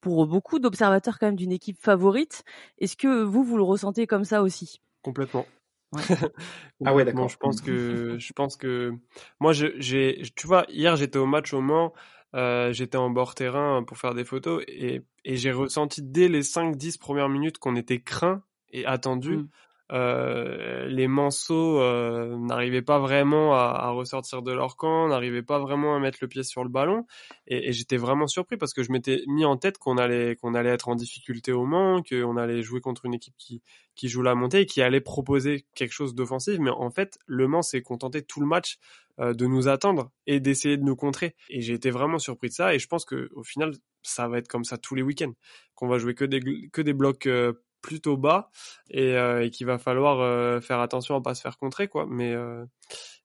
pour 0.02 0.28
beaucoup 0.28 0.60
d'observateurs 0.60 1.20
quand 1.20 1.28
même 1.28 1.36
d'une 1.36 1.52
équipe 1.52 1.80
favorite. 1.80 2.44
Est-ce 2.78 2.98
que 2.98 3.24
vous, 3.24 3.44
vous 3.44 3.58
le 3.58 3.64
ressentez 3.64 4.08
comme 4.08 4.24
ça 4.24 4.42
aussi? 4.42 4.82
Complètement. 5.02 5.46
Ouais. 5.92 6.02
ah 6.86 6.94
ouais, 6.94 7.06
d'accord. 7.06 7.30
je 7.30 7.38
pense 7.38 7.62
que, 7.62 8.18
je 8.20 8.34
pense 8.34 8.56
que, 8.56 8.94
moi, 9.40 9.54
j'ai, 9.54 10.22
tu 10.36 10.48
vois, 10.48 10.66
hier 10.70 10.96
j'étais 10.96 11.18
au 11.18 11.26
match 11.26 11.54
au 11.54 11.62
Mans, 11.62 11.94
euh, 12.36 12.72
j'étais 12.72 12.98
en 12.98 13.10
bord 13.10 13.34
terrain 13.34 13.84
pour 13.84 13.98
faire 13.98 14.14
des 14.14 14.24
photos 14.24 14.64
et, 14.68 15.02
et 15.26 15.36
j'ai 15.36 15.52
ressenti 15.52 16.02
dès 16.04 16.28
les 16.28 16.44
5-10 16.44 17.00
premières 17.00 17.30
minutes 17.30 17.58
qu'on 17.58 17.76
était 17.76 18.02
craint 18.02 18.44
et 18.72 18.86
attendu. 18.86 19.38
Mmh. 19.38 19.50
Euh, 19.92 20.86
les 20.88 21.08
Manceaux 21.08 21.82
euh, 21.82 22.38
n'arrivaient 22.38 22.84
pas 22.84 23.00
vraiment 23.00 23.56
à, 23.56 23.72
à, 23.72 23.90
ressortir 23.90 24.44
de 24.44 24.52
leur 24.52 24.76
camp, 24.76 25.08
n'arrivaient 25.08 25.42
pas 25.42 25.58
vraiment 25.58 25.96
à 25.96 26.00
mettre 26.00 26.20
le 26.22 26.28
pied 26.28 26.44
sur 26.44 26.64
le 26.64 26.70
ballon, 26.70 27.06
et, 27.48 27.70
et 27.70 27.74
j'étais 27.74 27.98
vraiment 27.98 28.28
surpris 28.28 28.58
parce 28.58 28.74
que 28.74 28.84
je 28.84 28.92
m'étais 28.92 29.24
mis 29.28 29.46
en 29.46 29.58
tête 29.58 29.80
qu'on 29.80 29.98
allait 29.98 30.36
qu'on 30.36 30.54
allait 30.54 30.70
être 30.70 30.90
en 30.90 30.96
difficulté 30.96 31.52
au 31.52 31.66
Mans, 31.66 32.04
qu'on 32.04 32.38
allait 32.38 32.62
jouer 32.62 32.82
contre 32.82 33.06
une 33.06 33.16
équipe 33.16 33.34
qui 33.38 33.64
qui 33.96 34.10
joue 34.10 34.22
la 34.22 34.36
montée 34.36 34.62
et 34.62 34.66
qui 34.68 34.82
allait 34.82 35.02
proposer 35.02 35.66
quelque 35.74 35.94
chose 35.94 36.14
d'offensif, 36.14 36.60
mais 36.60 36.70
en 36.70 36.92
fait 36.92 37.18
le 37.26 37.48
Mans 37.48 37.64
s'est 37.64 37.82
contenté 37.82 38.22
tout 38.22 38.42
le 38.42 38.48
match 38.48 38.78
euh, 39.20 39.34
de 39.34 39.48
nous 39.48 39.68
attendre 39.68 40.12
et 40.28 40.40
d'essayer 40.40 40.78
de 40.78 40.84
nous 40.84 40.96
contrer, 40.96 41.36
et 41.50 41.62
j'ai 41.62 41.74
été 41.74 41.90
vraiment 41.90 42.20
surpris 42.20 42.50
de 42.50 42.54
ça, 42.54 42.76
et 42.76 42.80
je 42.80 42.88
pense 42.88 43.06
que 43.06 43.30
au 43.34 43.44
final 43.44 43.74
ça 44.04 44.28
va 44.28 44.38
être 44.38 44.48
comme 44.48 44.64
ça 44.64 44.78
tous 44.78 44.94
les 44.94 45.02
week-ends, 45.02 45.34
qu'on 45.74 45.88
va 45.88 45.98
jouer 45.98 46.14
que 46.14 46.26
des 46.26 46.40
que 46.72 46.82
des 46.82 46.94
blocs 46.94 47.26
euh, 47.26 47.54
plutôt 47.82 48.18
bas 48.18 48.50
et, 48.90 49.16
euh, 49.16 49.46
et 49.46 49.50
qu'il 49.50 49.68
va 49.68 49.78
falloir 49.78 50.20
euh, 50.20 50.60
faire 50.62 50.80
attention 50.80 51.16
à 51.16 51.22
pas 51.22 51.36
se 51.36 51.42
faire 51.42 51.58
contrer 51.58 51.88
quoi. 51.88 52.06
Mais 52.10 52.34
euh, 52.34 52.66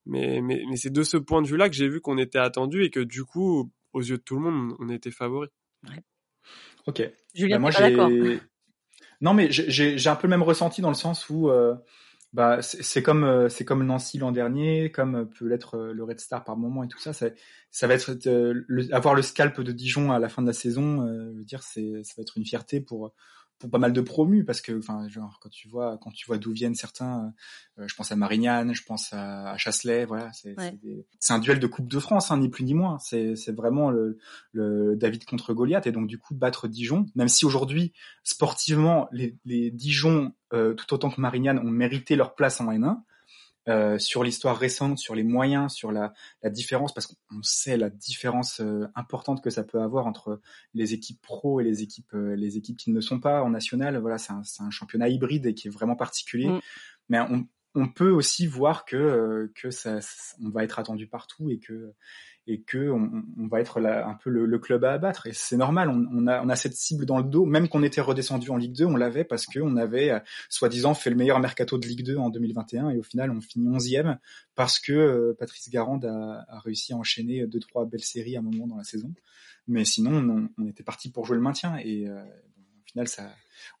mais 0.05 0.41
mais, 0.41 0.63
mais 0.69 0.77
c'est 0.77 0.91
de 0.91 1.03
ce 1.03 1.17
point 1.17 1.41
de 1.41 1.47
vue 1.47 1.57
là 1.57 1.69
que 1.69 1.75
j'ai 1.75 1.87
vu 1.87 2.01
qu'on 2.01 2.17
était 2.17 2.39
attendu 2.39 2.83
et 2.83 2.89
que 2.89 2.99
du 2.99 3.23
coup 3.23 3.71
aux 3.93 4.01
yeux 4.01 4.17
de 4.17 4.23
tout 4.23 4.35
le 4.35 4.41
monde 4.41 4.75
on 4.79 4.89
était 4.89 5.11
favori 5.11 5.47
ouais. 5.89 6.03
ok. 6.87 7.11
Julien, 7.33 7.57
bah, 7.57 7.59
moi 7.59 7.71
j'ai 7.71 8.39
non 9.21 9.33
mais 9.33 9.49
j'ai 9.51 9.97
j'ai 9.97 10.09
un 10.09 10.15
peu 10.15 10.27
le 10.27 10.31
même 10.31 10.43
ressenti 10.43 10.81
dans 10.81 10.89
le 10.89 10.95
sens 10.95 11.29
où 11.29 11.49
euh, 11.49 11.75
bah 12.33 12.61
c'est 12.61 13.01
comme 13.01 13.47
c'est 13.49 13.63
comme 13.63 13.85
Nancy 13.85 14.17
l'an 14.17 14.33
dernier 14.33 14.91
comme 14.91 15.29
peut 15.29 15.47
l'être 15.47 15.77
le 15.77 16.03
Red 16.03 16.19
Star 16.19 16.43
par 16.43 16.57
moment 16.57 16.83
et 16.83 16.87
tout 16.87 16.99
ça. 16.99 17.13
Ça 17.13 17.27
ça 17.71 17.87
va 17.87 17.93
être 17.93 18.17
le, 18.23 18.93
avoir 18.93 19.15
le 19.15 19.21
scalp 19.21 19.61
de 19.61 19.71
Dijon 19.71 20.11
à 20.11 20.19
la 20.19 20.29
fin 20.29 20.41
de 20.41 20.47
la 20.47 20.53
saison 20.53 21.07
euh, 21.07 21.33
dire 21.43 21.63
c'est 21.63 22.03
ça 22.03 22.13
va 22.17 22.21
être 22.23 22.37
une 22.37 22.45
fierté 22.45 22.81
pour 22.81 23.13
pour 23.59 23.69
pas 23.69 23.77
mal 23.77 23.93
de 23.93 24.01
promus 24.01 24.43
parce 24.43 24.61
que 24.61 24.77
enfin 24.77 25.07
genre 25.07 25.39
quand 25.41 25.49
tu 25.49 25.67
vois 25.67 25.97
quand 26.01 26.11
tu 26.11 26.25
vois 26.25 26.37
d'où 26.37 26.51
viennent 26.51 26.75
certains 26.75 27.33
euh, 27.79 27.87
je 27.87 27.95
pense 27.95 28.11
à 28.11 28.15
Marignane 28.15 28.73
je 28.75 28.83
pense 28.83 29.13
à, 29.13 29.51
à 29.51 29.57
Chasselet 29.57 30.05
voilà 30.05 30.31
c'est 30.33 30.57
ouais. 30.57 30.77
c'est 31.19 31.33
un 31.33 31.39
duel 31.39 31.59
de 31.59 31.67
coupe 31.67 31.87
de 31.87 31.99
France 31.99 32.31
hein, 32.31 32.37
ni 32.37 32.49
plus 32.49 32.63
ni 32.63 32.73
moins 32.73 32.99
c'est 32.99 33.35
c'est 33.35 33.53
vraiment 33.53 33.91
le, 33.91 34.17
le 34.51 34.95
David 34.95 35.25
contre 35.25 35.53
Goliath 35.53 35.87
et 35.87 35.91
donc 35.91 36.07
du 36.07 36.17
coup 36.17 36.35
battre 36.35 36.67
Dijon 36.67 37.05
même 37.15 37.29
si 37.29 37.45
aujourd'hui 37.45 37.93
sportivement 38.23 39.07
les 39.11 39.37
les 39.45 39.71
Dijon 39.71 40.33
euh, 40.53 40.73
tout 40.73 40.93
autant 40.93 41.09
que 41.09 41.21
Marignane 41.21 41.59
ont 41.59 41.71
mérité 41.71 42.15
leur 42.15 42.35
place 42.35 42.59
en 42.61 42.71
N1 42.71 43.01
euh, 43.67 43.97
sur 43.97 44.23
l'histoire 44.23 44.57
récente, 44.57 44.99
sur 44.99 45.15
les 45.15 45.23
moyens, 45.23 45.73
sur 45.73 45.91
la, 45.91 46.13
la 46.43 46.51
différence, 46.51 46.93
parce 46.93 47.07
qu'on 47.07 47.41
sait 47.41 47.77
la 47.77 47.89
différence 47.89 48.59
euh, 48.59 48.87
importante 48.93 49.43
que 49.43 49.49
ça 49.49 49.63
peut 49.63 49.81
avoir 49.81 50.05
entre 50.05 50.39
les 50.75 50.93
équipes 50.93 51.19
pro 51.21 51.59
et 51.59 51.63
les 51.63 51.81
équipes, 51.81 52.13
euh, 52.13 52.35
les 52.35 52.57
équipes 52.57 52.77
qui 52.77 52.91
ne 52.91 53.01
sont 53.01 53.19
pas 53.19 53.41
en 53.41 53.49
national. 53.49 53.97
Voilà, 53.97 54.19
c'est 54.19 54.33
un, 54.33 54.43
un, 54.59 54.69
championnat 54.69 55.09
hybride 55.09 55.47
et 55.47 55.55
qui 55.55 55.67
est 55.67 55.71
vraiment 55.71 55.95
particulier. 55.95 56.49
Mm. 56.49 56.61
Mais 57.09 57.19
on, 57.21 57.47
on, 57.73 57.87
peut 57.89 58.11
aussi 58.11 58.45
voir 58.45 58.85
que 58.85 59.51
que 59.55 59.71
ça, 59.71 59.99
on 60.43 60.49
va 60.49 60.63
être 60.63 60.77
attendu 60.77 61.07
partout 61.07 61.49
et 61.49 61.57
que 61.57 61.93
et 62.47 62.61
que 62.61 62.89
on, 62.91 63.23
on 63.39 63.47
va 63.47 63.59
être 63.59 63.79
là, 63.79 64.07
un 64.07 64.13
peu 64.13 64.29
le, 64.29 64.45
le, 64.45 64.59
club 64.59 64.85
à 64.85 64.93
abattre. 64.93 65.27
Et 65.27 65.33
c'est 65.33 65.57
normal, 65.57 65.89
on, 65.89 66.05
on, 66.11 66.27
a, 66.27 66.43
on 66.43 66.49
a 66.49 66.55
cette 66.55 66.75
cible 66.75 67.05
dans 67.05 67.17
le 67.17 67.23
dos, 67.23 67.45
même 67.45 67.67
qu'on 67.67 67.83
était 67.83 68.01
redescendu 68.01 68.49
en 68.51 68.57
Ligue 68.57 68.73
2, 68.73 68.85
on 68.85 68.95
l'avait 68.95 69.23
parce 69.23 69.45
qu'on 69.45 69.77
avait, 69.77 70.11
euh, 70.11 70.19
soi-disant, 70.49 70.93
fait 70.93 71.09
le 71.09 71.15
meilleur 71.15 71.39
mercato 71.39 71.77
de 71.77 71.87
Ligue 71.87 72.03
2 72.03 72.17
en 72.17 72.29
2021, 72.29 72.91
et 72.91 72.97
au 72.97 73.03
final, 73.03 73.31
on 73.31 73.41
finit 73.41 73.67
11e 73.67 74.17
parce 74.55 74.79
que 74.79 74.93
euh, 74.93 75.35
Patrice 75.37 75.69
Garande 75.69 76.05
a, 76.05 76.45
a, 76.47 76.59
réussi 76.59 76.93
à 76.93 76.97
enchaîner 76.97 77.47
deux 77.47 77.59
trois 77.59 77.85
belles 77.85 78.03
séries 78.03 78.35
à 78.35 78.39
un 78.39 78.43
moment 78.43 78.67
dans 78.67 78.77
la 78.77 78.83
saison. 78.83 79.11
Mais 79.67 79.83
sinon, 79.83 80.49
on, 80.57 80.67
était 80.67 80.83
parti 80.83 81.09
pour 81.09 81.25
jouer 81.25 81.37
le 81.37 81.41
maintien, 81.41 81.77
et 81.77 82.07
euh, 82.07 82.21
au 82.21 82.89
final, 82.91 83.07
ça, 83.07 83.31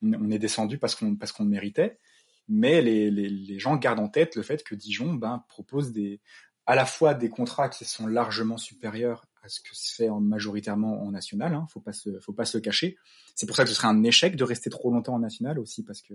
on, 0.01 0.31
est 0.31 0.39
descendu 0.39 0.79
parce 0.79 0.95
qu'on 0.95 1.15
parce 1.15 1.31
qu'on 1.31 1.43
le 1.43 1.49
méritait 1.49 1.99
mais 2.47 2.81
les, 2.83 3.09
les, 3.09 3.27
les, 3.27 3.59
gens 3.59 3.75
gardent 3.75 3.99
en 3.99 4.07
tête 4.07 4.35
le 4.35 4.43
fait 4.43 4.63
que 4.63 4.75
Dijon 4.75 5.15
ben, 5.15 5.43
propose 5.47 5.91
des, 5.91 6.21
à 6.65 6.75
la 6.75 6.85
fois 6.85 7.13
des 7.13 7.29
contrats 7.29 7.69
qui 7.69 7.85
sont 7.85 8.07
largement 8.07 8.57
supérieurs 8.57 9.25
à 9.43 9.49
ce 9.49 9.61
que 9.61 9.75
se 9.75 9.93
fait 9.93 10.09
en, 10.09 10.19
majoritairement 10.19 11.03
en 11.03 11.11
national, 11.11 11.53
hein, 11.53 11.67
faut 11.71 11.79
pas 11.79 11.93
se, 11.93 12.19
faut 12.19 12.33
pas 12.33 12.45
se 12.45 12.57
cacher. 12.57 12.97
C'est 13.35 13.45
pour 13.45 13.55
ça 13.55 13.63
que 13.63 13.69
ce 13.69 13.75
serait 13.75 13.87
un 13.87 14.03
échec 14.03 14.35
de 14.35 14.43
rester 14.43 14.69
trop 14.69 14.91
longtemps 14.91 15.13
en 15.13 15.19
national 15.19 15.59
aussi 15.59 15.83
parce 15.83 16.01
que 16.01 16.13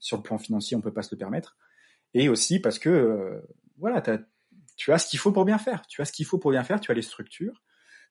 sur 0.00 0.16
le 0.16 0.22
plan 0.22 0.38
financier 0.38 0.76
on 0.76 0.80
peut 0.80 0.92
pas 0.92 1.02
se 1.02 1.14
le 1.14 1.18
permettre, 1.18 1.56
et 2.14 2.28
aussi 2.28 2.58
parce 2.58 2.78
que 2.78 2.88
euh, 2.88 3.40
voilà, 3.78 4.02
tu 4.76 4.92
as 4.92 4.98
ce 4.98 5.06
qu'il 5.06 5.20
faut 5.20 5.32
pour 5.32 5.44
bien 5.44 5.58
faire, 5.58 5.86
tu 5.86 6.02
as 6.02 6.04
ce 6.04 6.12
qu'il 6.12 6.26
faut 6.26 6.38
pour 6.38 6.50
bien 6.50 6.64
faire, 6.64 6.80
tu 6.80 6.90
as 6.90 6.94
les 6.94 7.02
structures, 7.02 7.62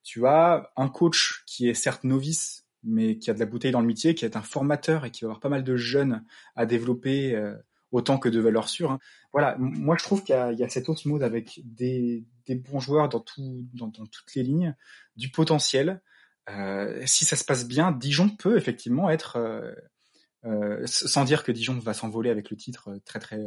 tu 0.04 0.26
as 0.26 0.72
un 0.78 0.88
coach 0.88 1.44
qui 1.46 1.68
est 1.68 1.74
certes 1.74 2.04
novice 2.04 2.66
mais 2.84 3.18
qui 3.20 3.30
a 3.30 3.34
de 3.34 3.40
la 3.40 3.46
bouteille 3.46 3.72
dans 3.72 3.82
le 3.82 3.88
métier, 3.88 4.16
qui 4.16 4.26
est 4.26 4.36
un 4.36 4.42
formateur 4.42 5.06
et 5.06 5.12
qui 5.12 5.22
va 5.22 5.28
avoir 5.28 5.40
pas 5.40 5.50
mal 5.50 5.64
de 5.64 5.76
jeunes 5.76 6.26
à 6.56 6.66
développer. 6.66 7.36
Euh, 7.36 7.56
autant 7.92 8.18
que 8.18 8.30
de 8.30 8.40
valeurs 8.40 8.70
sûres. 8.70 8.92
Hein. 8.92 9.00
Voilà, 9.34 9.56
moi 9.60 9.96
je 9.98 10.04
trouve 10.04 10.24
qu'il 10.24 10.36
y, 10.36 10.60
y, 10.60 10.64
a 10.64 10.70
cette 10.70 10.90
osmose 10.90 11.24
avec 11.24 11.62
des, 11.64 12.26
bons 12.50 12.80
joueurs 12.80 13.10
dans, 13.10 13.20
toutes 13.20 14.36
les 14.36 14.44
lignes, 14.44 14.76
du 15.16 15.30
potentiel. 15.30 16.02
Euh, 16.50 17.02
si 17.06 17.26
ça 17.26 17.36
se 17.36 17.46
passe 17.46 17.68
bien, 17.68 17.92
Dijon 17.92 18.30
peut 18.30 18.58
effectivement 18.58 19.10
être 19.10 19.38
euh, 19.38 19.74
euh, 20.46 20.82
sans 20.86 21.24
dire 21.24 21.44
que 21.44 21.52
Dijon 21.52 21.78
va 21.80 21.94
s'envoler 21.94 22.30
avec 22.30 22.50
le 22.50 22.58
titre 22.58 22.90
euh, 22.90 23.00
très 23.06 23.20
très 23.20 23.40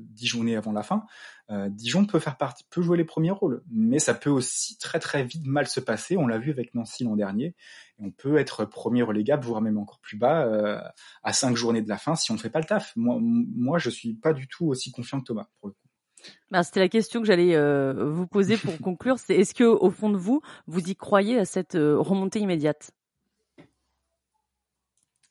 Dijonais 0.00 0.56
avant 0.56 0.72
la 0.72 0.82
fin, 0.82 1.04
euh, 1.50 1.68
Dijon 1.70 2.04
peut 2.04 2.18
faire 2.18 2.36
partie, 2.36 2.64
peut 2.68 2.82
jouer 2.82 2.98
les 2.98 3.04
premiers 3.04 3.30
rôles, 3.30 3.62
mais 3.70 3.98
ça 3.98 4.12
peut 4.12 4.28
aussi 4.28 4.76
très 4.76 4.98
très 4.98 5.24
vite 5.24 5.46
mal 5.46 5.66
se 5.66 5.80
passer. 5.80 6.16
On 6.16 6.26
l'a 6.26 6.38
vu 6.38 6.50
avec 6.50 6.74
Nancy 6.74 7.04
l'an 7.04 7.16
dernier. 7.16 7.54
on 7.98 8.10
peut 8.10 8.36
être 8.36 8.66
premier 8.66 9.02
relégable, 9.02 9.44
voire 9.44 9.62
même 9.62 9.78
encore 9.78 9.98
plus 10.00 10.18
bas 10.18 10.44
euh, 10.44 10.78
à 11.22 11.32
cinq 11.32 11.56
journées 11.56 11.80
de 11.80 11.88
la 11.88 11.96
fin 11.96 12.16
si 12.16 12.30
on 12.30 12.34
ne 12.34 12.38
fait 12.38 12.50
pas 12.50 12.58
le 12.58 12.66
taf. 12.66 12.92
Moi, 12.96 13.16
moi, 13.20 13.78
je 13.78 13.88
suis 13.88 14.14
pas 14.14 14.34
du 14.34 14.46
tout 14.46 14.66
aussi 14.66 14.92
confiant 14.92 15.20
que 15.20 15.24
Thomas 15.24 15.46
pour 15.60 15.68
le 15.68 15.74
coup. 15.74 16.32
Ben, 16.50 16.62
C'était 16.62 16.80
la 16.80 16.88
question 16.88 17.20
que 17.20 17.26
j'allais 17.26 17.54
euh, 17.54 18.10
vous 18.10 18.26
poser 18.26 18.58
pour 18.58 18.76
conclure. 18.82 19.18
C'est 19.18 19.34
est-ce 19.34 19.54
que 19.54 19.64
au 19.64 19.90
fond 19.90 20.10
de 20.10 20.18
vous, 20.18 20.42
vous 20.66 20.80
y 20.80 20.96
croyez 20.96 21.38
à 21.38 21.46
cette 21.46 21.74
remontée 21.74 22.40
immédiate? 22.40 22.90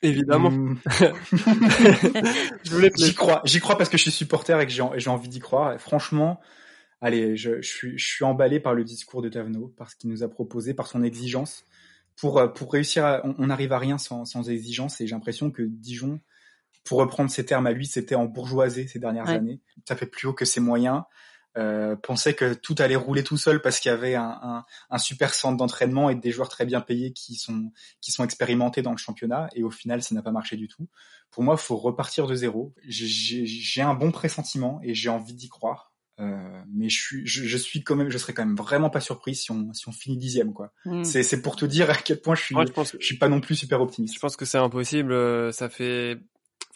Évidemment. 0.01 0.51
Mmh. 2.69 2.89
j'y 2.97 3.15
crois, 3.15 3.41
j'y 3.45 3.59
crois 3.59 3.77
parce 3.77 3.89
que 3.89 3.97
je 3.97 4.03
suis 4.03 4.11
supporter 4.11 4.59
et 4.59 4.65
que 4.65 4.71
j'ai 4.71 5.09
envie 5.09 5.29
d'y 5.29 5.39
croire. 5.39 5.73
Et 5.73 5.77
franchement, 5.77 6.39
allez, 7.01 7.35
je, 7.35 7.61
je, 7.61 7.67
suis, 7.67 7.97
je 7.97 8.05
suis 8.05 8.25
emballé 8.25 8.59
par 8.59 8.73
le 8.73 8.83
discours 8.83 9.21
de 9.21 9.29
Tavenot, 9.29 9.73
par 9.77 9.89
ce 9.89 9.95
qu'il 9.95 10.09
nous 10.09 10.23
a 10.23 10.29
proposé, 10.29 10.73
par 10.73 10.87
son 10.87 11.03
exigence. 11.03 11.65
Pour, 12.15 12.39
euh, 12.39 12.47
pour 12.47 12.71
réussir, 12.71 13.05
à, 13.05 13.21
on 13.23 13.47
n'arrive 13.47 13.73
à 13.73 13.79
rien 13.79 13.97
sans, 13.97 14.25
sans 14.25 14.49
exigence. 14.49 15.01
Et 15.01 15.07
j'ai 15.07 15.15
l'impression 15.15 15.51
que 15.51 15.63
Dijon, 15.63 16.19
pour 16.83 16.99
reprendre 16.99 17.29
ses 17.29 17.45
termes 17.45 17.67
à 17.67 17.71
lui, 17.71 17.85
c'était 17.85 18.15
en 18.15 18.25
bourgeoisé 18.25 18.87
ces 18.87 18.99
dernières 18.99 19.29
années. 19.29 19.61
Ça 19.87 19.95
fait 19.95 20.07
plus 20.07 20.27
haut 20.27 20.33
que 20.33 20.45
ses 20.45 20.59
moyens 20.59 21.03
euh, 21.57 21.95
pensait 21.95 22.33
que 22.33 22.53
tout 22.53 22.75
allait 22.77 22.95
rouler 22.95 23.23
tout 23.23 23.37
seul 23.37 23.61
parce 23.61 23.79
qu'il 23.79 23.89
y 23.89 23.93
avait 23.93 24.15
un, 24.15 24.39
un, 24.41 24.65
un 24.89 24.97
super 24.97 25.33
centre 25.33 25.57
d'entraînement 25.57 26.09
et 26.09 26.15
des 26.15 26.31
joueurs 26.31 26.49
très 26.49 26.65
bien 26.65 26.81
payés 26.81 27.13
qui 27.13 27.35
sont 27.35 27.71
qui 27.99 28.11
sont 28.11 28.23
expérimentés 28.23 28.81
dans 28.81 28.91
le 28.91 28.97
championnat 28.97 29.49
et 29.55 29.63
au 29.63 29.71
final 29.71 30.01
ça 30.03 30.13
n'a 30.15 30.21
pas 30.21 30.31
marché 30.31 30.55
du 30.55 30.67
tout. 30.67 30.87
Pour 31.31 31.43
moi, 31.43 31.55
il 31.55 31.61
faut 31.61 31.75
repartir 31.75 32.27
de 32.27 32.35
zéro. 32.35 32.73
J'ai 32.87 33.81
un 33.81 33.93
bon 33.93 34.11
pressentiment 34.11 34.79
et 34.83 34.93
j'ai 34.93 35.09
envie 35.09 35.33
d'y 35.33 35.49
croire. 35.49 35.93
Euh, 36.19 36.63
mais 36.73 36.89
je 36.89 36.99
suis, 36.99 37.27
je, 37.27 37.43
je, 37.45 37.57
suis 37.57 37.83
quand 37.83 37.95
même, 37.95 38.09
je 38.09 38.17
serais 38.17 38.33
quand 38.33 38.43
même 38.43 38.55
vraiment 38.55 38.89
pas 38.89 39.01
surpris 39.01 39.35
si 39.35 39.51
on, 39.51 39.71
si 39.73 39.87
on 39.87 39.91
finit 39.91 40.17
dixième, 40.17 40.51
quoi. 40.51 40.73
Mm. 40.85 41.03
C'est, 41.03 41.21
c'est 41.21 41.43
pour 41.43 41.55
te 41.55 41.65
dire 41.65 41.91
à 41.91 41.95
quel 41.95 42.19
point 42.21 42.33
je 42.33 42.41
suis, 42.41 42.55
je, 42.55 42.71
pense 42.71 42.91
que, 42.93 42.97
je 42.99 43.05
suis 43.05 43.17
pas 43.17 43.29
non 43.29 43.39
plus 43.39 43.55
super 43.55 43.81
optimiste. 43.81 44.15
Je 44.15 44.19
pense 44.19 44.35
que 44.35 44.45
c'est 44.45 44.57
impossible. 44.57 45.11
Euh, 45.11 45.51
ça 45.51 45.69
fait 45.69 46.17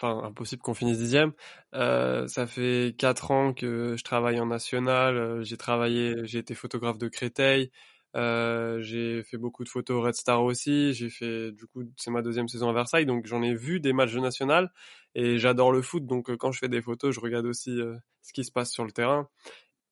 enfin 0.02 0.24
impossible 0.26 0.62
qu'on 0.62 0.74
finisse 0.74 0.98
dixième. 0.98 1.34
Euh, 1.76 2.28
ça 2.28 2.48
fait 2.48 2.96
quatre 2.98 3.32
ans 3.32 3.54
que 3.54 3.96
je 3.98 4.04
travaille 4.04 4.40
en 4.40 4.48
national. 4.48 5.18
Euh, 5.18 5.44
j'ai 5.44 5.58
travaillé, 5.58 6.16
j'ai 6.24 6.40
été 6.40 6.56
photographe 6.56 6.98
de 6.98 7.08
Créteil. 7.08 7.72
Euh, 8.16 8.82
j'ai 8.82 9.24
fait 9.24 9.38
beaucoup 9.38 9.64
de 9.64 9.70
photos 9.70 10.04
Red 10.04 10.16
Star 10.16 10.44
aussi. 10.44 10.94
J'ai 10.94 11.10
fait, 11.10 11.52
du 11.52 11.66
coup, 11.68 11.84
c'est 11.98 12.12
ma 12.12 12.22
deuxième 12.22 12.48
saison 12.48 12.70
à 12.70 12.74
Versailles, 12.74 13.06
donc 13.06 13.26
j'en 13.26 13.42
ai 13.42 13.54
vu 13.56 13.80
des 13.80 13.94
matchs 13.94 14.14
de 14.14 14.20
national 14.20 14.72
et 15.16 15.38
j'adore 15.38 15.72
le 15.72 15.82
foot. 15.82 16.06
Donc 16.06 16.36
quand 16.36 16.52
je 16.52 16.60
fais 16.60 16.70
des 16.70 16.82
photos, 16.82 17.16
je 17.16 17.20
regarde 17.20 17.46
aussi 17.46 17.78
ce 18.22 18.34
qui 18.34 18.44
se 18.44 18.52
passe 18.52 18.72
sur 18.72 18.84
le 18.84 18.92
terrain. 18.92 19.30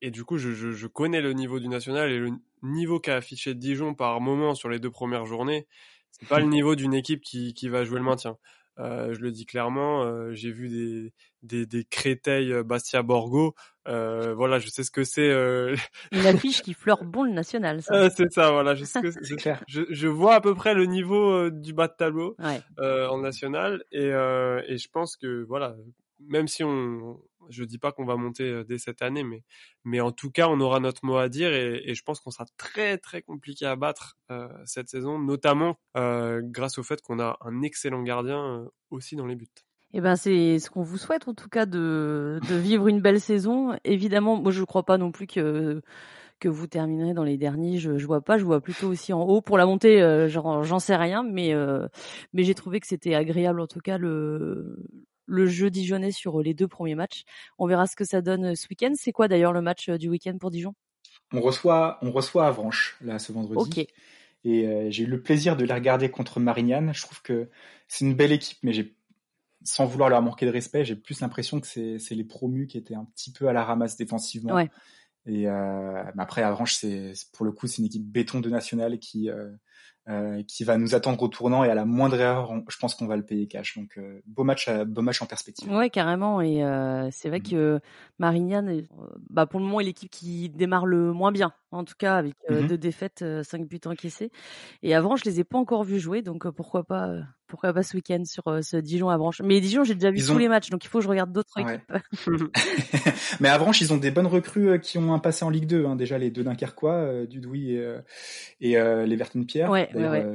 Et 0.01 0.11
du 0.11 0.23
coup, 0.23 0.37
je, 0.37 0.51
je, 0.51 0.71
je 0.71 0.87
connais 0.87 1.21
le 1.21 1.33
niveau 1.33 1.59
du 1.59 1.67
national 1.67 2.09
et 2.11 2.19
le 2.19 2.31
niveau 2.63 2.99
qu'a 2.99 3.17
affiché 3.17 3.53
Dijon 3.53 3.93
par 3.93 4.19
moment 4.21 4.55
sur 4.55 4.69
les 4.69 4.79
deux 4.79 4.91
premières 4.91 5.25
journées. 5.25 5.67
C'est 6.11 6.27
pas 6.27 6.39
le 6.39 6.45
niveau 6.47 6.75
d'une 6.75 6.93
équipe 6.93 7.21
qui, 7.21 7.53
qui 7.53 7.69
va 7.69 7.83
jouer 7.83 7.99
le 7.99 8.05
maintien. 8.05 8.37
Euh, 8.79 9.13
je 9.13 9.19
le 9.19 9.31
dis 9.31 9.45
clairement, 9.45 10.03
euh, 10.03 10.33
j'ai 10.33 10.51
vu 10.51 10.69
des, 10.69 11.13
des, 11.43 11.65
des 11.65 11.83
Créteil 11.83 12.53
euh, 12.53 12.63
Bastia 12.63 13.03
Borgo. 13.03 13.55
Euh, 13.87 14.33
voilà, 14.33 14.59
je 14.59 14.69
sais 14.69 14.83
ce 14.83 14.91
que 14.91 15.03
c'est. 15.03 15.29
Euh... 15.29 15.75
Une 16.11 16.25
affiche 16.25 16.61
qui 16.61 16.73
fleure 16.73 17.03
bon 17.03 17.23
le 17.23 17.31
national. 17.31 17.81
c'est 18.15 18.31
ça, 18.31 18.51
voilà. 18.51 18.75
Je, 18.75 18.85
sais 18.85 19.01
que 19.01 19.09
je, 19.67 19.81
je, 19.89 20.07
vois 20.07 20.35
à 20.35 20.41
peu 20.41 20.55
près 20.55 20.73
le 20.73 20.85
niveau 20.85 21.49
du 21.49 21.73
bas 21.73 21.87
de 21.87 21.93
tableau 21.97 22.35
ouais. 22.39 22.61
en 23.07 23.17
national 23.17 23.83
et, 23.91 24.07
et 24.07 24.77
je 24.77 24.87
pense 24.91 25.17
que 25.17 25.43
voilà, 25.47 25.75
même 26.19 26.47
si 26.47 26.63
on, 26.63 27.19
je 27.49 27.63
dis 27.63 27.77
pas 27.77 27.91
qu'on 27.91 28.05
va 28.05 28.15
monter 28.15 28.43
euh, 28.43 28.63
dès 28.63 28.77
cette 28.77 29.01
année, 29.01 29.23
mais, 29.23 29.43
mais 29.83 29.99
en 30.01 30.11
tout 30.11 30.31
cas, 30.31 30.47
on 30.47 30.59
aura 30.59 30.79
notre 30.79 31.05
mot 31.05 31.17
à 31.17 31.29
dire 31.29 31.53
et, 31.53 31.81
et 31.85 31.95
je 31.95 32.03
pense 32.03 32.19
qu'on 32.19 32.31
sera 32.31 32.45
très 32.57 32.97
très 32.97 33.21
compliqué 33.21 33.65
à 33.65 33.75
battre 33.75 34.17
euh, 34.31 34.47
cette 34.65 34.89
saison, 34.89 35.19
notamment 35.19 35.77
euh, 35.97 36.41
grâce 36.43 36.77
au 36.77 36.83
fait 36.83 37.01
qu'on 37.01 37.19
a 37.19 37.37
un 37.41 37.61
excellent 37.61 38.03
gardien 38.03 38.43
euh, 38.43 38.65
aussi 38.89 39.15
dans 39.15 39.25
les 39.25 39.35
buts. 39.35 39.47
Eh 39.91 40.01
ben 40.01 40.15
c'est 40.15 40.59
ce 40.59 40.69
qu'on 40.69 40.83
vous 40.83 40.97
souhaite 40.97 41.27
en 41.27 41.33
tout 41.33 41.49
cas 41.49 41.65
de, 41.65 42.39
de 42.47 42.55
vivre 42.55 42.87
une 42.87 43.01
belle 43.01 43.19
saison. 43.19 43.75
Évidemment, 43.83 44.39
moi 44.39 44.51
je 44.51 44.59
ne 44.59 44.65
crois 44.65 44.83
pas 44.83 44.99
non 44.99 45.11
plus 45.11 45.25
que 45.25 45.81
que 46.39 46.47
vous 46.47 46.67
terminerez 46.67 47.13
dans 47.13 47.23
les 47.23 47.37
derniers. 47.37 47.79
Je, 47.79 47.97
je 47.97 48.05
vois 48.05 48.21
pas, 48.21 48.37
je 48.37 48.45
vois 48.45 48.61
plutôt 48.61 48.87
aussi 48.87 49.13
en 49.13 49.21
haut 49.21 49.41
pour 49.41 49.57
la 49.57 49.65
montée. 49.65 50.01
Euh, 50.01 50.27
j'en 50.27 50.79
sais 50.79 50.95
rien, 50.95 51.23
mais 51.23 51.53
euh, 51.53 51.87
mais 52.33 52.43
j'ai 52.43 52.55
trouvé 52.55 52.79
que 52.79 52.87
c'était 52.87 53.15
agréable 53.15 53.59
en 53.59 53.67
tout 53.67 53.79
cas 53.79 53.97
le 53.97 54.77
le 55.29 55.45
jeu 55.45 55.69
dijonnais 55.69 56.11
sur 56.11 56.41
les 56.41 56.53
deux 56.53 56.67
premiers 56.67 56.95
matchs. 56.95 57.23
On 57.57 57.67
verra 57.67 57.87
ce 57.87 57.95
que 57.95 58.03
ça 58.03 58.21
donne 58.21 58.55
ce 58.55 58.67
week-end. 58.69 58.91
C'est 58.95 59.11
quoi 59.11 59.27
d'ailleurs 59.27 59.53
le 59.53 59.61
match 59.61 59.89
du 59.89 60.09
week-end 60.09 60.37
pour 60.37 60.51
Dijon? 60.51 60.73
On 61.31 61.41
reçoit, 61.41 61.99
on 62.01 62.11
reçoit 62.11 62.47
Avranches 62.47 62.97
là 63.01 63.19
ce 63.19 63.31
vendredi. 63.31 63.81
Ok. 63.81 63.87
Et 64.45 64.67
euh, 64.67 64.87
j'ai 64.89 65.03
eu 65.03 65.07
le 65.07 65.21
plaisir 65.21 65.55
de 65.55 65.65
les 65.65 65.73
regarder 65.73 66.09
contre 66.09 66.39
Marignane. 66.39 66.93
Je 66.93 67.01
trouve 67.01 67.21
que 67.21 67.49
c'est 67.87 68.05
une 68.05 68.15
belle 68.15 68.31
équipe, 68.31 68.57
mais 68.63 68.73
j'ai 68.73 68.95
sans 69.63 69.85
vouloir 69.85 70.09
leur 70.09 70.21
manquer 70.21 70.45
de 70.45 70.51
respect, 70.51 70.85
j'ai 70.85 70.95
plus 70.95 71.19
l'impression 71.19 71.59
que 71.59 71.67
c'est 71.67 72.15
les 72.15 72.23
promus 72.23 72.67
qui 72.67 72.77
étaient 72.77 72.95
un 72.95 73.05
petit 73.05 73.31
peu 73.31 73.47
à 73.47 73.53
la 73.53 73.63
ramasse 73.63 73.97
défensivement. 73.97 74.55
Ouais. 74.55 74.69
Et 75.25 75.47
euh, 75.47 76.03
mais 76.15 76.23
après, 76.23 76.43
Avranches, 76.43 76.75
c'est 76.75 77.13
pour 77.33 77.45
le 77.45 77.51
coup, 77.51 77.67
c'est 77.67 77.79
une 77.79 77.85
équipe 77.85 78.05
béton 78.05 78.39
de 78.39 78.49
national 78.49 78.99
qui 78.99 79.29
euh, 79.29 79.49
euh, 80.09 80.41
qui 80.47 80.63
va 80.63 80.79
nous 80.79 80.95
attendre 80.95 81.21
au 81.21 81.27
tournant 81.27 81.63
et 81.63 81.69
à 81.69 81.75
la 81.75 81.85
moindre 81.85 82.19
erreur, 82.19 82.49
on, 82.49 82.63
je 82.67 82.77
pense 82.77 82.95
qu'on 82.95 83.05
va 83.05 83.15
le 83.15 83.21
payer 83.23 83.45
cash. 83.45 83.77
Donc 83.77 83.91
euh, 83.99 84.19
beau 84.25 84.43
match, 84.43 84.67
à, 84.67 84.83
beau 84.83 85.03
match 85.03 85.21
en 85.21 85.27
perspective. 85.27 85.71
Ouais, 85.71 85.91
carrément. 85.91 86.41
Et 86.41 86.63
euh, 86.63 87.09
c'est 87.11 87.29
vrai 87.29 87.37
mmh. 87.37 87.49
que 87.51 87.79
Marignane, 88.17 88.81
bah 89.29 89.45
pour 89.45 89.59
le 89.59 89.67
moment, 89.67 89.81
est 89.81 89.83
l'équipe 89.83 90.09
qui 90.09 90.49
démarre 90.49 90.87
le 90.87 91.13
moins 91.13 91.31
bien, 91.31 91.53
en 91.69 91.83
tout 91.83 91.93
cas 91.95 92.15
avec 92.15 92.33
mmh. 92.49 92.65
deux 92.65 92.77
défaites, 92.79 93.23
cinq 93.43 93.67
buts 93.67 93.81
encaissés. 93.85 94.31
Et 94.81 94.95
avant, 94.95 95.15
je 95.15 95.25
les 95.25 95.41
ai 95.41 95.43
pas 95.43 95.59
encore 95.59 95.83
vus 95.83 95.99
jouer, 95.99 96.23
donc 96.23 96.49
pourquoi 96.49 96.83
pas 96.83 97.11
pourquoi 97.47 97.73
pas 97.73 97.81
ce 97.81 97.95
week-end 97.97 98.23
sur 98.25 98.43
ce 98.61 98.77
Dijon 98.77 99.09
Avranches. 99.09 99.41
Mais 99.43 99.59
Dijon, 99.59 99.83
j'ai 99.83 99.95
déjà 99.95 100.11
vu 100.11 100.23
tous 100.23 100.37
les 100.37 100.47
matchs, 100.47 100.69
donc 100.69 100.85
il 100.85 100.87
faut 100.87 100.99
que 100.99 101.03
je 101.03 101.09
regarde 101.09 101.31
d'autres 101.31 101.57
équipes. 101.57 101.81
Mais 103.39 103.49
Avranches, 103.49 103.81
ils 103.81 103.91
ont 103.91 103.97
des 103.97 104.11
bonnes 104.11 104.27
recrues 104.27 104.79
qui 104.79 104.99
ont 104.99 105.13
un 105.13 105.19
passé 105.19 105.45
en 105.45 105.49
Ligue 105.49 105.65
2. 105.65 105.85
Hein. 105.85 105.95
Déjà 105.95 106.19
les 106.19 106.29
deux 106.29 106.43
Dunkerquois, 106.43 107.25
Dudouis 107.25 107.73
et, 107.73 107.95
et 108.61 109.05
les 109.05 109.15
Verton 109.15 109.43
Pierre. 109.43 109.69
Ouais, 109.69 109.89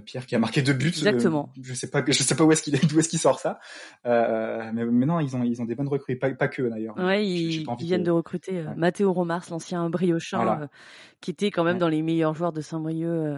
Pierre 0.04 0.26
qui 0.26 0.34
a 0.34 0.38
marqué 0.38 0.62
deux 0.62 0.72
buts. 0.72 0.88
Exactement. 0.88 1.50
je 1.60 1.74
sais 1.74 1.90
pas, 1.90 2.02
je 2.06 2.12
sais 2.12 2.34
pas 2.34 2.44
où 2.44 2.52
est-ce 2.52 2.62
qu'il 2.62 2.78
d'où 2.86 2.98
est-ce 2.98 3.08
qu'il 3.08 3.18
sort 3.18 3.38
ça. 3.38 3.58
mais, 4.04 4.84
maintenant, 4.84 5.20
ils 5.20 5.36
ont 5.36 5.42
ils 5.42 5.60
ont 5.62 5.64
des 5.64 5.74
bonnes 5.74 5.88
recrues, 5.88 6.16
pas, 6.16 6.30
pas 6.30 6.48
que 6.48 6.62
d'ailleurs. 6.62 6.96
Ouais, 6.98 7.26
ils, 7.26 7.66
viennent 7.80 8.02
de 8.02 8.10
recruter 8.10 8.62
ouais. 8.62 8.74
Mathéo 8.76 9.12
Romars, 9.12 9.44
l'ancien 9.50 9.88
Briochin, 9.90 10.68
qui 11.20 11.30
était 11.30 11.50
quand 11.50 11.64
même 11.64 11.78
dans 11.78 11.88
les 11.88 12.02
meilleurs 12.02 12.34
joueurs 12.34 12.52
de 12.52 12.60
Saint-Brieuc 12.60 13.34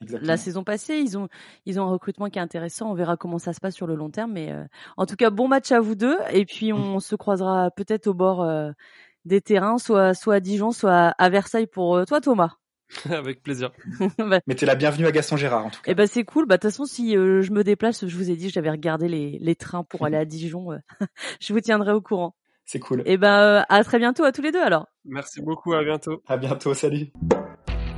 la 0.00 0.36
saison 0.36 0.64
passée. 0.64 0.96
Ils 0.96 1.18
ont 1.18 1.28
ils 1.64 1.80
ont 1.80 1.84
un 1.84 1.90
recrutement 1.90 2.28
qui 2.28 2.38
est 2.38 2.42
intéressant. 2.42 2.90
On 2.90 2.94
verra 2.94 3.16
comment 3.16 3.38
ça 3.38 3.52
se 3.52 3.60
passe 3.60 3.74
sur 3.74 3.86
le 3.86 3.94
long 3.94 4.10
terme. 4.10 4.32
Mais 4.32 4.54
en 4.96 5.06
tout 5.06 5.16
cas, 5.16 5.30
bon 5.30 5.48
match 5.48 5.72
à 5.72 5.80
vous 5.80 5.94
deux. 5.94 6.16
Et 6.32 6.44
puis 6.44 6.72
mmh. 6.72 6.76
on 6.76 7.00
se 7.00 7.16
croisera 7.16 7.70
peut-être 7.70 8.06
au 8.06 8.14
bord 8.14 8.46
des 9.24 9.40
terrains, 9.40 9.78
soit 9.78 10.14
soit 10.14 10.36
à 10.36 10.40
Dijon, 10.40 10.70
soit 10.70 11.14
à 11.18 11.28
Versailles 11.28 11.66
pour 11.66 12.04
toi, 12.06 12.20
Thomas. 12.20 12.56
Avec 13.10 13.42
plaisir. 13.42 13.70
bah, 14.18 14.40
Mais 14.46 14.54
t'es 14.54 14.66
la 14.66 14.74
bienvenue 14.74 15.06
à 15.06 15.12
Gaston 15.12 15.36
Gérard 15.36 15.66
en 15.66 15.70
tout 15.70 15.80
cas. 15.82 15.90
Eh 15.90 15.94
ben 15.94 16.06
c'est 16.06 16.24
cool. 16.24 16.46
Bah 16.46 16.56
de 16.56 16.60
toute 16.60 16.70
façon 16.70 16.84
si 16.84 17.12
je 17.12 17.52
me 17.52 17.62
déplace, 17.62 18.06
je 18.06 18.16
vous 18.16 18.30
ai 18.30 18.36
dit, 18.36 18.50
j'avais 18.50 18.70
regardé 18.70 19.08
les, 19.08 19.38
les 19.40 19.54
trains 19.54 19.84
pour 19.84 20.04
aller 20.06 20.16
à 20.16 20.24
Dijon. 20.24 20.68
je 21.40 21.52
vous 21.52 21.60
tiendrai 21.60 21.92
au 21.92 22.00
courant. 22.00 22.34
C'est 22.64 22.80
cool. 22.80 23.00
Et 23.00 23.12
eh 23.12 23.16
ben 23.16 23.64
à 23.68 23.84
très 23.84 23.98
bientôt 23.98 24.24
à 24.24 24.32
tous 24.32 24.42
les 24.42 24.52
deux 24.52 24.62
alors. 24.62 24.88
Merci 25.04 25.40
beaucoup, 25.40 25.72
à 25.72 25.84
bientôt. 25.84 26.22
À 26.26 26.36
bientôt, 26.36 26.74
salut. 26.74 27.12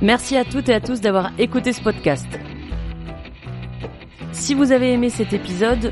Merci 0.01 0.37
à 0.37 0.45
toutes 0.45 0.69
et 0.69 0.73
à 0.73 0.79
tous 0.79 1.01
d'avoir 1.01 1.31
écouté 1.39 1.73
ce 1.73 1.81
podcast. 1.81 2.27
Si 4.31 4.53
vous 4.53 4.71
avez 4.71 4.93
aimé 4.93 5.09
cet 5.09 5.33
épisode, 5.33 5.91